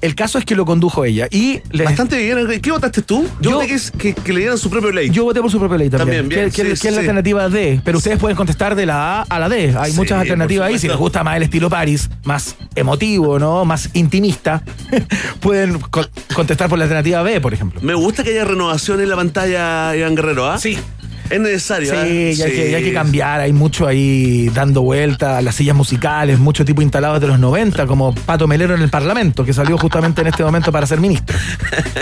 El 0.02 0.16
caso 0.16 0.38
es 0.38 0.46
que 0.46 0.56
lo 0.56 0.66
condujo 0.66 1.04
ella. 1.06 1.28
Y 1.30 1.60
Bastante 1.84 2.18
bien. 2.18 2.62
¿Qué 2.62 2.72
votaste 2.72 3.02
tú? 3.02 3.24
Yo, 3.42 3.50
Yo- 3.52 3.56
voté 3.58 3.68
que, 3.68 3.74
es- 3.76 3.92
que, 3.92 4.14
que 4.14 4.34
le 4.34 4.40
dieran 4.40 4.58
su 4.58 4.70
propio 4.70 4.92
ley. 4.92 5.10
Yo 5.10 5.24
voté 5.26 5.42
por 5.42 5.52
su 5.52 5.60
propia 5.60 5.78
ley 5.78 5.90
también. 5.90 6.20
También, 6.22 6.30
bien, 6.30 6.52
que, 6.52 6.64
que- 6.70 6.76
sí, 6.76 6.82
que 6.82 6.88
es 6.88 6.94
la 6.94 7.00
alternativa 7.02 7.50
D. 7.50 7.82
Pero 7.84 7.98
ustedes 7.98 8.18
pueden 8.18 8.38
contestar 8.38 8.76
de 8.76 8.86
la 8.86 9.20
A 9.20 9.22
a 9.24 9.40
la 9.40 9.50
D. 9.50 9.76
Hay 9.78 9.92
Sí, 9.92 9.98
muchas 9.98 10.20
alternativas 10.22 10.68
ahí. 10.70 10.80
Si 10.80 10.88
les 10.88 10.98
gusta 10.98 11.24
más 11.24 11.38
el 11.38 11.44
estilo 11.44 11.70
Paris, 11.70 12.10
más 12.24 12.56
emotivo, 12.76 13.40
¿no? 13.40 13.66
Más 13.66 13.90
intimista, 13.94 14.64
pueden 15.42 15.80
co- 15.80 16.06
contestar 16.34 16.70
por 16.70 16.78
la 16.78 16.86
alternativa 16.86 17.22
B, 17.22 17.42
por 17.42 17.54
ejemplo. 17.54 17.82
Me 17.82 17.94
gusta 17.94 18.24
que 18.24 18.32
haya 18.32 18.46
renovación 18.46 19.02
en 19.02 19.10
la 19.10 19.16
pantalla, 19.16 19.96
Iván 19.96 20.16
Guerrero, 20.16 20.50
¿ah? 20.50 20.58
Sí. 20.58 20.78
Es 21.30 21.40
necesario, 21.40 21.92
Sí, 21.92 21.96
¿ah? 21.98 22.08
y 22.08 22.10
hay, 22.10 22.36
Sí. 22.36 22.44
que, 22.44 22.72
y 22.72 22.74
hay 22.76 22.84
que 22.84 22.94
cambiar. 22.94 23.40
Hay 23.42 23.54
mucho 23.54 23.86
ahí 23.88 24.50
dando 24.54 24.82
vueltas, 24.82 25.44
las 25.44 25.56
sillas 25.56 25.76
musicales, 25.76 26.40
mucho 26.40 26.66
tipo 26.66 26.82
instalado 26.82 27.20
de 27.20 27.28
los 27.28 27.40
90, 27.40 27.86
como 27.86 28.14
Pato 28.16 28.48
Melero 28.48 28.74
en 28.76 28.82
el 28.82 28.90
Parlamento, 28.90 29.44
que 29.46 29.54
salió 29.54 29.78
justamente 29.78 30.22
en 30.22 30.28
este 30.28 30.44
momento 30.44 30.72
para 30.72 30.88
ser 30.88 31.00
ministro. 31.00 31.38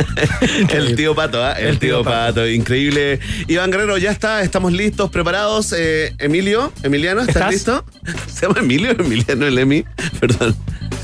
El 0.69 0.95
tío 0.95 1.13
Pato, 1.15 1.43
¿ah? 1.43 1.53
El, 1.53 1.67
El 1.67 1.79
tío, 1.79 1.95
tío 1.97 2.03
Pato. 2.03 2.27
Pato. 2.35 2.47
increíble. 2.47 3.19
Iván 3.47 3.71
Guerrero, 3.71 3.97
ya 3.97 4.11
está, 4.11 4.41
estamos 4.43 4.71
listos, 4.73 5.09
preparados. 5.09 5.73
Eh, 5.77 6.13
Emilio, 6.19 6.71
Emiliano, 6.83 7.21
¿estás 7.21 7.35
¿Estás? 7.35 7.51
listo? 7.51 7.85
¿Se 8.33 8.47
llama 8.47 8.59
Emilio 8.59 8.91
Emiliano 8.91 9.45
el 9.45 9.57
Emi? 9.57 9.83
Perdón. 10.19 10.55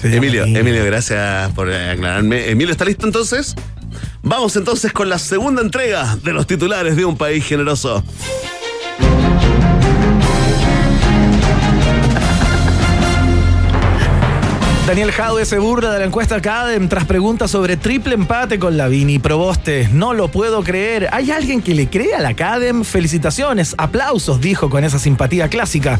Emilio, 0.04 0.44
Emilio. 0.46 0.84
Gracias 0.86 1.52
por 1.54 1.70
eh, 1.72 1.92
aclararme. 1.92 2.50
Emilio, 2.50 2.72
¿está 2.72 2.86
listo 2.86 3.06
entonces? 3.06 3.56
Vamos 4.26 4.56
entonces 4.56 4.94
con 4.94 5.10
la 5.10 5.20
segunda 5.20 5.62
entrega 5.62 6.16
de 6.24 6.32
los 6.32 6.48
titulares 6.48 6.96
de 6.96 7.04
un 7.04 7.18
país 7.18 7.46
generoso. 7.46 8.02
Daniel 14.88 15.12
Jadwe 15.12 15.46
se 15.46 15.60
burla 15.60 15.92
de 15.92 16.00
la 16.00 16.06
encuesta 16.06 16.42
Cadem 16.42 16.88
tras 16.88 17.04
preguntas 17.04 17.52
sobre 17.52 17.76
triple 17.76 18.16
empate 18.16 18.60
con 18.60 18.78
Lavini 18.78 19.20
Proboste. 19.20 19.90
No 19.92 20.14
lo 20.14 20.30
puedo 20.30 20.64
creer. 20.64 21.10
¿Hay 21.12 21.30
alguien 21.32 21.62
que 21.62 21.76
le 21.76 21.90
cree 21.90 22.16
a 22.16 22.22
la 22.22 22.34
Cadem? 22.34 22.86
Felicitaciones, 22.86 23.76
aplausos, 23.78 24.40
dijo 24.40 24.70
con 24.70 24.86
esa 24.86 25.00
simpatía 25.00 25.50
clásica. 25.50 26.00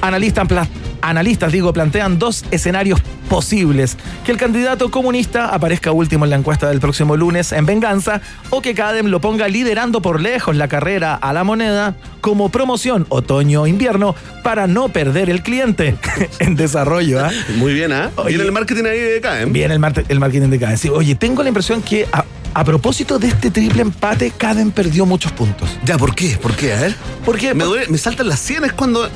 Analistas, 0.00 1.52
digo, 1.52 1.72
plantean 1.72 2.18
dos 2.18 2.44
escenarios 2.50 3.00
posibles. 3.28 3.96
Que 4.24 4.32
el 4.32 4.38
candidato 4.38 4.90
comunista 4.90 5.46
aparezca 5.54 5.92
último 5.92 6.24
en 6.24 6.30
la 6.30 6.36
encuesta 6.36 6.68
del 6.68 6.80
próximo 6.80 7.16
lunes 7.16 7.52
en 7.52 7.66
venganza 7.66 8.20
o 8.50 8.60
que 8.62 8.74
Cadem 8.74 9.06
lo 9.06 9.20
ponga 9.20 9.46
liderando 9.48 10.00
por 10.02 10.20
lejos 10.20 10.56
la 10.56 10.68
carrera 10.68 11.14
a 11.14 11.32
la 11.32 11.44
moneda 11.44 11.94
como 12.20 12.48
promoción 12.48 13.06
otoño-invierno 13.08 14.14
para 14.42 14.66
no 14.66 14.88
perder 14.88 15.30
el 15.30 15.42
cliente 15.42 15.96
en 16.40 16.56
desarrollo. 16.56 17.24
¿ah? 17.24 17.30
Muy 17.56 17.72
bien, 17.74 17.92
¿ah? 17.92 18.10
Oye. 18.16 18.28
Viene 18.30 18.44
el 18.44 18.52
marketing 18.52 18.84
ahí 18.84 18.98
de 19.00 19.20
Cadem. 19.20 19.52
Bien 19.52 19.70
el, 19.70 19.78
mar- 19.78 20.04
el 20.08 20.18
marketing 20.20 20.48
de 20.48 20.58
Cadem. 20.58 20.76
Sí, 20.78 20.88
oye, 20.88 21.14
tengo 21.14 21.42
la 21.42 21.48
impresión 21.48 21.82
que 21.82 22.06
a, 22.12 22.24
a 22.54 22.64
propósito 22.64 23.18
de 23.18 23.28
este 23.28 23.50
triple 23.50 23.82
empate, 23.82 24.32
Cadem 24.36 24.70
perdió 24.70 25.06
muchos 25.06 25.32
puntos. 25.32 25.68
Ya, 25.84 25.96
¿por 25.98 26.14
qué? 26.14 26.36
¿Por 26.40 26.54
qué? 26.56 26.72
A 26.74 26.80
ver. 26.80 26.94
Porque 27.24 27.54
Me, 27.54 27.64
duele, 27.64 27.86
me 27.88 27.98
saltan 27.98 28.28
las 28.28 28.40
sienes 28.40 28.72
cuando, 28.72 29.08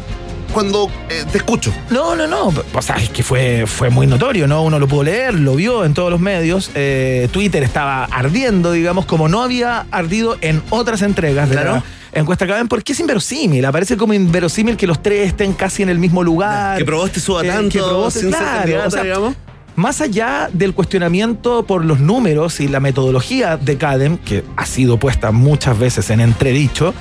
cuando 0.51 0.91
eh, 1.09 1.25
te 1.31 1.39
escucho. 1.39 1.73
No, 1.91 2.15
no, 2.17 2.27
no. 2.27 2.53
O 2.75 2.83
sea, 2.83 2.97
es 2.97 3.11
que 3.11 3.23
fue, 3.23 3.65
fue 3.67 3.91
muy 3.91 4.07
notorio, 4.07 4.47
¿no? 4.47 4.63
Uno 4.63 4.79
lo 4.79 4.87
pudo 4.89 5.05
leer, 5.05 5.35
lo 5.35 5.55
vio 5.55 5.85
en 5.85 5.95
todos 5.95 6.11
los 6.11 6.21
medios. 6.21 6.71
Eh, 6.75 7.29
Twitter 7.33 7.63
estaba 7.63 8.05
ardiendo, 8.05 8.73
digamos, 8.73 9.07
como 9.07 9.29
no 9.29 9.43
había 9.43 9.87
ardido 9.91 10.37
en 10.41 10.63
otras 10.71 11.03
entregas 11.03 11.49
de 11.49 11.57
Claro. 11.57 11.83
la 12.13 12.21
encuesta 12.21 12.47
Cadem, 12.47 12.69
porque 12.69 12.93
es 12.93 13.01
inverosímil. 13.01 13.65
Aparece 13.65 13.97
como 13.97 14.15
inverosímil 14.15 14.77
que 14.77 14.87
los 14.87 15.03
tres 15.03 15.29
estén 15.29 15.53
casi 15.53 15.83
en 15.83 15.89
el 15.89 15.99
mismo 15.99 16.23
lugar. 16.25 16.79
Que 16.79 16.85
Proboste 16.85 17.21
suba 17.21 17.45
Eh, 17.45 17.49
tanto 17.49 17.71
que 17.71 17.79
Proboste, 17.79 18.21
sin 18.21 18.31
ser 18.31 18.39
claro, 18.41 18.59
candidato, 18.59 18.89
o 18.89 18.91
sea, 18.91 19.03
digamos. 19.03 19.35
Más 19.81 20.03
allá 20.03 20.51
del 20.53 20.75
cuestionamiento 20.75 21.65
por 21.65 21.87
los 21.87 22.01
números 22.01 22.61
y 22.61 22.69
la 22.69 22.81
metodología 22.81 23.57
de 23.57 23.79
CADEM, 23.79 24.19
que 24.19 24.45
ha 24.59 24.67
sido 24.67 24.99
puesta 24.99 25.31
muchas 25.33 25.79
veces 25.79 26.11
en 26.11 26.21
entredicho, 26.21 26.93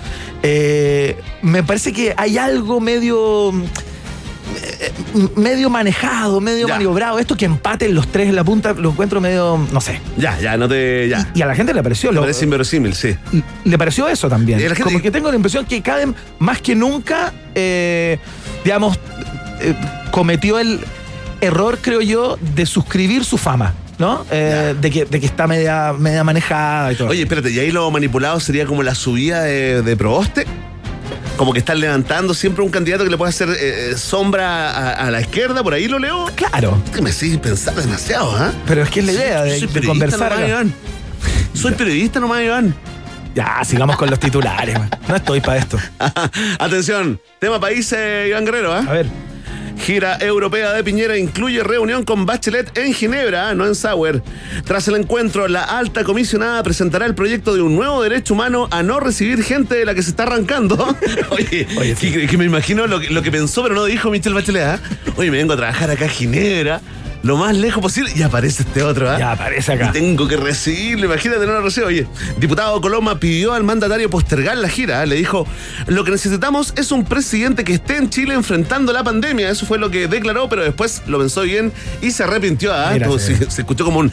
eh, 0.43 1.17
me 1.41 1.61
parece 1.61 1.91
que 1.91 2.13
hay 2.15 2.37
algo 2.37 2.79
medio. 2.79 3.51
eh, 4.79 4.91
medio 5.35 5.69
manejado, 5.69 6.39
medio 6.41 6.67
Ya. 6.69 6.75
maniobrado. 6.75 7.19
Esto 7.19 7.35
que 7.35 7.43
empaten 7.45 7.93
los 7.93 8.07
tres 8.07 8.29
en 8.29 8.35
la 8.37 8.43
punta 8.45 8.71
lo 8.73 8.91
encuentro 8.91 9.19
medio, 9.21 9.59
no 9.73 9.81
sé. 9.81 9.99
Ya, 10.17 10.39
ya, 10.39 10.55
no 10.55 10.67
te. 10.69 11.07
Ya. 11.09 11.29
Y 11.35 11.41
a 11.41 11.45
la 11.47 11.55
gente 11.55 11.73
le 11.73 11.83
pareció. 11.83 12.11
Lo- 12.13 12.21
parece 12.21 12.45
inverosímil, 12.45 12.95
sí. 12.95 13.13
le 13.65 13.77
pareció 13.77 14.07
eso 14.07 14.29
también. 14.29 14.57
Gente- 14.59 14.81
Como 14.83 15.01
que 15.01 15.11
tengo 15.11 15.29
la 15.29 15.35
impresión 15.35 15.65
que 15.65 15.81
Cadem, 15.81 16.13
más 16.39 16.61
que 16.61 16.75
nunca, 16.75 17.33
eh, 17.53 18.17
digamos, 18.63 18.97
eh, 19.59 19.75
cometió 20.11 20.57
el 20.59 20.79
error, 21.41 21.79
creo 21.81 22.01
yo, 22.01 22.37
de 22.55 22.65
suscribir 22.65 23.23
su 23.25 23.37
fama, 23.37 23.73
¿no? 23.97 24.25
Eh, 24.31 24.75
de, 24.79 24.91
que, 24.91 25.05
de 25.05 25.19
que 25.19 25.25
está 25.25 25.47
media, 25.47 25.93
media 25.97 26.23
manejada 26.23 26.91
y 26.91 26.95
todo. 26.95 27.09
Oye, 27.09 27.21
espérate, 27.23 27.51
¿y 27.51 27.59
ahí 27.59 27.71
lo 27.71 27.89
manipulado 27.91 28.39
sería 28.39 28.65
como 28.65 28.83
la 28.83 28.95
subida 28.95 29.43
de, 29.43 29.81
de 29.81 29.97
Proboste? 29.97 30.45
Como 31.37 31.53
que 31.53 31.59
están 31.59 31.79
levantando 31.79 32.33
siempre 32.33 32.63
un 32.63 32.69
candidato 32.69 33.05
que 33.05 33.09
le 33.09 33.17
puede 33.17 33.29
hacer 33.29 33.49
eh, 33.49 33.91
eh, 33.91 33.97
sombra 33.97 34.71
a, 34.71 35.07
a 35.07 35.11
la 35.11 35.21
izquierda, 35.21 35.63
por 35.63 35.73
ahí 35.73 35.87
lo 35.87 35.97
leo. 35.97 36.25
Claro. 36.35 36.81
Es 36.85 36.91
que 36.91 37.01
me 37.01 37.13
sigue 37.13 37.37
pensar 37.37 37.75
demasiado, 37.75 38.35
¿ah? 38.35 38.51
Pero 38.67 38.83
es 38.83 38.89
que 38.89 38.99
es 38.99 39.05
la 39.05 39.11
idea 39.13 39.43
de, 39.43 39.51
Soy 39.51 39.61
de 39.61 39.67
periodista 39.67 39.87
conversar 39.87 40.19
nomás, 40.31 40.37
acá. 40.37 40.47
Iván. 40.49 40.73
Soy 41.53 41.71
periodista 41.73 42.19
nomás, 42.19 42.43
Iván. 42.43 42.75
Ya, 43.35 43.59
sigamos 43.63 43.95
con 43.95 44.09
los 44.09 44.19
titulares. 44.19 44.77
man. 44.77 44.89
No 45.07 45.15
estoy 45.15 45.39
para 45.39 45.59
esto. 45.59 45.77
Atención, 46.59 47.21
tema 47.39 47.57
país, 47.59 47.89
Iván 48.27 48.43
Guerrero, 48.43 48.73
¿ah? 48.73 48.83
A 48.85 48.91
ver. 48.91 49.05
Gira 49.79 50.17
europea 50.19 50.73
de 50.73 50.83
Piñera 50.83 51.17
incluye 51.17 51.63
reunión 51.63 52.03
con 52.03 52.25
Bachelet 52.25 52.77
en 52.77 52.93
Ginebra, 52.93 53.53
no 53.55 53.65
en 53.65 53.75
Sauer. 53.75 54.21
Tras 54.65 54.87
el 54.87 54.95
encuentro, 54.95 55.47
la 55.47 55.63
alta 55.63 56.03
comisionada 56.03 56.61
presentará 56.63 57.05
el 57.05 57.15
proyecto 57.15 57.55
de 57.55 57.61
un 57.61 57.75
nuevo 57.75 58.03
derecho 58.03 58.33
humano 58.33 58.67
a 58.71 58.83
no 58.83 58.99
recibir 58.99 59.43
gente 59.43 59.75
de 59.75 59.85
la 59.85 59.95
que 59.95 60.03
se 60.03 60.11
está 60.11 60.23
arrancando. 60.23 60.95
Oye, 61.29 61.67
Oye, 61.77 61.95
sí. 61.95 62.11
que, 62.11 62.27
que 62.27 62.37
me 62.37 62.45
imagino 62.45 62.85
lo 62.87 62.99
que, 62.99 63.09
lo 63.09 63.21
que 63.21 63.31
pensó, 63.31 63.63
pero 63.63 63.73
no 63.73 63.85
dijo 63.85 64.11
Michelle 64.11 64.35
Bachelet. 64.35 64.63
¿ah? 64.63 64.79
Oye, 65.17 65.31
me 65.31 65.37
vengo 65.37 65.53
a 65.53 65.57
trabajar 65.57 65.89
acá 65.89 66.05
a 66.05 66.09
Ginebra, 66.09 66.81
lo 67.23 67.37
más 67.37 67.55
lejos 67.55 67.81
posible, 67.81 68.11
y 68.15 68.21
aparece 68.21 68.63
este 68.63 68.83
otro. 68.83 69.09
¿ah? 69.09 69.19
Ya 69.19 69.31
aparece 69.31 69.73
acá. 69.73 69.89
Y 69.89 69.91
tengo 69.91 70.27
que 70.27 70.37
recibirlo, 70.37 71.05
imagínate, 71.05 71.45
no 71.45 71.53
lo 71.53 71.61
recibo. 71.61 71.87
Oye, 71.87 72.07
diputado 72.37 72.79
Coloma 72.81 73.19
pidió 73.19 73.53
al 73.53 73.63
mandatario 73.63 74.09
postergar 74.09 74.57
la 74.57 74.69
gira. 74.69 75.03
¿eh? 75.03 75.07
Le 75.07 75.15
dijo, 75.15 75.45
lo 75.87 76.03
que 76.03 76.11
necesitamos 76.11 76.73
es 76.77 76.91
un 76.91 77.03
presidente 77.03 77.63
que 77.63 77.73
esté 77.73 77.97
en 77.97 78.09
Chile 78.09 78.33
enfrentando 78.33 78.93
la 78.93 79.03
pandemia. 79.03 79.49
Eso 79.49 79.65
fue 79.65 79.77
lo 79.77 79.89
que 79.89 80.07
declaró, 80.07 80.47
pero 80.49 80.63
después 80.63 81.01
lo 81.07 81.19
pensó 81.19 81.41
bien 81.41 81.71
y 82.01 82.11
se 82.11 82.23
arrepintió. 82.23 82.73
¿ah? 82.73 82.93
Se, 83.17 83.49
se 83.49 83.61
escuchó 83.61 83.85
como 83.85 83.99
un... 83.99 84.11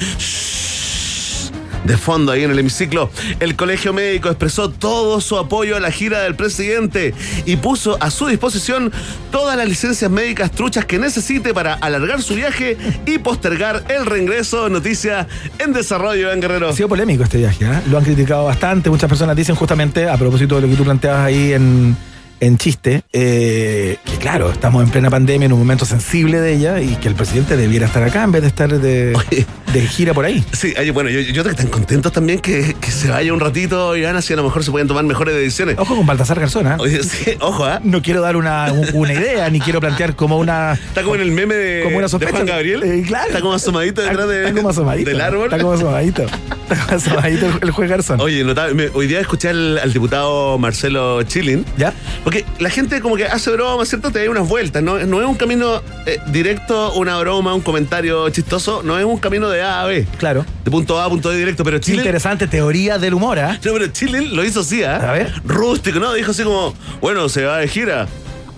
De 1.84 1.96
fondo 1.96 2.32
ahí 2.32 2.44
en 2.44 2.50
el 2.50 2.58
hemiciclo, 2.58 3.10
el 3.40 3.56
Colegio 3.56 3.92
Médico 3.92 4.28
expresó 4.28 4.70
todo 4.70 5.20
su 5.20 5.38
apoyo 5.38 5.76
a 5.76 5.80
la 5.80 5.90
gira 5.90 6.20
del 6.20 6.34
presidente 6.34 7.14
y 7.44 7.56
puso 7.56 7.96
a 8.00 8.10
su 8.10 8.26
disposición 8.26 8.92
todas 9.30 9.56
las 9.56 9.68
licencias 9.68 10.10
médicas 10.10 10.50
truchas 10.50 10.84
que 10.84 10.98
necesite 10.98 11.54
para 11.54 11.74
alargar 11.74 12.22
su 12.22 12.34
viaje 12.34 12.76
y 13.06 13.18
postergar 13.18 13.84
el 13.88 14.06
reingreso. 14.06 14.68
Noticia 14.68 15.26
en 15.58 15.72
desarrollo 15.72 16.32
en 16.32 16.40
Guerrero. 16.40 16.68
Ha 16.68 16.72
sido 16.72 16.88
polémico 16.88 17.22
este 17.22 17.38
viaje, 17.38 17.64
¿eh? 17.64 17.82
lo 17.88 17.98
han 17.98 18.04
criticado 18.04 18.44
bastante. 18.44 18.90
Muchas 18.90 19.08
personas 19.08 19.36
dicen 19.36 19.54
justamente, 19.54 20.08
a 20.08 20.16
propósito 20.16 20.56
de 20.56 20.62
lo 20.62 20.68
que 20.68 20.74
tú 20.74 20.84
planteabas 20.84 21.26
ahí 21.26 21.52
en, 21.52 21.96
en 22.40 22.58
chiste, 22.58 23.02
eh, 23.12 23.98
que 24.04 24.16
claro, 24.16 24.50
estamos 24.50 24.82
en 24.82 24.90
plena 24.90 25.10
pandemia, 25.10 25.46
en 25.46 25.52
un 25.52 25.58
momento 25.58 25.84
sensible 25.84 26.40
de 26.40 26.54
ella, 26.54 26.80
y 26.80 26.96
que 26.96 27.08
el 27.08 27.14
presidente 27.14 27.56
debiera 27.56 27.86
estar 27.86 28.02
acá 28.02 28.24
en 28.24 28.32
vez 28.32 28.42
de 28.42 28.48
estar 28.48 28.78
de, 28.78 29.14
Oye. 29.14 29.46
De 29.80 29.86
gira 29.88 30.14
por 30.14 30.24
ahí. 30.24 30.44
Sí, 30.52 30.74
bueno, 30.92 31.10
yo, 31.10 31.20
yo 31.20 31.32
creo 31.32 31.44
que 31.44 31.50
están 31.50 31.68
contentos 31.68 32.12
también 32.12 32.40
que, 32.40 32.74
que 32.80 32.90
se 32.90 33.08
vaya 33.08 33.32
un 33.32 33.40
ratito 33.40 33.96
y 33.96 34.02
van 34.02 34.16
así 34.16 34.32
a 34.32 34.36
lo 34.36 34.44
mejor 34.44 34.64
se 34.64 34.70
pueden 34.70 34.88
tomar 34.88 35.04
mejores 35.04 35.34
decisiones. 35.34 35.78
Ojo 35.78 35.96
con 35.96 36.06
Baltasar 36.06 36.40
Garzón, 36.40 36.66
¿eh? 36.66 36.76
Oye, 36.78 37.02
sí, 37.02 37.32
ojo, 37.40 37.64
¿ah? 37.64 37.80
No 37.82 38.02
quiero 38.02 38.20
dar 38.20 38.36
una, 38.36 38.72
una 38.94 39.12
idea, 39.12 39.48
ni 39.50 39.60
quiero 39.60 39.80
plantear 39.80 40.16
como 40.16 40.38
una. 40.38 40.72
Está 40.74 41.02
como 41.02 41.14
en 41.16 41.20
el 41.22 41.30
meme 41.30 41.54
de, 41.54 41.82
Como 41.82 41.96
una 41.96 42.06
de 42.06 42.10
sospecha. 42.10 42.32
Juan 42.32 42.46
Gabriel. 42.46 42.82
Eh, 42.82 43.02
claro. 43.06 43.28
Está 43.28 43.40
como 43.40 43.54
asomadito 43.54 44.02
detrás 44.02 44.28
de, 44.28 44.40
Está 44.44 44.54
como 44.56 44.68
asomadito. 44.70 45.10
del 45.10 45.20
árbol. 45.20 45.44
Está 45.44 45.58
como 45.58 45.72
asomadito. 45.72 46.22
Está 46.22 46.76
como 46.86 46.96
asomadito 46.96 47.46
el, 47.46 47.52
el 47.62 47.70
juez 47.70 47.90
Garzón. 47.90 48.20
Oye, 48.20 48.44
notable, 48.44 48.90
hoy 48.94 49.06
día 49.06 49.20
escuché 49.20 49.48
al, 49.50 49.78
al 49.78 49.92
diputado 49.92 50.58
Marcelo 50.58 51.22
Chilin. 51.22 51.64
¿Ya? 51.76 51.92
Porque 52.24 52.44
la 52.58 52.70
gente 52.70 53.00
como 53.00 53.16
que 53.16 53.26
hace 53.26 53.50
broma, 53.50 53.84
¿cierto? 53.84 54.10
Te 54.10 54.24
da 54.24 54.30
unas 54.30 54.48
vueltas, 54.48 54.82
¿no? 54.82 54.98
No 54.98 55.20
es 55.20 55.26
un 55.26 55.34
camino 55.36 55.82
eh, 56.06 56.18
directo, 56.28 56.92
una 56.94 57.18
broma, 57.18 57.54
un 57.54 57.60
comentario 57.60 58.28
chistoso, 58.30 58.82
no 58.82 58.98
es 58.98 59.04
un 59.04 59.18
camino 59.18 59.48
de 59.48 59.62
A 59.66 59.82
a 59.82 59.86
B. 59.86 60.06
Claro. 60.18 60.44
De 60.64 60.70
punto 60.70 60.98
A 61.00 61.04
a 61.04 61.08
punto 61.08 61.28
B 61.28 61.36
directo, 61.36 61.64
pero 61.64 61.78
Chile... 61.78 61.98
interesante 61.98 62.46
teoría 62.46 62.98
del 62.98 63.14
humor, 63.14 63.38
¿ah? 63.38 63.58
No, 63.64 63.72
pero 63.72 63.86
Chile 63.88 64.22
lo 64.22 64.44
hizo 64.44 64.60
así, 64.60 64.82
¿ah? 64.82 64.96
A 64.96 65.12
ver. 65.12 65.32
Rústico, 65.44 65.98
¿no? 65.98 66.12
Dijo 66.14 66.30
así 66.30 66.42
como, 66.42 66.74
bueno, 67.00 67.28
se 67.28 67.44
va 67.44 67.58
de 67.58 67.68
gira. 67.68 68.06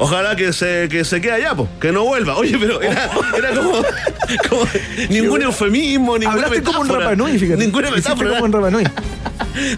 Ojalá 0.00 0.36
que 0.36 0.52
se, 0.52 0.88
que 0.88 1.04
se 1.04 1.20
quede 1.20 1.32
allá, 1.32 1.54
po, 1.56 1.68
que 1.80 1.90
no 1.90 2.04
vuelva. 2.04 2.36
Oye, 2.36 2.56
pero 2.58 2.80
era, 2.80 3.10
era 3.36 3.50
como, 3.54 3.82
como 4.48 4.62
ningún 5.10 5.42
eufemismo, 5.42 6.16
ninguna 6.18 6.44
Hablaste 6.44 6.62
como 6.62 6.80
un 6.80 6.86
metáfora. 6.86 7.04
Rapa 7.10 7.16
Nui, 7.16 7.38
fíjate. 7.38 7.60
Ninguna 7.64 7.90
metáfora. 7.90 8.30
como 8.30 8.44
un 8.44 8.52
Rapa 8.52 8.70
Nui. 8.70 8.84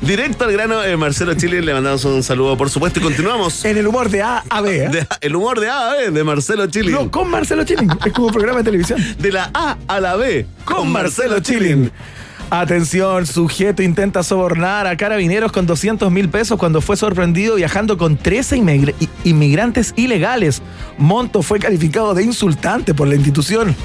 Directo 0.03 0.45
al 0.45 0.53
grano, 0.53 0.83
eh, 0.85 0.95
Marcelo 0.99 1.33
Chile, 1.35 1.62
le 1.62 1.73
mandamos 1.73 2.05
un 2.05 2.23
saludo, 2.23 2.55
por 2.59 2.68
supuesto, 2.68 3.01
y 3.01 3.03
continuamos. 3.03 3.64
En 3.64 3.79
el 3.79 3.87
humor 3.87 4.11
de 4.11 4.21
A 4.23 4.45
a 4.51 4.61
B, 4.61 4.77
¿eh? 4.85 4.89
De- 4.91 5.07
el 5.23 5.35
humor 5.37 5.59
de 5.59 5.68
A 5.71 5.93
a 5.93 5.95
B 5.97 6.11
de 6.11 6.23
Marcelo 6.25 6.66
Chile. 6.66 6.93
No, 6.93 7.11
con 7.11 7.31
Marcelo 7.31 7.64
Chilling. 7.64 7.91
Es 8.05 8.12
como 8.12 8.29
programa 8.29 8.59
de 8.59 8.64
televisión. 8.64 9.03
De 9.18 9.33
la 9.33 9.51
A 9.55 9.79
a 9.89 10.01
la 10.01 10.16
B 10.16 10.45
Con 10.66 10.91
Marcelo 10.93 11.41
Chilling. 11.41 11.91
Atención, 12.53 13.26
sujeto 13.26 13.80
intenta 13.80 14.24
sobornar 14.24 14.88
a 14.88 14.96
carabineros 14.96 15.53
con 15.53 15.66
200 15.66 16.11
mil 16.11 16.28
pesos 16.28 16.59
cuando 16.59 16.80
fue 16.80 16.96
sorprendido 16.96 17.55
viajando 17.55 17.96
con 17.96 18.16
13 18.16 18.57
inmigr- 18.59 18.94
i- 18.98 19.09
inmigrantes 19.30 19.94
ilegales. 19.96 20.61
Monto 20.98 21.42
fue 21.42 21.61
calificado 21.61 22.12
de 22.12 22.24
insultante 22.24 22.92
por 22.92 23.07
la 23.07 23.14
institución. 23.14 23.76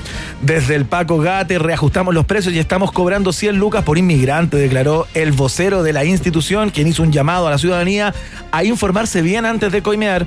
Desde 0.41 0.73
el 0.73 0.85
Paco 0.85 1.19
Gate 1.19 1.59
reajustamos 1.59 2.15
los 2.15 2.25
precios 2.25 2.55
y 2.55 2.59
estamos 2.59 2.91
cobrando 2.91 3.31
100 3.33 3.55
lucas 3.57 3.83
por 3.83 3.99
inmigrante, 3.99 4.57
declaró 4.57 5.05
el 5.13 5.31
vocero 5.31 5.83
de 5.83 5.93
la 5.93 6.03
institución, 6.03 6.71
quien 6.71 6.87
hizo 6.87 7.03
un 7.03 7.11
llamado 7.11 7.47
a 7.47 7.51
la 7.51 7.59
ciudadanía 7.59 8.15
a 8.51 8.63
informarse 8.63 9.21
bien 9.21 9.45
antes 9.45 9.71
de 9.71 9.83
coimear. 9.83 10.25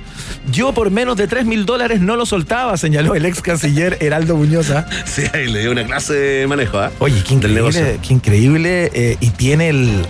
Yo 0.53 0.73
por 0.73 0.93
menos 0.93 1.17
de 1.17 1.27
3 1.27 1.45
mil 1.45 1.67
dólares 1.67 2.01
no 2.01 2.15
lo 2.15 2.25
soltaba, 2.25 2.77
señaló 2.77 3.17
el 3.17 3.27
ex 3.27 3.43
canciller 3.43 3.99
Heraldo 4.01 4.37
Muñoza. 4.37 4.87
Sí, 5.07 5.23
ahí 5.35 5.49
le 5.49 5.61
dio 5.61 5.73
una 5.73 5.85
clase 5.85 6.15
de 6.15 6.47
manejo, 6.47 6.79
¿ah? 6.79 6.93
Oye, 7.01 7.21
qué 7.27 7.37
Del 7.37 7.55
negocio. 7.55 7.83
qué 8.01 8.15
increíble 8.29 8.91
eh, 8.93 9.17
y 9.21 9.31
tiene 9.31 9.71
el 9.71 10.05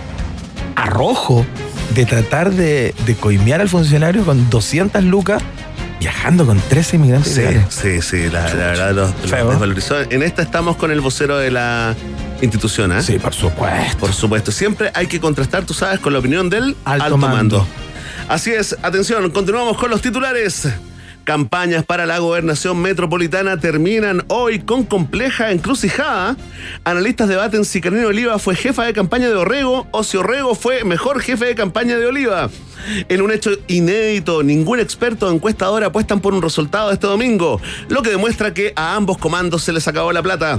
arrojo 0.75 1.45
de 1.95 2.05
tratar 2.05 2.51
de, 2.51 2.93
de 3.05 3.15
coimear 3.15 3.61
al 3.61 3.69
funcionario 3.69 4.25
con 4.25 4.49
200 4.49 5.05
lucas 5.05 5.41
viajando 6.01 6.45
con 6.45 6.59
13 6.59 6.97
inmigrantes. 6.97 7.33
Sí, 7.33 7.41
sí, 7.69 8.01
sí, 8.01 8.29
la, 8.29 8.53
la 8.53 8.65
verdad 8.67 8.93
los, 8.93 9.21
desvalorizó. 9.21 10.01
En 10.01 10.21
esta 10.21 10.41
estamos 10.41 10.75
con 10.75 10.91
el 10.91 10.99
vocero 10.99 11.37
de 11.37 11.49
la 11.51 11.95
institución, 12.41 12.91
¿ah? 12.91 13.01
Sí, 13.01 13.19
por 13.19 13.33
supuesto. 13.33 13.97
Por 13.97 14.11
supuesto, 14.11 14.51
siempre 14.51 14.91
hay 14.93 15.07
que 15.07 15.21
contrastar, 15.21 15.63
tú 15.63 15.73
sabes, 15.73 15.99
con 16.01 16.11
la 16.11 16.19
opinión 16.19 16.49
del 16.49 16.75
Alto 16.83 17.05
alto, 17.05 17.17
mando. 17.17 17.57
mando. 17.59 17.67
Así 18.27 18.51
es, 18.51 18.75
atención, 18.81 19.29
continuamos 19.31 19.77
con 19.77 19.89
los 19.89 20.01
titulares. 20.01 20.67
Campañas 21.29 21.85
para 21.85 22.07
la 22.07 22.17
gobernación 22.17 22.81
metropolitana 22.81 23.59
terminan 23.59 24.25
hoy 24.29 24.57
con 24.61 24.83
compleja 24.83 25.51
encrucijada. 25.51 26.35
Analistas 26.83 27.29
debaten 27.29 27.65
si 27.65 27.81
Carolina 27.81 28.07
Oliva 28.07 28.39
fue 28.39 28.55
jefa 28.55 28.85
de 28.85 28.93
campaña 28.93 29.27
de 29.27 29.35
Orrego 29.35 29.85
o 29.91 30.03
si 30.03 30.17
Orrego 30.17 30.55
fue 30.55 30.83
mejor 30.85 31.21
jefe 31.21 31.45
de 31.45 31.53
campaña 31.53 31.97
de 31.97 32.07
Oliva. 32.07 32.49
En 33.09 33.21
un 33.21 33.31
hecho 33.31 33.51
inédito, 33.67 34.41
ningún 34.41 34.79
experto 34.79 35.27
o 35.27 35.31
encuestador 35.31 35.83
apuestan 35.83 36.19
por 36.19 36.33
un 36.33 36.41
resultado 36.41 36.91
este 36.91 37.07
domingo, 37.07 37.61
lo 37.89 38.01
que 38.01 38.09
demuestra 38.09 38.53
que 38.53 38.73
a 38.75 38.95
ambos 38.95 39.17
comandos 39.17 39.63
se 39.63 39.73
les 39.73 39.87
acabó 39.87 40.11
la 40.11 40.23
plata. 40.23 40.57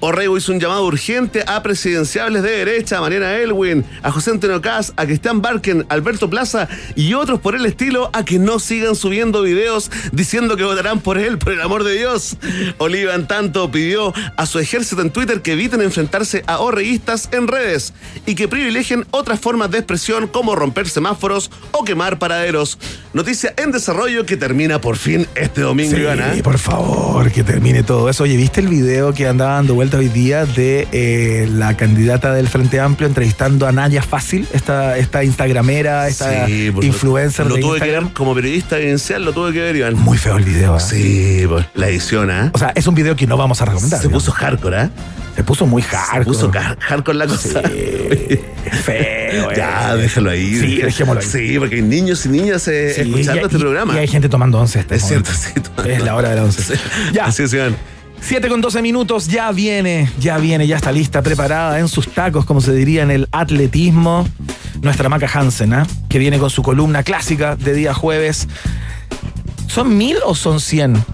Orrego 0.00 0.36
hizo 0.36 0.52
un 0.52 0.60
llamado 0.60 0.86
urgente 0.86 1.42
a 1.46 1.62
presidenciables 1.62 2.42
de 2.42 2.50
derecha, 2.50 2.98
a 2.98 3.00
Mariana 3.00 3.34
Elwin, 3.36 3.84
a 4.02 4.12
José 4.12 4.30
Antonio 4.30 4.60
Caz, 4.60 4.92
a 4.96 5.06
Cristian 5.06 5.42
Barken, 5.42 5.86
Alberto 5.88 6.30
Plaza 6.30 6.68
y 6.94 7.14
otros 7.14 7.40
por 7.40 7.56
el 7.56 7.66
estilo 7.66 8.10
a 8.12 8.24
que 8.24 8.38
no 8.38 8.58
sigan 8.58 8.94
subiendo 8.94 9.42
videos 9.42 9.90
diciendo 10.12 10.56
que 10.56 10.64
votarán 10.64 11.00
por 11.00 11.18
él, 11.18 11.38
por 11.38 11.52
el 11.52 11.60
amor 11.60 11.84
de 11.84 11.94
Dios. 11.96 12.36
Oliva, 12.78 13.14
en 13.14 13.26
tanto, 13.26 13.70
pidió 13.70 14.12
a 14.36 14.46
su 14.46 14.58
ejército 14.58 15.02
en 15.02 15.10
Twitter 15.10 15.42
que 15.42 15.52
eviten 15.52 15.80
enfrentarse 15.80 16.42
a 16.46 16.58
orreguistas 16.58 17.28
en 17.32 17.48
redes 17.48 17.92
y 18.26 18.34
que 18.34 18.48
privilegien 18.48 19.06
otras 19.10 19.40
formas 19.40 19.70
de 19.70 19.78
expresión 19.78 20.28
como 20.28 20.54
romper 20.56 20.88
semáforos 20.88 21.50
o 21.72 21.84
quemar 21.84 22.18
paraderos. 22.18 22.78
Noticia 23.12 23.54
en 23.56 23.70
desarrollo 23.72 24.26
que 24.26 24.36
termina 24.36 24.80
por 24.80 24.96
fin 24.96 25.26
este 25.34 25.60
domingo, 25.60 25.94
Sí, 25.96 26.02
Ivana. 26.02 26.34
por 26.42 26.58
favor, 26.58 27.30
que 27.30 27.42
termine 27.44 27.82
todo 27.82 28.08
eso. 28.08 28.24
Oye, 28.24 28.36
¿viste 28.36 28.60
el 28.60 28.68
video 28.68 29.12
que 29.14 29.26
andaba 29.26 29.54
dando 29.54 29.74
vuelta 29.74 29.98
hoy 29.98 30.08
día 30.08 30.44
de 30.46 30.88
eh, 30.92 31.48
la 31.52 31.76
candidata 31.76 32.32
del 32.34 32.48
Frente 32.48 32.80
Amplio 32.80 33.06
entrevistando 33.08 33.66
a 33.66 33.72
Naya 33.72 34.02
Fácil, 34.02 34.46
esta, 34.52 34.98
esta 34.98 35.22
instagramera, 35.24 36.08
esta 36.08 36.46
Sí, 36.46 36.72
influencer 36.82 37.46
lo 37.46 37.54
de 37.56 37.60
tuve 37.60 37.78
que 37.78 37.84
Instagram? 37.86 38.04
ver 38.04 38.12
como 38.14 38.34
periodista 38.34 38.78
evidencial, 38.78 39.24
lo 39.24 39.32
tuve 39.32 39.52
que 39.52 39.60
ver, 39.60 39.76
Iván. 39.76 39.93
Muy 39.96 40.18
feo 40.18 40.36
el 40.36 40.44
video, 40.44 40.76
¿eh? 40.76 40.80
Sí, 40.80 41.44
pues, 41.48 41.66
la 41.74 41.88
edición, 41.88 42.30
¿ah? 42.30 42.50
O 42.52 42.58
sea, 42.58 42.72
es 42.74 42.86
un 42.86 42.94
video 42.94 43.16
que 43.16 43.26
no 43.26 43.36
vamos 43.36 43.60
a 43.60 43.64
recomendar. 43.64 43.98
Se 44.00 44.06
digamos. 44.08 44.24
puso 44.24 44.32
hardcore, 44.32 44.76
¿ah? 44.76 44.90
Se 45.36 45.42
puso 45.44 45.66
muy 45.66 45.82
Se 45.82 45.88
hardcore. 45.88 46.24
puso 46.24 46.50
ca- 46.50 46.76
hardcore 46.80 47.18
la 47.18 47.26
cosa. 47.26 47.60
feo, 48.84 49.52
Ya, 49.56 49.94
eh. 49.94 49.96
déjalo 49.98 50.30
ahí. 50.30 50.54
Sí, 50.58 50.76
dejémoslo 50.76 51.20
ahí. 51.20 51.26
Sí, 51.26 51.58
porque 51.58 51.76
hay 51.76 51.82
niños 51.82 52.24
y 52.26 52.28
niñas 52.28 52.66
eh, 52.68 52.92
Sí, 52.94 53.00
escuchando 53.02 53.40
y- 53.42 53.44
este 53.44 53.56
y- 53.56 53.60
programa. 53.60 53.94
Y 53.94 53.98
hay 53.98 54.08
gente 54.08 54.28
tomando 54.28 54.60
once 54.60 54.80
este 54.80 54.96
es 54.96 55.02
momento. 55.04 55.30
cierto, 55.32 55.70
sí. 55.82 55.90
Es 55.90 56.02
la 56.02 56.14
hora 56.14 56.30
de 56.30 56.36
la 56.36 56.44
once. 56.44 56.74
Ya. 57.12 57.26
Así 57.26 57.42
es, 57.44 57.52
Iván. 57.52 57.76
7 58.20 58.48
con 58.48 58.60
12 58.62 58.80
minutos, 58.80 59.26
ya 59.28 59.52
viene, 59.52 60.08
ya 60.18 60.38
viene, 60.38 60.66
ya 60.66 60.76
está 60.76 60.90
lista, 60.92 61.20
preparada 61.20 61.78
en 61.78 61.88
sus 61.88 62.08
tacos, 62.08 62.46
como 62.46 62.62
se 62.62 62.72
diría 62.72 63.02
en 63.02 63.10
el 63.10 63.28
atletismo, 63.32 64.26
nuestra 64.80 65.10
Maca 65.10 65.28
Hansen, 65.30 65.74
¿ah? 65.74 65.86
que 66.08 66.18
viene 66.18 66.38
con 66.38 66.48
su 66.48 66.62
columna 66.62 67.02
clásica 67.02 67.54
de 67.56 67.74
día 67.74 67.92
jueves. 67.92 68.48
¿Son 69.66 69.96
mil 69.96 70.16
o 70.24 70.34
son 70.34 70.60
cien? 70.60 71.04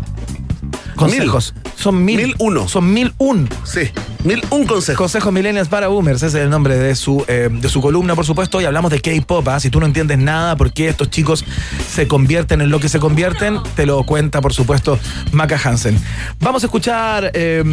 Consejos. 0.97 1.55
Son 1.77 2.05
mil. 2.05 2.19
Mil 2.19 2.35
uno. 2.39 2.69
Son 2.69 2.93
mil 2.93 3.15
un. 3.17 3.49
Sí, 3.65 3.91
mil 4.25 4.45
un 4.51 4.67
consejo. 4.67 4.99
Consejos 4.99 5.33
Millennials 5.33 5.69
para 5.69 5.89
Boomers, 5.89 6.23
ese 6.23 6.39
es 6.39 6.45
el 6.45 6.51
nombre 6.51 6.77
de 6.77 6.95
su, 6.95 7.25
eh, 7.27 7.49
de 7.51 7.69
su 7.71 7.81
columna, 7.81 8.15
por 8.15 8.27
supuesto, 8.27 8.61
y 8.61 8.67
hablamos 8.67 8.91
de 8.91 9.01
K-pop. 9.01 9.49
¿ah? 9.49 9.61
Si 9.61 9.71
tú 9.71 9.81
no 9.81 9.87
entiendes 9.87 10.19
nada 10.19 10.57
por 10.57 10.73
qué 10.75 10.91
estos 10.91 11.09
chicos 11.09 11.45
se 11.91 12.07
convierten 12.07 12.61
en 12.61 12.69
lo 12.69 12.81
que 12.81 12.91
se 12.91 13.01
convierten, 13.01 13.61
te 13.77 13.87
lo 13.87 14.03
cuenta, 14.05 14.43
por 14.43 14.53
supuesto, 14.53 14.99
Maca 15.33 15.59
Hansen. 15.63 15.99
Vamos 16.41 16.63
a 16.65 16.67
escuchar 16.67 17.31
eh, 17.33 17.65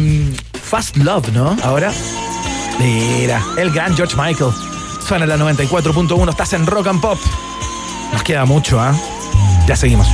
Fast 0.62 0.96
Love, 0.96 1.30
¿no? 1.32 1.56
Ahora. 1.62 1.92
Mira, 2.78 3.42
el 3.58 3.70
gran 3.70 3.94
George 3.94 4.16
Michael. 4.16 4.52
Suena 5.06 5.24
en 5.24 5.30
la 5.30 5.36
94.1, 5.36 6.30
estás 6.30 6.52
en 6.52 6.66
Rock 6.66 6.86
and 6.86 7.00
Pop. 7.00 7.18
Nos 8.12 8.22
queda 8.22 8.44
mucho, 8.44 8.80
¿ah? 8.80 8.94
Ya 9.66 9.76
seguimos. 9.76 10.06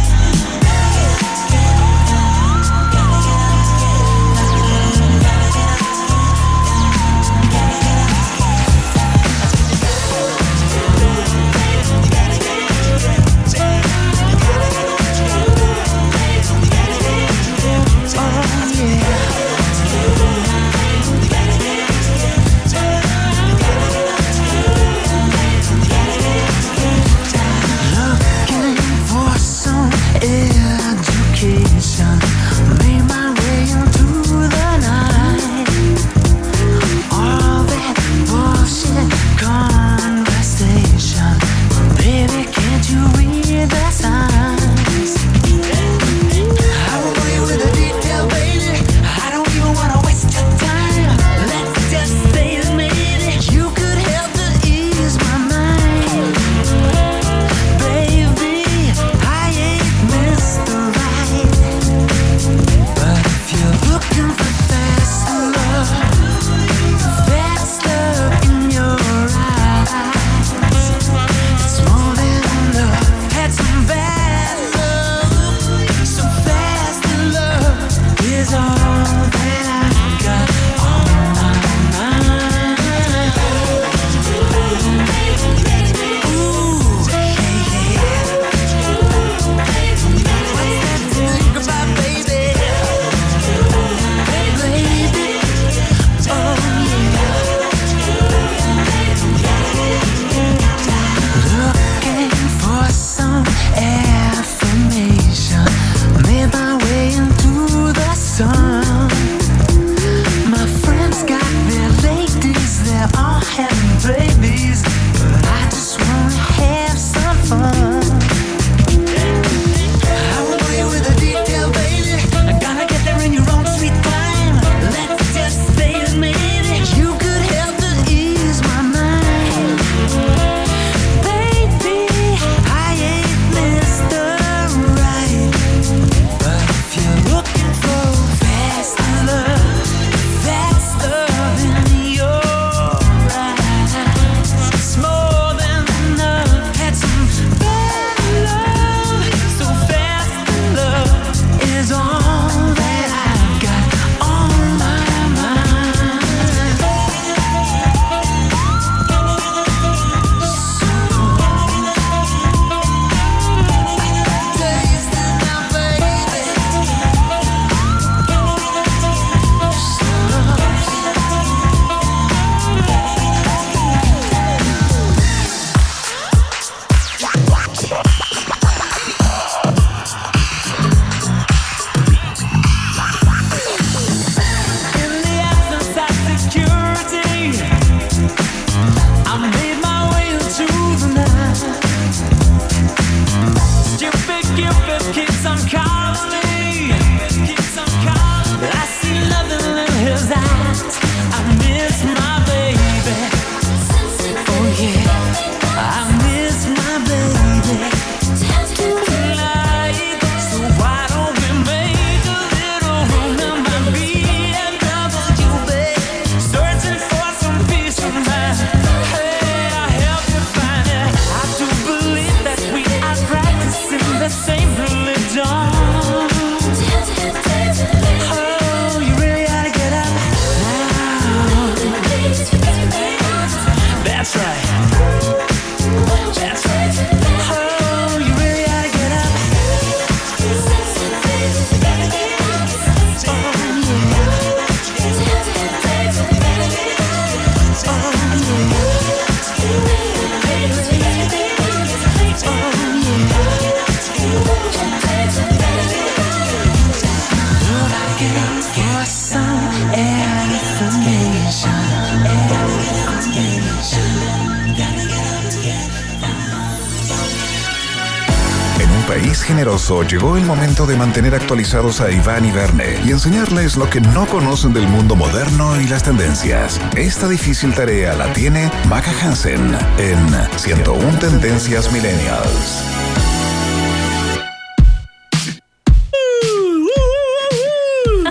Llegó 270.34 270.38
el 270.38 270.46
momento 270.46 270.86
de 270.86 270.96
mantener 270.96 271.34
actualizados 271.34 272.00
a 272.00 272.10
Iván 272.10 272.44
y 272.44 272.50
Verne 272.50 272.98
y 273.04 273.10
enseñarles 273.10 273.76
lo 273.76 273.88
que 273.88 274.00
no 274.00 274.26
conocen 274.26 274.72
del 274.72 274.86
mundo 274.88 275.14
moderno 275.16 275.80
y 275.80 275.86
las 275.86 276.02
tendencias. 276.02 276.80
Esta 276.96 277.28
difícil 277.28 277.72
tarea 277.72 278.14
la 278.14 278.32
tiene 278.32 278.70
Maca 278.88 279.12
Hansen 279.22 279.76
en 279.98 280.58
101 280.58 281.18
Tendencias 281.18 281.92
Millennials. 281.92 282.84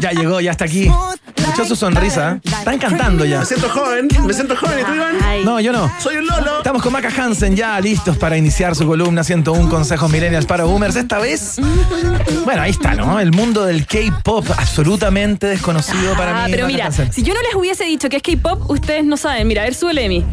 Ya 0.02 0.12
llegó, 0.12 0.42
ya 0.42 0.52
está 0.52 0.66
aquí. 0.66 0.90
Escuchó 1.54 1.68
su 1.68 1.76
sonrisa. 1.76 2.40
Están 2.44 2.80
cantando 2.80 3.26
ya. 3.26 3.40
Me 3.40 3.46
siento 3.46 3.70
joven, 3.70 4.08
me 4.26 4.34
siento 4.34 4.56
joven. 4.56 4.80
¿Y 4.80 4.84
tú, 4.86 4.94
Iván? 4.96 5.18
No, 5.46 5.60
yo 5.60 5.72
no. 5.72 5.92
Soy 6.00 6.16
un 6.18 6.26
Lolo. 6.26 6.58
Estamos 6.58 6.82
con 6.82 6.92
Maca 6.92 7.10
Hansen 7.16 7.56
ya 7.56 7.80
listos 7.80 8.18
para 8.18 8.38
iniciar 8.38 8.76
su 8.76 8.88
columna 8.88 9.24
101 9.24 9.70
Consejos 9.70 10.10
Millennials 10.12 10.46
para 10.48 10.64
Boomers. 10.64 10.96
Esta 10.96 11.20
vez, 11.20 11.58
bueno, 12.44 12.62
ahí 12.64 12.72
está, 12.72 12.96
¿no? 12.96 13.20
El 13.20 13.32
mundo 13.32 13.66
del 13.66 13.86
K-pop 13.86 14.48
absolutamente 14.58 15.46
desconocido 15.48 16.16
para 16.16 16.44
Ah, 16.44 16.46
mí. 16.48 16.52
pero 16.52 16.64
Maca 16.64 16.74
mira, 16.74 16.86
Hansen. 16.88 17.14
si 17.14 17.22
yo 17.22 17.34
no 17.36 17.42
les 17.42 17.54
hubiese 17.56 17.84
dicho 17.86 18.10
que 18.10 18.18
es 18.18 18.24
K-pop, 18.24 18.70
ustedes 18.72 19.04
no 19.06 19.16
saben. 19.18 19.48
Mira, 19.48 19.62
a 19.62 19.66
ver, 19.66 19.76
súbele 19.76 20.06
Emi. 20.06 20.26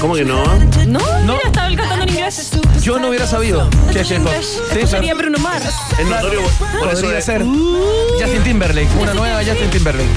¿Cómo 0.00 0.14
que 0.14 0.24
no? 0.24 0.42
No, 0.86 0.98
mira, 1.22 1.38
estaba 1.46 1.68
él 1.68 1.76
cantando 1.76 2.04
en 2.04 2.08
inglés. 2.10 2.50
Yo 2.82 2.98
no 2.98 3.08
hubiera 3.08 3.26
sabido 3.26 3.68
que 3.92 4.00
es 4.00 4.08
K-pop. 4.08 4.32
Sí, 4.72 4.78
Eso 4.80 4.86
sería. 4.88 5.14
Bruno 5.14 5.38
Mars. 5.38 5.66
Es 5.98 6.06
notorio 6.06 6.40
por 6.58 6.88
eso 6.88 7.00
Podría 7.02 7.10
de- 7.16 7.22
ser 7.22 7.42
Justin 8.20 8.42
Timberlake, 8.44 8.88
una 9.00 9.14
nueva 9.14 9.38
Justin 9.44 9.70
Timberlake. 9.70 10.08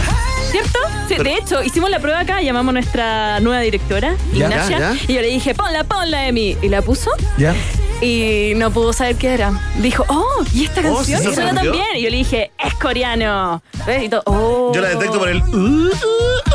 ¿Cierto? 0.52 0.80
Sí, 1.08 1.16
de 1.16 1.34
hecho, 1.36 1.62
hicimos 1.64 1.90
la 1.90 2.00
prueba 2.00 2.22
acá, 2.22 2.42
llamamos 2.42 2.70
a 2.72 2.74
nuestra 2.74 3.40
nueva 3.42 3.60
directora, 3.62 4.16
Ya, 4.34 4.46
Ignacia, 4.46 4.80
ya, 4.80 4.94
ya. 4.94 5.00
y 5.08 5.14
yo 5.16 5.22
le 5.22 5.28
dije, 5.28 5.54
ponla, 5.54 5.84
ponla, 5.84 6.28
Emi. 6.28 6.58
Y 6.62 6.70
la 6.70 6.82
puso 6.82 7.12
¿Ya? 7.38 7.54
y 8.02 8.54
no 8.56 8.72
pudo 8.72 8.94
saber 8.94 9.16
qué 9.18 9.34
era. 9.34 9.60
Dijo, 9.82 10.06
oh, 10.08 10.44
¿y 10.54 10.66
esta 10.66 10.82
Oh, 10.82 10.96
canción? 10.96 11.22
¿sí 11.22 11.28
se 11.28 11.34
suena 11.36 11.50
sorprendió? 11.52 11.72
tan 11.72 11.82
bien. 11.92 11.98
Y 11.98 12.04
yo 12.04 12.10
le 12.10 12.18
dije, 12.18 12.52
es 12.58 12.74
coreano. 12.76 13.62
¿Ves? 13.86 14.04
Y 14.04 14.10
todo, 14.10 14.24
oh. 14.28 14.72
Yo 14.74 14.82
la 14.82 14.90
detecto 14.90 15.20
por 15.20 15.30
el. 15.30 15.42
uh, 15.42 15.46
uh, 15.56 15.88
uh. 15.88 16.55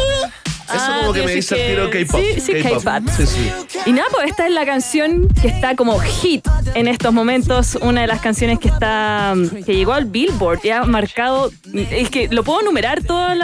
Eso 0.74 0.84
Ah, 0.88 0.98
como 1.00 1.12
que 1.12 1.22
me 1.24 1.34
dice 1.34 1.54
el 1.60 1.70
tiro 1.76 1.90
que- 1.90 2.06
K-pop. 2.06 2.20
sí, 2.34 2.40
sí, 2.40 2.52
K-pop. 2.62 3.08
Sí, 3.16 3.26
sí. 3.26 3.50
Y 3.86 3.92
nada, 3.92 4.06
pues 4.12 4.28
esta 4.30 4.46
es 4.46 4.52
la 4.52 4.64
canción 4.64 5.28
que 5.40 5.48
está 5.48 5.74
como 5.76 5.98
hit 6.00 6.46
en 6.74 6.86
estos 6.88 7.12
momentos, 7.12 7.78
una 7.80 8.02
de 8.02 8.06
las 8.06 8.20
canciones 8.20 8.58
que 8.58 8.68
está 8.68 9.34
mm, 9.36 9.64
que 9.64 9.74
llegó 9.74 9.92
al 9.92 10.04
Billboard 10.06 10.60
y 10.64 10.70
ha 10.70 10.84
marcado, 10.84 11.50
es 11.74 12.10
que 12.10 12.28
lo 12.28 12.44
puedo 12.44 12.62
numerar 12.62 13.02
todos 13.02 13.36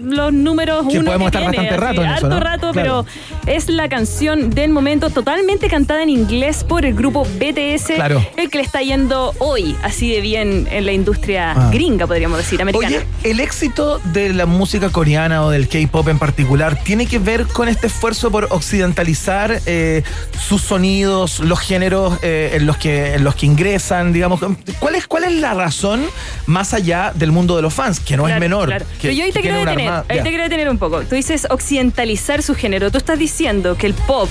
los 0.00 0.32
números 0.32 0.86
Que 0.88 0.98
uno 0.98 1.06
podemos 1.06 1.30
que 1.30 1.38
estar 1.38 1.50
tiene, 1.50 1.56
bastante 1.68 1.76
rato 1.86 2.02
en 2.02 2.08
harto 2.08 2.26
eso, 2.26 2.34
¿no? 2.34 2.40
rato, 2.40 2.72
Claro. 2.72 3.04
pero 3.44 3.54
es 3.54 3.68
la 3.68 3.88
canción 3.88 4.50
del 4.50 4.70
momento 4.70 5.10
totalmente 5.10 5.68
cantada 5.68 6.02
en 6.02 6.10
inglés 6.10 6.64
por 6.64 6.84
el 6.84 6.94
grupo 6.94 7.24
BTS, 7.38 7.94
Claro. 7.94 8.24
el 8.36 8.50
que 8.50 8.58
le 8.58 8.64
está 8.64 8.82
yendo 8.82 9.32
hoy 9.38 9.76
así 9.82 10.10
de 10.12 10.20
bien 10.20 10.66
en 10.70 10.84
la 10.86 10.92
industria 10.92 11.52
Ah. 11.52 11.70
gringa, 11.72 12.06
podríamos 12.06 12.38
decir, 12.38 12.60
americana. 12.60 12.96
Oye, 12.96 13.06
¿el 13.22 13.40
éxito 13.40 14.00
de 14.12 14.32
la 14.32 14.46
música 14.46 14.90
coreana 14.90 15.44
o 15.44 15.50
del 15.50 15.68
K-pop 15.68 16.08
en 16.08 16.18
particular 16.18 16.65
tiene 16.74 17.06
que 17.06 17.18
ver 17.18 17.46
con 17.46 17.68
este 17.68 17.86
esfuerzo 17.86 18.30
por 18.30 18.48
occidentalizar 18.50 19.60
eh, 19.66 20.02
sus 20.48 20.62
sonidos, 20.62 21.38
los 21.40 21.60
géneros 21.60 22.18
eh, 22.22 22.50
en, 22.54 22.66
los 22.66 22.76
que, 22.76 23.14
en 23.14 23.24
los 23.24 23.34
que 23.36 23.46
ingresan, 23.46 24.12
digamos? 24.12 24.40
¿Cuál 24.80 24.94
es, 24.96 25.06
¿Cuál 25.06 25.24
es 25.24 25.32
la 25.34 25.54
razón 25.54 26.04
más 26.46 26.74
allá 26.74 27.12
del 27.14 27.30
mundo 27.32 27.56
de 27.56 27.62
los 27.62 27.72
fans, 27.72 28.00
que 28.00 28.16
no 28.16 28.26
es 28.28 28.38
menor? 28.40 28.66
claro. 28.68 28.86
que- 29.00 29.08
Pero 29.08 29.14
yo 29.14 29.24
ahí 29.24 29.32
te 29.32 29.40
quiero 29.40 29.58
detener, 29.58 29.90
ahí 30.08 30.18
te 30.22 30.28
quiero 30.28 30.42
detener 30.42 30.68
un 30.68 30.78
poco. 30.78 31.02
Tú 31.02 31.14
dices 31.14 31.46
occidentalizar 31.50 32.42
su 32.42 32.54
género. 32.54 32.90
Tú 32.90 32.98
estás 32.98 33.18
diciendo 33.18 33.76
que 33.76 33.86
el 33.86 33.94
pop 33.94 34.28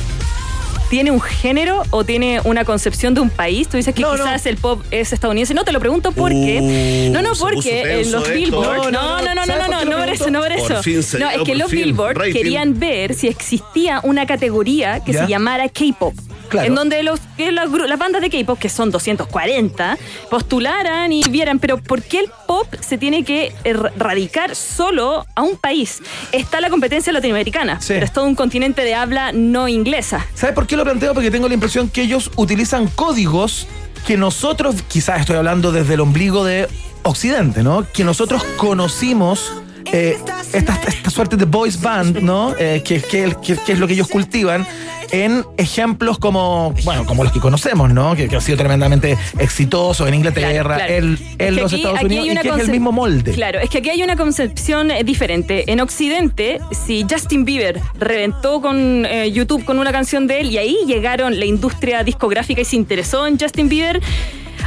tiene 0.96 1.12
un 1.12 1.20
género 1.20 1.84
o 1.90 2.06
tiene 2.06 2.40
una 2.46 2.64
concepción 2.64 3.14
de 3.14 3.20
un 3.20 3.30
país. 3.30 3.68
Tú 3.68 3.76
dices 3.76 3.94
que 3.94 4.02
quizás 4.02 4.46
el 4.46 4.56
pop 4.56 4.82
es 4.92 5.12
estadounidense. 5.12 5.54
No, 5.54 5.66
te 5.66 5.74
lo 5.74 5.82
pregunto 5.82 6.14
porque. 6.14 7.10
Uh, 7.10 7.12
no, 7.12 7.22
no, 7.22 7.34
porque 7.38 8.00
en 8.00 8.14
los. 8.14 8.34
Billboard. 8.34 8.94
No, 8.94 9.20
no, 9.20 9.36
no, 9.36 9.36
no, 9.36 9.46
¿Sabes 9.46 9.68
no, 9.68 9.78
por 9.78 9.86
no, 9.88 9.92
no, 9.92 9.98
por 9.98 10.10
eso, 10.14 10.30
no 10.30 10.40
por 10.40 10.48
Por 10.56 10.72
eso. 10.72 10.84
fin 10.84 11.04
se 11.04 11.20
no, 11.20 11.30
es 11.30 11.40
que 11.40 11.52
por 11.52 11.58
los 11.58 11.72
Billboard 11.72 12.18
rating. 12.18 12.32
querían 12.32 12.80
ver 12.80 13.14
si 13.14 13.28
existía 13.28 14.00
una 14.04 14.26
categoría 14.26 15.02
que 15.04 15.12
¿Ya? 15.12 15.26
se 15.26 15.30
llamara 15.30 15.68
K-pop. 15.68 16.14
Claro. 16.50 16.68
En 16.68 16.76
donde 16.76 17.04
los, 17.04 17.20
las 17.38 18.00
bandas 18.00 18.22
de 18.22 18.30
K-pop, 18.30 18.58
que 18.60 18.70
son 18.70 18.92
240, 18.92 19.98
postularan 20.30 21.12
y 21.12 21.24
vieran, 21.30 21.60
pero 21.60 21.78
¿por 21.78 22.02
qué 22.02 22.20
el 22.20 22.32
pop 22.48 22.68
se 22.82 22.98
tiene 22.98 23.24
que 23.24 23.54
er- 23.64 23.92
radicar 23.98 24.56
solo 24.56 25.26
a 25.36 25.42
un 25.42 25.58
país? 25.58 26.02
Está 26.32 26.62
la 26.62 26.70
competencia 26.70 27.12
latinoamericana, 27.14 27.82
Sí. 27.82 27.94
pero 27.94 28.06
es 28.06 28.14
todo 28.14 28.26
un 28.26 28.36
continente 28.36 28.84
de 28.84 28.96
habla 28.96 29.32
no 29.32 29.68
inglesa. 29.68 30.26
¿Sabes 30.36 30.56
por 30.56 30.68
qué 30.68 30.76
lo 30.78 30.84
planteo? 30.84 31.14
Porque 31.14 31.32
tengo 31.32 31.48
la 31.48 31.54
impresión 31.54 31.90
que 31.90 32.02
ellos 32.04 32.32
utilizan 32.36 32.88
códigos 32.88 33.68
que 34.06 34.18
nosotros, 34.18 34.76
quizás 34.88 35.22
estoy 35.22 35.36
hablando 35.38 35.72
desde 35.72 35.96
el 35.96 36.00
ombligo 36.02 36.46
de 36.46 36.68
Occidente, 37.04 37.64
¿no? 37.64 37.86
Que 37.92 38.04
nosotros 38.04 38.44
conocimos 38.58 39.52
eh, 39.92 40.18
esta, 40.54 40.80
esta 40.88 41.10
suerte 41.10 41.36
de 41.38 41.46
boys 41.46 41.80
band, 41.82 42.20
¿no? 42.22 42.54
Eh, 42.58 42.82
que, 42.84 43.02
que, 43.02 43.36
que- 43.44 43.58
que 43.58 43.72
es 43.74 43.80
lo 43.80 43.88
que 43.88 43.94
ellos 43.94 44.08
cultivan 44.08 44.66
en 45.12 45.46
ejemplos 45.58 46.18
como, 46.18 46.74
bueno, 46.84 47.06
como 47.06 47.24
los 47.24 47.32
que 47.32 47.40
conocemos, 47.40 47.94
¿no? 47.94 48.16
Que, 48.16 48.24
han 48.34 48.42
sido 48.42 48.58
tremendamente 48.58 49.18
exitosos 49.38 50.08
en 50.08 50.16
Inglaterra, 50.16 50.76
Claro, 50.76 50.88
claro. 50.88 51.18
en, 51.40 51.56
los 51.56 51.66
aquí- 51.72 51.76
Estados 51.76 51.98
aquí 52.00 52.06
Unidos, 52.08 52.28
y 52.28 52.38
que 52.40 52.50
es 52.50 52.60
el 52.60 52.72
mismo 52.72 52.92
molde. 52.92 53.32
Claro, 53.34 53.60
es 53.60 53.70
que 53.70 53.78
aquí 53.78 53.90
hay 53.92 54.02
una 54.04 54.16
concepción 54.16 54.92
eh, 54.92 55.04
diferente. 55.04 55.72
En 55.72 55.80
Occidente, 55.80 56.60
si 56.86 57.06
Justin 57.10 57.46
Bieber 57.46 57.80
reventó 58.00 58.62
con 58.62 59.06
eh, 59.06 59.32
YouTube 59.32 59.64
con 59.64 59.78
una 59.80 59.92
canción 59.92 60.26
de 60.28 60.42
él 60.42 60.50
y 60.52 60.58
ahí 60.58 60.78
llegaron 60.88 61.40
la 61.40 61.46
industria 61.46 62.04
discográfica 62.04 62.62
y 62.62 62.66
se 62.66 62.76
interesó 62.76 63.28
en 63.28 63.40
Justin 63.40 63.70
Bieber, 63.70 64.02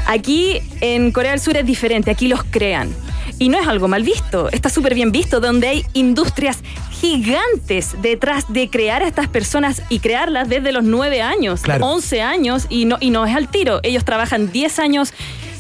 aquí 0.07 0.61
en 0.81 1.11
Corea 1.11 1.33
del 1.33 1.41
Sur 1.41 1.57
es 1.57 1.67
diferente, 1.67 2.11
aquí 2.11 2.29
los 2.29 2.45
crean. 2.45 2.91
Y 3.39 3.49
no 3.51 3.59
es 3.59 3.69
algo 3.69 3.87
mal 3.89 4.03
visto, 4.03 4.51
está 4.51 4.69
súper 4.69 4.95
bien 4.95 5.13
visto, 5.13 5.41
donde 5.41 5.69
hay 5.69 5.85
industrias 5.93 6.59
gigantes 6.91 7.95
detrás 8.03 8.53
de 8.53 8.69
crear 8.69 9.03
a 9.03 9.07
estas 9.07 9.29
personas 9.29 9.83
y 9.89 10.01
crearlas 10.01 10.49
desde 10.49 10.73
los 10.73 10.83
9 10.85 11.23
años, 11.23 11.61
Claro. 11.63 11.87
11 11.87 12.23
años, 12.23 12.67
y 12.69 12.85
no, 12.85 12.97
y 13.01 13.11
no 13.11 13.25
es 13.27 13.37
al 13.37 13.49
tiro. 13.49 13.81
Ellos 13.85 14.05
trabajan 14.05 14.51
10 14.51 14.79
años 14.81 15.13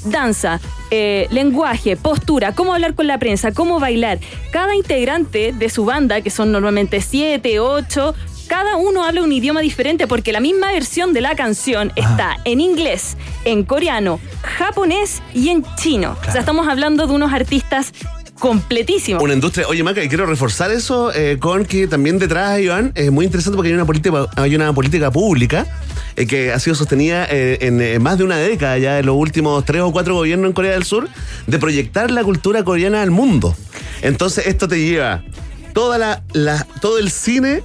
danza, 0.04 0.60
eh, 0.90 1.26
lenguaje, 1.30 1.96
postura, 1.96 2.52
cómo 2.54 2.72
hablar 2.74 2.94
con 2.94 3.06
la 3.06 3.18
prensa, 3.18 3.52
cómo 3.52 3.78
bailar. 3.80 4.18
Cada 4.52 4.74
integrante 4.74 5.52
de 5.52 5.68
su 5.68 5.84
banda, 5.84 6.20
que 6.20 6.30
son 6.30 6.52
normalmente 6.52 7.00
siete, 7.00 7.60
ocho, 7.60 8.14
cada 8.48 8.76
uno 8.76 9.04
habla 9.04 9.22
un 9.22 9.32
idioma 9.32 9.60
diferente 9.60 10.06
porque 10.06 10.32
la 10.32 10.40
misma 10.40 10.72
versión 10.72 11.12
de 11.12 11.20
la 11.20 11.36
canción 11.36 11.92
está 11.96 12.38
en 12.44 12.60
inglés, 12.60 13.16
en 13.44 13.62
coreano, 13.62 14.18
japonés 14.42 15.22
y 15.34 15.50
en 15.50 15.64
chino. 15.76 16.16
O 16.26 16.32
sea, 16.32 16.40
estamos 16.40 16.66
hablando 16.66 17.06
de 17.06 17.12
unos 17.12 17.32
artistas 17.32 17.92
completísimos. 18.38 19.22
Una 19.22 19.34
industria, 19.34 19.66
oye 19.68 19.82
Maca, 19.82 20.02
y 20.02 20.08
quiero 20.08 20.24
reforzar 20.24 20.70
eso 20.70 21.12
eh, 21.12 21.38
con 21.40 21.64
que 21.64 21.86
también 21.88 22.18
detrás, 22.18 22.60
Iván, 22.60 22.92
es 22.94 23.10
muy 23.10 23.24
interesante 23.26 23.56
porque 23.56 23.68
hay 23.70 23.74
una 23.74 23.84
política, 23.84 24.26
hay 24.36 24.54
una 24.54 24.72
política 24.72 25.10
pública 25.10 25.66
eh, 26.16 26.26
que 26.26 26.52
ha 26.52 26.58
sido 26.60 26.76
sostenida 26.76 27.26
eh, 27.28 27.58
en 27.60 28.00
más 28.02 28.16
de 28.16 28.24
una 28.24 28.36
década 28.36 28.78
ya 28.78 28.98
en 29.00 29.06
los 29.06 29.16
últimos 29.16 29.64
tres 29.64 29.82
o 29.82 29.90
cuatro 29.92 30.14
gobiernos 30.14 30.46
en 30.48 30.52
Corea 30.52 30.72
del 30.72 30.84
Sur 30.84 31.08
de 31.48 31.58
proyectar 31.58 32.10
la 32.12 32.22
cultura 32.22 32.62
coreana 32.64 33.02
al 33.02 33.10
mundo. 33.10 33.56
Entonces 34.02 34.46
esto 34.46 34.68
te 34.68 34.80
lleva 34.80 35.22
toda 35.74 35.98
la, 35.98 36.22
la- 36.32 36.64
todo 36.80 36.98
el 36.98 37.10
cine 37.10 37.62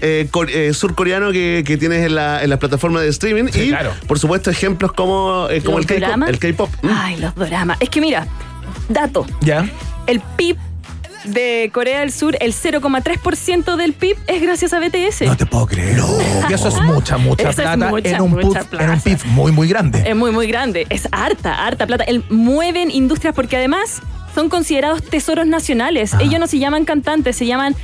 eh, 0.00 0.28
eh, 0.48 0.72
surcoreano 0.74 1.32
que, 1.32 1.62
que 1.66 1.76
tienes 1.76 2.04
en 2.06 2.14
la, 2.14 2.42
en 2.42 2.50
la 2.50 2.58
plataforma 2.58 3.00
de 3.00 3.08
streaming 3.08 3.50
Sí, 3.52 3.62
y 3.62 3.68
claro. 3.68 3.92
por 4.06 4.18
supuesto 4.18 4.50
ejemplos 4.50 4.92
como, 4.92 5.48
eh, 5.50 5.62
como 5.62 5.78
el 5.78 5.86
K-pop. 5.86 6.00
doramas. 6.02 6.28
El 6.30 6.38
K-pop. 6.38 6.70
Mm. 6.82 6.88
Ay, 6.92 7.16
los 7.16 7.34
doramas. 7.34 7.76
Es 7.80 7.88
que 7.90 8.00
mira, 8.00 8.26
dato. 8.88 9.26
¿Ya? 9.40 9.68
El 10.06 10.20
PIB 10.20 10.56
de 11.24 11.70
Corea 11.74 12.00
del 12.00 12.12
Sur, 12.12 12.36
el 12.40 12.54
0,3% 12.54 13.76
del 13.76 13.92
PIB 13.92 14.16
es 14.28 14.40
gracias 14.40 14.72
a 14.72 14.78
BTS. 14.78 15.22
No 15.22 15.36
te 15.36 15.44
puedo 15.46 15.66
creer. 15.66 15.98
Y 16.48 16.52
eso 16.52 16.68
es 16.68 16.80
mucha, 16.80 17.18
mucha 17.18 17.42
Eso 17.42 17.50
es 17.50 17.56
plata 17.56 17.88
mucha, 17.88 18.08
en, 18.16 18.22
un 18.22 18.30
mucha 18.30 18.60
put- 18.62 18.80
en 18.80 18.90
un. 18.90 19.00
PIB 19.00 19.24
muy, 19.26 19.52
muy 19.52 19.68
grande. 19.68 20.02
Es 20.06 20.16
muy, 20.16 20.30
muy 20.30 20.46
grande. 20.46 20.86
Es 20.88 21.08
harta, 21.12 21.66
harta 21.66 21.86
plata. 21.86 22.04
El, 22.04 22.24
mueven 22.30 22.90
industrias 22.90 23.34
porque 23.34 23.56
además 23.56 24.00
son 24.34 24.48
considerados 24.48 25.02
tesoros 25.02 25.46
nacionales. 25.46 26.14
Ah. 26.14 26.18
Ellos 26.22 26.40
no 26.40 26.46
se 26.46 26.58
llaman 26.58 26.84
cantantes, 26.84 27.36
se 27.36 27.44
llaman 27.46 27.74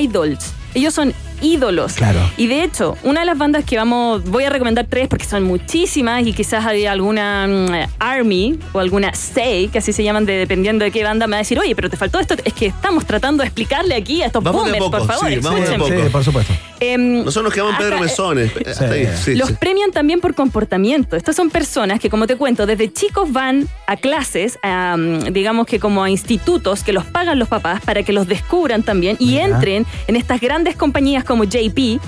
idols. 0.00 0.52
Ellos 0.74 0.92
son 0.94 1.12
ídolos. 1.40 1.94
Claro. 1.94 2.20
Y 2.36 2.46
de 2.46 2.62
hecho, 2.64 2.96
una 3.02 3.20
de 3.20 3.26
las 3.26 3.38
bandas 3.38 3.64
que 3.64 3.76
vamos, 3.76 4.24
voy 4.24 4.44
a 4.44 4.50
recomendar 4.50 4.86
tres 4.88 5.08
porque 5.08 5.24
son 5.24 5.42
muchísimas 5.44 6.26
y 6.26 6.32
quizás 6.32 6.64
hay 6.66 6.86
alguna 6.86 7.46
mm, 7.46 7.68
Army 7.98 8.58
o 8.72 8.78
alguna 8.80 9.14
Say, 9.14 9.68
que 9.68 9.78
así 9.78 9.92
se 9.92 10.02
llaman 10.02 10.26
de, 10.26 10.34
dependiendo 10.34 10.84
de 10.84 10.90
qué 10.90 11.02
banda, 11.04 11.26
me 11.26 11.32
va 11.32 11.36
a 11.36 11.38
decir, 11.40 11.58
oye, 11.58 11.74
pero 11.74 11.90
te 11.90 11.96
faltó 11.96 12.18
esto. 12.18 12.34
Es 12.44 12.52
que 12.52 12.66
estamos 12.66 13.04
tratando 13.06 13.42
de 13.42 13.48
explicarle 13.48 13.94
aquí 13.94 14.22
a 14.22 14.26
estos 14.26 14.42
Vamos 14.42 14.62
boomers, 14.62 14.78
por 14.84 14.90
poco, 15.00 15.04
favor. 15.12 15.28
sí, 15.28 15.38
vamos 15.40 15.68
de 15.68 15.78
poco. 15.78 15.88
Sí, 15.88 16.08
por 16.12 16.24
supuesto. 16.24 16.52
Em, 16.80 17.24
Nosotros 17.24 17.44
nos 17.44 17.52
quedamos 17.54 17.76
Pedro 17.76 17.94
hasta- 17.96 18.04
Mesones. 18.06 18.52
eh, 18.56 19.12
sí, 19.22 19.34
los 19.34 19.48
sí. 19.48 19.54
premian 19.58 19.90
también 19.90 20.20
por 20.20 20.34
comportamiento. 20.34 21.16
Estas 21.16 21.34
son 21.36 21.50
personas 21.50 21.98
que, 22.00 22.08
como 22.10 22.26
te 22.26 22.36
cuento, 22.36 22.66
desde 22.66 22.92
chicos 22.92 23.32
van 23.32 23.66
a 23.86 23.96
clases, 23.96 24.58
a, 24.62 24.96
mm, 24.96 25.32
digamos 25.32 25.66
que 25.66 25.80
como 25.80 26.04
a 26.04 26.10
institutos 26.10 26.84
que 26.84 26.92
los 26.92 27.04
pagan 27.04 27.38
los 27.38 27.48
papás 27.48 27.80
para 27.80 28.02
que 28.02 28.12
los 28.12 28.28
descubran 28.28 28.82
también 28.82 29.16
y 29.18 29.38
entren 29.38 29.86
en 30.06 30.16
estas 30.16 30.40
grandes 30.40 30.76
compañías 30.76 31.24
como 31.28 31.44
JP 31.44 32.00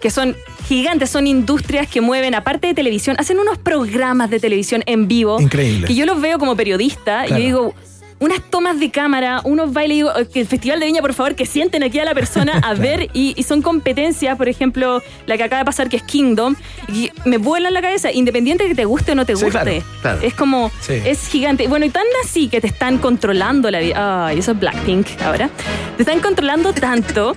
que 0.00 0.10
son 0.10 0.36
gigantes, 0.68 1.10
son 1.10 1.26
industrias 1.26 1.88
que 1.88 2.00
mueven, 2.00 2.34
aparte 2.36 2.68
de 2.68 2.74
televisión, 2.74 3.16
hacen 3.18 3.40
unos 3.40 3.58
programas 3.58 4.30
de 4.30 4.38
televisión 4.38 4.84
en 4.86 5.08
vivo. 5.08 5.40
Increíble. 5.40 5.88
Que 5.88 5.94
yo 5.96 6.06
los 6.06 6.20
veo 6.20 6.38
como 6.38 6.54
periodista 6.54 7.26
y 7.26 7.30
yo 7.30 7.36
digo, 7.36 7.74
unas 8.20 8.40
tomas 8.48 8.78
de 8.78 8.90
cámara, 8.90 9.40
unos 9.44 9.72
bailes, 9.72 9.96
digo, 9.96 10.10
"Eh, 10.16 10.28
que 10.32 10.40
el 10.40 10.46
Festival 10.46 10.78
de 10.78 10.86
Viña, 10.86 11.00
por 11.00 11.14
favor, 11.14 11.34
que 11.34 11.46
sienten 11.46 11.82
aquí 11.82 11.98
a 11.98 12.04
la 12.04 12.14
persona 12.14 12.60
a 12.62 12.74
ver 12.74 13.08
y, 13.12 13.34
y 13.36 13.42
son 13.42 13.60
competencias, 13.60 14.36
por 14.36 14.48
ejemplo, 14.48 15.02
la 15.26 15.36
que 15.36 15.42
acaba 15.42 15.60
de 15.60 15.64
pasar 15.64 15.88
que 15.88 15.96
es 15.96 16.02
Kingdom, 16.04 16.54
y 16.92 17.10
me 17.24 17.38
vuela 17.38 17.66
en 17.68 17.74
la 17.74 17.82
cabeza, 17.82 18.12
independiente 18.12 18.62
de 18.64 18.70
que 18.70 18.76
te 18.76 18.84
guste 18.84 19.12
o 19.12 19.14
no 19.16 19.26
te 19.26 19.34
Sí, 19.34 19.44
guste. 19.46 19.60
claro, 19.60 19.82
claro. 20.02 20.18
Es 20.22 20.34
como, 20.34 20.70
Sí. 20.80 20.94
es 21.04 21.26
gigante. 21.26 21.66
Bueno, 21.66 21.86
y 21.86 21.90
tan 21.90 22.04
así 22.24 22.46
que 22.48 22.60
te 22.60 22.68
están 22.68 22.98
controlando 22.98 23.68
la 23.70 23.80
vida. 23.80 24.26
Ay, 24.28 24.38
eso 24.38 24.52
es 24.52 24.60
Blackpink 24.60 25.06
ahora. 25.24 25.50
Te 25.96 26.02
están 26.04 26.20
controlando 26.20 26.72
tanto 26.72 27.34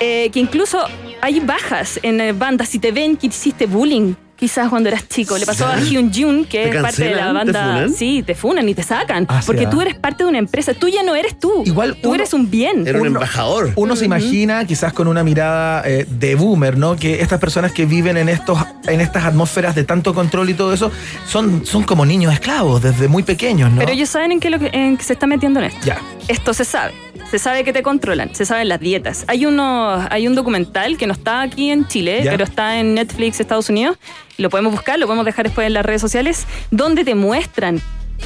eh, 0.00 0.30
que 0.32 0.40
incluso 0.40 0.78
hay 1.20 1.40
bajas 1.40 1.98
en 2.02 2.20
eh, 2.20 2.32
bandas. 2.32 2.68
Si 2.68 2.78
te 2.78 2.92
ven 2.92 3.16
que 3.16 3.28
hiciste 3.28 3.66
bullying, 3.66 4.14
quizás 4.36 4.68
cuando 4.68 4.90
eras 4.90 5.08
chico. 5.08 5.38
Le 5.38 5.46
pasó 5.46 5.66
a 5.66 5.80
Hyun 5.80 6.12
Jun, 6.12 6.44
que 6.44 6.64
¿Te 6.64 6.76
es 6.76 6.82
parte 6.82 7.04
de 7.04 7.14
la 7.14 7.32
banda. 7.32 7.86
Sí, 7.88 8.22
te 8.22 8.34
funan 8.34 8.68
y 8.68 8.74
te 8.74 8.82
sacan. 8.82 9.24
Ah, 9.30 9.40
porque 9.46 9.66
tú 9.66 9.80
eres 9.80 9.94
parte 9.94 10.24
de 10.24 10.28
una 10.28 10.38
empresa. 10.38 10.74
Tú 10.74 10.88
ya 10.88 11.02
no 11.02 11.14
eres 11.14 11.38
tú. 11.40 11.62
Igual 11.64 11.96
tú 12.02 12.08
uno- 12.10 12.16
eres 12.16 12.34
un 12.34 12.50
bien. 12.50 12.86
Era 12.86 12.98
un 12.98 13.06
Uno- 13.08 13.18
embajador. 13.18 13.72
Uno 13.76 13.96
se 13.96 14.04
imagina, 14.04 14.66
quizás 14.66 14.92
con 14.92 15.08
una 15.08 15.24
mirada 15.24 15.82
eh, 15.86 16.06
de 16.08 16.34
boomer, 16.34 16.76
¿no? 16.76 16.96
Que 16.96 17.22
estas 17.22 17.40
personas 17.40 17.72
que 17.72 17.86
viven 17.86 18.18
en 18.18 18.28
estos, 18.28 18.58
en 18.86 19.00
estas 19.00 19.24
atmósferas 19.24 19.74
de 19.74 19.84
tanto 19.84 20.12
control 20.14 20.50
y 20.50 20.54
todo 20.54 20.74
eso, 20.74 20.92
son, 21.26 21.64
son 21.64 21.82
como 21.84 22.04
niños 22.04 22.34
esclavos 22.34 22.82
desde 22.82 23.08
muy 23.08 23.22
pequeños, 23.22 23.70
¿no? 23.72 23.78
Pero 23.78 23.92
ellos 23.92 24.10
saben 24.10 24.32
en 24.32 24.40
qué, 24.40 24.50
lo 24.50 24.58
que- 24.58 24.70
en 24.72 24.98
qué 24.98 25.02
se 25.04 25.14
está 25.14 25.26
metiendo 25.26 25.60
en 25.60 25.66
esto. 25.66 25.80
Ya. 25.86 25.98
Esto 26.28 26.52
se 26.52 26.66
sabe. 26.66 26.92
Se 27.36 27.40
sabe 27.42 27.64
que 27.64 27.74
te 27.74 27.82
controlan, 27.82 28.34
se 28.34 28.46
saben 28.46 28.70
las 28.70 28.80
dietas. 28.80 29.24
Hay 29.28 29.44
uno, 29.44 30.06
hay 30.10 30.26
un 30.26 30.34
documental 30.34 30.96
que 30.96 31.06
no 31.06 31.12
está 31.12 31.42
aquí 31.42 31.70
en 31.70 31.86
Chile, 31.86 32.22
Ya. 32.24 32.30
pero 32.30 32.44
está 32.44 32.80
en 32.80 32.94
Netflix 32.94 33.40
Estados 33.40 33.68
Unidos. 33.68 33.98
Lo 34.38 34.48
podemos 34.48 34.72
buscar, 34.72 34.98
lo 34.98 35.04
podemos 35.04 35.26
dejar 35.26 35.44
después 35.44 35.66
en 35.66 35.74
las 35.74 35.84
redes 35.84 36.00
sociales, 36.00 36.46
donde 36.70 37.04
te 37.04 37.14
muestran 37.14 37.82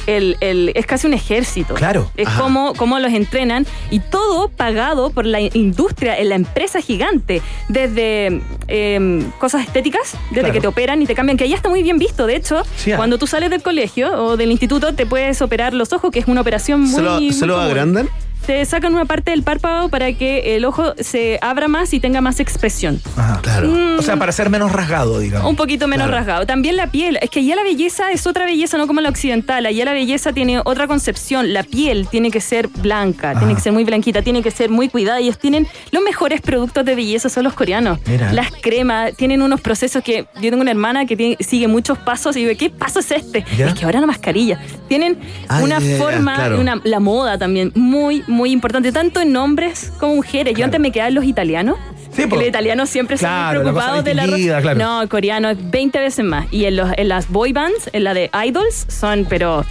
el, 0.07 0.37
el- 0.39 0.71
es 0.75 0.85
casi 0.85 1.07
un 1.07 1.13
ejército. 1.13 1.73
Claro. 1.73 2.09
Es 2.15 2.25
Ajá. 2.25 2.41
como, 2.41 2.73
como 2.75 2.99
los 2.99 3.11
entrenan 3.11 3.67
y 3.89 3.99
todo 3.99 4.47
pagado 4.47 5.09
por 5.09 5.25
la 5.25 5.41
industria, 5.41 6.17
en 6.17 6.29
la 6.29 6.35
empresa 6.35 6.79
gigante, 6.79 7.41
desde 7.67 8.41
eh, 8.69 9.25
cosas 9.39 9.63
estéticas, 9.67 10.13
desde 10.29 10.39
Claro. 10.39 10.53
que 10.53 10.61
te 10.61 10.67
operan 10.67 11.01
y 11.01 11.05
te 11.05 11.15
cambian, 11.15 11.35
que 11.37 11.43
ahí 11.43 11.53
está 11.53 11.67
muy 11.67 11.83
bien 11.83 11.97
visto. 11.97 12.27
De 12.27 12.37
hecho, 12.37 12.63
Sí, 12.77 12.93
ah. 12.93 12.95
cuando 12.95 13.17
tú 13.17 13.27
sales 13.27 13.49
del 13.49 13.61
colegio 13.61 14.09
o 14.23 14.37
del 14.37 14.51
instituto, 14.51 14.93
te 14.95 15.05
puedes 15.05 15.41
operar 15.41 15.73
los 15.73 15.91
ojos, 15.91 16.11
que 16.11 16.19
es 16.19 16.27
una 16.27 16.39
operación 16.39 16.79
muy. 16.79 16.91
¿Se 16.95 17.01
lo, 17.01 17.11
muy 17.15 17.33
se 17.33 17.45
lo 17.45 17.59
agrandan? 17.59 18.07
Te 18.45 18.65
sacan 18.65 18.93
una 18.93 19.05
parte 19.05 19.31
del 19.31 19.43
párpado 19.43 19.89
para 19.89 20.11
que 20.13 20.55
el 20.55 20.65
ojo 20.65 20.93
se 20.99 21.37
abra 21.41 21.67
más 21.67 21.93
y 21.93 21.99
tenga 21.99 22.21
más 22.21 22.39
expresión. 22.39 22.99
Ajá. 23.15 23.39
Claro. 23.41 23.67
Mm, 23.67 23.99
O 23.99 24.01
sea, 24.01 24.17
para 24.17 24.31
ser 24.31 24.49
menos 24.49 24.71
rasgado, 24.71 25.19
digamos. 25.19 25.49
un 25.49 25.55
poquito 25.55 25.87
menos 25.87 26.07
Claro. 26.07 26.17
rasgado. 26.17 26.45
También 26.47 26.75
la 26.75 26.87
piel. 26.87 27.17
Es 27.21 27.29
que 27.29 27.39
allá 27.39 27.55
la 27.55 27.63
belleza 27.63 28.11
es 28.11 28.25
otra 28.27 28.45
belleza, 28.45 28.77
no 28.77 28.87
como 28.87 28.99
la 29.01 29.09
occidental. 29.09 29.65
Allá 29.65 29.85
la 29.85 29.93
belleza 29.93 30.33
tiene 30.33 30.59
otra 30.65 30.87
concepción. 30.87 31.53
La 31.53 31.63
piel 31.63 32.07
tiene 32.09 32.31
que 32.31 32.41
ser 32.41 32.67
blanca, 32.67 33.37
tiene 33.37 33.53
que 33.55 33.61
ser 33.61 33.73
muy 33.73 33.83
blanquita, 33.83 34.21
tiene 34.21 34.41
que 34.41 34.51
ser 34.51 34.69
muy 34.69 34.89
cuidada. 34.89 35.19
Ellos 35.19 35.37
tienen 35.37 35.67
los 35.91 36.03
mejores 36.03 36.41
productos 36.41 36.83
de 36.83 36.95
belleza, 36.95 37.29
son 37.29 37.43
los 37.43 37.53
coreanos. 37.53 37.99
Mira. 38.07 38.33
Las 38.33 38.51
cremas 38.51 39.13
tienen 39.15 39.41
unos 39.41 39.61
procesos 39.61 40.03
que. 40.03 40.25
Yo 40.41 40.49
tengo 40.49 40.61
una 40.61 40.71
hermana 40.71 41.05
que 41.05 41.15
tiene- 41.15 41.37
sigue 41.39 41.67
muchos 41.67 41.97
pasos 41.99 42.35
y 42.35 42.45
digo, 42.45 42.57
¿qué 42.57 42.69
paso 42.69 42.99
es 42.99 43.11
este? 43.11 43.45
¿Ya? 43.57 43.67
Es 43.67 43.73
que 43.75 43.85
ahora 43.85 43.99
la 44.01 44.07
mascarilla. 44.07 44.59
Tienen 44.87 45.19
Ah, 45.47 45.61
una 45.63 45.79
forma, 45.79 46.35
claro. 46.35 46.59
una, 46.59 46.81
la 46.83 46.99
moda 46.99 47.37
también, 47.37 47.71
muy, 47.75 48.23
muy 48.31 48.51
importante, 48.51 48.91
tanto 48.91 49.21
en 49.21 49.35
hombres 49.35 49.91
como 49.99 50.15
mujeres. 50.15 50.51
Yo 50.53 50.55
Claro. 50.57 50.65
antes 50.67 50.79
me 50.81 50.91
quedaba 50.91 51.09
en 51.09 51.15
los 51.15 51.25
italianos. 51.25 51.77
Sí, 52.13 52.27
po. 52.27 52.35
los 52.35 52.45
italianos 52.47 52.89
siempre 52.89 53.17
son 53.17 53.29
la 53.29 53.51
muy 53.53 53.59
preocupados 53.61 54.03
de 54.03 54.13
la 54.13 54.23
ropa. 54.23 54.35
distinguida, 54.35 54.61
claro. 54.61 54.79
No, 54.79 55.07
coreano 55.09 55.49
es 55.49 55.57
20 55.71 55.97
veces 55.99 56.25
más. 56.25 56.45
Y 56.51 56.65
en, 56.65 56.75
los, 56.75 56.89
en 56.97 57.07
las 57.07 57.29
boy 57.29 57.53
bands, 57.53 57.89
en 57.93 58.03
la 58.03 58.13
de 58.13 58.29
idols, 58.45 58.85
son, 58.89 59.25
pero. 59.29 59.65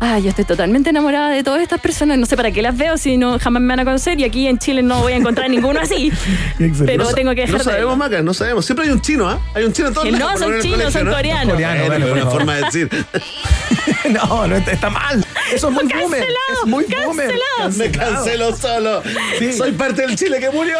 Ay, 0.00 0.22
yo 0.24 0.28
estoy 0.28 0.44
totalmente 0.44 0.90
enamorada 0.90 1.30
de 1.30 1.42
todas 1.42 1.62
estas 1.62 1.80
personas. 1.80 2.18
No 2.18 2.26
sé 2.26 2.36
para 2.36 2.50
qué 2.50 2.60
las 2.62 2.76
veo 2.76 2.96
si 2.98 3.16
no 3.16 3.38
jamás 3.38 3.62
me 3.62 3.68
van 3.68 3.80
a 3.80 3.84
conocer. 3.84 4.20
Y 4.20 4.24
aquí 4.24 4.46
en 4.48 4.58
Chile 4.58 4.82
no 4.82 5.00
voy 5.00 5.12
a 5.14 5.16
encontrar 5.16 5.48
ninguno 5.48 5.80
así. 5.80 6.12
Pero 6.84 7.04
No 7.04 7.12
tengo 7.14 7.30
que 7.34 7.42
dejar 7.42 7.52
No 7.54 7.58
de 7.58 7.64
sabemos. 7.64 7.96
Maca, 7.96 8.20
no 8.22 8.34
sabemos. 8.34 8.66
Siempre 8.66 8.86
hay 8.86 8.92
un 8.92 9.00
chino, 9.00 9.28
¿ah? 9.28 9.38
Hay 9.54 9.64
un 9.64 9.72
chino 9.72 9.88
en 9.88 9.94
todos 9.94 10.10
no 10.12 10.36
son 10.36 10.60
chinos, 10.60 10.92
son 10.92 11.08
coreanos. 11.10 11.54
Coreanos, 11.54 11.86
Bueno, 11.86 12.06
bueno, 12.08 12.24
por 12.24 12.32
forma 12.32 12.54
de 12.56 12.62
decir. 12.64 12.90
no, 14.10 14.46
no, 14.46 14.56
está, 14.56 14.72
está 14.72 14.90
mal. 14.90 15.24
Eso 15.52 15.68
es 15.68 15.74
muy 15.74 15.84
boomer. 15.84 16.22
Es 16.52 16.66
muy 16.66 16.84
boomer. 16.84 17.34
Me 17.76 17.90
cancelo 17.90 18.54
solo. 18.54 19.02
Sí. 19.38 19.52
Soy 19.52 19.72
parte 19.72 20.02
del 20.02 20.16
Chile 20.16 20.38
que 20.40 20.50
murió. 20.50 20.78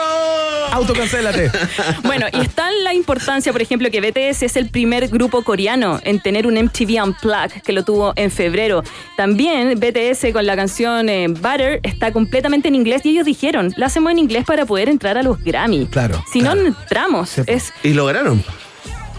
Autocancélate. 0.72 1.51
Bueno, 2.02 2.26
y 2.32 2.40
está 2.40 2.70
la 2.82 2.92
importancia, 2.94 3.52
por 3.52 3.62
ejemplo, 3.62 3.90
que 3.90 4.01
BTS 4.01 4.42
es 4.42 4.56
el 4.56 4.68
primer 4.68 5.09
grupo 5.09 5.42
coreano 5.42 6.01
en 6.05 6.20
tener 6.20 6.46
un 6.46 6.55
MTV 6.55 7.02
Unplugged, 7.02 7.62
que 7.62 7.72
lo 7.72 7.84
tuvo 7.84 8.12
en 8.16 8.30
febrero. 8.30 8.82
También 9.16 9.78
BTS 9.78 10.32
con 10.32 10.46
la 10.46 10.55
canción 10.55 11.09
eh, 11.09 11.28
Butter 11.28 11.80
está 11.82 12.12
completamente 12.12 12.68
en 12.68 12.74
inglés 12.74 13.02
y 13.05 13.10
ellos 13.10 13.24
dijeron, 13.24 13.72
la 13.76 13.86
hacemos 13.86 14.12
en 14.12 14.18
inglés 14.18 14.44
para 14.44 14.66
poder 14.66 14.88
entrar 14.88 15.16
a 15.18 15.22
los 15.22 15.42
Grammy. 15.42 15.86
Claro, 15.86 16.22
Si 16.30 16.40
claro. 16.40 16.62
no, 16.62 16.66
entramos. 16.68 17.30
Sí, 17.30 17.42
es 17.46 17.72
Y 17.82 17.94
lo 17.94 18.06
ganaron. 18.06 18.44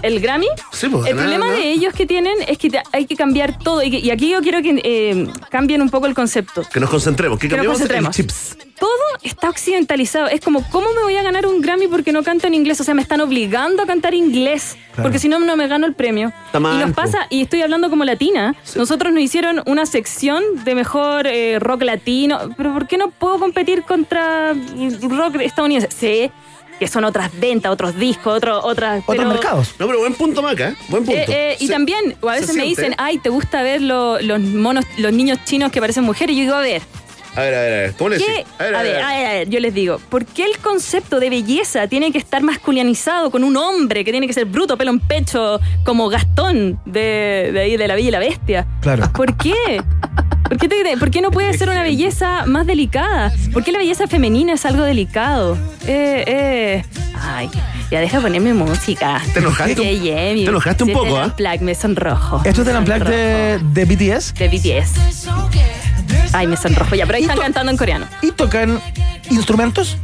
El 0.02 0.20
Grammy. 0.20 0.48
Sí, 0.72 0.88
pues, 0.90 1.08
el 1.08 1.16
problema 1.16 1.52
de 1.52 1.72
ellos 1.72 1.94
que 1.94 2.06
tienen 2.06 2.36
es 2.48 2.58
que 2.58 2.70
hay 2.92 3.06
que 3.06 3.16
cambiar 3.16 3.58
todo. 3.60 3.82
Y, 3.84 3.92
que- 3.92 4.00
y 4.00 4.10
aquí 4.12 4.30
yo 4.30 4.42
quiero 4.42 4.62
que 4.62 4.80
eh, 4.84 5.28
cambien 5.50 5.82
un 5.82 5.90
poco 5.90 6.06
el 6.08 6.14
concepto. 6.14 6.64
Que 6.72 6.80
nos 6.80 6.90
concentremos. 6.90 7.40
Que 7.40 7.48
Que 7.48 7.56
nos 7.56 7.66
cambiemos 7.66 7.82
el 7.82 7.88
concentremos. 8.12 8.16
chips. 8.16 8.58
Todo 8.80 8.90
está 9.24 9.50
occidentalizado. 9.50 10.28
Es 10.28 10.42
como, 10.42 10.62
¿cómo 10.70 10.88
me 10.94 11.02
voy 11.04 11.16
a 11.16 11.24
ganar 11.24 11.46
un 11.48 11.62
Grammy 11.62 11.88
porque 11.88 12.12
no 12.12 12.24
canto 12.24 12.46
en 12.48 12.54
inglés? 12.54 12.80
O 12.82 12.84
sea, 12.84 12.94
me 12.94 13.02
están 13.02 13.22
obligando 13.22 13.82
a 13.82 13.86
cantar 13.86 14.14
inglés. 14.14 14.76
Claro. 14.94 15.04
Porque 15.04 15.18
si 15.20 15.30
no, 15.30 15.40
no 15.40 15.56
me 15.56 15.68
gano 15.68 15.86
el 15.88 15.94
premio. 15.96 16.34
Mal, 16.60 16.76
y 16.76 16.86
nos 16.86 16.94
pasa, 16.94 17.28
y 17.30 17.42
estoy 17.44 17.62
hablando 17.62 17.90
como 17.90 18.04
latina, 18.04 18.54
nosotros 18.76 19.14
nos 19.14 19.22
hicieron 19.24 19.62
una 19.66 19.86
sección 19.86 20.44
de 20.66 20.76
mejor 20.76 21.26
eh, 21.28 21.58
rock 21.60 21.84
latino. 21.84 22.38
Pero 22.58 22.74
¿por 22.74 22.88
qué 22.88 22.98
no 22.98 23.12
puedo 23.12 23.40
competir 23.40 23.84
contra 23.84 24.54
rock 24.54 25.38
estadounidense? 25.42 25.90
Sí, 25.96 26.32
que 26.80 26.88
son 26.88 27.04
otras 27.06 27.32
ventas, 27.40 27.72
otros 27.72 27.98
discos, 27.98 28.36
otro, 28.38 28.60
otras... 28.64 29.00
Otros 29.06 29.18
pero- 29.18 29.30
mercados. 29.30 29.76
No, 29.80 29.88
pero 29.88 30.00
buen 30.00 30.14
punto, 30.14 30.42
Maca. 30.42 30.70
¿eh? 30.70 30.76
Buen 30.90 31.06
punto. 31.06 31.20
eh, 31.20 31.26
eh, 31.30 31.58
y 31.60 31.68
Se- 31.68 31.74
también, 31.74 32.16
o 32.22 32.30
a 32.30 32.34
veces 32.34 32.56
me 32.56 32.64
dicen, 32.64 32.94
¿eh? 32.94 32.98
ay, 32.98 33.18
¿te 33.20 33.30
gusta 33.30 33.62
ver 33.64 33.82
lo- 33.82 34.20
los 34.22 34.40
monos, 34.42 34.86
los 34.98 35.14
niños 35.14 35.40
chinos 35.46 35.72
que 35.72 35.80
parecen 35.80 36.04
mujeres? 36.04 36.34
Y 36.36 36.40
yo 36.40 36.44
digo, 36.44 36.56
a 36.56 36.62
ver, 36.62 36.82
A 37.38 37.42
ver, 37.42 37.54
a 37.54 37.62
ver, 37.62 37.74
a 37.74 37.82
ver. 37.82 37.94
¿Cómo 37.98 38.10
le 38.12 38.18
decís? 38.18 38.34
¿Qué? 38.34 38.46
A 38.60 38.64
ver, 38.64 38.76
a 38.76 38.82
ver, 38.84 39.02
a 39.02 39.10
ver, 39.34 39.50
yo 39.50 39.60
les 39.60 39.74
digo, 39.74 40.00
¿por 40.10 40.26
qué 40.26 40.46
el 40.46 40.58
concepto 40.60 41.20
de 41.20 41.30
belleza 41.30 41.86
tiene 41.88 42.12
que 42.14 42.18
estar 42.18 42.42
masculinizado 42.42 43.30
con 43.30 43.44
un 43.44 43.58
hombre 43.58 44.06
que 44.06 44.12
tiene 44.12 44.26
que 44.28 44.32
ser 44.34 44.46
bruto, 44.46 44.78
pelo 44.78 44.92
en 44.92 45.00
pecho, 45.02 45.60
como 45.86 46.08
Gastón 46.08 46.80
de, 46.86 47.50
de 47.54 47.60
ahí 47.60 47.76
de 47.78 47.88
la 47.90 47.96
Bella 47.96 48.08
y 48.08 48.12
la 48.12 48.20
Bestia? 48.20 48.68
Claro. 48.82 49.12
¿Por 49.14 49.36
qué? 49.38 49.54
¿Por 50.48 50.58
qué, 50.58 50.68
te- 50.70 50.98
por 50.98 51.10
qué 51.12 51.22
no 51.22 51.32
puede 51.32 51.58
ser 51.58 51.70
una 51.70 51.82
belleza 51.82 52.46
más 52.46 52.68
delicada? 52.68 53.34
¿Por 53.52 53.64
qué 53.64 53.72
la 53.72 53.80
belleza 53.80 54.08
femenina 54.08 54.54
es 54.54 54.66
algo 54.66 54.84
delicado? 54.84 55.58
Eh, 55.88 56.24
eh. 56.28 56.86
Ay, 57.20 57.50
ya 57.90 58.00
deja 58.00 58.18
de 58.18 58.24
ponerme 58.24 58.54
música. 58.54 59.22
¿Te 59.34 59.40
enojaste 59.40 59.82
un- 59.82 59.88
te 60.46 60.50
enojaste 60.50 60.84
un 60.84 60.92
poco, 60.94 61.18
ah? 61.18 61.26
Unplugged, 61.28 61.62
me 61.62 61.74
sonrojo. 61.76 62.42
¿Esto 62.46 62.62
es 62.62 62.68
del 62.68 62.78
Unplugged 62.78 63.08
de, 63.08 63.60
de 63.74 63.86
BTS? 63.86 64.34
De 64.36 64.48
BTS. 64.48 65.28
Ay, 66.34 66.48
me 66.48 66.58
sonrojo 66.58 66.96
ya, 66.96 67.06
pero 67.06 67.18
ahí 67.18 67.24
están 67.24 67.40
cantando 67.40 67.72
en 67.72 67.78
coreano. 67.78 68.06
¿Y 68.22 68.32
tocan 68.32 68.80
instrumentos? 69.32 69.98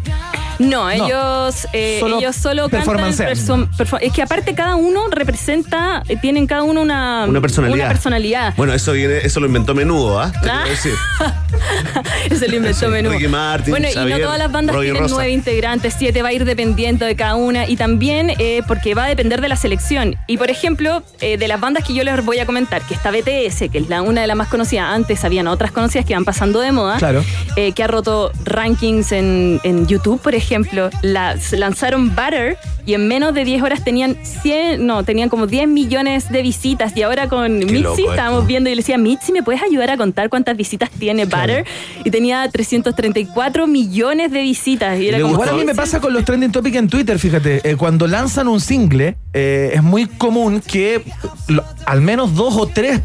No, 0.59 0.91
ellos 0.91 1.67
eh, 1.73 1.97
Solo 1.99 2.19
ellos 2.19 2.35
solo 2.35 2.69
cantan. 2.69 2.97
perfor- 2.97 3.97
es 3.99 4.13
que 4.13 4.21
aparte 4.21 4.53
cada 4.53 4.75
uno 4.75 5.07
representa, 5.09 6.03
eh, 6.07 6.17
tienen 6.21 6.45
cada 6.45 6.61
uno 6.61 6.81
una, 6.81 7.25
Una 7.27 7.41
personalidad. 7.41 7.79
Una 7.85 7.87
personalidad. 7.93 8.53
Bueno, 8.57 8.71
eso 8.73 8.91
viene, 8.91 9.17
eso 9.23 9.39
lo 9.39 9.47
inventó 9.47 9.73
Menudo, 9.73 10.19
¿ah? 10.19 10.31
Te 10.31 10.49
Ah. 10.51 10.63
decir. 10.67 10.93
Eso 12.29 12.45
lo 12.47 12.55
inventó 12.55 12.79
Sí, 12.79 12.85
Menú. 12.87 13.09
Ricky 13.11 13.27
Martin, 13.27 13.71
bueno, 13.71 13.87
y 13.89 13.95
no 14.09 14.19
todas 14.19 14.39
las 14.39 14.51
bandas 14.51 14.75
Roy 14.75 14.85
tienen 14.85 15.03
Rosa. 15.03 15.15
nueve 15.15 15.31
integrantes, 15.31 15.93
siete 15.97 16.21
va 16.21 16.29
a 16.29 16.33
ir 16.33 16.45
dependiendo 16.45 17.05
de 17.05 17.15
cada 17.15 17.35
una 17.35 17.67
y 17.67 17.75
también 17.75 18.31
eh, 18.39 18.61
porque 18.67 18.93
va 18.95 19.05
a 19.05 19.07
depender 19.07 19.41
de 19.41 19.49
la 19.49 19.55
selección. 19.55 20.15
Y 20.27 20.37
por 20.37 20.49
ejemplo, 20.49 21.03
eh, 21.19 21.37
de 21.37 21.47
las 21.47 21.59
bandas 21.59 21.83
que 21.85 21.93
yo 21.93 22.03
les 22.03 22.23
voy 22.23 22.39
a 22.39 22.45
comentar, 22.45 22.81
que 22.83 22.93
está 22.93 23.11
BTS, 23.11 23.69
que 23.69 23.79
es 23.79 23.89
la, 23.89 24.01
una 24.01 24.21
de 24.21 24.27
las 24.27 24.37
más 24.37 24.47
conocidas, 24.47 24.87
antes 24.93 25.23
habían 25.25 25.47
otras 25.47 25.71
conocidas 25.71 26.05
que 26.05 26.13
van 26.13 26.25
pasando 26.25 26.59
de 26.61 26.71
moda, 26.71 26.97
Claro. 26.97 27.23
eh, 27.55 27.73
que 27.73 27.83
ha 27.83 27.87
roto 27.87 28.31
rankings 28.43 29.10
en, 29.11 29.59
en 29.63 29.87
YouTube, 29.87 30.19
por 30.21 30.35
ejemplo. 30.35 30.89
Las, 31.01 31.51
lanzaron 31.53 32.09
Butter 32.15 32.57
y 32.85 32.93
en 32.95 33.07
menos 33.07 33.33
de 33.33 33.45
10 33.45 33.61
horas 33.63 33.83
tenían 33.83 34.17
100, 34.23 34.85
no, 34.85 35.03
tenían 35.03 35.29
como 35.29 35.45
10 35.47 35.67
millones 35.67 36.29
de 36.29 36.41
visitas 36.41 36.95
y 36.97 37.03
ahora 37.03 37.29
con 37.29 37.59
Mitzi 37.59 37.79
loco 37.79 37.97
esto. 37.99 38.09
estábamos 38.11 38.47
viendo 38.47 38.69
y 38.69 38.73
le 38.75 38.81
decía, 38.81 38.97
Mitzi, 38.97 39.31
¿me 39.31 39.43
puedes 39.43 39.61
ayudar 39.61 39.91
a 39.91 39.97
contar 39.97 40.29
cuántas 40.29 40.57
visitas 40.57 40.89
tiene 40.89 41.25
Butter? 41.25 41.65
Y 42.03 42.09
tenía 42.11 42.49
334 42.49 43.67
millones 43.67 44.31
de 44.31 44.41
visitas. 44.41 44.99
Y 44.99 45.07
era 45.09 45.19
como, 45.19 45.33
Igual 45.33 45.49
a 45.49 45.53
mí 45.53 45.63
me 45.65 45.75
pasa 45.75 45.99
con 45.99 46.13
los 46.13 46.25
trending 46.25 46.51
topics 46.51 46.77
en 46.77 46.87
Twitter, 46.89 47.19
fíjate. 47.19 47.61
eh, 47.69 47.75
cuando 47.75 48.07
lanzan 48.07 48.47
un 48.47 48.59
single, 48.59 49.15
eh, 49.33 49.71
es 49.75 49.83
muy 49.83 50.05
común 50.07 50.61
que 50.65 51.03
lo- 51.47 51.63
al 51.85 52.01
menos 52.01 52.33
dos 52.35 52.55
o 52.57 52.67
tres 52.67 53.01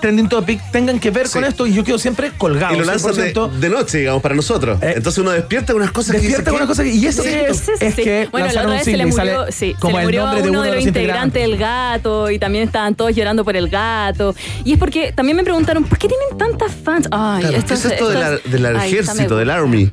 trending 0.00 0.28
topic 0.28 0.60
tengan 0.72 0.98
que 0.98 1.10
ver 1.10 1.28
con 1.30 1.44
esto 1.44 1.66
y 1.66 1.74
yo 1.74 1.84
quedo 1.84 1.98
siempre 1.98 2.32
colgado. 2.36 2.74
Y 2.74 2.78
lo 2.78 2.84
lanzan 2.84 3.14
de, 3.14 3.32
100%. 3.34 3.50
de 3.50 3.68
noche, 3.68 3.98
digamos, 3.98 4.22
para 4.22 4.34
nosotros. 4.34 4.78
Entonces 4.82 5.18
uno 5.18 5.30
despierta 5.30 5.72
con 5.72 5.82
unas 5.82 5.92
cosas 5.92 6.12
que 6.16 6.22
Despierta 6.22 6.42
dice, 6.42 6.50
con 6.50 6.56
unas 6.56 6.68
cosas 6.68 6.84
que- 6.84 6.90
y 6.92 7.06
eso 7.06 7.22
Sí, 7.22 7.28
es, 7.28 7.56
sí, 7.58 7.70
es 7.80 7.94
sí. 7.94 8.02
que 8.02 8.28
bueno, 8.30 8.46
la 8.46 8.52
lanzaron 8.52 8.70
otra 8.70 8.72
un 8.72 8.76
vez 8.78 8.84
se 8.84 8.96
le 8.96 9.06
murió, 9.06 9.16
sale 9.40 9.52
sí, 9.52 9.76
como 9.78 9.90
se 9.90 9.96
le 9.96 10.00
el 10.00 10.06
murió 10.06 10.22
nombre 10.24 10.42
de 10.42 10.50
uno 10.50 10.58
uno 10.60 10.68
de 10.70 10.74
los 10.76 10.86
integrantes 10.86 11.42
del 11.42 11.56
gato 11.56 12.30
y 12.30 12.38
también 12.38 12.64
estaban 12.64 12.94
todos 12.94 13.14
llorando 13.14 13.44
por 13.44 13.56
el 13.56 13.68
gato. 13.68 14.34
Y 14.64 14.72
es 14.74 14.78
porque 14.78 15.12
también 15.12 15.36
me 15.36 15.44
preguntaron, 15.44 15.84
¿por 15.84 15.98
qué 15.98 16.08
tienen 16.08 16.36
tantas 16.38 16.72
fans? 16.74 17.06
Ay, 17.10 17.42
Claro, 17.42 17.64
¿Qué 17.66 17.74
es 17.74 17.84
esto 17.84 18.08
del, 18.08 18.22
ar- 18.22 18.42
del 18.42 18.66
ay, 18.66 18.88
ejército, 18.90 19.36
del 19.36 19.50
army? 19.50 19.92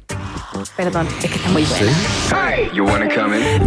Perdón, 0.75 1.07
es 1.23 1.29
que 1.29 1.35
está 1.37 1.49
muy 1.49 1.63
buena. 1.63 1.91
You 2.73 2.83
wanna 2.85 3.07
come 3.13 3.37
in? 3.37 3.61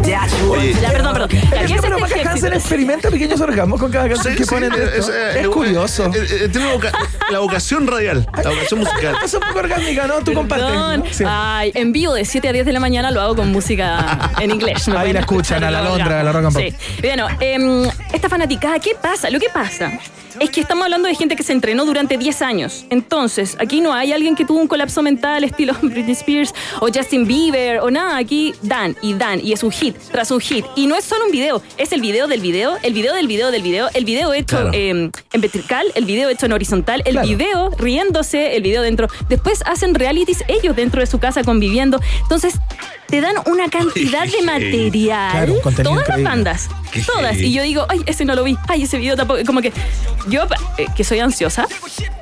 Oye, 0.51 0.75
Ya, 0.83 0.91
perdón, 0.91 1.13
perdón. 1.13 1.31
Es 1.33 1.41
¿Qué 1.41 1.67
que 1.67 1.75
es 1.75 1.81
pero 1.81 1.97
este 1.99 2.07
ejército? 2.15 2.31
Hansen 2.31 2.53
experimenta 2.53 3.11
pequeños 3.11 3.41
orgasmos 3.41 3.79
con 3.81 3.91
cada 3.93 4.09
canción 4.09 4.35
que 4.35 4.45
sí, 4.45 4.51
ponen 4.51 4.71
de 4.73 4.85
es, 4.85 4.93
esto. 4.99 5.13
eh, 5.15 5.31
Es 5.41 5.47
eh, 5.47 5.49
curioso. 5.49 6.11
Eh, 6.31 6.45
eh, 6.45 6.49
tiene 6.49 6.67
una 6.67 6.75
voca- 6.75 6.93
la 7.31 7.39
vocación 7.41 7.87
radial, 7.87 8.27
la 8.43 8.51
vocación 8.51 8.81
musical. 8.81 9.17
Es 9.25 9.35
un 9.35 9.41
poco 9.41 9.59
orgánica, 9.59 10.07
¿no? 10.07 10.21
Tú 10.25 10.33
compartes. 10.33 11.17
Sí. 11.17 11.25
Ay, 11.27 11.73
en 11.75 11.93
vivo 11.93 12.15
de 12.15 12.25
7 12.25 12.49
a 12.49 12.53
10 12.53 12.67
de 12.67 12.73
la 12.73 12.81
mañana 12.81 13.11
lo 13.11 13.21
hago 13.21 13.37
con 13.37 13.51
música 13.53 14.31
en 14.41 14.51
inglés. 14.51 14.89
Ahí 14.89 15.13
la 15.13 15.21
escuchan, 15.21 15.63
a 15.65 15.71
la 15.71 15.83
Londra, 15.83 16.21
a 16.21 16.23
la 16.25 16.33
Rock 16.33 16.45
and 16.47 16.55
Pop. 16.55 16.63
Sí. 16.63 16.75
Bueno, 17.03 17.27
em, 17.41 17.89
esta 18.13 18.29
fanaticada, 18.29 18.79
¿qué 18.79 18.95
pasa? 19.01 19.31
Lo 19.31 19.39
que 19.39 19.49
pasa 19.53 19.93
es 20.39 20.51
que 20.51 20.61
estamos 20.61 20.85
hablando 20.85 21.09
de 21.09 21.15
gente 21.15 21.37
que 21.37 21.43
se 21.43 21.53
entrenó 21.53 21.85
durante 21.85 22.17
10 22.17 22.43
años. 22.43 22.87
Entonces, 22.91 23.57
aquí 23.61 23.81
no 23.81 23.93
hay 23.93 24.13
alguien 24.13 24.37
que 24.37 24.45
tuvo 24.45 24.59
un 24.61 24.69
colapso 24.69 25.03
mental 25.03 25.45
estilo 25.45 25.75
Britney 25.83 26.13
Spears 26.13 26.55
o 26.81 26.89
Justin 26.93 27.27
Bieber 27.27 27.81
o 27.81 27.91
nada. 27.91 28.17
Aquí 28.17 28.55
dan 28.63 28.97
y 29.03 29.15
dan 29.15 29.41
y 29.45 29.53
es 29.53 29.63
un 29.63 29.71
hit 29.71 29.97
tras 30.13 30.31
un 30.31 30.41
hit. 30.41 30.65
Y 30.77 30.87
no 30.87 30.97
es 30.97 31.05
solo 31.05 31.27
un 31.27 31.31
video, 31.33 31.63
es 31.77 31.93
el 31.93 32.01
video 32.01 32.27
del 32.27 32.41
video, 32.41 32.77
el 32.83 32.93
video 32.95 33.15
del 33.15 33.27
video 33.27 33.51
del 33.51 33.63
video, 33.63 33.89
el 33.93 34.05
video 34.05 34.33
hecho 34.33 34.57
Claro. 34.57 34.71
em, 34.73 35.11
en 35.33 35.41
vertical, 35.41 35.87
el 35.95 36.05
video 36.05 36.29
hecho 36.29 36.47
en 36.47 36.53
horizontal, 36.53 37.03
el 37.05 37.13
Claro. 37.13 37.29
video 37.29 37.71
riéndose, 37.79 38.57
el 38.57 38.63
video 38.63 38.83
dentro. 38.83 39.09
Después 39.29 39.63
hacen 39.67 39.95
realities 39.95 40.43
ellos 40.49 40.75
dentro 40.77 41.01
de 41.01 41.07
su 41.07 41.19
casa 41.19 41.43
conviviendo. 41.45 42.01
Entonces, 42.23 42.55
te 43.11 43.21
dan 43.21 43.35
una 43.47 43.69
cantidad 43.69 44.25
de 44.27 44.43
material. 44.43 45.31
Claro, 45.33 45.55
todas 45.63 45.79
increíble. 45.79 46.05
las 46.09 46.23
bandas. 46.23 46.69
Qué 46.93 47.03
Todas. 47.03 47.33
heavy. 47.37 47.47
Y 47.47 47.53
yo 47.53 47.63
digo, 47.63 47.87
ay, 47.89 48.03
ese 48.07 48.25
no 48.25 48.35
lo 48.35 48.43
vi. 48.43 48.57
Ay, 48.67 48.83
ese 48.83 48.99
video 48.99 49.17
tampoco. 49.17 49.41
Como 49.47 49.61
que 49.63 49.73
yo, 50.29 50.43
eh, 50.77 50.87
que 50.97 51.05
soy 51.05 51.21
ansiosa, 51.21 51.69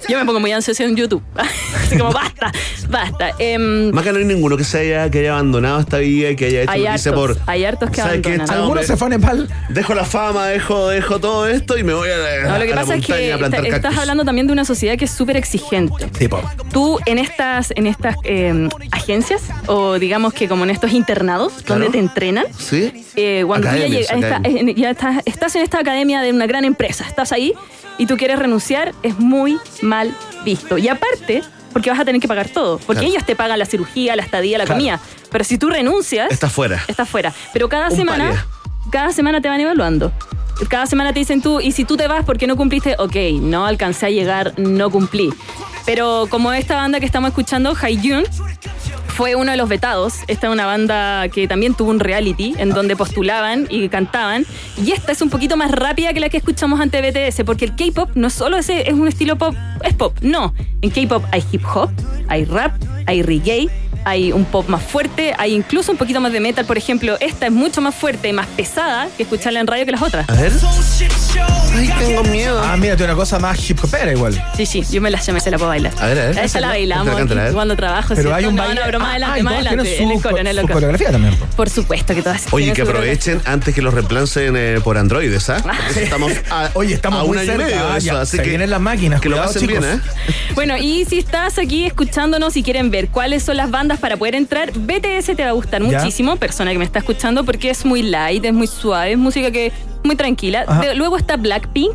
yo 0.08 0.18
me 0.18 0.26
pongo 0.26 0.40
muy 0.40 0.52
ansiosa 0.52 0.84
en 0.84 0.94
YouTube. 0.94 1.22
Así 1.84 1.96
como, 1.96 2.12
basta, 2.12 2.52
basta. 2.90 3.30
Em, 3.38 3.90
Más 3.92 4.04
que 4.04 4.12
no 4.12 4.18
hay 4.18 4.24
ninguno 4.26 4.56
que 4.58 4.64
se 4.64 4.80
haya, 4.80 5.10
que 5.10 5.20
haya 5.20 5.32
abandonado 5.32 5.80
esta 5.80 5.98
vida, 5.98 6.34
que 6.36 6.46
haya 6.46 6.62
hecho 6.62 6.70
hay 6.70 6.80
lo 6.82 6.86
que 6.90 6.94
hice 6.96 7.08
hartos, 7.08 7.36
por. 7.38 7.48
hay 7.50 7.64
hartos 7.64 7.90
que 7.90 8.00
abandonan. 8.02 8.50
Algunos 8.50 8.86
se 8.86 8.96
fue 8.98 9.06
a 9.06 9.10
Nepal. 9.10 9.48
Dejo 9.70 9.94
la 9.94 10.04
fama, 10.04 10.46
dejo, 10.48 10.88
dejo 10.88 11.18
todo 11.18 11.46
esto 11.46 11.78
y 11.78 11.82
me 11.84 11.94
voy 11.94 12.10
a, 12.10 12.16
la- 12.18 12.48
No, 12.50 12.58
lo 12.58 12.64
que 12.66 12.72
a 12.72 12.74
la 12.76 12.80
pasa 12.82 12.94
es 12.96 13.06
que 13.06 13.32
a 13.32 13.38
plantar 13.38 13.64
está- 13.64 13.76
estás 13.76 13.96
hablando 13.98 14.24
también 14.26 14.46
de 14.46 14.52
una 14.52 14.64
sociedad 14.66 14.98
que 14.98 15.06
es 15.06 15.10
súper 15.10 15.38
exigente. 15.38 16.06
Tipo. 16.18 16.42
Tú 16.72 16.98
en 17.06 17.16
estas, 17.18 17.72
en 17.74 17.86
estas 17.86 18.16
eh, 18.24 18.68
agencias, 18.92 19.42
o 19.66 19.98
digamos 19.98 20.34
que 20.34 20.46
como 20.46 20.64
en 20.64 20.70
estos 20.78 20.92
internados, 20.92 21.64
donde 21.64 21.88
te 21.90 21.98
entrenan, 21.98 22.46
¿Sí? 22.56 23.04
eh, 23.16 23.42
cuando 23.46 23.68
tú 23.68 23.76
ya, 23.76 23.86
llegas- 23.86 24.40
en- 24.44 24.74
ya 24.76 24.90
estás, 24.90 25.22
estás 25.24 25.56
en 25.56 25.62
esta 25.62 25.78
academia 25.80 26.20
de 26.20 26.32
una 26.32 26.46
gran 26.46 26.64
empresa, 26.64 27.04
estás 27.06 27.32
ahí 27.32 27.52
y 27.98 28.06
tú 28.06 28.16
quieres 28.16 28.38
renunciar, 28.38 28.94
es 29.02 29.18
muy 29.18 29.58
mal 29.82 30.14
visto. 30.44 30.78
Y 30.78 30.86
aparte, 30.88 31.42
porque 31.72 31.90
vas 31.90 31.98
a 31.98 32.04
tener 32.04 32.20
que 32.20 32.28
pagar 32.28 32.48
todo, 32.48 32.78
porque 32.78 33.00
Claro. 33.00 33.08
ellos 33.14 33.26
te 33.26 33.34
pagan 33.34 33.58
la 33.58 33.66
cirugía, 33.66 34.14
la 34.14 34.22
estadía, 34.22 34.56
la 34.58 34.64
Claro. 34.64 34.78
comida. 34.78 35.00
Pero 35.30 35.44
si 35.44 35.58
tú 35.58 35.68
renuncias, 35.68 36.30
Estás 36.30 36.52
fuera. 36.52 36.82
estás 36.86 37.08
fuera. 37.08 37.32
Pero 37.52 37.68
cada 37.68 37.88
Un 37.88 37.96
semana, 37.96 38.24
paria. 38.28 38.46
cada 38.92 39.12
semana 39.12 39.40
te 39.40 39.48
van 39.48 39.60
evaluando. 39.60 40.12
Cada 40.68 40.86
semana 40.86 41.12
te 41.12 41.20
dicen 41.20 41.40
tú, 41.40 41.60
y 41.60 41.72
si 41.72 41.84
tú 41.84 41.96
te 41.96 42.08
vas 42.08 42.24
porque 42.24 42.46
no 42.46 42.56
cumpliste, 42.56 42.96
ok, 42.98 43.16
no 43.40 43.64
alcancé 43.64 44.06
a 44.06 44.10
llegar, 44.10 44.54
no 44.58 44.90
cumplí. 44.90 45.30
Pero 45.86 46.26
como 46.28 46.52
esta 46.52 46.76
banda 46.76 47.00
que 47.00 47.06
estamos 47.06 47.28
escuchando, 47.28 47.74
Haijun, 47.80 48.24
fue 49.06 49.34
uno 49.34 49.50
de 49.50 49.56
los 49.56 49.68
vetados. 49.68 50.16
Esta 50.28 50.46
es 50.46 50.52
una 50.52 50.66
banda 50.66 51.28
que 51.28 51.48
también 51.48 51.74
tuvo 51.74 51.90
un 51.90 51.98
reality 51.98 52.54
en 52.58 52.70
donde 52.70 52.94
postulaban 52.94 53.66
y 53.70 53.88
cantaban. 53.88 54.44
Y 54.76 54.92
esta 54.92 55.12
es 55.12 55.22
un 55.22 55.30
poquito 55.30 55.56
más 55.56 55.70
rápida 55.70 56.12
que 56.12 56.20
la 56.20 56.28
que 56.28 56.36
escuchamos 56.36 56.80
ante 56.80 57.00
BTS, 57.00 57.42
porque 57.44 57.64
el 57.64 57.74
K-pop 57.74 58.10
no 58.14 58.28
solo 58.28 58.58
es 58.58 58.68
un 58.92 59.08
estilo 59.08 59.36
pop, 59.36 59.54
es 59.82 59.94
pop. 59.94 60.16
No. 60.20 60.54
En 60.82 60.90
K-pop 60.90 61.24
hay 61.32 61.42
hip 61.50 61.62
hop, 61.74 61.90
hay 62.28 62.44
rap, 62.44 62.72
hay 63.06 63.22
reggae, 63.22 63.68
hay 64.08 64.32
un 64.32 64.44
pop 64.44 64.68
más 64.68 64.82
fuerte, 64.82 65.34
hay 65.38 65.54
incluso 65.54 65.92
un 65.92 65.98
poquito 65.98 66.20
más 66.20 66.32
de 66.32 66.40
metal. 66.40 66.64
Por 66.64 66.78
ejemplo, 66.78 67.16
esta 67.20 67.46
es 67.46 67.52
mucho 67.52 67.80
más 67.80 67.94
fuerte 67.94 68.28
y 68.28 68.32
más 68.32 68.46
pesada 68.46 69.08
que 69.16 69.22
escucharla 69.24 69.60
en 69.60 69.66
radio 69.66 69.84
que 69.84 69.92
las 69.92 70.02
otras. 70.02 70.28
A 70.28 70.32
ver. 70.34 70.52
Ay, 71.74 71.90
tengo 71.98 72.22
miedo. 72.24 72.60
Ah, 72.64 72.76
mira, 72.76 72.96
tiene 72.96 73.12
una 73.12 73.18
cosa 73.20 73.38
más 73.38 73.68
hip 73.70 73.78
hopera 73.84 74.10
igual. 74.12 74.42
Sí, 74.56 74.66
sí, 74.66 74.82
yo 74.90 75.00
me 75.00 75.10
la 75.10 75.20
me 75.32 75.40
se 75.40 75.50
la 75.50 75.58
puedo 75.58 75.68
bailar. 75.68 75.92
A 76.00 76.06
ver, 76.06 76.18
a 76.18 76.26
ver. 76.28 76.38
Esa 76.38 76.60
la 76.60 76.68
bailamos 76.68 77.14
Cántala, 77.14 77.46
a 77.48 77.52
cuando 77.52 77.76
trabajo. 77.76 78.08
Pero 78.14 78.22
¿cierto? 78.22 78.34
hay 78.34 78.44
un 78.46 78.54
No, 78.56 78.62
baile. 78.62 78.80
No, 78.80 78.86
pero 78.86 78.98
más 78.98 79.08
Ah, 79.08 79.10
adelante, 79.12 79.40
ah, 79.40 79.42
más 79.42 79.52
adelante. 79.54 80.02
En 80.02 80.10
el 80.10 80.22
coro, 80.22 80.38
en 80.38 80.46
el 80.46 80.56
también. 81.12 81.36
Por 81.56 81.68
supuesto 81.70 82.14
que 82.14 82.22
todas 82.22 82.46
Oye, 82.52 82.72
que 82.72 82.82
aprovechen 82.82 83.40
antes 83.44 83.74
que 83.74 83.82
los 83.82 83.92
reemplacen 83.94 84.54
eh, 84.56 84.80
por 84.82 84.96
androides, 84.98 85.48
¿ah? 85.50 85.62
Porque 85.62 86.02
Estamos 86.04 86.32
a, 86.50 86.70
Oye, 86.74 86.94
estamos 86.94 87.20
a 87.22 87.24
muy 87.24 87.38
cerca. 87.38 87.52
medio 87.64 87.76
de 87.76 87.82
Ah, 87.82 87.96
eso, 87.98 88.06
ya, 88.06 88.20
así 88.22 88.36
se 88.38 88.42
que 88.42 88.48
vienen 88.50 88.70
las 88.70 88.80
máquinas. 88.80 89.20
que 89.20 89.28
lo 89.28 89.36
pasen 89.36 89.66
bien. 89.66 89.84
¿eh? 89.84 90.00
Bueno, 90.54 90.76
y 90.78 91.04
si 91.04 91.18
estás 91.18 91.58
aquí 91.58 91.84
escuchándonos 91.86 92.56
y 92.56 92.62
quieren 92.62 92.90
ver 92.90 93.08
cuáles 93.08 93.42
son 93.42 93.56
las 93.56 93.70
bandas 93.70 93.97
para 93.98 94.16
poder 94.16 94.34
entrar, 94.34 94.70
BTS 94.72 95.34
te 95.36 95.42
va 95.44 95.50
a 95.50 95.52
gustar 95.52 95.82
Ya. 95.82 95.98
muchísimo, 95.98 96.36
persona 96.36 96.72
que 96.72 96.78
me 96.78 96.84
está 96.84 96.98
escuchando, 97.00 97.44
porque 97.44 97.70
es 97.70 97.84
muy 97.84 98.02
light, 98.02 98.44
es 98.44 98.52
muy 98.52 98.66
suave, 98.66 99.12
es 99.12 99.18
música 99.18 99.50
que 99.50 99.72
muy 100.04 100.16
tranquila. 100.16 100.64
De- 100.80 100.94
luego 100.94 101.16
está 101.16 101.36
Blackpink 101.36 101.94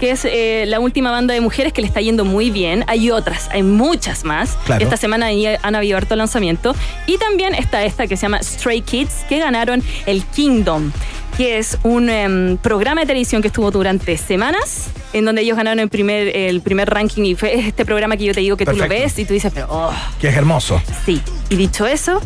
que 0.00 0.10
es 0.10 0.24
eh, 0.24 0.64
la 0.66 0.80
última 0.80 1.10
banda 1.10 1.34
de 1.34 1.42
mujeres 1.42 1.74
que 1.74 1.82
le 1.82 1.86
está 1.86 2.00
yendo 2.00 2.24
muy 2.24 2.50
bien. 2.50 2.84
Hay 2.86 3.10
otras, 3.10 3.50
hay 3.52 3.62
muchas 3.62 4.24
más. 4.24 4.56
Claro. 4.64 4.82
Esta 4.82 4.96
semana 4.96 5.28
han 5.62 5.74
habido 5.74 5.98
harto 5.98 6.16
lanzamiento. 6.16 6.74
Y 7.06 7.18
también 7.18 7.54
está 7.54 7.84
esta 7.84 8.06
que 8.06 8.16
se 8.16 8.22
llama 8.22 8.42
Stray 8.42 8.80
Kids, 8.80 9.26
que 9.28 9.38
ganaron 9.38 9.82
el 10.06 10.24
Kingdom, 10.24 10.90
que 11.36 11.58
es 11.58 11.78
un 11.82 12.08
em, 12.08 12.56
programa 12.56 13.02
de 13.02 13.08
televisión 13.08 13.42
que 13.42 13.48
estuvo 13.48 13.70
durante 13.70 14.16
semanas, 14.16 14.88
en 15.12 15.26
donde 15.26 15.42
ellos 15.42 15.56
ganaron 15.58 15.80
el 15.80 15.90
primer, 15.90 16.34
el 16.34 16.62
primer 16.62 16.88
ranking. 16.88 17.24
Y 17.24 17.34
fue 17.34 17.54
este 17.58 17.84
programa 17.84 18.16
que 18.16 18.24
yo 18.24 18.32
te 18.32 18.40
digo 18.40 18.56
que 18.56 18.64
tú 18.64 18.76
lo 18.76 18.88
ves 18.88 19.18
y 19.18 19.26
tú 19.26 19.34
dices, 19.34 19.52
pero, 19.54 19.66
oh, 19.70 19.92
Que 20.18 20.28
es 20.28 20.36
hermoso. 20.36 20.80
sí. 21.04 21.20
Y 21.50 21.56
dicho 21.56 21.86
eso, 21.86 22.22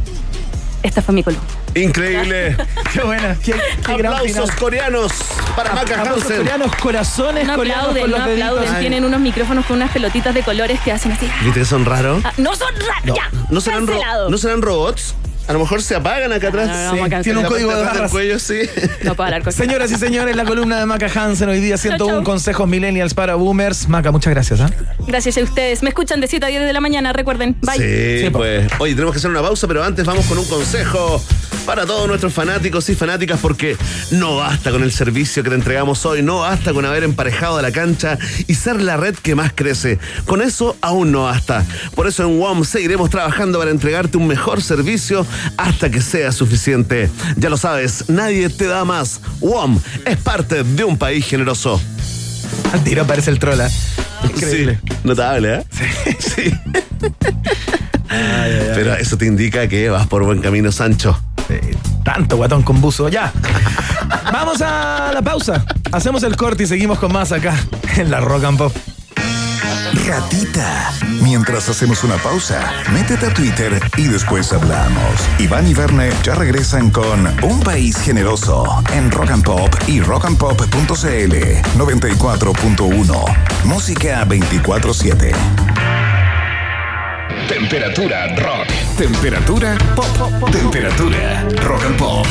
esta 0.84 1.02
fue 1.02 1.14
mi 1.14 1.22
columna. 1.24 1.44
Increíble. 1.74 2.56
Qué 2.92 3.00
buena. 3.00 3.34
Qué, 3.42 3.54
qué 3.84 3.92
Aplausos 3.92 4.50
coreanos 4.52 5.12
para 5.56 5.74
Maca 5.74 5.98
Aplausos 6.00 6.22
Hansen. 6.24 6.36
coreanos, 6.38 6.76
corazones 6.76 7.46
No 7.46 7.56
coreanos 7.56 7.84
aplauden, 7.88 8.02
con 8.02 8.10
no 8.12 8.16
los 8.18 8.26
deditos. 8.26 8.48
aplauden. 8.50 8.74
Ay. 8.74 8.80
Tienen 8.80 9.04
unos 9.04 9.20
micrófonos 9.20 9.66
con 9.66 9.76
unas 9.78 9.90
pelotitas 9.90 10.34
de 10.34 10.42
colores 10.42 10.78
que 10.80 10.92
hacen 10.92 11.10
así. 11.12 11.28
¿Viste 11.42 11.60
que 11.60 11.66
son 11.66 11.84
raros? 11.84 12.22
Ah, 12.24 12.32
no 12.36 12.54
son 12.54 12.72
raros, 12.76 13.04
No. 13.06 13.14
ya. 13.16 13.30
¿No 13.50 13.60
serán. 13.60 13.86
¿No 14.28 14.38
serán 14.38 14.62
robots? 14.62 15.14
A 15.46 15.52
lo 15.52 15.58
mejor 15.58 15.82
se 15.82 15.94
apagan 15.94 16.32
acá 16.32 16.48
atrás. 16.48 16.68
no, 16.68 16.96
no, 16.96 17.02
cancelar. 17.02 17.22
Tiene 17.22 17.38
un 17.40 17.44
código 17.46 17.74
de 17.76 17.82
barras. 17.82 18.10
cuello, 18.10 18.38
sí. 18.38 18.60
No 19.02 19.14
puedo 19.14 19.24
hablar 19.26 19.42
con 19.42 19.52
Señoras 19.64 19.90
y 19.92 19.96
señores, 19.96 20.34
la 20.36 20.44
columna 20.44 20.78
de 20.80 20.86
Maca 20.86 21.06
Hansen 21.14 21.48
hoy 21.50 21.60
día 21.60 21.76
101 21.76 22.14
chau. 22.16 22.24
consejos 22.24 22.66
millennials 22.68 23.12
para 23.12 23.34
boomers. 23.34 23.88
Maca, 23.88 24.10
muchas 24.10 24.32
gracias. 24.32 24.60
¿ah? 24.60 24.70
Gracias 25.06 25.36
a 25.36 25.42
ustedes. 25.42 25.82
Me 25.82 25.90
escuchan 25.90 26.20
de 26.20 26.28
7 26.28 26.46
a 26.46 26.48
10 26.48 26.62
de 26.64 26.72
la 26.72 26.80
mañana, 26.80 27.12
recuerden. 27.12 27.56
Bye. 27.60 27.76
Sí, 27.76 28.24
Sí, 28.24 28.30
po. 28.30 28.38
pues. 28.38 28.68
Oye, 28.78 28.94
tenemos 28.94 29.12
que 29.12 29.18
hacer 29.18 29.30
una 29.30 29.42
pausa, 29.42 29.68
pero 29.68 29.84
antes 29.84 30.06
vamos 30.06 30.24
con 30.26 30.38
un 30.38 30.46
consejo 30.46 31.22
para 31.66 31.86
todos 31.86 32.06
nuestros 32.08 32.32
fanáticos 32.32 32.88
y 32.90 32.94
fanáticas, 32.94 33.38
porque 33.40 33.76
no 34.10 34.36
basta 34.36 34.70
con 34.70 34.82
el 34.82 34.92
servicio 34.92 35.42
que 35.42 35.48
te 35.50 35.54
entregamos 35.56 36.04
hoy, 36.04 36.22
no 36.22 36.40
basta 36.40 36.72
con 36.74 36.84
haber 36.84 37.04
emparejado 37.04 37.56
a 37.58 37.62
la 37.62 37.72
cancha 37.72 38.18
y 38.46 38.54
ser 38.54 38.82
la 38.82 38.96
red 38.98 39.14
que 39.14 39.34
más 39.34 39.52
crece. 39.54 39.98
Con 40.26 40.42
eso 40.42 40.76
aún 40.82 41.10
no 41.12 41.24
basta. 41.24 41.64
Por 41.94 42.06
eso 42.06 42.22
en 42.24 42.38
WOM 42.38 42.64
seguiremos 42.64 43.08
trabajando 43.08 43.58
para 43.58 43.70
entregarte 43.70 44.18
un 44.18 44.26
mejor 44.26 44.62
servicio 44.62 45.26
hasta 45.56 45.90
que 45.90 46.00
sea 46.00 46.32
suficiente. 46.32 47.10
Ya 47.36 47.50
lo 47.50 47.56
sabes, 47.56 48.08
nadie 48.08 48.48
te 48.48 48.66
da 48.66 48.84
más. 48.84 49.20
WOM 49.40 49.80
es 50.04 50.16
parte 50.18 50.64
de 50.64 50.84
un 50.84 50.98
país 50.98 51.26
generoso. 51.26 51.80
Al 52.72 52.82
tiro 52.84 53.02
aparece 53.02 53.30
el 53.30 53.38
trola. 53.38 53.70
Increíble. 54.24 54.78
Sí, 54.82 54.94
notable, 55.04 55.54
¿eh? 55.56 55.64
Sí. 56.18 56.52
Pero 58.74 58.94
eso 58.94 59.16
te 59.16 59.26
indica 59.26 59.68
que 59.68 59.88
vas 59.88 60.06
por 60.06 60.24
buen 60.24 60.40
camino, 60.40 60.70
Sancho. 60.70 61.18
Sí, 61.48 61.58
tanto 62.04 62.36
guatón 62.36 62.62
con 62.62 62.80
buzo. 62.80 63.08
Ya. 63.08 63.32
Vamos 64.32 64.62
a 64.62 65.10
la 65.12 65.22
pausa. 65.22 65.64
Hacemos 65.92 66.22
el 66.22 66.36
corte 66.36 66.64
y 66.64 66.66
seguimos 66.66 66.98
con 66.98 67.12
más 67.12 67.32
acá 67.32 67.54
en 67.96 68.10
la 68.10 68.20
Rock 68.20 68.44
and 68.44 68.58
Pop. 68.58 68.72
Ratita. 69.92 70.92
Mientras 71.22 71.68
hacemos 71.68 72.04
una 72.04 72.16
pausa, 72.16 72.72
métete 72.92 73.26
a 73.26 73.34
Twitter 73.34 73.80
y 73.96 74.08
después 74.08 74.52
hablamos. 74.52 75.28
Iván 75.38 75.68
y 75.68 75.74
Verne 75.74 76.10
ya 76.22 76.34
regresan 76.34 76.90
con 76.90 77.26
Un 77.42 77.60
País 77.60 77.96
Generoso 77.98 78.82
en 78.92 79.10
Rock 79.10 79.30
and 79.30 79.44
Pop 79.44 79.74
y 79.86 80.00
rockandpop.cl 80.00 81.34
94.1. 81.76 83.64
Música 83.64 84.24
24-7. 84.26 85.34
Temperatura 87.48 88.34
rock. 88.36 88.68
Temperatura 88.96 89.76
pop. 89.94 90.50
Temperatura 90.50 91.46
rock 91.62 91.84
and 91.84 91.96
pop. 91.98 92.26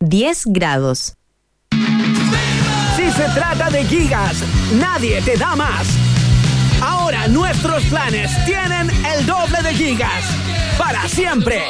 10 0.00 0.44
grados. 0.46 1.14
Si 2.96 3.10
se 3.10 3.28
trata 3.34 3.70
de 3.70 3.84
gigas, 3.84 4.42
nadie 4.72 5.20
te 5.22 5.36
da 5.36 5.54
más. 5.54 6.09
Ahora 7.10 7.26
nuestros 7.26 7.82
planes 7.86 8.30
tienen 8.44 8.88
el 9.04 9.26
doble 9.26 9.60
de 9.64 9.74
gigas. 9.74 10.24
Para 10.78 11.08
siempre. 11.08 11.60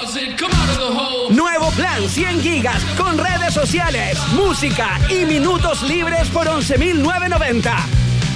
Nuevo 1.30 1.70
plan 1.70 2.06
100 2.06 2.42
gigas 2.42 2.84
con 2.98 3.16
redes 3.16 3.54
sociales, 3.54 4.18
música 4.34 5.00
y 5.08 5.24
minutos 5.24 5.82
libres 5.84 6.28
por 6.28 6.46
11.990. 6.46 7.74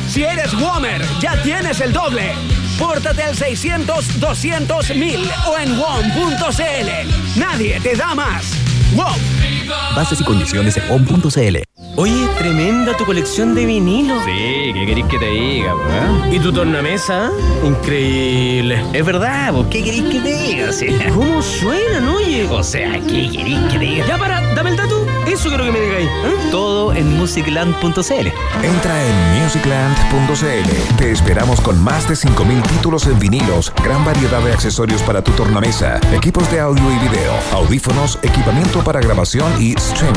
Si 0.08 0.24
eres 0.24 0.54
Womer, 0.54 1.04
ya 1.20 1.42
tienes 1.42 1.82
el 1.82 1.92
doble. 1.92 2.32
Pórtate 2.78 3.22
al 3.22 3.36
600 3.36 4.18
200 4.18 4.94
1000 4.94 5.30
o 5.46 5.58
en 5.58 5.78
WOM.cl. 5.78 7.38
Nadie 7.38 7.80
te 7.80 7.96
da 7.96 8.14
más. 8.14 8.46
WOM. 8.94 9.53
Bases 9.94 10.20
y 10.20 10.24
condiciones 10.24 10.76
en 10.76 10.88
WOM.cl. 10.88 11.56
Oye, 11.96 12.26
tremenda 12.38 12.96
tu 12.96 13.04
colección 13.04 13.54
de 13.54 13.64
vinilos. 13.66 14.22
Sí, 14.24 14.72
¿qué 14.74 14.84
querés 14.86 15.04
que 15.06 15.18
te 15.18 15.26
diga, 15.30 15.74
weón? 15.74 16.32
¿Y 16.32 16.38
tu 16.40 16.52
tornamesa? 16.52 17.30
Increíble. 17.64 18.82
Es 18.92 19.04
verdad, 19.04 19.52
pues, 19.52 19.66
¿qué 19.70 19.84
querés 19.84 20.02
que 20.02 20.20
te 20.20 20.36
diga? 20.36 20.70
O 20.70 20.72
sea, 20.72 21.08
¿Cómo 21.10 21.40
suenan, 21.42 22.08
oye? 22.08 22.46
o 22.50 22.62
sea, 22.62 22.92
¿qué 23.06 23.28
querés 23.30 23.58
que 23.70 23.78
te 23.78 23.84
diga? 23.84 24.06
Ya 24.06 24.18
para, 24.18 24.40
dame 24.54 24.70
el 24.70 24.76
dato. 24.76 24.93
Eso 25.34 25.48
quiero 25.48 25.64
que 25.64 25.72
me 25.72 25.80
digáis. 25.80 26.06
¿eh? 26.06 26.48
Todo 26.52 26.92
en 26.94 27.16
musicland.cl. 27.16 28.28
Entra 28.62 29.04
en 29.04 29.42
musicland.cl. 29.42 30.96
Te 30.96 31.10
esperamos 31.10 31.60
con 31.60 31.82
más 31.82 32.08
de 32.08 32.14
5.000 32.14 32.62
títulos 32.68 33.06
en 33.08 33.18
vinilos, 33.18 33.72
gran 33.82 34.04
variedad 34.04 34.40
de 34.42 34.52
accesorios 34.52 35.02
para 35.02 35.22
tu 35.22 35.32
tornamesa, 35.32 35.98
equipos 36.12 36.48
de 36.52 36.60
audio 36.60 36.84
y 36.88 37.08
video, 37.08 37.32
audífonos, 37.52 38.20
equipamiento 38.22 38.84
para 38.84 39.00
grabación 39.00 39.52
y 39.60 39.74
streaming. 39.74 40.12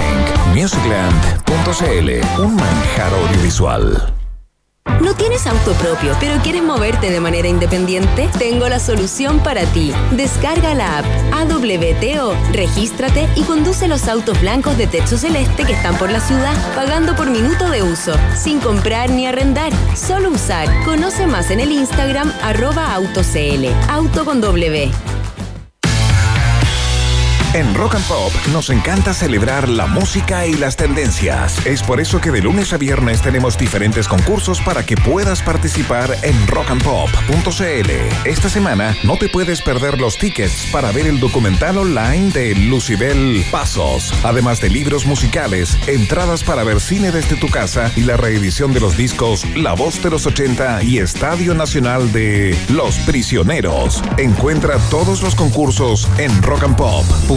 Musicland.cl, 0.53 2.41
un 2.43 2.55
manjar 2.55 3.11
audiovisual. 3.13 4.16
¿No 5.01 5.13
tienes 5.13 5.45
auto 5.45 5.73
propio, 5.73 6.15
pero 6.19 6.41
quieres 6.41 6.63
moverte 6.63 7.11
de 7.11 7.19
manera 7.19 7.47
independiente? 7.47 8.29
Tengo 8.39 8.67
la 8.67 8.79
solución 8.79 9.39
para 9.39 9.63
ti. 9.65 9.93
Descarga 10.11 10.73
la 10.73 10.99
app 10.99 11.05
AWTO, 11.33 12.35
regístrate 12.51 13.29
y 13.35 13.43
conduce 13.43 13.87
los 13.87 14.07
autos 14.07 14.39
blancos 14.41 14.77
de 14.77 14.87
techo 14.87 15.17
celeste 15.17 15.65
que 15.65 15.73
están 15.73 15.97
por 15.97 16.11
la 16.11 16.19
ciudad, 16.19 16.55
pagando 16.75 17.15
por 17.15 17.29
minuto 17.29 17.69
de 17.69 17.83
uso, 17.83 18.13
sin 18.35 18.59
comprar 18.59 19.09
ni 19.09 19.27
arrendar, 19.27 19.71
solo 19.95 20.31
usar. 20.31 20.67
Conoce 20.83 21.27
más 21.27 21.51
en 21.51 21.59
el 21.59 21.71
Instagram 21.71 22.31
arroba 22.41 22.93
autocl, 22.93 23.67
auto 23.89 24.25
con 24.25 24.41
W. 24.41 24.91
En 27.53 27.73
Rock 27.73 27.95
and 27.95 28.07
Pop 28.07 28.31
nos 28.51 28.69
encanta 28.69 29.13
celebrar 29.13 29.69
la 29.69 29.87
música 29.87 30.45
y 30.45 30.53
las 30.53 30.75
tendencias. 30.75 31.65
Es 31.65 31.81
por 31.81 31.99
eso 31.99 32.19
que 32.19 32.29
de 32.29 32.41
lunes 32.41 32.73
a 32.73 32.77
viernes 32.77 33.21
tenemos 33.21 33.57
diferentes 33.57 34.07
concursos 34.07 34.61
para 34.61 34.85
que 34.85 34.97
puedas 34.97 35.41
participar 35.41 36.13
en 36.23 36.47
rockandpop.cl. 36.47 37.89
Esta 38.25 38.49
semana 38.49 38.95
no 39.03 39.17
te 39.17 39.29
puedes 39.29 39.61
perder 39.61 39.99
los 39.99 40.17
tickets 40.17 40.67
para 40.71 40.91
ver 40.91 41.07
el 41.07 41.19
documental 41.19 41.77
online 41.77 42.31
de 42.31 42.53
Lucibel 42.53 43.43
Pasos, 43.49 44.13
además 44.23 44.59
de 44.61 44.69
libros 44.69 45.05
musicales, 45.05 45.77
entradas 45.87 46.43
para 46.43 46.63
ver 46.63 46.81
cine 46.81 47.11
desde 47.11 47.37
tu 47.37 47.47
casa 47.47 47.91
y 47.95 48.01
la 48.01 48.17
reedición 48.17 48.73
de 48.73 48.81
los 48.81 48.97
discos 48.97 49.45
La 49.55 49.73
Voz 49.73 50.03
de 50.03 50.09
los 50.09 50.25
80 50.25 50.83
y 50.83 50.99
Estadio 50.99 51.55
Nacional 51.55 52.11
de 52.11 52.57
Los 52.69 52.99
Prisioneros. 52.99 54.03
Encuentra 54.17 54.77
todos 54.89 55.23
los 55.23 55.33
concursos 55.33 56.09
en 56.17 56.43
rockandpop.cl. 56.43 57.36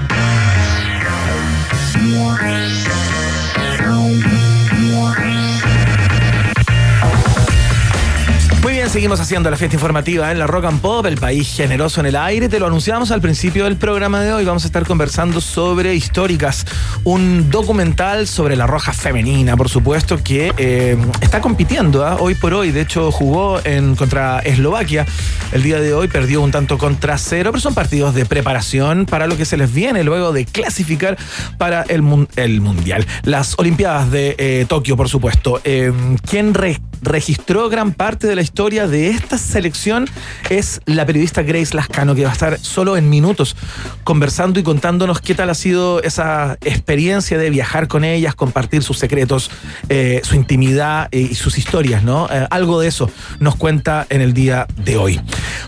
Seguimos 8.91 9.21
haciendo 9.21 9.49
la 9.49 9.55
fiesta 9.55 9.77
informativa 9.77 10.33
en 10.33 10.39
la 10.39 10.47
Rock 10.47 10.65
and 10.65 10.81
Pop, 10.81 11.05
el 11.05 11.15
país 11.15 11.55
generoso 11.55 12.01
en 12.01 12.07
el 12.07 12.15
aire. 12.17 12.49
Te 12.49 12.59
lo 12.59 12.67
anunciamos 12.67 13.09
al 13.11 13.21
principio 13.21 13.63
del 13.63 13.77
programa 13.77 14.19
de 14.19 14.33
hoy. 14.33 14.43
Vamos 14.43 14.65
a 14.65 14.67
estar 14.67 14.85
conversando 14.85 15.39
sobre 15.39 15.95
Históricas, 15.95 16.65
un 17.05 17.49
documental 17.49 18.27
sobre 18.27 18.57
la 18.57 18.67
roja 18.67 18.91
femenina, 18.91 19.55
por 19.55 19.69
supuesto, 19.69 20.21
que 20.21 20.51
eh, 20.57 20.97
está 21.21 21.39
compitiendo 21.39 22.05
¿ah? 22.05 22.17
hoy 22.19 22.35
por 22.35 22.53
hoy. 22.53 22.71
De 22.71 22.81
hecho, 22.81 23.13
jugó 23.13 23.61
en 23.63 23.95
contra 23.95 24.39
Eslovaquia. 24.39 25.05
El 25.53 25.63
día 25.63 25.79
de 25.79 25.93
hoy 25.93 26.09
perdió 26.09 26.41
un 26.41 26.51
tanto 26.51 26.77
contra 26.77 27.17
cero, 27.17 27.51
pero 27.53 27.61
son 27.61 27.73
partidos 27.73 28.13
de 28.13 28.25
preparación 28.25 29.05
para 29.05 29.25
lo 29.25 29.37
que 29.37 29.45
se 29.45 29.55
les 29.55 29.73
viene 29.73 30.03
luego 30.03 30.33
de 30.33 30.43
clasificar 30.45 31.17
para 31.57 31.83
el, 31.83 32.01
mun- 32.01 32.27
el 32.35 32.59
Mundial. 32.59 33.07
Las 33.23 33.57
Olimpiadas 33.57 34.11
de 34.11 34.35
eh, 34.37 34.65
Tokio, 34.67 34.97
por 34.97 35.07
supuesto. 35.07 35.61
Eh, 35.63 35.93
¿Quién 36.29 36.53
registró 37.01 37.69
gran 37.69 37.93
parte 37.93 38.27
de 38.27 38.35
la 38.35 38.41
historia 38.41 38.87
de 38.87 39.09
esta 39.09 39.37
selección 39.37 40.07
es 40.49 40.81
la 40.85 41.05
periodista 41.05 41.41
Grace 41.41 41.75
Lascano, 41.75 42.15
que 42.15 42.23
va 42.23 42.29
a 42.29 42.33
estar 42.33 42.59
solo 42.59 42.97
en 42.97 43.09
minutos 43.09 43.55
conversando 44.03 44.59
y 44.59 44.63
contándonos 44.63 45.21
qué 45.21 45.35
tal 45.35 45.49
ha 45.49 45.55
sido 45.55 46.01
esa 46.03 46.57
experiencia 46.61 47.37
de 47.37 47.49
viajar 47.49 47.87
con 47.87 48.03
ellas, 48.03 48.35
compartir 48.35 48.83
sus 48.83 48.97
secretos, 48.97 49.51
eh, 49.89 50.21
su 50.23 50.35
intimidad 50.35 51.07
eh, 51.11 51.27
y 51.31 51.35
sus 51.35 51.57
historias, 51.57 52.03
¿no? 52.03 52.27
Eh, 52.31 52.47
algo 52.49 52.79
de 52.79 52.87
eso 52.87 53.09
nos 53.39 53.55
cuenta 53.55 54.05
en 54.09 54.21
el 54.21 54.33
día 54.33 54.67
de 54.77 54.97
hoy. 54.97 55.19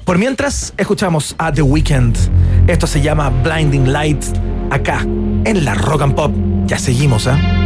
Por 0.05 0.17
mientras, 0.17 0.73
escuchamos 0.77 1.35
a 1.37 1.51
The 1.51 1.61
Weeknd. 1.61 2.15
Esto 2.67 2.87
se 2.87 3.01
llama 3.01 3.29
Blinding 3.29 3.91
Light 3.91 4.23
acá, 4.69 5.01
en 5.01 5.65
la 5.65 5.73
Rock 5.75 6.01
and 6.03 6.15
Pop. 6.15 6.33
Ya 6.65 6.77
seguimos, 6.77 7.27
¿ah? 7.27 7.62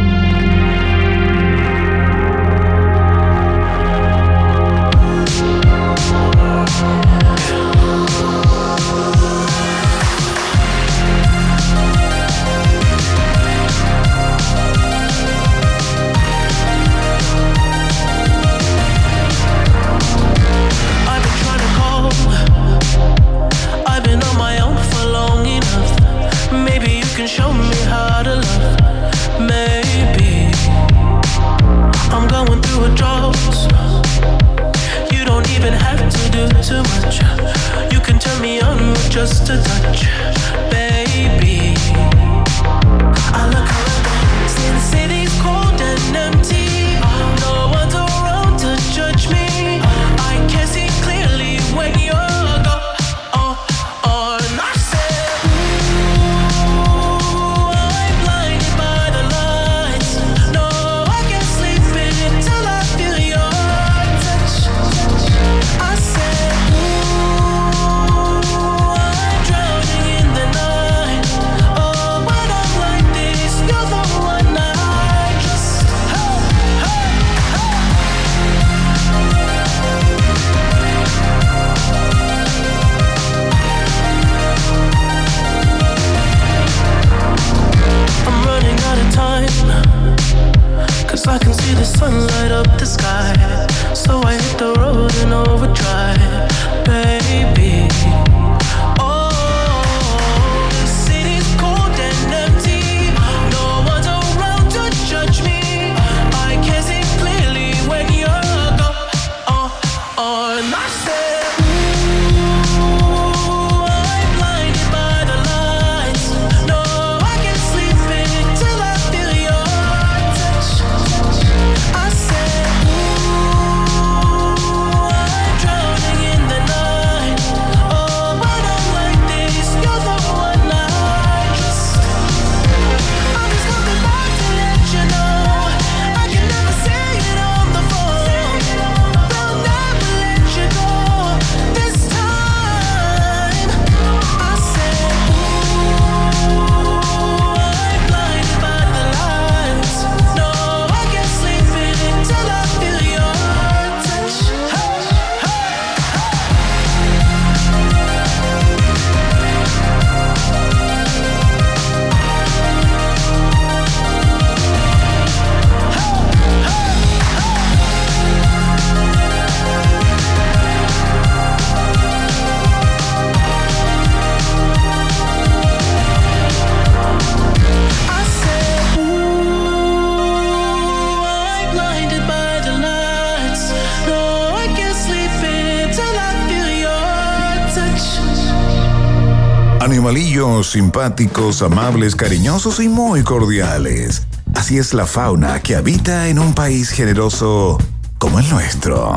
Simpáticos, 190.68 191.62
amables, 191.62 192.14
cariñosos 192.14 192.78
y 192.80 192.88
muy 192.88 193.22
cordiales. 193.22 194.26
Así 194.54 194.76
es 194.76 194.92
la 194.92 195.06
fauna 195.06 195.62
que 195.62 195.76
habita 195.76 196.28
en 196.28 196.38
un 196.38 196.52
país 196.52 196.90
generoso 196.90 197.78
como 198.18 198.38
el 198.38 198.50
nuestro. 198.50 199.16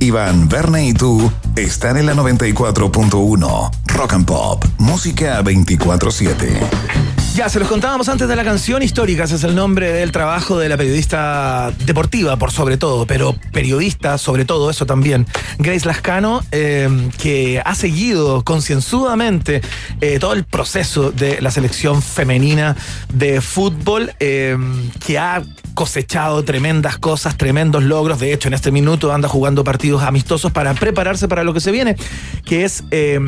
Iván, 0.00 0.50
Verne 0.50 0.86
y 0.86 0.92
tú 0.92 1.32
están 1.56 1.96
en 1.96 2.04
la 2.04 2.14
94.1 2.14 3.70
Rock 3.86 4.12
and 4.12 4.26
Pop, 4.26 4.62
música 4.76 5.42
24-7. 5.42 7.13
Ya, 7.34 7.48
se 7.48 7.58
los 7.58 7.66
contábamos 7.66 8.08
antes 8.08 8.28
de 8.28 8.36
la 8.36 8.44
canción 8.44 8.80
Históricas, 8.80 9.32
es 9.32 9.42
el 9.42 9.56
nombre 9.56 9.92
del 9.92 10.12
trabajo 10.12 10.56
de 10.56 10.68
la 10.68 10.76
periodista 10.76 11.72
deportiva, 11.84 12.36
por 12.36 12.52
sobre 12.52 12.76
todo, 12.76 13.06
pero 13.06 13.34
periodista 13.52 14.18
sobre 14.18 14.44
todo, 14.44 14.70
eso 14.70 14.86
también. 14.86 15.26
Grace 15.58 15.84
Lascano, 15.84 16.42
eh, 16.52 16.88
que 17.18 17.60
ha 17.64 17.74
seguido 17.74 18.44
concienzudamente 18.44 19.62
eh, 20.00 20.20
todo 20.20 20.32
el 20.32 20.44
proceso 20.44 21.10
de 21.10 21.40
la 21.42 21.50
selección 21.50 22.02
femenina 22.02 22.76
de 23.12 23.40
fútbol, 23.40 24.12
eh, 24.20 24.56
que 25.04 25.18
ha 25.18 25.42
cosechado 25.74 26.44
tremendas 26.44 26.98
cosas, 26.98 27.36
tremendos 27.36 27.82
logros. 27.82 28.20
De 28.20 28.32
hecho, 28.32 28.48
en 28.48 28.54
este 28.54 28.70
minuto 28.70 29.12
anda 29.12 29.28
jugando 29.28 29.64
partidos 29.64 30.02
amistosos 30.02 30.52
para 30.52 30.74
prepararse 30.74 31.28
para 31.28 31.44
lo 31.44 31.52
que 31.52 31.60
se 31.60 31.72
viene, 31.72 31.96
que 32.44 32.64
es 32.64 32.84
eh, 32.90 33.18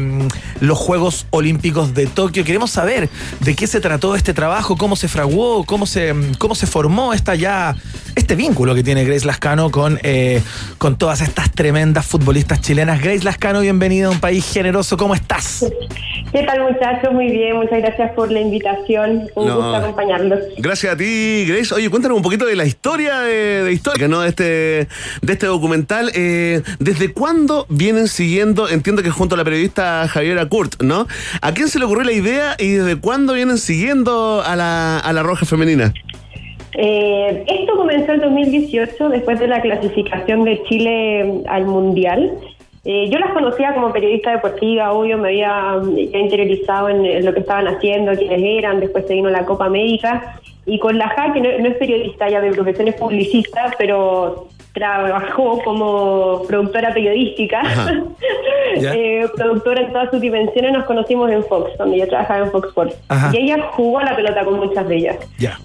los 0.60 0.78
Juegos 0.78 1.26
Olímpicos 1.30 1.94
de 1.94 2.06
Tokio. 2.06 2.44
Queremos 2.44 2.70
saber 2.70 3.10
de 3.40 3.54
qué 3.54 3.66
se 3.66 3.80
trató 3.80 4.14
este 4.14 4.32
trabajo, 4.32 4.76
cómo 4.76 4.96
se 4.96 5.08
fraguó, 5.08 5.64
cómo 5.64 5.86
se, 5.86 6.14
cómo 6.38 6.54
se 6.54 6.66
formó 6.66 7.12
esta 7.12 7.34
ya, 7.34 7.76
este 8.16 8.34
vínculo 8.34 8.74
que 8.74 8.82
tiene 8.82 9.04
Grace 9.04 9.26
Lascano 9.26 9.70
con, 9.70 10.00
eh, 10.02 10.42
con 10.78 10.96
todas 10.96 11.20
estas 11.20 11.52
tremendas 11.52 12.06
futbolistas 12.06 12.60
chilenas. 12.62 13.00
Grace 13.02 13.22
Lascano, 13.22 13.60
bienvenida 13.60 14.06
a 14.06 14.10
un 14.10 14.18
país 14.20 14.50
generoso. 14.52 14.96
¿Cómo 14.96 15.14
estás? 15.14 15.66
¿Qué 16.32 16.42
tal 16.42 16.62
muchachos? 16.62 17.12
Muy 17.12 17.30
bien, 17.30 17.56
muchas 17.56 17.78
gracias 17.78 18.12
por 18.14 18.32
la 18.32 18.40
invitación. 18.40 19.28
Un 19.34 19.46
No. 19.46 19.56
gusto 19.56 19.76
acompañarlos. 19.76 20.40
Gracias 20.56 20.94
a 20.94 20.96
ti, 20.96 21.44
Grace. 21.46 21.74
Oye, 21.74 21.90
cuéntanos 21.90 22.16
un 22.16 22.22
poquito 22.22 22.46
de 22.46 22.56
la 22.56 22.64
historia 22.64 23.20
de, 23.20 23.62
de 23.64 23.72
historia, 23.72 24.08
¿no? 24.08 24.20
De 24.22 24.30
este, 24.30 24.44
de 25.22 25.32
este 25.32 25.46
documental. 25.46 26.10
Eh, 26.14 26.62
¿Desde 26.78 27.12
cuándo 27.12 27.66
vienen 27.68 28.08
siguiendo? 28.08 28.68
Entiendo 28.68 29.02
que 29.02 29.10
junto 29.10 29.34
a 29.34 29.38
la 29.38 29.44
periodista 29.44 30.08
Javiera 30.08 30.46
Kurt, 30.48 30.82
¿no? 30.82 31.06
¿A 31.42 31.52
quién 31.52 31.68
se 31.68 31.78
le 31.78 31.84
ocurrió 31.84 32.04
la 32.04 32.12
idea 32.12 32.56
y 32.58 32.70
desde 32.72 32.96
cuándo 32.96 33.34
vienen 33.34 33.58
siguiendo 33.58 34.42
a 34.42 34.56
la, 34.56 34.98
a 34.98 35.12
la 35.12 35.22
Roja 35.22 35.44
Femenina? 35.44 35.92
Eh, 36.78 37.44
esto 37.46 37.74
comenzó 37.74 38.12
en 38.12 38.20
2018, 38.20 39.08
después 39.08 39.40
de 39.40 39.48
la 39.48 39.62
clasificación 39.62 40.44
de 40.44 40.62
Chile 40.64 41.42
al 41.48 41.64
Mundial. 41.64 42.32
Eh, 42.84 43.08
yo 43.10 43.18
las 43.18 43.32
conocía 43.32 43.74
como 43.74 43.92
periodista 43.92 44.32
deportiva, 44.32 44.92
obvio, 44.92 45.16
me 45.16 45.28
había 45.28 45.80
mm, 45.82 45.96
ya 45.96 46.18
interiorizado 46.18 46.90
en, 46.90 47.06
en 47.06 47.24
lo 47.24 47.32
que 47.32 47.40
estaban 47.40 47.66
haciendo, 47.66 48.12
quiénes 48.12 48.42
eran, 48.42 48.80
después 48.80 49.06
se 49.06 49.14
vino 49.14 49.30
la 49.30 49.46
Copa 49.46 49.64
América. 49.64 50.38
Y 50.66 50.78
con 50.78 50.98
la 50.98 51.08
JA, 51.08 51.32
que 51.32 51.40
no, 51.40 51.58
no 51.58 51.68
es 51.68 51.76
periodista, 51.76 52.28
ya 52.28 52.42
de 52.42 52.52
profesión 52.52 52.88
es 52.88 52.96
publicista, 52.96 53.72
pero 53.78 54.48
trabajó 54.76 55.58
como 55.64 56.42
productora 56.46 56.92
periodística, 56.92 57.62
eh, 58.76 59.26
productora 59.34 59.80
en 59.80 59.92
todas 59.92 60.10
sus 60.10 60.20
dimensiones, 60.20 60.72
nos 60.72 60.84
conocimos 60.84 61.30
en 61.30 61.42
Fox, 61.44 61.70
donde 61.78 61.98
yo 61.98 62.06
trabajaba 62.06 62.44
en 62.44 62.50
Fox 62.52 62.68
Sports. 62.68 62.96
Ajá. 63.08 63.30
Y 63.32 63.38
ella 63.38 63.70
jugó 63.72 64.00
a 64.00 64.04
la 64.04 64.14
pelota 64.14 64.44
con 64.44 64.58
muchas 64.58 64.86
de 64.86 64.96
ellas 64.96 65.16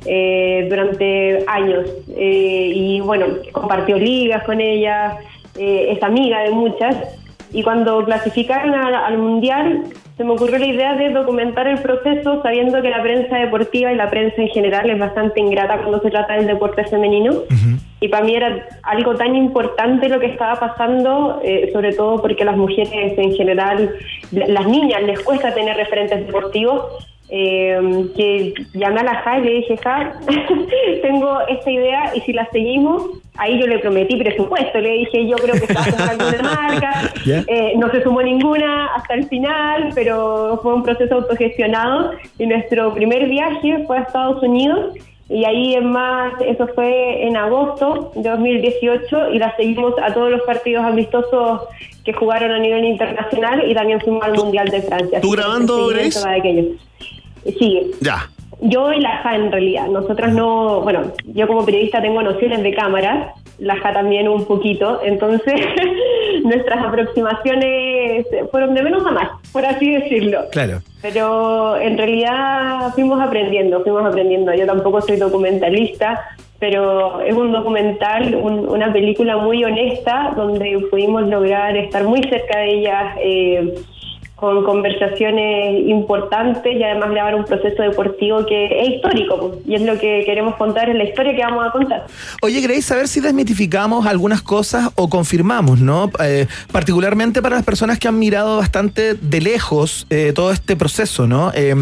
eh, 0.05 0.65
durante 0.69 1.43
años. 1.47 1.89
Eh, 2.15 2.71
y 2.73 3.01
bueno, 3.01 3.25
compartió 3.51 3.97
ligas 3.97 4.43
con 4.45 4.61
ella, 4.61 5.17
eh, 5.57 5.91
es 5.91 6.01
amiga 6.01 6.43
de 6.43 6.51
muchas. 6.51 6.95
Y 7.51 7.63
cuando 7.63 8.05
clasificaron 8.05 8.73
al, 8.73 8.95
al 8.95 9.17
Mundial, 9.17 9.83
se 10.15 10.23
me 10.23 10.31
ocurrió 10.31 10.57
la 10.57 10.67
idea 10.67 10.95
de 10.95 11.09
documentar 11.09 11.67
el 11.67 11.79
proceso 11.79 12.41
sabiendo 12.43 12.81
que 12.81 12.89
la 12.89 13.01
prensa 13.01 13.35
deportiva 13.35 13.91
y 13.91 13.97
la 13.97 14.09
prensa 14.09 14.41
en 14.41 14.47
general 14.47 14.89
es 14.89 14.97
bastante 14.97 15.41
ingrata 15.41 15.79
cuando 15.79 15.99
se 15.99 16.11
trata 16.11 16.35
del 16.35 16.47
deporte 16.47 16.85
femenino. 16.85 17.41
Y 18.03 18.07
para 18.07 18.25
mí 18.25 18.35
era 18.35 18.67
algo 18.81 19.13
tan 19.15 19.35
importante 19.35 20.09
lo 20.09 20.19
que 20.19 20.25
estaba 20.25 20.59
pasando, 20.59 21.39
eh, 21.43 21.69
sobre 21.71 21.93
todo 21.93 22.19
porque 22.21 22.43
las 22.43 22.57
mujeres 22.57 22.89
en 23.17 23.31
general, 23.35 23.91
la- 24.31 24.47
las 24.47 24.67
niñas 24.67 25.03
les 25.03 25.19
cuesta 25.21 25.53
tener 25.53 25.77
referentes 25.77 26.25
deportivos, 26.25 26.83
eh, 27.29 27.79
que 28.17 28.53
llamé 28.73 29.01
a 29.01 29.03
la 29.03 29.15
Ja 29.21 29.39
y 29.39 29.43
le 29.43 29.51
dije, 29.51 29.77
Ja, 29.77 30.13
tengo 31.01 31.39
esta 31.47 31.71
idea 31.71 32.11
y 32.15 32.21
si 32.21 32.33
la 32.33 32.45
seguimos, 32.51 33.03
ahí 33.37 33.59
yo 33.59 33.67
le 33.67 33.79
prometí 33.79 34.17
presupuesto, 34.17 34.79
le 34.79 34.89
dije, 34.93 35.27
yo 35.27 35.35
creo 35.37 35.53
que 35.53 35.67
se 35.67 35.73
va 35.73 35.81
a 35.81 35.85
comprar 35.85 36.09
alguna 36.09 36.53
marca. 36.69 37.13
Eh, 37.47 37.73
no 37.77 37.89
se 37.91 38.01
sumó 38.03 38.21
ninguna 38.21 38.87
hasta 38.95 39.13
el 39.13 39.27
final, 39.27 39.91
pero 39.95 40.59
fue 40.61 40.73
un 40.73 40.83
proceso 40.83 41.15
autogestionado 41.15 42.11
y 42.39 42.47
nuestro 42.47 42.93
primer 42.93 43.27
viaje 43.29 43.83
fue 43.85 43.99
a 43.99 44.01
Estados 44.01 44.41
Unidos 44.43 44.95
y 45.31 45.45
ahí 45.45 45.75
en 45.75 45.91
más, 45.91 46.33
eso 46.45 46.67
fue 46.75 47.25
en 47.25 47.37
agosto 47.37 48.11
de 48.15 48.29
2018 48.29 49.31
y 49.31 49.39
la 49.39 49.55
seguimos 49.55 49.93
a 50.03 50.13
todos 50.13 50.29
los 50.29 50.41
partidos 50.41 50.83
amistosos 50.83 51.61
que 52.03 52.11
jugaron 52.11 52.51
a 52.51 52.59
nivel 52.59 52.83
internacional 52.83 53.63
y 53.69 53.73
también 53.73 54.01
fuimos 54.01 54.23
al 54.23 54.33
Mundial 54.33 54.67
de 54.67 54.81
Francia. 54.81 55.21
¿Tú 55.21 55.31
grabando, 55.31 55.87
Grace? 55.87 56.19
Sí, 57.57 57.91
Ya. 58.01 58.29
Yo 58.61 58.93
y 58.93 58.99
la 59.01 59.21
JA 59.23 59.35
en 59.35 59.51
realidad. 59.51 59.87
Nosotras 59.87 60.33
no, 60.33 60.81
bueno, 60.81 61.01
yo 61.25 61.47
como 61.47 61.65
periodista 61.65 62.01
tengo 62.01 62.21
nociones 62.21 62.61
de 62.63 62.73
cámaras, 62.73 63.29
la 63.59 63.75
JA 63.77 63.93
también 63.93 64.27
un 64.27 64.45
poquito, 64.45 65.01
entonces 65.03 65.53
nuestras 66.43 66.83
aproximaciones 66.85 68.25
fueron 68.51 68.73
de 68.73 68.81
menos 68.83 69.05
a 69.05 69.11
más, 69.11 69.29
por 69.51 69.65
así 69.65 69.91
decirlo. 69.93 70.41
Claro. 70.51 70.79
Pero 71.01 71.77
en 71.77 71.97
realidad 71.97 72.91
fuimos 72.93 73.19
aprendiendo, 73.21 73.81
fuimos 73.83 74.05
aprendiendo. 74.05 74.53
Yo 74.53 74.65
tampoco 74.65 75.01
soy 75.01 75.17
documentalista, 75.17 76.21
pero 76.59 77.21
es 77.21 77.33
un 77.35 77.51
documental, 77.51 78.35
un- 78.35 78.67
una 78.69 78.93
película 78.93 79.37
muy 79.37 79.63
honesta 79.63 80.33
donde 80.35 80.77
pudimos 80.91 81.23
lograr 81.27 81.75
estar 81.75 82.03
muy 82.03 82.21
cerca 82.23 82.59
de 82.59 82.69
ellas. 82.71 83.15
eh, 83.23 83.73
con 84.41 84.63
conversaciones 84.65 85.87
importantes 85.87 86.75
y 86.75 86.83
además 86.83 87.11
grabar 87.11 87.35
un 87.35 87.45
proceso 87.45 87.83
deportivo 87.83 88.43
que 88.43 88.65
es 88.65 88.89
histórico 88.95 89.37
pues, 89.39 89.59
y 89.67 89.75
es 89.75 89.83
lo 89.83 89.99
que 89.99 90.23
queremos 90.25 90.55
contar, 90.55 90.89
es 90.89 90.95
la 90.95 91.03
historia 91.03 91.35
que 91.35 91.43
vamos 91.43 91.63
a 91.67 91.71
contar. 91.71 92.07
Oye, 92.41 92.59
Grace, 92.59 92.91
a 92.91 92.97
ver 92.97 93.07
si 93.07 93.19
desmitificamos 93.19 94.07
algunas 94.07 94.41
cosas 94.41 94.89
o 94.95 95.09
confirmamos, 95.09 95.79
¿no? 95.79 96.09
Eh, 96.23 96.47
particularmente 96.71 97.43
para 97.43 97.57
las 97.57 97.63
personas 97.63 97.99
que 97.99 98.07
han 98.07 98.17
mirado 98.17 98.57
bastante 98.57 99.13
de 99.13 99.41
lejos 99.41 100.07
eh, 100.09 100.31
todo 100.33 100.51
este 100.51 100.75
proceso, 100.75 101.27
¿no? 101.27 101.51
Eh, 101.53 101.75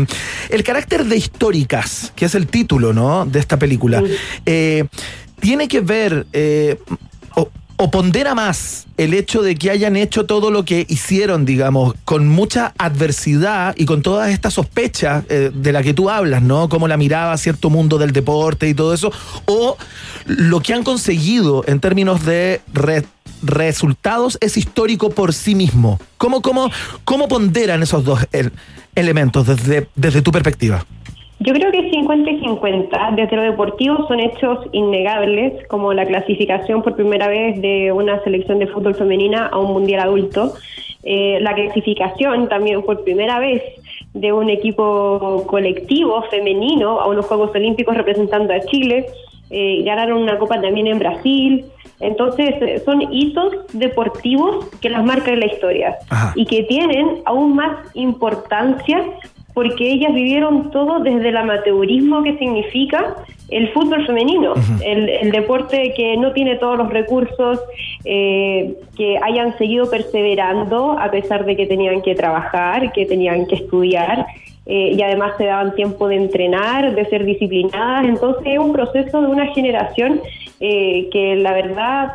el 0.49 0.63
carácter 0.63 1.05
de 1.05 1.15
históricas, 1.15 2.11
que 2.13 2.25
es 2.25 2.35
el 2.35 2.47
título, 2.47 2.91
¿no? 2.91 3.25
De 3.25 3.39
esta 3.39 3.57
película, 3.57 4.03
tiene 4.43 5.69
que 5.69 5.79
ver 5.79 6.25
o, 7.81 7.89
pondera 7.91 8.35
más 8.35 8.85
el 8.97 9.13
hecho 9.13 9.41
de 9.41 9.55
que 9.55 9.71
hayan 9.71 9.95
hecho 9.95 10.25
todo 10.25 10.51
lo 10.51 10.65
que 10.65 10.85
hicieron, 10.89 11.45
digamos, 11.45 11.93
con 12.05 12.27
mucha 12.27 12.73
adversidad 12.77 13.73
y 13.77 13.85
con 13.85 14.01
todas 14.01 14.29
estas 14.31 14.53
sospechas 14.55 15.23
eh, 15.29 15.51
de 15.53 15.71
la 15.71 15.81
que 15.81 15.93
tú 15.93 16.09
hablas, 16.09 16.41
¿no? 16.41 16.67
Como 16.69 16.87
la 16.87 16.97
miraba 16.97 17.37
cierto 17.37 17.69
mundo 17.69 17.97
del 17.97 18.11
deporte 18.11 18.67
y 18.67 18.73
todo 18.73 18.93
eso, 18.93 19.11
o 19.45 19.77
lo 20.25 20.59
que 20.61 20.73
han 20.73 20.83
conseguido 20.83 21.63
en 21.67 21.79
términos 21.79 22.25
de 22.25 22.61
re- 22.73 23.05
resultados 23.41 24.37
es 24.41 24.57
histórico 24.57 25.09
por 25.11 25.33
sí 25.33 25.55
mismo. 25.55 25.99
¿Cómo, 26.17 26.41
cómo, 26.41 26.69
cómo 27.05 27.27
ponderan 27.27 27.81
esos 27.83 28.03
dos 28.03 28.19
el- 28.33 28.51
elementos 28.95 29.47
desde 29.95 30.21
tu 30.21 30.31
perspectiva? 30.31 30.85
Yo 31.41 31.53
creo 31.53 31.71
que 31.71 31.89
50 31.89 32.31
y 32.31 32.39
50. 32.41 33.11
Desde 33.15 33.35
lo 33.37 33.43
deportivo 33.43 34.05
son 34.07 34.19
hechos 34.19 34.59
innegables, 34.73 35.65
como 35.67 35.93
la 35.93 36.05
clasificación 36.05 36.81
por 36.81 36.95
primera 36.95 37.29
vez 37.29 37.61
de 37.61 37.93
una 37.93 38.21
selección 38.23 38.59
de 38.59 38.67
fútbol 38.67 38.93
femenina 38.93 39.47
a 39.47 39.57
un 39.57 39.71
mundial 39.71 40.01
adulto. 40.01 40.53
Eh, 41.03 41.39
la 41.39 41.53
clasificación 41.53 42.49
también 42.49 42.81
por 42.81 43.05
primera 43.05 43.39
vez 43.39 43.63
de 44.13 44.33
un 44.33 44.49
equipo 44.49 45.45
colectivo 45.47 46.23
femenino 46.23 46.99
a 46.99 47.07
unos 47.07 47.25
Juegos 47.27 47.51
Olímpicos 47.55 47.95
representando 47.95 48.53
a 48.53 48.59
Chile. 48.59 49.05
Eh, 49.49 49.81
ganaron 49.83 50.21
una 50.21 50.37
copa 50.37 50.59
también 50.59 50.87
en 50.87 50.99
Brasil. 50.99 51.65
Entonces, 52.01 52.55
eh, 52.61 52.81
son 52.83 53.01
hitos 53.13 53.53
deportivos 53.71 54.69
que 54.81 54.89
las 54.89 55.05
marcan 55.05 55.35
en 55.35 55.39
la 55.39 55.45
historia 55.45 55.97
Ajá. 56.09 56.33
y 56.35 56.45
que 56.45 56.63
tienen 56.63 57.21
aún 57.25 57.55
más 57.55 57.77
importancia 57.93 59.03
porque 59.59 59.91
ellas 59.91 60.13
vivieron 60.13 60.71
todo 60.71 61.01
desde 61.01 61.27
el 61.27 61.35
amateurismo 61.35 62.23
que 62.23 62.37
significa 62.37 63.17
el 63.49 63.67
fútbol 63.73 64.05
femenino, 64.05 64.53
el, 64.85 65.09
el 65.09 65.31
deporte 65.31 65.93
que 65.97 66.15
no 66.15 66.31
tiene 66.31 66.55
todos 66.55 66.77
los 66.77 66.89
recursos, 66.89 67.59
eh, 68.05 68.73
que 68.95 69.17
hayan 69.21 69.57
seguido 69.57 69.89
perseverando 69.89 70.97
a 70.97 71.11
pesar 71.11 71.43
de 71.43 71.57
que 71.57 71.65
tenían 71.65 72.01
que 72.01 72.15
trabajar, 72.15 72.93
que 72.93 73.05
tenían 73.05 73.47
que 73.47 73.55
estudiar. 73.55 74.27
eh, 74.65 74.93
y 74.97 75.01
además 75.01 75.33
se 75.37 75.43
daban 75.45 75.75
tiempo 75.75 76.07
de 76.07 76.15
entrenar, 76.15 76.95
de 76.95 77.05
ser 77.07 77.25
disciplinadas. 77.25 78.05
Entonces 78.05 78.43
es 78.45 78.59
un 78.59 78.71
proceso 78.71 79.19
de 79.19 79.27
una 79.27 79.47
generación 79.47 80.21
eh, 80.61 81.09
que 81.11 81.35
la 81.35 81.51
verdad 81.51 82.13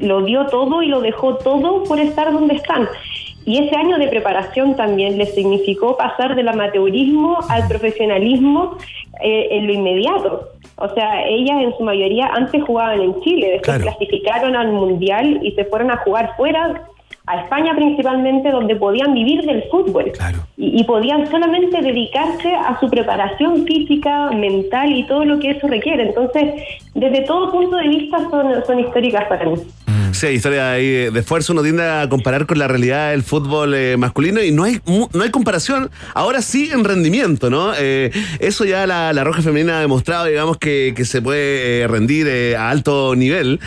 lo 0.00 0.22
dio 0.22 0.44
todo 0.48 0.82
y 0.82 0.88
lo 0.88 1.00
dejó 1.00 1.36
todo 1.36 1.84
por 1.84 1.98
estar 1.98 2.30
donde 2.30 2.56
están. 2.56 2.88
Y 3.46 3.58
ese 3.58 3.76
año 3.76 3.98
de 3.98 4.08
preparación 4.08 4.74
también 4.74 5.18
les 5.18 5.34
significó 5.34 5.96
pasar 5.96 6.34
del 6.34 6.48
amateurismo 6.48 7.38
al 7.48 7.68
profesionalismo 7.68 8.76
eh, 9.22 9.48
en 9.50 9.66
lo 9.66 9.72
inmediato. 9.74 10.48
O 10.76 10.88
sea, 10.88 11.26
ellas 11.26 11.62
en 11.62 11.76
su 11.76 11.84
mayoría 11.84 12.26
antes 12.26 12.62
jugaban 12.64 13.00
en 13.00 13.20
Chile, 13.20 13.50
después 13.52 13.82
clasificaron 13.82 14.56
al 14.56 14.72
Mundial 14.72 15.40
y 15.42 15.52
se 15.52 15.64
fueron 15.66 15.90
a 15.90 15.98
jugar 15.98 16.34
fuera, 16.36 16.88
a 17.26 17.40
España 17.40 17.74
principalmente, 17.74 18.50
donde 18.50 18.76
podían 18.76 19.14
vivir 19.14 19.44
del 19.44 19.62
fútbol. 19.64 20.12
Y, 20.56 20.80
y 20.80 20.84
podían 20.84 21.30
solamente 21.30 21.80
dedicarse 21.80 22.54
a 22.54 22.78
su 22.80 22.88
preparación 22.90 23.64
física, 23.66 24.30
mental 24.30 24.92
y 24.92 25.04
todo 25.04 25.24
lo 25.24 25.38
que 25.38 25.50
eso 25.50 25.68
requiere. 25.68 26.02
Entonces, 26.02 26.54
desde 26.94 27.22
todo 27.22 27.50
punto 27.50 27.76
de 27.76 27.88
vista 27.88 28.18
son, 28.30 28.64
son 28.66 28.80
históricas 28.80 29.24
para 29.28 29.46
mí. 29.46 29.56
Sí, 30.12 30.28
historia 30.28 30.66
de 30.68 31.10
de 31.10 31.20
esfuerzo, 31.20 31.52
uno 31.52 31.62
tiende 31.62 31.82
a 31.82 32.08
comparar 32.08 32.46
con 32.46 32.56
la 32.56 32.68
realidad 32.68 33.10
del 33.10 33.24
fútbol 33.24 33.74
eh, 33.74 33.96
masculino 33.96 34.40
y 34.40 34.52
no 34.52 34.62
hay 34.62 34.80
no 34.86 35.22
hay 35.22 35.30
comparación, 35.30 35.90
ahora 36.14 36.40
sí 36.40 36.70
en 36.72 36.84
rendimiento, 36.84 37.50
¿no? 37.50 37.72
Eh, 37.76 38.12
eso 38.38 38.64
ya 38.64 38.86
la, 38.86 39.12
la 39.12 39.24
Roja 39.24 39.42
Femenina 39.42 39.78
ha 39.78 39.80
demostrado, 39.80 40.26
digamos, 40.26 40.56
que, 40.58 40.92
que 40.94 41.04
se 41.04 41.20
puede 41.20 41.80
eh, 41.80 41.88
rendir 41.88 42.28
a 42.56 42.70
alto 42.70 43.16
nivel, 43.16 43.58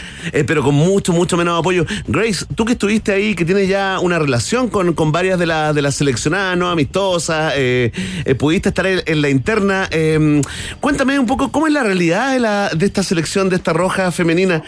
pero 0.48 0.64
con 0.64 0.74
mucho, 0.74 1.12
mucho 1.12 1.36
menos 1.36 1.60
apoyo. 1.60 1.86
Grace, 2.08 2.46
tú 2.56 2.64
que 2.64 2.74
estuviste 2.74 3.12
ahí, 3.12 3.36
que 3.36 3.44
tienes 3.44 3.68
ya 3.68 4.00
una 4.02 4.18
relación 4.18 4.70
con, 4.70 4.94
con 4.94 5.12
varias 5.12 5.40
de, 5.40 5.48
las 5.48 5.76
de 5.76 5.82
las 5.82 5.96
seleccionadas, 5.96 6.58
¿no? 6.58 6.70
Amistosas, 6.70 7.54
pudiste 8.40 8.70
estar 8.70 8.88
en, 8.88 9.02
en 9.06 9.22
la 9.22 9.30
interna, 9.30 9.90
cuéntame 10.80 11.20
un 11.20 11.26
poco 11.26 11.52
cómo 11.52 11.68
es 11.68 11.74
la 11.74 11.84
realidad 11.84 12.32
de, 12.32 12.40
la, 12.40 12.70
de 12.70 12.86
esta 12.86 13.04
selección, 13.04 13.17
de 13.50 13.56
esta 13.56 13.74
Roja 13.74 14.12
Femenina. 14.12 14.64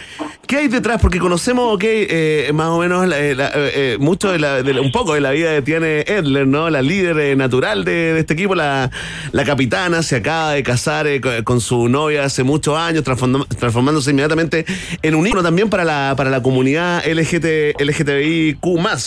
¿Qué 0.46 0.56
hay 0.56 0.68
detrás? 0.68 1.00
Porque 1.00 1.18
conocemos, 1.20 1.72
ok, 1.74 1.82
eh, 1.84 2.50
más 2.52 2.68
o 2.68 2.78
menos 2.78 3.06
la- 3.06 3.18
eh, 3.18 3.34
la- 3.36 3.52
eh, 3.54 3.96
mucho 4.00 4.32
de 4.32 4.38
la, 4.40 4.62
de 4.62 4.78
un 4.80 4.90
poco 4.90 5.14
de 5.14 5.20
la 5.20 5.30
vida 5.30 5.54
que 5.54 5.62
tiene 5.62 6.00
Edler, 6.00 6.46
¿no? 6.46 6.68
La 6.70 6.82
líder 6.82 7.36
natural 7.36 7.84
de, 7.84 8.14
de 8.14 8.20
este 8.20 8.34
equipo, 8.34 8.54
la, 8.56 8.90
la 9.32 9.44
capitana, 9.44 10.02
se 10.02 10.16
acaba 10.16 10.52
de 10.54 10.62
casar 10.64 11.06
co- 11.20 11.30
con, 11.44 11.60
su 11.60 11.88
novia 11.88 12.24
hace 12.24 12.42
muchos 12.42 12.76
años, 12.76 13.04
transform- 13.04 13.46
transformándose 13.56 14.10
inmediatamente 14.10 14.64
en 15.02 15.14
un 15.14 15.26
ícono 15.26 15.42
también 15.42 15.70
para 15.70 15.84
la, 15.84 16.14
para 16.16 16.28
la 16.30 16.42
comunidad 16.42 17.02
LGT, 17.06 17.80
LGTBIQ 17.80 18.60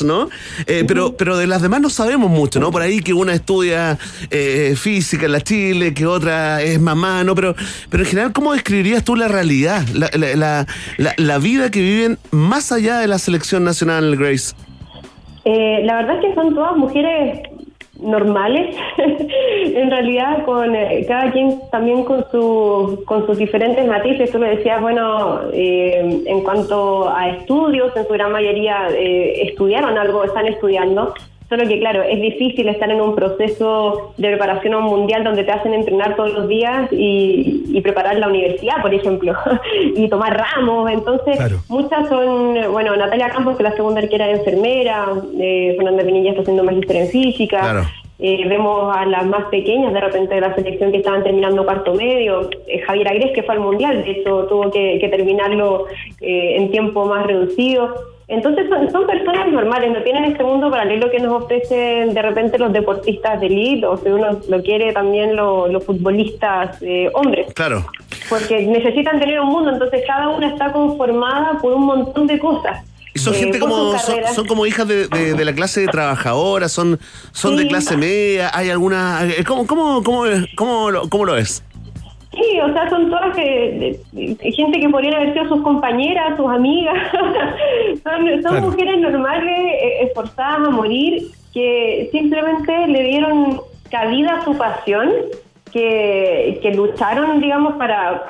¿no? 0.06 0.30
Pero, 0.66 1.16
pero 1.18 1.38
de 1.38 1.48
las 1.48 1.62
demás 1.62 1.82
no 1.82 1.90
sabemos 1.90 2.30
mucho, 2.30 2.60
¿no? 2.60 2.72
Por 2.72 2.82
ahí 2.82 3.02
que 3.02 3.14
una 3.14 3.34
estudia 3.34 3.98
física 4.76 5.26
en 5.26 5.32
la 5.34 5.42
Chile, 5.42 5.94
que 5.94 6.06
otra 6.06 6.62
es 6.62 6.80
mamá, 6.80 7.24
¿no? 7.24 7.36
Pero, 7.36 7.56
pero 7.90 8.04
en 8.04 8.10
general, 8.10 8.32
¿cómo 8.34 8.54
describirías 8.54 9.04
tú 9.04 9.16
la 9.16 9.28
realidad, 9.34 9.82
la, 9.94 10.10
la, 10.14 10.66
la, 10.98 11.14
la- 11.18 11.38
vida 11.40 11.70
que 11.72 11.82
viven 11.82 12.18
más 12.32 12.72
allá 12.72 13.00
de 13.00 13.08
la 13.08 13.18
selección 13.18 13.64
nacional, 13.66 14.16
Grace? 14.16 14.56
Eh, 15.46 15.82
la 15.84 15.98
verdad 15.98 16.16
es 16.18 16.22
que 16.30 16.36
son 16.36 16.56
todas 16.56 16.78
mujeres 16.78 17.40
normales, 18.00 18.76
en 19.82 19.90
realidad 19.90 20.44
con 20.46 20.76
eh, 20.76 21.06
cada 21.08 21.32
quien 21.32 21.60
también 21.72 22.04
con, 22.04 22.26
su, 22.32 23.04
con 23.06 23.26
sus 23.26 23.38
diferentes 23.38 23.86
matices. 23.88 24.32
Tú 24.32 24.40
lo 24.40 24.46
decías, 24.48 24.82
bueno, 24.82 25.42
eh, 25.54 26.24
en 26.26 26.42
cuanto 26.44 27.10
a 27.10 27.30
estudios, 27.30 27.96
en 27.96 28.06
su 28.08 28.14
gran 28.14 28.32
mayoría 28.32 28.88
eh, 28.92 29.44
estudiaron 29.50 29.98
algo, 29.98 30.24
están 30.24 30.48
estudiando. 30.48 31.14
Solo 31.54 31.68
que, 31.68 31.78
claro, 31.78 32.02
es 32.02 32.20
difícil 32.20 32.68
estar 32.68 32.90
en 32.90 33.00
un 33.00 33.14
proceso 33.14 34.16
de 34.18 34.30
preparación 34.30 34.74
a 34.74 34.80
un 34.80 34.86
mundial 34.86 35.24
donde 35.24 35.44
te 35.44 35.52
hacen 35.52 35.72
entrenar 35.76 36.16
todos 36.16 36.34
los 36.34 36.48
días 36.48 36.92
y, 36.92 37.66
y 37.68 37.80
preparar 37.82 38.18
la 38.18 38.28
universidad, 38.28 38.82
por 38.82 38.92
ejemplo, 38.92 39.36
y 39.96 40.10
tomar 40.10 40.36
ramos. 40.36 40.90
Entonces, 40.90 41.38
muchas 41.70 42.10
son, 42.10 42.58
bueno, 42.72 42.96
Natalia 42.96 43.30
Campos, 43.30 43.56
que 43.56 43.62
la 43.62 43.76
segunda 43.76 44.02
arquera 44.02 44.26
de 44.26 44.32
enfermera, 44.32 45.10
eh, 45.40 45.76
Fernanda 45.78 46.04
Pinilla 46.04 46.32
está 46.32 46.42
haciendo 46.42 46.64
magíster 46.64 46.96
en 46.96 47.08
física. 47.10 47.60
Claro. 47.60 47.84
Eh, 48.18 48.48
vemos 48.48 48.96
a 48.96 49.06
las 49.06 49.26
más 49.26 49.46
pequeñas 49.46 49.94
de 49.94 50.00
repente 50.00 50.34
de 50.34 50.42
la 50.42 50.56
selección 50.56 50.92
que 50.92 50.98
estaban 50.98 51.24
terminando 51.24 51.66
cuarto 51.66 51.94
medio. 51.94 52.50
Eh, 52.68 52.80
Javier 52.80 53.10
Agres, 53.10 53.32
que 53.36 53.44
fue 53.44 53.54
al 53.54 53.62
mundial, 53.62 54.04
de 54.04 54.10
hecho 54.10 54.46
tuvo 54.46 54.72
que, 54.72 54.98
que 55.00 55.10
terminarlo 55.10 55.86
eh, 56.20 56.56
en 56.56 56.72
tiempo 56.72 57.06
más 57.06 57.28
reducido. 57.28 57.94
Entonces 58.28 58.68
son, 58.70 58.90
son 58.92 59.06
personas 59.06 59.52
normales, 59.52 59.92
no 59.92 60.02
tienen 60.04 60.24
este 60.26 60.44
mundo 60.44 60.72
paralelo 60.72 61.12
que 61.12 61.20
nos 61.20 61.44
ofrecen 61.44 62.14
de 62.14 62.22
repente 62.22 62.58
los 62.58 62.72
deportistas 62.72 63.40
de 63.42 63.48
elite 63.48 63.86
o 63.86 63.98
si 63.98 64.08
uno 64.10 64.40
lo 64.48 64.64
quiere 64.64 64.94
también 64.94 65.36
lo- 65.36 65.68
los 65.68 65.84
futbolistas 65.84 66.78
eh, 66.82 67.10
hombres 67.14 67.54
Claro. 67.54 67.86
porque 68.30 68.66
necesitan 68.66 69.20
tener 69.20 69.40
un 69.42 69.50
mundo, 69.50 69.72
entonces 69.72 70.04
cada 70.08 70.30
una 70.30 70.48
está 70.48 70.72
conformada 70.72 71.58
por 71.62 71.74
un 71.74 71.86
montón 71.86 72.28
de 72.28 72.40
cosas. 72.40 72.86
Y 73.16 73.20
son 73.20 73.34
Eh, 73.36 73.38
gente 73.38 73.60
como, 73.60 73.98
son, 74.00 74.16
son 74.34 74.48
como 74.48 74.66
hijas 74.66 74.88
de, 74.88 75.08
de- 75.08 75.34
de 75.34 75.46
la 75.46 75.54
clase 75.54 75.82
de 75.82 75.88
trabajadora, 75.88 76.68
son, 76.70 77.00
son 77.32 77.58
de 77.58 77.68
clase 77.68 77.96
media, 77.98 78.50
hay 78.54 78.70
alguna... 78.72 79.20
eh, 79.26 79.44
¿Cómo, 79.46 79.68
cómo, 79.68 80.02
cómo, 80.02 80.24
cómo, 80.56 80.90
lo, 80.92 81.10
cómo 81.10 81.26
lo 81.26 81.38
es? 81.38 81.64
Sí, 82.34 82.60
o 82.62 82.74
sea, 82.74 82.90
son 82.90 83.10
todas 83.10 83.36
que, 83.36 83.42
de- 84.12 84.36
de- 84.36 84.52
gente 84.52 84.80
que 84.80 84.90
podrían 84.90 85.16
haber 85.16 85.34
sido 85.34 85.48
sus 85.50 85.62
compañeras, 85.62 86.36
sus 86.36 86.50
amigas. 86.50 86.96
son 88.04 88.26
son 88.42 88.52
Claro. 88.52 88.62
mujeres 88.68 89.00
normales, 89.00 89.58
eh, 89.58 90.04
esforzadas 90.04 90.68
a 90.68 90.72
morir, 90.72 91.28
que 91.54 92.10
simplemente 92.12 92.88
le 92.88 93.04
dieron 93.04 93.62
cabida 93.92 94.38
a 94.40 94.44
su 94.44 94.58
pasión, 94.58 95.12
que, 95.72 96.60
que 96.62 96.74
lucharon, 96.74 97.40
digamos, 97.40 97.74
para, 97.76 98.24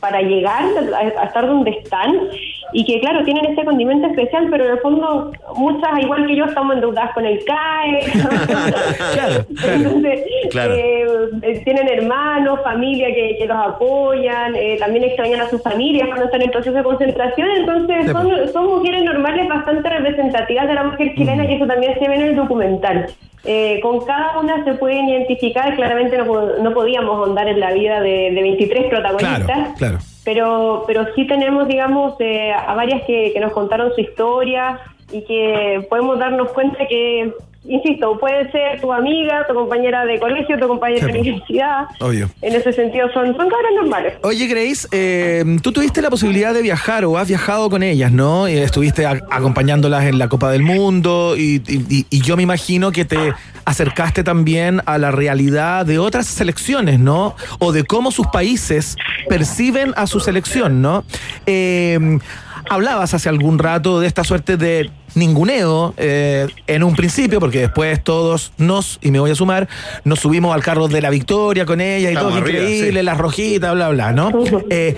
para 0.00 0.20
llegar 0.22 0.62
a, 0.94 0.98
a 0.98 1.24
estar 1.24 1.46
donde 1.46 1.70
están 1.70 2.14
y 2.72 2.84
que, 2.84 3.00
claro, 3.00 3.24
tienen 3.24 3.46
este 3.46 3.64
condimento 3.64 4.08
especial, 4.08 4.48
pero 4.50 4.64
en 4.64 4.70
el 4.72 4.78
fondo 4.80 5.32
muchas, 5.56 5.98
igual 6.00 6.26
que 6.26 6.36
yo, 6.36 6.44
estamos 6.46 6.74
endeudadas 6.74 7.12
con 7.14 7.24
el 7.24 7.42
CAE. 7.44 8.00
Entonces, 9.74 10.20
Claro. 10.50 10.74
eh, 10.74 11.04
eh, 11.42 11.60
tienen 11.64 11.88
hermanos, 11.88 12.60
familia 12.62 13.08
que, 13.08 13.36
que 13.38 13.46
los 13.46 13.56
apoyan, 13.56 14.54
eh, 14.54 14.76
también 14.78 15.04
extrañan 15.04 15.40
a 15.40 15.48
sus 15.48 15.62
familias 15.62 16.08
cuando 16.08 16.26
están 16.26 16.42
en 16.42 16.50
proceso 16.50 16.76
de 16.76 16.82
concentración, 16.82 17.48
entonces 17.56 18.10
son, 18.12 18.48
son 18.52 18.66
mujeres 18.66 19.02
normales 19.04 19.48
bastante 19.48 19.88
representativas 19.88 20.66
de 20.68 20.74
la 20.74 20.84
mujer 20.84 21.14
chilena 21.14 21.44
y 21.44 21.54
eso 21.54 21.66
también 21.66 21.94
se 21.98 22.08
ve 22.08 22.14
en 22.14 22.22
el 22.22 22.36
documental. 22.36 23.06
Eh, 23.44 23.78
con 23.80 24.04
cada 24.04 24.38
una 24.40 24.64
se 24.64 24.74
pueden 24.74 25.08
identificar, 25.08 25.74
claramente 25.76 26.18
no, 26.18 26.24
no 26.58 26.74
podíamos 26.74 27.16
ahondar 27.18 27.48
en 27.48 27.60
la 27.60 27.72
vida 27.72 28.00
de, 28.00 28.30
de 28.32 28.42
23 28.42 28.86
protagonistas, 28.86 29.68
claro. 29.78 29.98
Pero 30.26 30.82
pero 30.88 31.06
sí 31.14 31.24
tenemos, 31.26 31.68
digamos, 31.68 32.16
eh, 32.18 32.52
a 32.52 32.74
varias 32.74 33.02
que, 33.04 33.30
que 33.32 33.40
nos 33.40 33.52
contaron 33.52 33.94
su 33.94 34.00
historia 34.00 34.80
y 35.12 35.22
que 35.22 35.86
podemos 35.88 36.18
darnos 36.18 36.50
cuenta 36.50 36.86
que, 36.88 37.32
insisto, 37.68 38.18
puede 38.18 38.50
ser 38.52 38.80
tu 38.80 38.92
amiga, 38.92 39.44
tu 39.48 39.54
compañera 39.54 40.04
de 40.04 40.18
colegio, 40.18 40.58
tu 40.58 40.68
compañera 40.68 41.06
de 41.06 41.18
universidad. 41.20 41.84
Obvio. 42.00 42.30
En 42.42 42.54
ese 42.54 42.72
sentido 42.72 43.08
son, 43.12 43.26
son 43.36 43.48
cabras 43.48 43.72
normales. 43.76 44.14
Oye, 44.22 44.46
Grace, 44.46 44.86
eh, 44.92 45.44
tú 45.62 45.72
tuviste 45.72 46.00
la 46.02 46.10
posibilidad 46.10 46.52
de 46.54 46.62
viajar 46.62 47.04
o 47.04 47.18
has 47.18 47.28
viajado 47.28 47.68
con 47.70 47.82
ellas, 47.82 48.12
¿no? 48.12 48.48
Y 48.48 48.56
estuviste 48.58 49.06
a- 49.06 49.20
acompañándolas 49.30 50.04
en 50.04 50.18
la 50.18 50.28
Copa 50.28 50.50
del 50.50 50.62
Mundo 50.62 51.34
y- 51.36 51.62
y 52.10 52.20
yo 52.22 52.36
me 52.36 52.42
imagino 52.42 52.92
que 52.92 53.04
te 53.04 53.32
acercaste 53.64 54.22
también 54.22 54.80
a 54.86 54.96
la 54.98 55.10
realidad 55.10 55.84
de 55.84 55.98
otras 55.98 56.26
selecciones, 56.26 57.00
¿no? 57.00 57.34
O 57.58 57.72
de 57.72 57.84
cómo 57.84 58.12
sus 58.12 58.26
países 58.28 58.96
perciben 59.28 59.92
a 59.96 60.06
su 60.06 60.20
selección, 60.20 60.80
¿no? 60.82 61.04
Eh, 61.46 62.18
hablabas 62.68 63.14
hace 63.14 63.28
algún 63.28 63.58
rato 63.58 64.00
de 64.00 64.06
esta 64.06 64.24
suerte 64.24 64.56
de 64.56 64.90
ninguneo 65.14 65.94
eh, 65.96 66.46
en 66.66 66.82
un 66.82 66.94
principio, 66.94 67.40
porque 67.40 67.60
después 67.60 68.02
todos 68.04 68.52
nos, 68.58 68.98
y 69.02 69.10
me 69.10 69.18
voy 69.20 69.30
a 69.30 69.34
sumar, 69.34 69.68
nos 70.04 70.20
subimos 70.20 70.54
al 70.54 70.62
carro 70.62 70.88
de 70.88 71.00
la 71.00 71.10
victoria 71.10 71.64
con 71.64 71.80
ella 71.80 72.10
y 72.10 72.12
Estamos 72.14 72.32
todo, 72.34 72.42
arriba, 72.42 72.58
increíble, 72.60 73.00
sí. 73.00 73.04
las 73.04 73.18
rojitas, 73.18 73.74
bla, 73.74 73.88
bla, 73.90 74.12
¿no? 74.12 74.30
Eh, 74.70 74.96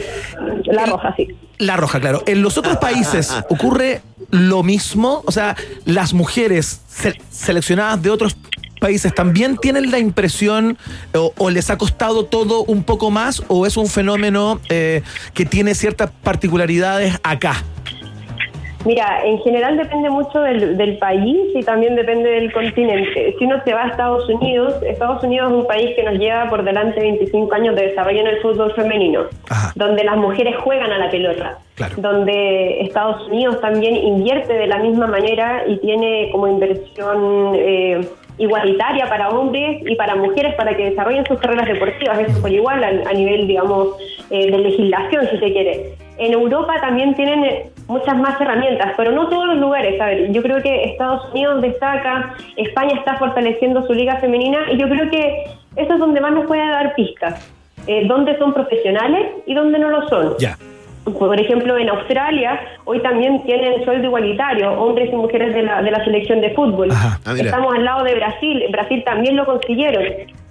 la 0.65 0.87
roja, 0.87 1.15
sí. 1.17 1.29
La 1.59 1.77
roja, 1.77 2.01
claro. 2.01 2.23
En 2.27 2.43
los 2.43 2.57
otros 2.59 2.77
países 2.79 3.33
ocurre 3.51 4.01
lo 4.31 4.63
mismo, 4.63 5.23
o 5.27 5.33
sea, 5.33 5.57
las 5.85 6.15
mujeres 6.15 6.83
se- 6.89 7.21
seleccionadas 7.31 8.01
de 8.03 8.11
otros 8.11 8.37
países 8.79 9.15
también 9.15 9.57
tienen 9.57 9.91
la 9.91 9.99
impresión 9.99 10.79
o, 11.15 11.33
o 11.37 11.51
les 11.51 11.71
ha 11.71 11.79
costado 11.79 12.25
todo 12.25 12.65
un 12.65 12.83
poco 12.83 13.11
más 13.11 13.43
o 13.49 13.67
es 13.67 13.77
un 13.77 13.87
fenómeno 13.87 14.61
eh, 14.69 15.03
que 15.35 15.45
tiene 15.45 15.75
ciertas 15.75 16.11
particularidades 16.23 17.19
acá. 17.23 17.65
Mira, 18.85 19.25
en 19.25 19.39
general 19.41 19.77
depende 19.77 20.09
mucho 20.09 20.41
del, 20.41 20.77
del 20.77 20.99
país 20.99 21.37
y 21.55 21.63
también 21.63 21.97
depende 21.97 22.31
del 22.31 22.53
continente. 22.53 23.35
Si 23.37 23.45
uno 23.45 23.61
se 23.65 23.75
va 23.75 23.85
a 23.85 23.89
Estados 23.89 24.29
Unidos, 24.29 24.75
Estados 24.83 25.23
Unidos 25.25 25.51
es 25.51 25.59
un 25.59 25.67
país 25.67 25.97
que 25.97 26.05
nos 26.05 26.15
lleva 26.15 26.49
por 26.49 26.65
delante 26.65 27.01
25 27.01 27.53
años 27.55 27.75
de 27.75 27.89
desarrollo 27.89 28.21
en 28.21 28.27
el 28.29 28.41
fútbol 28.41 28.73
femenino, 28.75 29.25
donde 29.75 30.05
las 30.05 30.17
mujeres 30.17 30.57
juegan 30.59 30.93
a 30.93 30.99
la 30.99 31.11
pelota, 31.11 31.59
donde 31.97 32.83
Estados 32.83 33.27
Unidos 33.29 33.61
también 33.61 33.97
invierte 33.97 34.55
de 34.55 34.69
la 34.69 34.79
misma 34.79 35.09
manera 35.09 35.65
y 35.67 35.77
tiene 35.79 36.31
como 36.31 36.47
inversión 36.47 37.57
eh, 37.57 38.09
igualitaria 38.39 39.07
para 39.09 39.29
hombres 39.31 39.83
y 39.87 39.95
para 39.97 40.15
mujeres 40.15 40.55
para 40.55 40.77
que 40.77 40.91
desarrollen 40.91 41.27
sus 41.27 41.39
carreras 41.39 41.67
deportivas, 41.67 42.19
eso 42.21 42.41
por 42.41 42.51
igual 42.51 42.83
a, 42.83 42.89
a 42.89 43.13
nivel, 43.13 43.47
digamos, 43.47 43.89
eh, 44.31 44.51
de 44.51 44.59
legislación, 44.59 45.27
si 45.31 45.39
se 45.39 45.53
quiere. 45.53 45.95
En 46.19 46.33
Europa 46.33 46.75
también 46.81 47.15
tienen 47.15 47.45
eh, 47.45 47.71
muchas 47.87 48.17
más 48.17 48.41
herramientas, 48.41 48.93
pero 48.97 49.13
no 49.13 49.29
todos 49.29 49.47
los 49.47 49.59
lugares. 49.59 50.01
A 50.01 50.07
ver, 50.07 50.33
yo 50.33 50.43
creo 50.43 50.63
que 50.63 50.85
Estados 50.85 51.33
Unidos 51.33 51.63
destaca, 51.63 52.35
España 52.57 52.95
está 52.99 53.17
fortaleciendo 53.17 53.87
su 53.87 53.93
liga 53.93 54.17
femenina 54.17 54.59
y 54.73 54.79
yo 54.79 54.89
creo 54.89 55.11
que 55.11 55.45
eso 55.77 55.95
es 55.95 55.99
donde 55.99 56.21
más 56.21 56.33
nos 56.33 56.47
puede 56.47 56.67
dar 56.67 56.95
pistas. 56.95 57.53
Eh, 57.87 58.07
dónde 58.07 58.37
son 58.39 58.53
profesionales 58.53 59.29
y 59.47 59.55
dónde 59.55 59.79
no 59.79 59.89
lo 59.89 60.09
son. 60.09 60.35
Ya. 60.39 60.57
Por 61.13 61.41
ejemplo, 61.41 61.77
en 61.79 61.89
Australia 61.89 62.61
hoy 62.85 63.01
también 63.01 63.43
tienen 63.45 63.85
sueldo 63.85 64.07
igualitario, 64.07 64.73
hombres 64.73 65.13
y 65.13 65.17
mujeres 65.17 65.55
de 65.55 65.63
la, 65.63 65.83
de 65.83 65.91
la 65.91 66.05
selección 66.05 66.41
de 66.41 66.51
fútbol. 66.51 66.89
Ah. 66.93 67.19
Estamos 67.37 67.75
al 67.75 67.85
lado 67.85 68.05
de 68.05 68.15
Brasil, 68.15 68.65
Brasil 68.71 69.03
también 69.05 69.37
lo 69.37 69.45
consiguieron. 69.45 70.05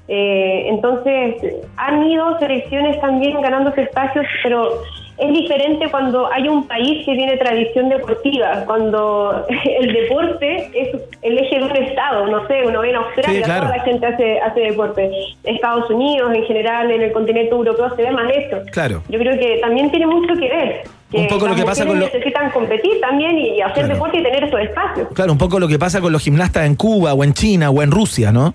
Eh, 0.09 0.69
entonces, 0.69 1.35
han 1.75 2.05
ido 2.05 2.39
selecciones 2.39 2.99
también 3.01 3.41
ganándose 3.41 3.81
espacios, 3.81 4.25
pero 4.43 4.69
es 5.18 5.34
diferente 5.34 5.89
cuando 5.89 6.31
hay 6.31 6.48
un 6.48 6.68
país 6.68 7.03
que 7.06 7.15
tiene 7.15 7.38
tradición 7.38 7.89
deportiva, 7.89 8.64
cuando 8.65 9.45
el 9.80 9.91
deporte 9.94 10.69
es 10.76 10.89
el 11.23 11.38
eje 11.39 11.57
de 11.57 11.64
un 11.65 11.76
estado, 11.76 12.27
no 12.27 12.48
sé, 12.48 12.64
uno 12.65 12.81
ve 12.81 12.89
en 12.91 12.95
Australia, 12.98 13.39
Sí, 13.39 13.44
claro. 13.44 13.65
toda 13.65 13.77
la 13.77 13.84
gente 13.84 14.06
hace, 14.06 14.39
hace 14.39 14.60
deporte. 14.60 15.10
Estados 15.44 15.89
Unidos, 15.89 16.31
en 16.35 16.44
general, 16.45 16.91
en 16.91 17.02
el 17.02 17.11
continente 17.11 17.49
europeo 17.52 17.95
se 17.95 18.03
ve 18.03 18.11
más 18.11 18.31
esto. 18.35 18.57
Claro. 18.72 19.02
Yo 19.10 19.18
creo 19.19 19.38
que 19.39 19.57
también 19.60 19.89
tiene 19.89 20.06
mucho 20.07 20.34
que 20.35 20.49
ver. 20.49 20.81
Que 21.10 21.19
Un 21.19 21.27
poco 21.30 21.48
lo 21.48 21.56
que 21.56 21.64
pasa 21.64 21.85
con 21.85 21.98
lo- 21.99 22.06
necesitan 22.06 22.52
competir 22.52 22.99
también 22.99 23.38
y 23.39 23.61
hacer 23.61 23.76
Claro. 23.85 23.94
deporte 23.94 24.18
y 24.19 24.23
tener 24.23 24.44
esos 24.44 24.60
espacios. 24.60 25.07
Claro, 25.14 25.31
un 25.31 25.38
poco 25.38 25.60
lo 25.60 25.68
que 25.68 25.80
pasa 25.80 26.02
con 26.02 26.11
los 26.11 26.22
gimnastas 26.22 26.65
en 26.65 26.76
Cuba 26.76 27.14
o 27.14 27.23
en 27.23 27.34
China 27.34 27.69
o 27.69 27.81
en 27.81 27.91
Rusia, 27.91 28.31
¿no? 28.31 28.52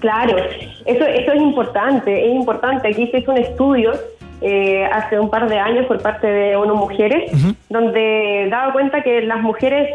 Claro, 0.00 0.36
eso, 0.84 1.04
eso 1.06 1.32
es 1.32 1.40
importante, 1.40 2.28
es 2.28 2.34
importante. 2.34 2.88
Aquí 2.88 3.06
se 3.08 3.18
hizo 3.20 3.32
un 3.32 3.38
estudio 3.38 3.92
eh, 4.42 4.84
hace 4.92 5.18
un 5.18 5.30
par 5.30 5.48
de 5.48 5.58
años 5.58 5.86
por 5.86 6.00
parte 6.02 6.26
de 6.26 6.56
unas 6.56 6.76
mujeres, 6.76 7.30
donde 7.70 8.48
daba 8.50 8.72
cuenta 8.72 9.02
que 9.02 9.22
las 9.22 9.40
mujeres, 9.40 9.88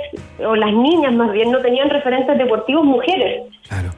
o 0.46 0.56
las 0.56 0.74
niñas 0.74 1.14
más 1.14 1.32
bien, 1.32 1.52
no 1.52 1.60
tenían 1.60 1.90
referentes 1.90 2.38
deportivos 2.38 2.84
mujeres. 2.84 3.44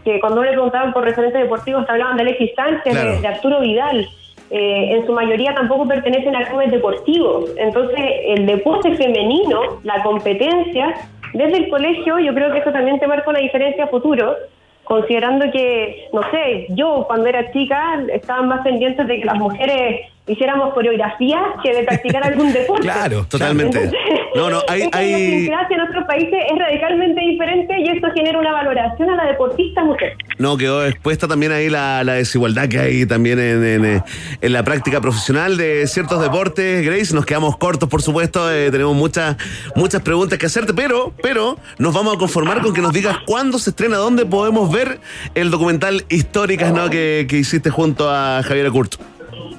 Que 0.04 0.20
cuando 0.20 0.44
le 0.44 0.52
preguntaban 0.52 0.94
por 0.94 1.04
referentes 1.04 1.42
deportivos, 1.42 1.86
te 1.86 1.92
hablaban 1.94 2.18
de 2.18 2.24
Alexis 2.24 2.52
Sánchez, 2.56 2.94
Claro. 2.94 3.12
de, 3.16 3.22
de 3.22 3.28
Arturo 3.28 3.60
Vidal. 3.62 4.08
Eh, 4.52 4.96
en 4.98 5.06
su 5.08 5.14
mayoría 5.14 5.54
tampoco 5.56 5.88
pertenecen 5.88 6.36
a 6.36 6.44
clubes 6.46 6.70
deportivos. 6.72 7.50
Entonces, 7.58 8.00
el 8.28 8.46
deporte 8.46 8.94
femenino, 8.96 9.80
la 9.84 10.04
competencia, 10.04 10.94
desde 11.34 11.58
el 11.58 11.70
colegio, 11.70 12.20
yo 12.20 12.34
creo 12.36 12.52
que 12.52 12.60
eso 12.60 12.72
también 12.72 13.00
te 13.00 13.08
marca 13.08 13.30
una 13.32 13.40
diferencia 13.40 13.86
a 13.86 13.88
futuro, 13.88 14.36
considerando 14.84 15.50
que, 15.52 16.08
no 16.14 16.22
sé, 16.30 16.68
yo 16.70 17.06
cuando 17.08 17.28
era 17.30 17.52
chica 17.52 18.00
estaba 18.14 18.44
más 18.44 18.62
pendientes 18.62 19.08
de 19.08 19.20
que 19.20 19.26
las 19.26 19.38
mujeres 19.38 20.02
hiciéramos 20.28 20.74
coreografías 20.74 21.42
que 21.62 21.74
de 21.74 21.84
practicar 21.84 22.26
algún 22.26 22.54
deporte. 22.54 22.84
Claro, 22.84 23.26
totalmente. 23.26 23.92
No, 24.36 24.50
no, 24.50 24.62
hay, 24.68 24.90
hay, 24.94 25.14
idiosincrasia 25.14 25.76
en 25.76 25.82
otros 25.82 26.06
países 26.06 26.40
es 26.52 26.60
radicalmente 26.60 27.22
diferente 27.22 27.76
y 27.80 27.90
esto 27.90 28.08
genera 28.16 28.40
una 28.40 28.52
valoración 28.52 29.10
a 29.10 29.16
la 29.16 29.26
deportista 29.26 29.84
mujer. 29.84 30.16
no, 30.38 30.58
quedó 30.58 30.86
expuesta 30.86 31.28
también 31.28 31.52
ahí 31.52 31.70
la, 31.70 32.04
la 32.04 32.14
desigualdad 32.14 32.68
que 32.70 32.80
hay 32.80 33.06
también 33.06 33.40
en, 33.40 33.64
en, 33.64 33.86
eh, 33.86 34.04
en 34.42 34.54
la 34.54 34.64
práctica 34.64 35.02
profesional 35.02 35.58
de 35.58 35.86
ciertos 35.88 36.22
deportes. 36.22 36.86
Grace, 36.86 37.14
nos 37.14 37.26
quedamos 37.26 37.58
cortos, 37.58 37.90
por 37.90 38.02
supuesto, 38.02 38.52
eh, 38.52 38.72
tenemos 38.72 38.96
muchas, 38.96 39.36
muchas 39.76 40.02
preguntas 40.02 40.40
que 40.40 40.46
hacerte, 40.46 40.74
pero, 40.74 41.14
pero 41.22 41.58
nos 41.78 41.94
vamos 41.94 42.16
a 42.16 42.18
conformar 42.18 42.62
con 42.62 42.74
que 42.74 42.82
nos 42.82 42.94
digas 42.94 43.18
cuándo 43.26 43.60
se 43.60 43.72
estrena, 43.72 43.98
dónde 43.98 44.26
podemos 44.26 44.72
ver 44.72 45.00
el 45.36 45.52
documental 45.52 46.06
Históricas 46.10 46.74
¿no? 46.74 46.90
que, 46.90 47.26
que 47.30 47.38
hiciste 47.38 47.70
junto 47.70 48.10
a 48.10 48.42
Javier 48.44 48.72
Curto. 48.72 49.13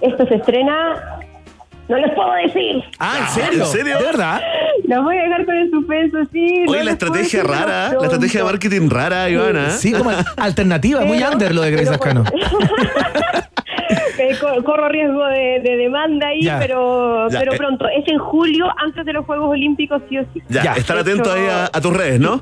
Esto 0.05 0.27
se 0.27 0.35
estrena, 0.37 1.19
no 1.89 1.97
les 1.99 2.13
puedo 2.13 2.33
decir. 2.35 2.83
Ah, 2.99 3.19
¿en 3.21 3.27
serio? 3.29 3.61
¿En 3.65 3.67
serio? 3.71 3.99
¿De 3.99 4.05
verdad? 4.05 4.41
Los 4.87 5.05
voy 5.05 5.17
a 5.17 5.23
dejar 5.23 5.45
con 5.47 5.55
el 5.57 5.71
suspenso, 5.71 6.19
sí. 6.33 6.65
no 6.67 6.73
Oye, 6.73 6.85
la 6.85 6.91
estrategia 6.93 7.43
decir 7.43 7.51
rara, 7.51 7.93
la 7.99 8.03
estrategia 8.07 8.41
de 8.41 8.45
marketing 8.45 8.91
rara, 8.91 9.29
Ivana. 9.31 9.71
Sí, 9.71 9.93
como 9.93 10.11
alternativa, 10.37 11.01
muy 11.03 11.23
under 11.23 11.55
lo 11.55 11.63
de 11.63 11.71
Grace 11.71 11.91
Lascano. 11.91 12.25
Eh, 14.17 14.37
co- 14.41 14.63
corro 14.65 14.89
riesgo 14.89 15.25
de, 15.27 15.61
de 15.63 15.77
demanda 15.77 16.29
ahí, 16.29 16.41
Ya. 16.43 16.59
pero, 16.61 17.29
Ya, 17.31 17.41
pero 17.41 17.53
eh. 17.55 17.57
pronto. 17.57 17.87
Es 17.89 18.07
en 18.09 18.19
julio, 18.19 18.67
antes 18.83 19.05
de 19.05 19.13
los 19.13 19.27
Juegos 19.27 19.51
Olímpicos, 19.51 20.03
sí 20.09 20.19
o 20.19 20.25
sí. 20.33 20.41
Ya, 20.49 20.75
estar 20.75 20.97
atento 20.97 21.35
hecho, 21.35 21.43
ahí 21.43 21.49
a, 21.49 21.65
a 21.67 21.81
tus 21.81 21.95
redes, 21.95 22.21
¿no? 22.21 22.41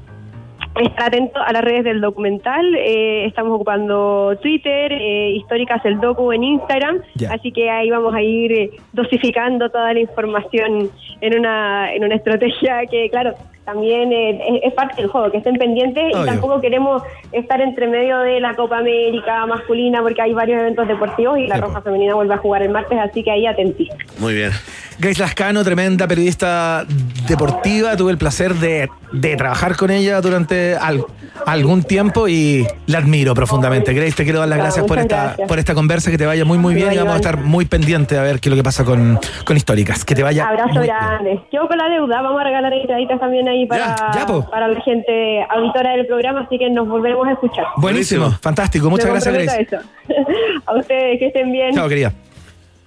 Estar 0.74 1.08
atento 1.08 1.38
a 1.38 1.52
las 1.52 1.62
redes 1.62 1.84
del 1.84 2.00
documental. 2.00 2.74
eh, 2.74 3.26
estamos 3.26 3.54
ocupando 3.54 4.34
Twitter, 4.40 4.92
eh, 4.92 5.32
Históricas 5.32 5.84
el 5.84 6.00
Docu 6.00 6.32
en 6.32 6.44
Instagram. 6.44 7.02
Así 7.30 7.52
que 7.52 7.68
ahí 7.68 7.90
vamos 7.90 8.14
a 8.14 8.22
ir 8.22 8.52
eh, 8.52 8.70
dosificando 8.92 9.68
toda 9.68 9.92
la 9.92 10.00
información 10.00 10.90
en 11.20 11.38
una, 11.38 11.92
en 11.92 12.04
una 12.04 12.14
estrategia 12.14 12.86
que, 12.90 13.10
claro, 13.10 13.34
también 13.64 14.12
eh, 14.12 14.60
es, 14.64 14.72
parte 14.74 15.02
del 15.02 15.10
juego, 15.10 15.30
que 15.30 15.38
estén 15.38 15.56
pendientes 15.56 16.02
Obvio. 16.12 16.22
y 16.22 16.26
tampoco 16.26 16.60
queremos 16.60 17.02
estar 17.30 17.60
entre 17.60 17.86
medio 17.86 18.18
de 18.20 18.40
la 18.40 18.54
Copa 18.54 18.78
América 18.78 19.46
masculina 19.46 20.02
porque 20.02 20.20
hay 20.22 20.32
varios 20.32 20.60
eventos 20.60 20.88
deportivos 20.88 21.38
y 21.38 21.46
la 21.46 21.58
Roja 21.58 21.80
Femenina 21.80 22.14
vuelve 22.14 22.34
a 22.34 22.38
jugar 22.38 22.62
el 22.62 22.70
martes, 22.70 22.98
así 22.98 23.22
que 23.22 23.30
ahí 23.30 23.46
atentísimos. 23.46 23.98
Muy 24.18 24.34
bien. 24.34 24.50
Grace 24.98 25.20
Lascano, 25.20 25.64
tremenda 25.64 26.06
periodista 26.06 26.84
deportiva. 27.28 27.96
Tuve 27.96 28.12
el 28.12 28.18
placer 28.18 28.54
de, 28.54 28.88
de 29.12 29.36
trabajar 29.36 29.76
con 29.76 29.90
ella 29.90 30.20
durante 30.20 30.76
al- 30.76 31.04
algún 31.46 31.82
tiempo 31.82 32.28
y 32.28 32.66
la 32.86 32.98
admiro 32.98 33.34
profundamente. 33.34 33.94
Grace, 33.94 34.12
te 34.12 34.24
quiero 34.24 34.40
dar 34.40 34.48
las 34.48 34.58
gracias 34.58 34.84
por 34.86 34.98
esta, 34.98 35.24
gracias. 35.24 35.48
por 35.48 35.58
esta 35.58 35.74
conversa. 35.74 36.10
Que 36.10 36.18
te 36.18 36.26
vaya 36.26 36.44
muy, 36.44 36.58
muy 36.58 36.74
bien 36.74 36.92
y 36.92 36.98
vamos 36.98 37.14
a 37.14 37.16
estar 37.16 37.38
muy 37.38 37.64
pendientes 37.64 38.16
a 38.18 38.22
ver 38.22 38.38
qué 38.38 38.48
es 38.48 38.50
lo 38.50 38.56
que 38.56 38.62
pasa 38.62 38.84
con, 38.84 39.18
con 39.44 39.56
Históricas. 39.56 40.04
Que 40.04 40.14
te 40.14 40.22
vaya. 40.22 40.46
Abrazo 40.46 40.80
grande. 40.80 41.40
Quedo 41.50 41.66
con 41.68 41.78
la 41.78 41.88
deuda, 41.88 42.22
vamos 42.22 42.40
a 42.40 42.44
regalar 42.44 42.72
entraditas 42.74 43.18
también 43.18 43.48
ahí 43.52 43.66
para, 43.66 43.94
Ya, 44.14 44.26
ya, 44.26 44.68
la 44.68 44.80
gente 44.82 45.46
auditora 45.48 45.92
del 45.92 46.06
programa, 46.06 46.40
así 46.40 46.58
que 46.58 46.68
nos 46.70 46.88
volveremos 46.88 47.26
a 47.28 47.32
escuchar. 47.32 47.64
Buenísimo, 47.76 48.30
fantástico. 48.40 48.90
Muchas 48.90 49.06
Me 49.06 49.12
gracias, 49.12 49.34
Grace. 49.34 49.76
a 50.66 50.74
ustedes, 50.76 51.18
que 51.18 51.26
estén 51.28 51.52
bien. 51.52 51.74
Chao, 51.74 51.88
querida. 51.88 52.12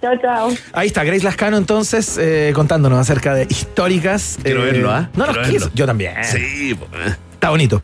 Chao, 0.00 0.12
chao. 0.20 0.48
Ahí 0.74 0.88
está, 0.88 1.02
Grace 1.04 1.24
Lascano 1.24 1.56
entonces 1.56 2.18
eh, 2.20 2.52
contándonos 2.54 2.98
acerca 2.98 3.34
de 3.34 3.44
históricas. 3.48 4.38
Quiero 4.42 4.62
eh, 4.62 4.66
verlo, 4.72 4.90
¿ah? 4.90 5.08
No, 5.14 5.26
no, 5.26 5.32
Quiero 5.32 5.48
quiso- 5.48 5.58
verlo. 5.66 5.72
yo 5.74 5.86
también. 5.86 6.12
Sí, 6.22 6.72
eh. 6.72 7.14
Está 7.32 7.50
bonito. 7.50 7.82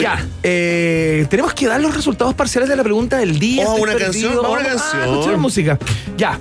ya, 0.00 0.24
eh, 0.42 1.26
tenemos 1.28 1.52
que 1.54 1.66
dar 1.66 1.80
los 1.80 1.94
resultados 1.94 2.34
parciales 2.34 2.68
de 2.68 2.76
la 2.76 2.84
pregunta 2.84 3.16
del 3.18 3.38
día. 3.38 3.64
Oh, 3.66 3.74
una 3.76 3.92
perdido. 3.92 3.98
canción, 4.06 4.36
Vamos 4.36 4.50
una 4.50 4.60
a- 4.60 4.64
canción. 4.72 5.02
Ah, 5.02 5.06
escuchar 5.10 5.36
música. 5.38 5.78
Ya. 6.16 6.38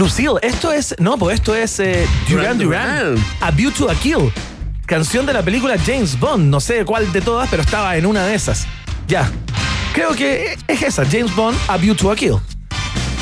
Lucille, 0.00 0.38
esto 0.40 0.72
es. 0.72 0.96
No, 0.98 1.18
pues 1.18 1.34
esto 1.34 1.54
es 1.54 1.78
eh, 1.78 2.08
Duran 2.26 2.56
Duran 2.56 3.14
Duran. 3.14 3.26
A 3.42 3.50
View 3.50 3.70
to 3.70 3.90
a 3.90 3.94
Kill. 3.94 4.32
Canción 4.86 5.26
de 5.26 5.34
la 5.34 5.42
película 5.42 5.76
James 5.78 6.18
Bond. 6.18 6.48
No 6.48 6.58
sé 6.58 6.86
cuál 6.86 7.12
de 7.12 7.20
todas, 7.20 7.50
pero 7.50 7.62
estaba 7.62 7.94
en 7.98 8.06
una 8.06 8.24
de 8.24 8.34
esas. 8.34 8.66
Ya. 9.06 9.30
Creo 9.92 10.14
que 10.14 10.56
es 10.68 10.82
esa, 10.82 11.04
James 11.04 11.36
Bond, 11.36 11.58
A 11.68 11.76
View 11.76 11.94
to 11.94 12.10
a 12.10 12.16
Kill. 12.16 12.36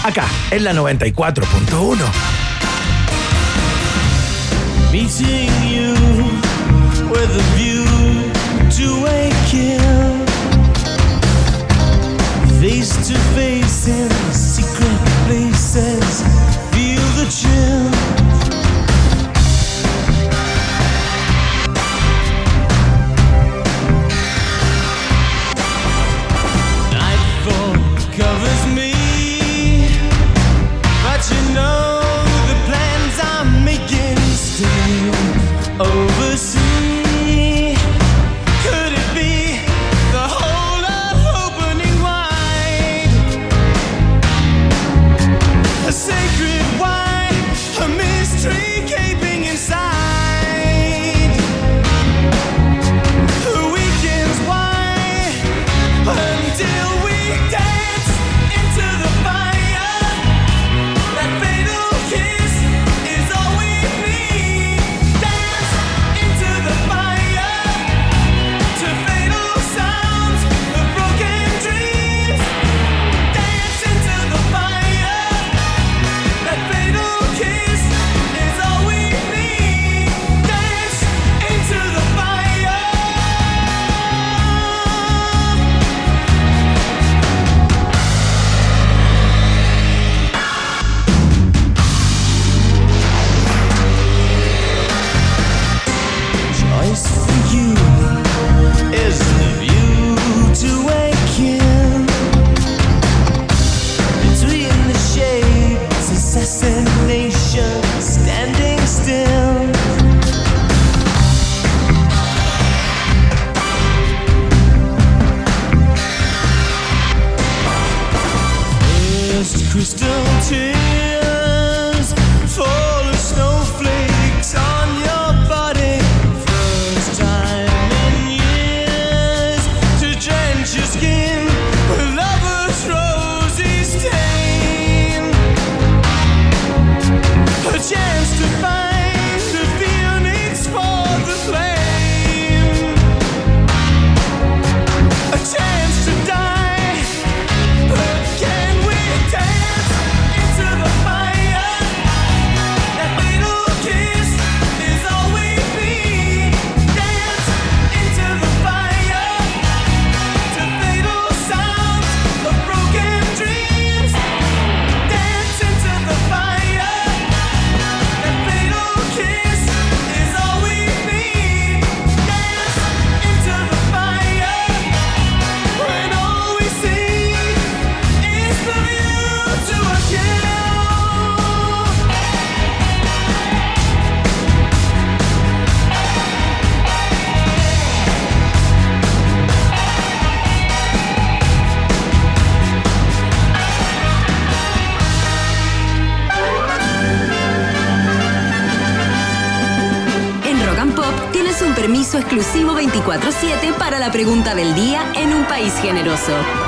Acá, 0.04 0.24
en 0.52 0.62
la 0.62 0.72
94.1. 0.72 1.98
Meeting 4.92 5.50
you 5.68 5.94
with 7.10 7.28
a 7.28 7.56
view 7.56 7.84
to 8.70 9.04
a 9.04 9.30
kill. 9.50 10.28
Face 12.60 12.94
to 13.08 13.18
face 13.34 13.88
in 13.88 14.17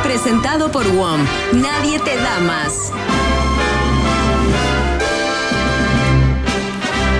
Presentado 0.02 0.70
por 0.70 0.86
WOM. 0.86 1.20
Nadie 1.52 1.98
te 2.00 2.16
da 2.16 2.40
más. 2.40 2.92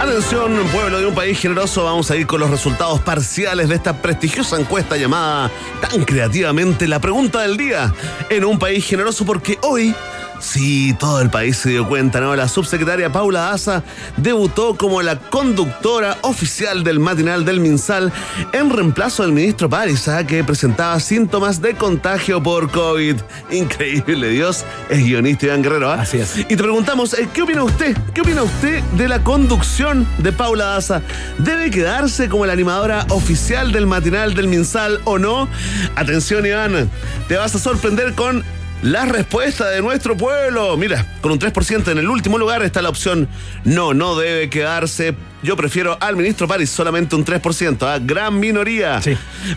Atención, 0.01 0.53
pueblo 0.73 0.99
de 0.99 1.07
un 1.07 1.15
país 1.15 1.39
generoso, 1.39 1.85
vamos 1.85 2.11
a 2.11 2.17
ir 2.17 2.27
con 2.27 2.41
los 2.41 2.51
resultados 2.51 3.01
parciales 3.01 3.69
de 3.69 3.77
esta 3.77 4.03
prestigiosa 4.03 4.59
encuesta 4.59 4.97
llamada 4.97 5.51
tan 5.81 6.05
creativamente 6.05 6.89
la 6.89 6.99
pregunta 6.99 7.43
del 7.43 7.57
día 7.57 7.95
en 8.29 8.45
un 8.45 8.59
país 8.59 8.85
generoso 8.85 9.25
porque 9.25 9.59
hoy... 9.62 9.95
Sí, 10.41 10.97
todo 10.99 11.21
el 11.21 11.29
país 11.29 11.59
se 11.59 11.69
dio 11.69 11.87
cuenta, 11.87 12.19
¿no? 12.19 12.35
La 12.35 12.49
subsecretaria 12.49 13.12
Paula 13.12 13.41
Daza 13.41 13.83
debutó 14.17 14.75
como 14.75 15.03
la 15.03 15.17
conductora 15.17 16.17
oficial 16.23 16.83
del 16.83 16.99
matinal 16.99 17.45
del 17.45 17.61
Minsal 17.61 18.11
en 18.53 18.71
reemplazo 18.71 19.23
del 19.23 19.33
ministro 19.33 19.69
París, 19.69 20.09
¿ah? 20.09 20.27
que 20.27 20.43
presentaba 20.43 20.99
síntomas 20.99 21.61
de 21.61 21.75
contagio 21.75 22.43
por 22.43 22.71
COVID. 22.71 23.17
Increíble, 23.51 24.31
Dios, 24.31 24.65
es 24.89 25.05
guionista 25.05 25.47
Iván 25.47 25.62
Guerrero, 25.62 25.91
¿ah? 25.91 26.01
Así 26.01 26.19
es. 26.19 26.39
Y 26.39 26.45
te 26.45 26.57
preguntamos, 26.57 27.12
eh, 27.15 27.29
¿qué 27.33 27.43
opina 27.43 27.62
usted? 27.62 27.95
¿Qué 28.15 28.23
opina 28.23 28.43
usted 28.43 28.83
de 28.97 29.09
la 29.09 29.23
conducción 29.23 30.07
de 30.19 30.33
Paula 30.33 30.65
Daza? 30.65 31.03
¿Debe 31.37 31.71
quedarse 31.71 32.31
como 32.31 32.47
la 32.47 32.55
animadora 32.55 33.05
oficial 33.11 33.73
del 33.73 33.87
matinal 33.87 34.33
del 34.33 34.49
Minsal 34.49 35.01
o 35.05 35.19
no? 35.19 35.49
Atención, 35.97 36.47
Iván, 36.47 36.91
te 37.29 37.37
vas 37.37 37.55
a 37.55 37.59
sorprender 37.59 38.15
con 38.15 38.43
la 38.82 39.05
respuesta 39.05 39.69
de 39.69 39.82
nuestro 39.82 40.16
pueblo. 40.16 40.77
Mira, 40.77 41.07
con 41.20 41.32
un 41.32 41.39
3% 41.39 41.89
en 41.93 41.98
el 41.98 42.09
último 42.09 42.39
lugar 42.39 42.62
está 42.62 42.81
la 42.82 42.89
opción 42.89 43.28
no, 43.65 43.93
no 43.94 44.16
debe 44.16 44.48
quedarse. 44.48 45.15
Yo 45.43 45.57
prefiero 45.57 45.97
al 46.01 46.16
ministro 46.16 46.47
París, 46.48 46.70
solamente 46.70 47.16
un 47.16 47.24
3%, 47.24 47.82
¿ah? 47.86 47.98
gran 48.02 48.39
minoría. 48.40 49.01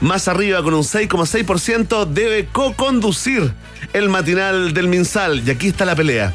Más 0.02 0.28
arriba, 0.28 0.62
con 0.64 0.74
un 0.74 0.84
6,6%, 0.84 2.06
debe 2.08 2.46
co-conducir 2.52 3.54
el 3.94 4.10
matinal 4.10 4.74
del 4.74 4.88
Minsal. 4.88 5.42
Y 5.48 5.52
aquí 5.52 5.68
está 5.68 5.86
la 5.86 5.96
pelea. 5.96 6.34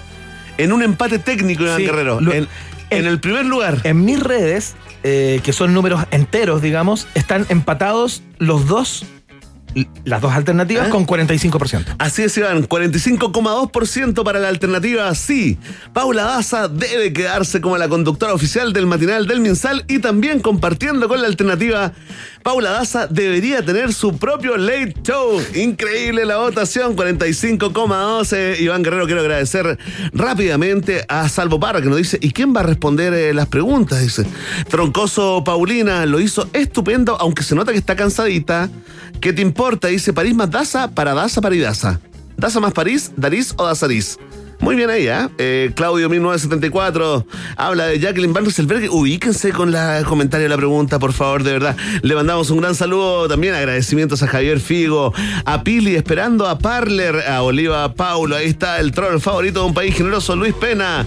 En 0.58 0.72
un 0.72 0.82
empate 0.82 1.18
técnico, 1.18 1.62
Iván 1.64 1.76
Sí, 1.78 1.84
Guerrero. 1.86 2.20
lo- 2.20 2.32
en, 2.32 2.48
en 2.90 3.06
el 3.06 3.20
primer 3.20 3.46
lugar. 3.46 3.78
En 3.84 4.04
mis 4.04 4.20
redes, 4.20 4.74
eh, 5.02 5.40
que 5.44 5.52
son 5.52 5.72
números 5.72 6.02
enteros, 6.10 6.60
digamos, 6.62 7.06
están 7.14 7.46
empatados 7.48 8.22
los 8.38 8.66
dos, 8.66 9.06
las 10.04 10.20
dos 10.20 10.32
alternativas 10.32 10.88
¿Ah? 10.88 10.90
con 10.90 11.06
45%. 11.06 11.96
Así 11.98 12.22
es, 12.22 12.36
Iván, 12.36 12.68
45,2% 12.68 14.24
para 14.24 14.38
la 14.38 14.48
alternativa 14.48 15.14
sí. 15.14 15.58
Paula 15.92 16.24
Daza 16.24 16.68
debe 16.68 17.12
quedarse 17.12 17.60
como 17.60 17.76
la 17.78 17.88
conductora 17.88 18.32
oficial 18.32 18.72
del 18.72 18.86
matinal 18.86 19.26
del 19.26 19.40
Minsal 19.40 19.84
y 19.88 19.98
también 19.98 20.40
compartiendo 20.40 21.08
con 21.08 21.20
la 21.20 21.28
alternativa, 21.28 21.92
Paula 22.48 22.70
Daza 22.70 23.06
debería 23.06 23.62
tener 23.62 23.92
su 23.92 24.16
propio 24.16 24.56
late 24.56 24.94
show. 25.02 25.38
Increíble 25.54 26.24
la 26.24 26.38
votación, 26.38 26.96
45,12. 26.96 28.58
Iván 28.58 28.82
Guerrero, 28.82 29.04
quiero 29.04 29.20
agradecer 29.20 29.78
rápidamente 30.14 31.04
a 31.10 31.28
Salvo 31.28 31.60
Parra 31.60 31.82
que 31.82 31.88
nos 31.90 31.98
dice, 31.98 32.18
¿y 32.22 32.30
quién 32.30 32.56
va 32.56 32.60
a 32.60 32.62
responder 32.62 33.12
eh, 33.12 33.34
las 33.34 33.48
preguntas? 33.48 34.00
Dice, 34.00 34.24
Troncoso 34.70 35.44
Paulina 35.44 36.06
lo 36.06 36.20
hizo 36.20 36.48
estupendo, 36.54 37.20
aunque 37.20 37.42
se 37.42 37.54
nota 37.54 37.72
que 37.72 37.78
está 37.78 37.96
cansadita. 37.96 38.70
¿Qué 39.20 39.34
te 39.34 39.42
importa? 39.42 39.88
Dice 39.88 40.14
París 40.14 40.34
más 40.34 40.50
Daza, 40.50 40.92
para 40.92 41.12
Daza, 41.12 41.42
para 41.42 41.54
Daza. 41.54 42.00
Daza 42.38 42.60
más 42.60 42.72
París, 42.72 43.12
Darís 43.14 43.52
o 43.58 43.66
Dazarís. 43.66 44.18
Muy 44.60 44.74
bien 44.74 44.90
ahí, 44.90 45.06
¿eh? 45.06 45.28
Eh, 45.38 45.70
Claudio 45.74 46.08
1974 46.08 47.24
habla 47.56 47.86
de 47.86 48.00
Jacqueline 48.00 48.32
Van 48.32 48.44
Rieselberg. 48.44 48.92
Ubíquense 48.92 49.52
con 49.52 49.70
la 49.70 50.02
comentario 50.04 50.44
de 50.44 50.48
la 50.48 50.56
pregunta, 50.56 50.98
por 50.98 51.12
favor, 51.12 51.44
de 51.44 51.52
verdad. 51.52 51.76
Le 52.02 52.14
mandamos 52.14 52.50
un 52.50 52.60
gran 52.60 52.74
saludo 52.74 53.28
también, 53.28 53.54
agradecimientos 53.54 54.22
a 54.22 54.26
Javier 54.26 54.58
Figo, 54.58 55.14
a 55.44 55.62
Pili 55.62 55.94
esperando 55.94 56.46
a 56.48 56.58
Parler, 56.58 57.16
a 57.28 57.42
Oliva 57.42 57.94
Paulo, 57.94 58.34
ahí 58.34 58.46
está 58.46 58.80
el 58.80 58.90
troll 58.90 59.20
favorito 59.20 59.60
de 59.60 59.66
un 59.66 59.74
país 59.74 59.94
generoso, 59.94 60.34
Luis 60.34 60.54
Pena, 60.54 61.06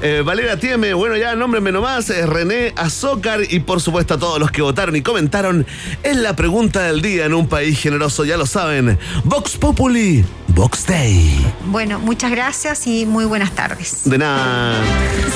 eh, 0.00 0.22
Valera 0.24 0.56
Tieme, 0.56 0.94
bueno 0.94 1.16
ya, 1.16 1.34
nómbrenme 1.34 1.72
nomás, 1.72 2.10
eh, 2.10 2.26
René 2.26 2.72
Azócar 2.76 3.40
y 3.48 3.60
por 3.60 3.80
supuesto 3.80 4.14
a 4.14 4.18
todos 4.18 4.38
los 4.38 4.52
que 4.52 4.62
votaron 4.62 4.94
y 4.94 5.02
comentaron 5.02 5.66
en 6.04 6.22
la 6.22 6.36
pregunta 6.36 6.82
del 6.82 7.02
día 7.02 7.26
en 7.26 7.34
un 7.34 7.48
país 7.48 7.80
generoso, 7.80 8.24
ya 8.24 8.36
lo 8.36 8.46
saben, 8.46 8.98
Vox 9.24 9.56
Populi, 9.56 10.24
Vox 10.54 10.86
Day. 10.86 11.44
Bueno, 11.66 11.98
muchas 11.98 12.30
gracias 12.30 12.86
y 12.86 13.06
muy 13.06 13.24
buenas 13.24 13.50
tardes. 13.52 14.02
De 14.04 14.18
nada. 14.18 14.76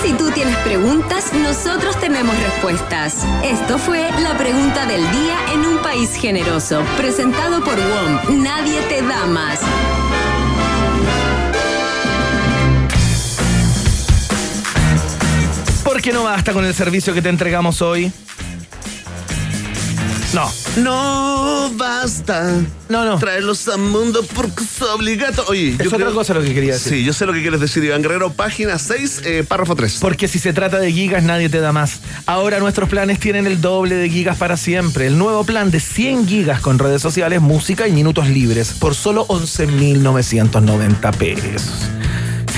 Si 0.03 0.13
tú 0.13 0.31
tienes 0.31 0.57
preguntas, 0.59 1.33
nosotros 1.33 1.99
tenemos 1.99 2.37
respuestas. 2.39 3.27
Esto 3.43 3.79
fue 3.79 4.09
la 4.21 4.39
pregunta 4.39 4.87
del 4.87 5.01
día 5.11 5.37
en 5.53 5.61
un 5.67 5.79
país 5.79 6.15
generoso, 6.15 6.85
presentado 6.97 7.65
por 7.65 7.75
WOM. 7.75 8.43
Nadie 8.43 8.81
te 8.83 9.03
da 9.03 9.27
más. 9.27 9.59
¿Por 15.83 16.01
qué 16.01 16.13
no 16.13 16.23
basta 16.23 16.53
con 16.53 16.65
el 16.65 16.75
servicio 16.75 17.13
que 17.13 17.23
te 17.23 17.29
entregamos 17.29 17.83
hoy? 17.83 18.13
No. 20.35 20.51
No 20.77 21.71
basta. 21.75 22.61
No, 22.89 23.05
no. 23.05 23.19
Traerlos 23.19 23.67
al 23.69 23.79
mundo 23.79 24.23
porque 24.35 24.63
es 24.63 24.83
obligatorio. 24.83 25.51
Oye, 25.51 25.77
Es 25.79 25.93
otra 25.93 26.11
cosa 26.11 26.35
lo 26.35 26.43
que 26.43 26.53
quería 26.53 26.75
decir. 26.75 26.93
Sí, 26.95 27.05
yo 27.05 27.13
sé 27.13 27.25
lo 27.25 27.33
que 27.33 27.41
quieres 27.41 27.61
decir, 27.61 27.83
Iván 27.83 28.03
Guerrero. 28.03 28.31
Página 28.33 28.79
6, 28.79 29.23
eh, 29.25 29.45
párrafo 29.47 29.75
3. 29.75 29.99
Porque 30.01 30.29
si 30.29 30.39
se 30.39 30.53
trata 30.53 30.79
de 30.79 30.93
gigas, 30.93 31.23
nadie 31.23 31.49
te 31.49 31.61
da 31.61 31.73
más. 31.73 32.01
Ahora 32.27 32.61
nuestros 32.61 32.89
planes 32.89 33.19
tienen 33.21 33.47
el 33.47 33.61
doble 33.61 33.95
de 33.95 34.11
gigas 34.11 34.37
para 34.37 34.57
siempre. 34.57 35.07
El 35.07 35.19
nuevo 35.19 35.45
plan 35.45 35.71
de 35.71 35.81
100 35.81 36.29
gigas 36.29 36.61
con 36.61 36.79
redes 36.79 37.01
sociales, 37.01 37.41
música 37.41 37.89
y 37.89 37.93
minutos 37.93 38.29
libres 38.29 38.73
por 38.75 38.95
solo 38.95 39.27
11.990 39.29 41.17
pesos. 41.17 41.89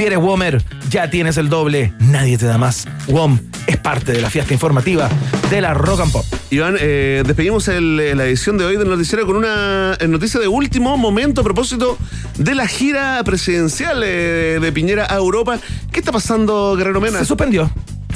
Si 0.01 0.06
eres 0.06 0.18
WOMer, 0.18 0.62
ya 0.89 1.10
tienes 1.10 1.36
el 1.36 1.51
doble, 1.51 1.93
nadie 1.98 2.39
te 2.39 2.47
da 2.47 2.56
más. 2.56 2.89
WOM 3.09 3.39
es 3.66 3.77
parte 3.77 4.12
de 4.12 4.22
la 4.22 4.31
fiesta 4.31 4.55
informativa 4.55 5.10
de 5.51 5.60
la 5.60 5.74
Rock 5.74 6.01
and 6.01 6.10
Pop. 6.10 6.24
Iván, 6.48 6.77
eh, 6.81 7.22
despedimos 7.27 7.68
el- 7.68 8.01
eh, 8.01 8.14
la 8.14 8.24
edición 8.24 8.56
de 8.56 8.64
hoy 8.64 8.78
del 8.78 8.89
noticiero 8.89 9.27
con 9.27 9.36
una 9.36 9.98
eh, 10.01 10.09
noticia 10.09 10.40
de 10.40 10.48
último 10.48 10.97
momento 10.97 11.43
a 11.43 11.44
propósito 11.44 11.98
de 12.39 12.55
la 12.55 12.66
gira 12.66 13.22
presidencial 13.24 14.02
eh, 14.02 14.59
de 14.59 14.72
Piñera 14.72 15.06
a 15.06 15.16
Europa. 15.16 15.59
¿Qué 15.93 16.01
está 16.01 16.12
pasando, 16.12 16.77
Guerrero 16.78 17.02
Mena? 17.02 17.18
Se 17.18 17.27
suspendió. 17.27 17.70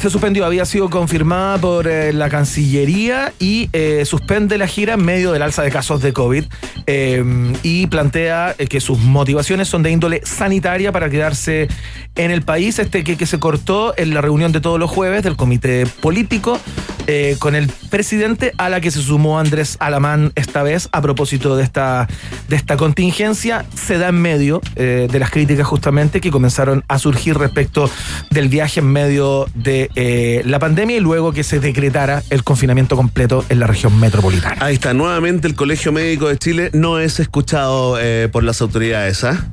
Se 0.04 0.10
suspendió, 0.10 0.44
había 0.44 0.66
sido 0.66 0.90
confirmada 0.90 1.56
por 1.56 1.88
eh, 1.88 2.12
la 2.12 2.28
Cancillería 2.28 3.32
y 3.38 3.70
eh, 3.72 4.04
suspende 4.04 4.58
la 4.58 4.66
gira 4.66 4.94
en 4.94 5.02
medio 5.02 5.32
del 5.32 5.40
alza 5.40 5.62
de 5.62 5.70
casos 5.70 6.02
de 6.02 6.12
COVID 6.12 6.44
eh, 6.86 7.24
y 7.62 7.86
plantea 7.86 8.54
eh, 8.58 8.66
que 8.66 8.82
sus 8.82 8.98
motivaciones 8.98 9.66
son 9.66 9.82
de 9.82 9.90
índole 9.90 10.20
sanitaria 10.22 10.92
para 10.92 11.08
quedarse 11.08 11.68
en 12.16 12.30
el 12.30 12.42
país. 12.42 12.78
Este 12.78 13.02
que 13.02 13.24
se 13.24 13.38
cortó 13.38 13.94
en 13.96 14.12
la 14.12 14.20
reunión 14.20 14.52
de 14.52 14.60
todos 14.60 14.78
los 14.78 14.90
jueves 14.90 15.22
del 15.22 15.36
comité 15.36 15.86
político 16.02 16.60
eh, 17.06 17.36
con 17.38 17.54
el 17.54 17.68
presidente 17.90 18.52
a 18.58 18.68
la 18.68 18.80
que 18.80 18.90
se 18.90 19.00
sumó 19.02 19.38
Andrés 19.38 19.76
Alamán 19.80 20.32
esta 20.34 20.62
vez 20.62 20.88
a 20.92 21.02
propósito 21.02 21.56
de 21.56 21.62
esta, 21.62 22.08
de 22.48 22.56
esta 22.56 22.76
contingencia. 22.76 23.64
Se 23.74 23.98
da 23.98 24.08
en 24.08 24.20
medio 24.20 24.60
eh, 24.76 25.08
de 25.10 25.18
las 25.18 25.30
críticas 25.30 25.66
justamente 25.66 26.20
que 26.20 26.30
comenzaron 26.30 26.84
a 26.88 26.98
surgir 26.98 27.36
respecto 27.36 27.90
del 28.30 28.48
viaje 28.48 28.80
en 28.80 28.86
medio 28.86 29.46
de 29.54 29.90
eh, 29.94 30.42
la 30.44 30.58
pandemia 30.58 30.96
y 30.96 31.00
luego 31.00 31.32
que 31.32 31.44
se 31.44 31.60
decretara 31.60 32.22
el 32.30 32.44
confinamiento 32.44 32.96
completo 32.96 33.44
en 33.48 33.60
la 33.60 33.66
región 33.66 33.98
metropolitana. 34.00 34.64
Ahí 34.64 34.74
está, 34.74 34.94
nuevamente 34.94 35.46
el 35.46 35.54
Colegio 35.54 35.92
Médico 35.92 36.28
de 36.28 36.38
Chile 36.38 36.70
no 36.72 36.98
es 36.98 37.20
escuchado 37.20 37.98
por 38.32 38.44
las 38.44 38.60
autoridades, 38.60 39.24
¿ah? 39.24 39.46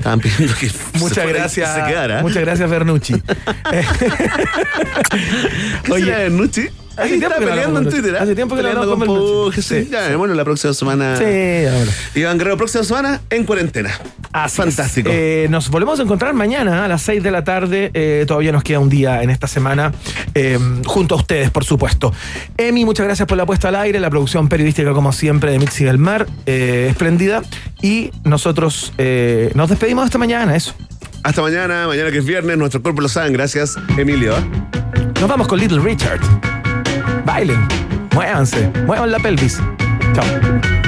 Estaban 0.00 0.18
pidiendo 0.22 0.54
que 0.58 0.70
se 0.70 0.78
Muchas 0.98 1.24
y 1.26 1.28
gracias. 1.28 1.74
se 1.74 1.84
quedara. 1.84 2.22
Muchas 2.22 2.42
gracias, 2.42 2.70
Bernucci. 2.70 3.12
¿Qué 5.84 5.92
Oye, 5.92 6.04
será 6.06 6.18
Bernucci? 6.20 6.68
Hace 7.00 7.14
Ahí 7.14 7.18
tiempo 7.18 7.36
está 7.36 7.46
peleando 7.46 7.80
en 7.80 7.88
Twitter, 7.88 8.16
¿ah? 8.16 8.22
Hace 8.22 8.34
tiempo 8.34 8.54
que 8.54 8.62
Peleando 8.62 8.82
hablamos 8.82 9.08
con. 9.08 9.18
Puje, 9.18 9.62
sí. 9.62 9.88
Ya, 9.90 10.16
bueno, 10.16 10.34
la 10.34 10.44
próxima 10.44 10.72
semana. 10.74 11.16
Sí, 11.16 11.24
ahora. 11.24 11.90
Iván 12.14 12.38
Guerrero, 12.38 12.56
próxima 12.56 12.84
semana 12.84 13.20
en 13.30 13.44
cuarentena. 13.44 13.90
Fantástico. 14.48 15.10
Eh, 15.12 15.48
nos 15.50 15.70
volvemos 15.70 15.98
a 15.98 16.02
encontrar 16.02 16.34
mañana 16.34 16.84
a 16.84 16.88
las 16.88 17.02
6 17.02 17.22
de 17.22 17.30
la 17.30 17.42
tarde. 17.42 17.90
Eh, 17.94 18.24
todavía 18.26 18.52
nos 18.52 18.62
queda 18.62 18.78
un 18.78 18.88
día 18.88 19.22
en 19.22 19.30
esta 19.30 19.46
semana 19.46 19.92
eh, 20.34 20.58
junto 20.86 21.14
a 21.14 21.18
ustedes, 21.18 21.50
por 21.50 21.64
supuesto. 21.64 22.12
Emi, 22.56 22.84
muchas 22.84 23.06
gracias 23.06 23.26
por 23.26 23.36
la 23.36 23.46
puesta 23.46 23.68
al 23.68 23.76
aire, 23.76 23.98
la 23.98 24.10
producción 24.10 24.48
periodística, 24.48 24.92
como 24.92 25.12
siempre, 25.12 25.52
de 25.52 25.58
Mixi 25.58 25.84
del 25.84 25.98
Mar, 25.98 26.26
eh, 26.46 26.88
espléndida. 26.90 27.42
Y 27.82 28.10
nosotros 28.24 28.92
nos 29.54 29.68
despedimos 29.68 30.04
esta 30.04 30.18
mañana, 30.18 30.54
eso. 30.54 30.74
Hasta 31.22 31.42
mañana, 31.42 31.86
mañana 31.86 32.10
que 32.10 32.18
es 32.18 32.24
viernes, 32.24 32.56
nuestro 32.56 32.82
cuerpo 32.82 33.00
lo 33.00 33.08
saben. 33.08 33.32
Gracias, 33.32 33.76
Emilio. 33.96 34.34
Nos 35.20 35.28
vamos 35.28 35.48
con 35.48 35.58
Little 35.58 35.80
Richard. 35.80 36.20
Bailen, 37.32 37.60
muévanse, 38.12 38.56
muevan 38.86 39.06
la 39.06 39.20
pelvis. 39.20 39.58
Chao. 40.14 40.79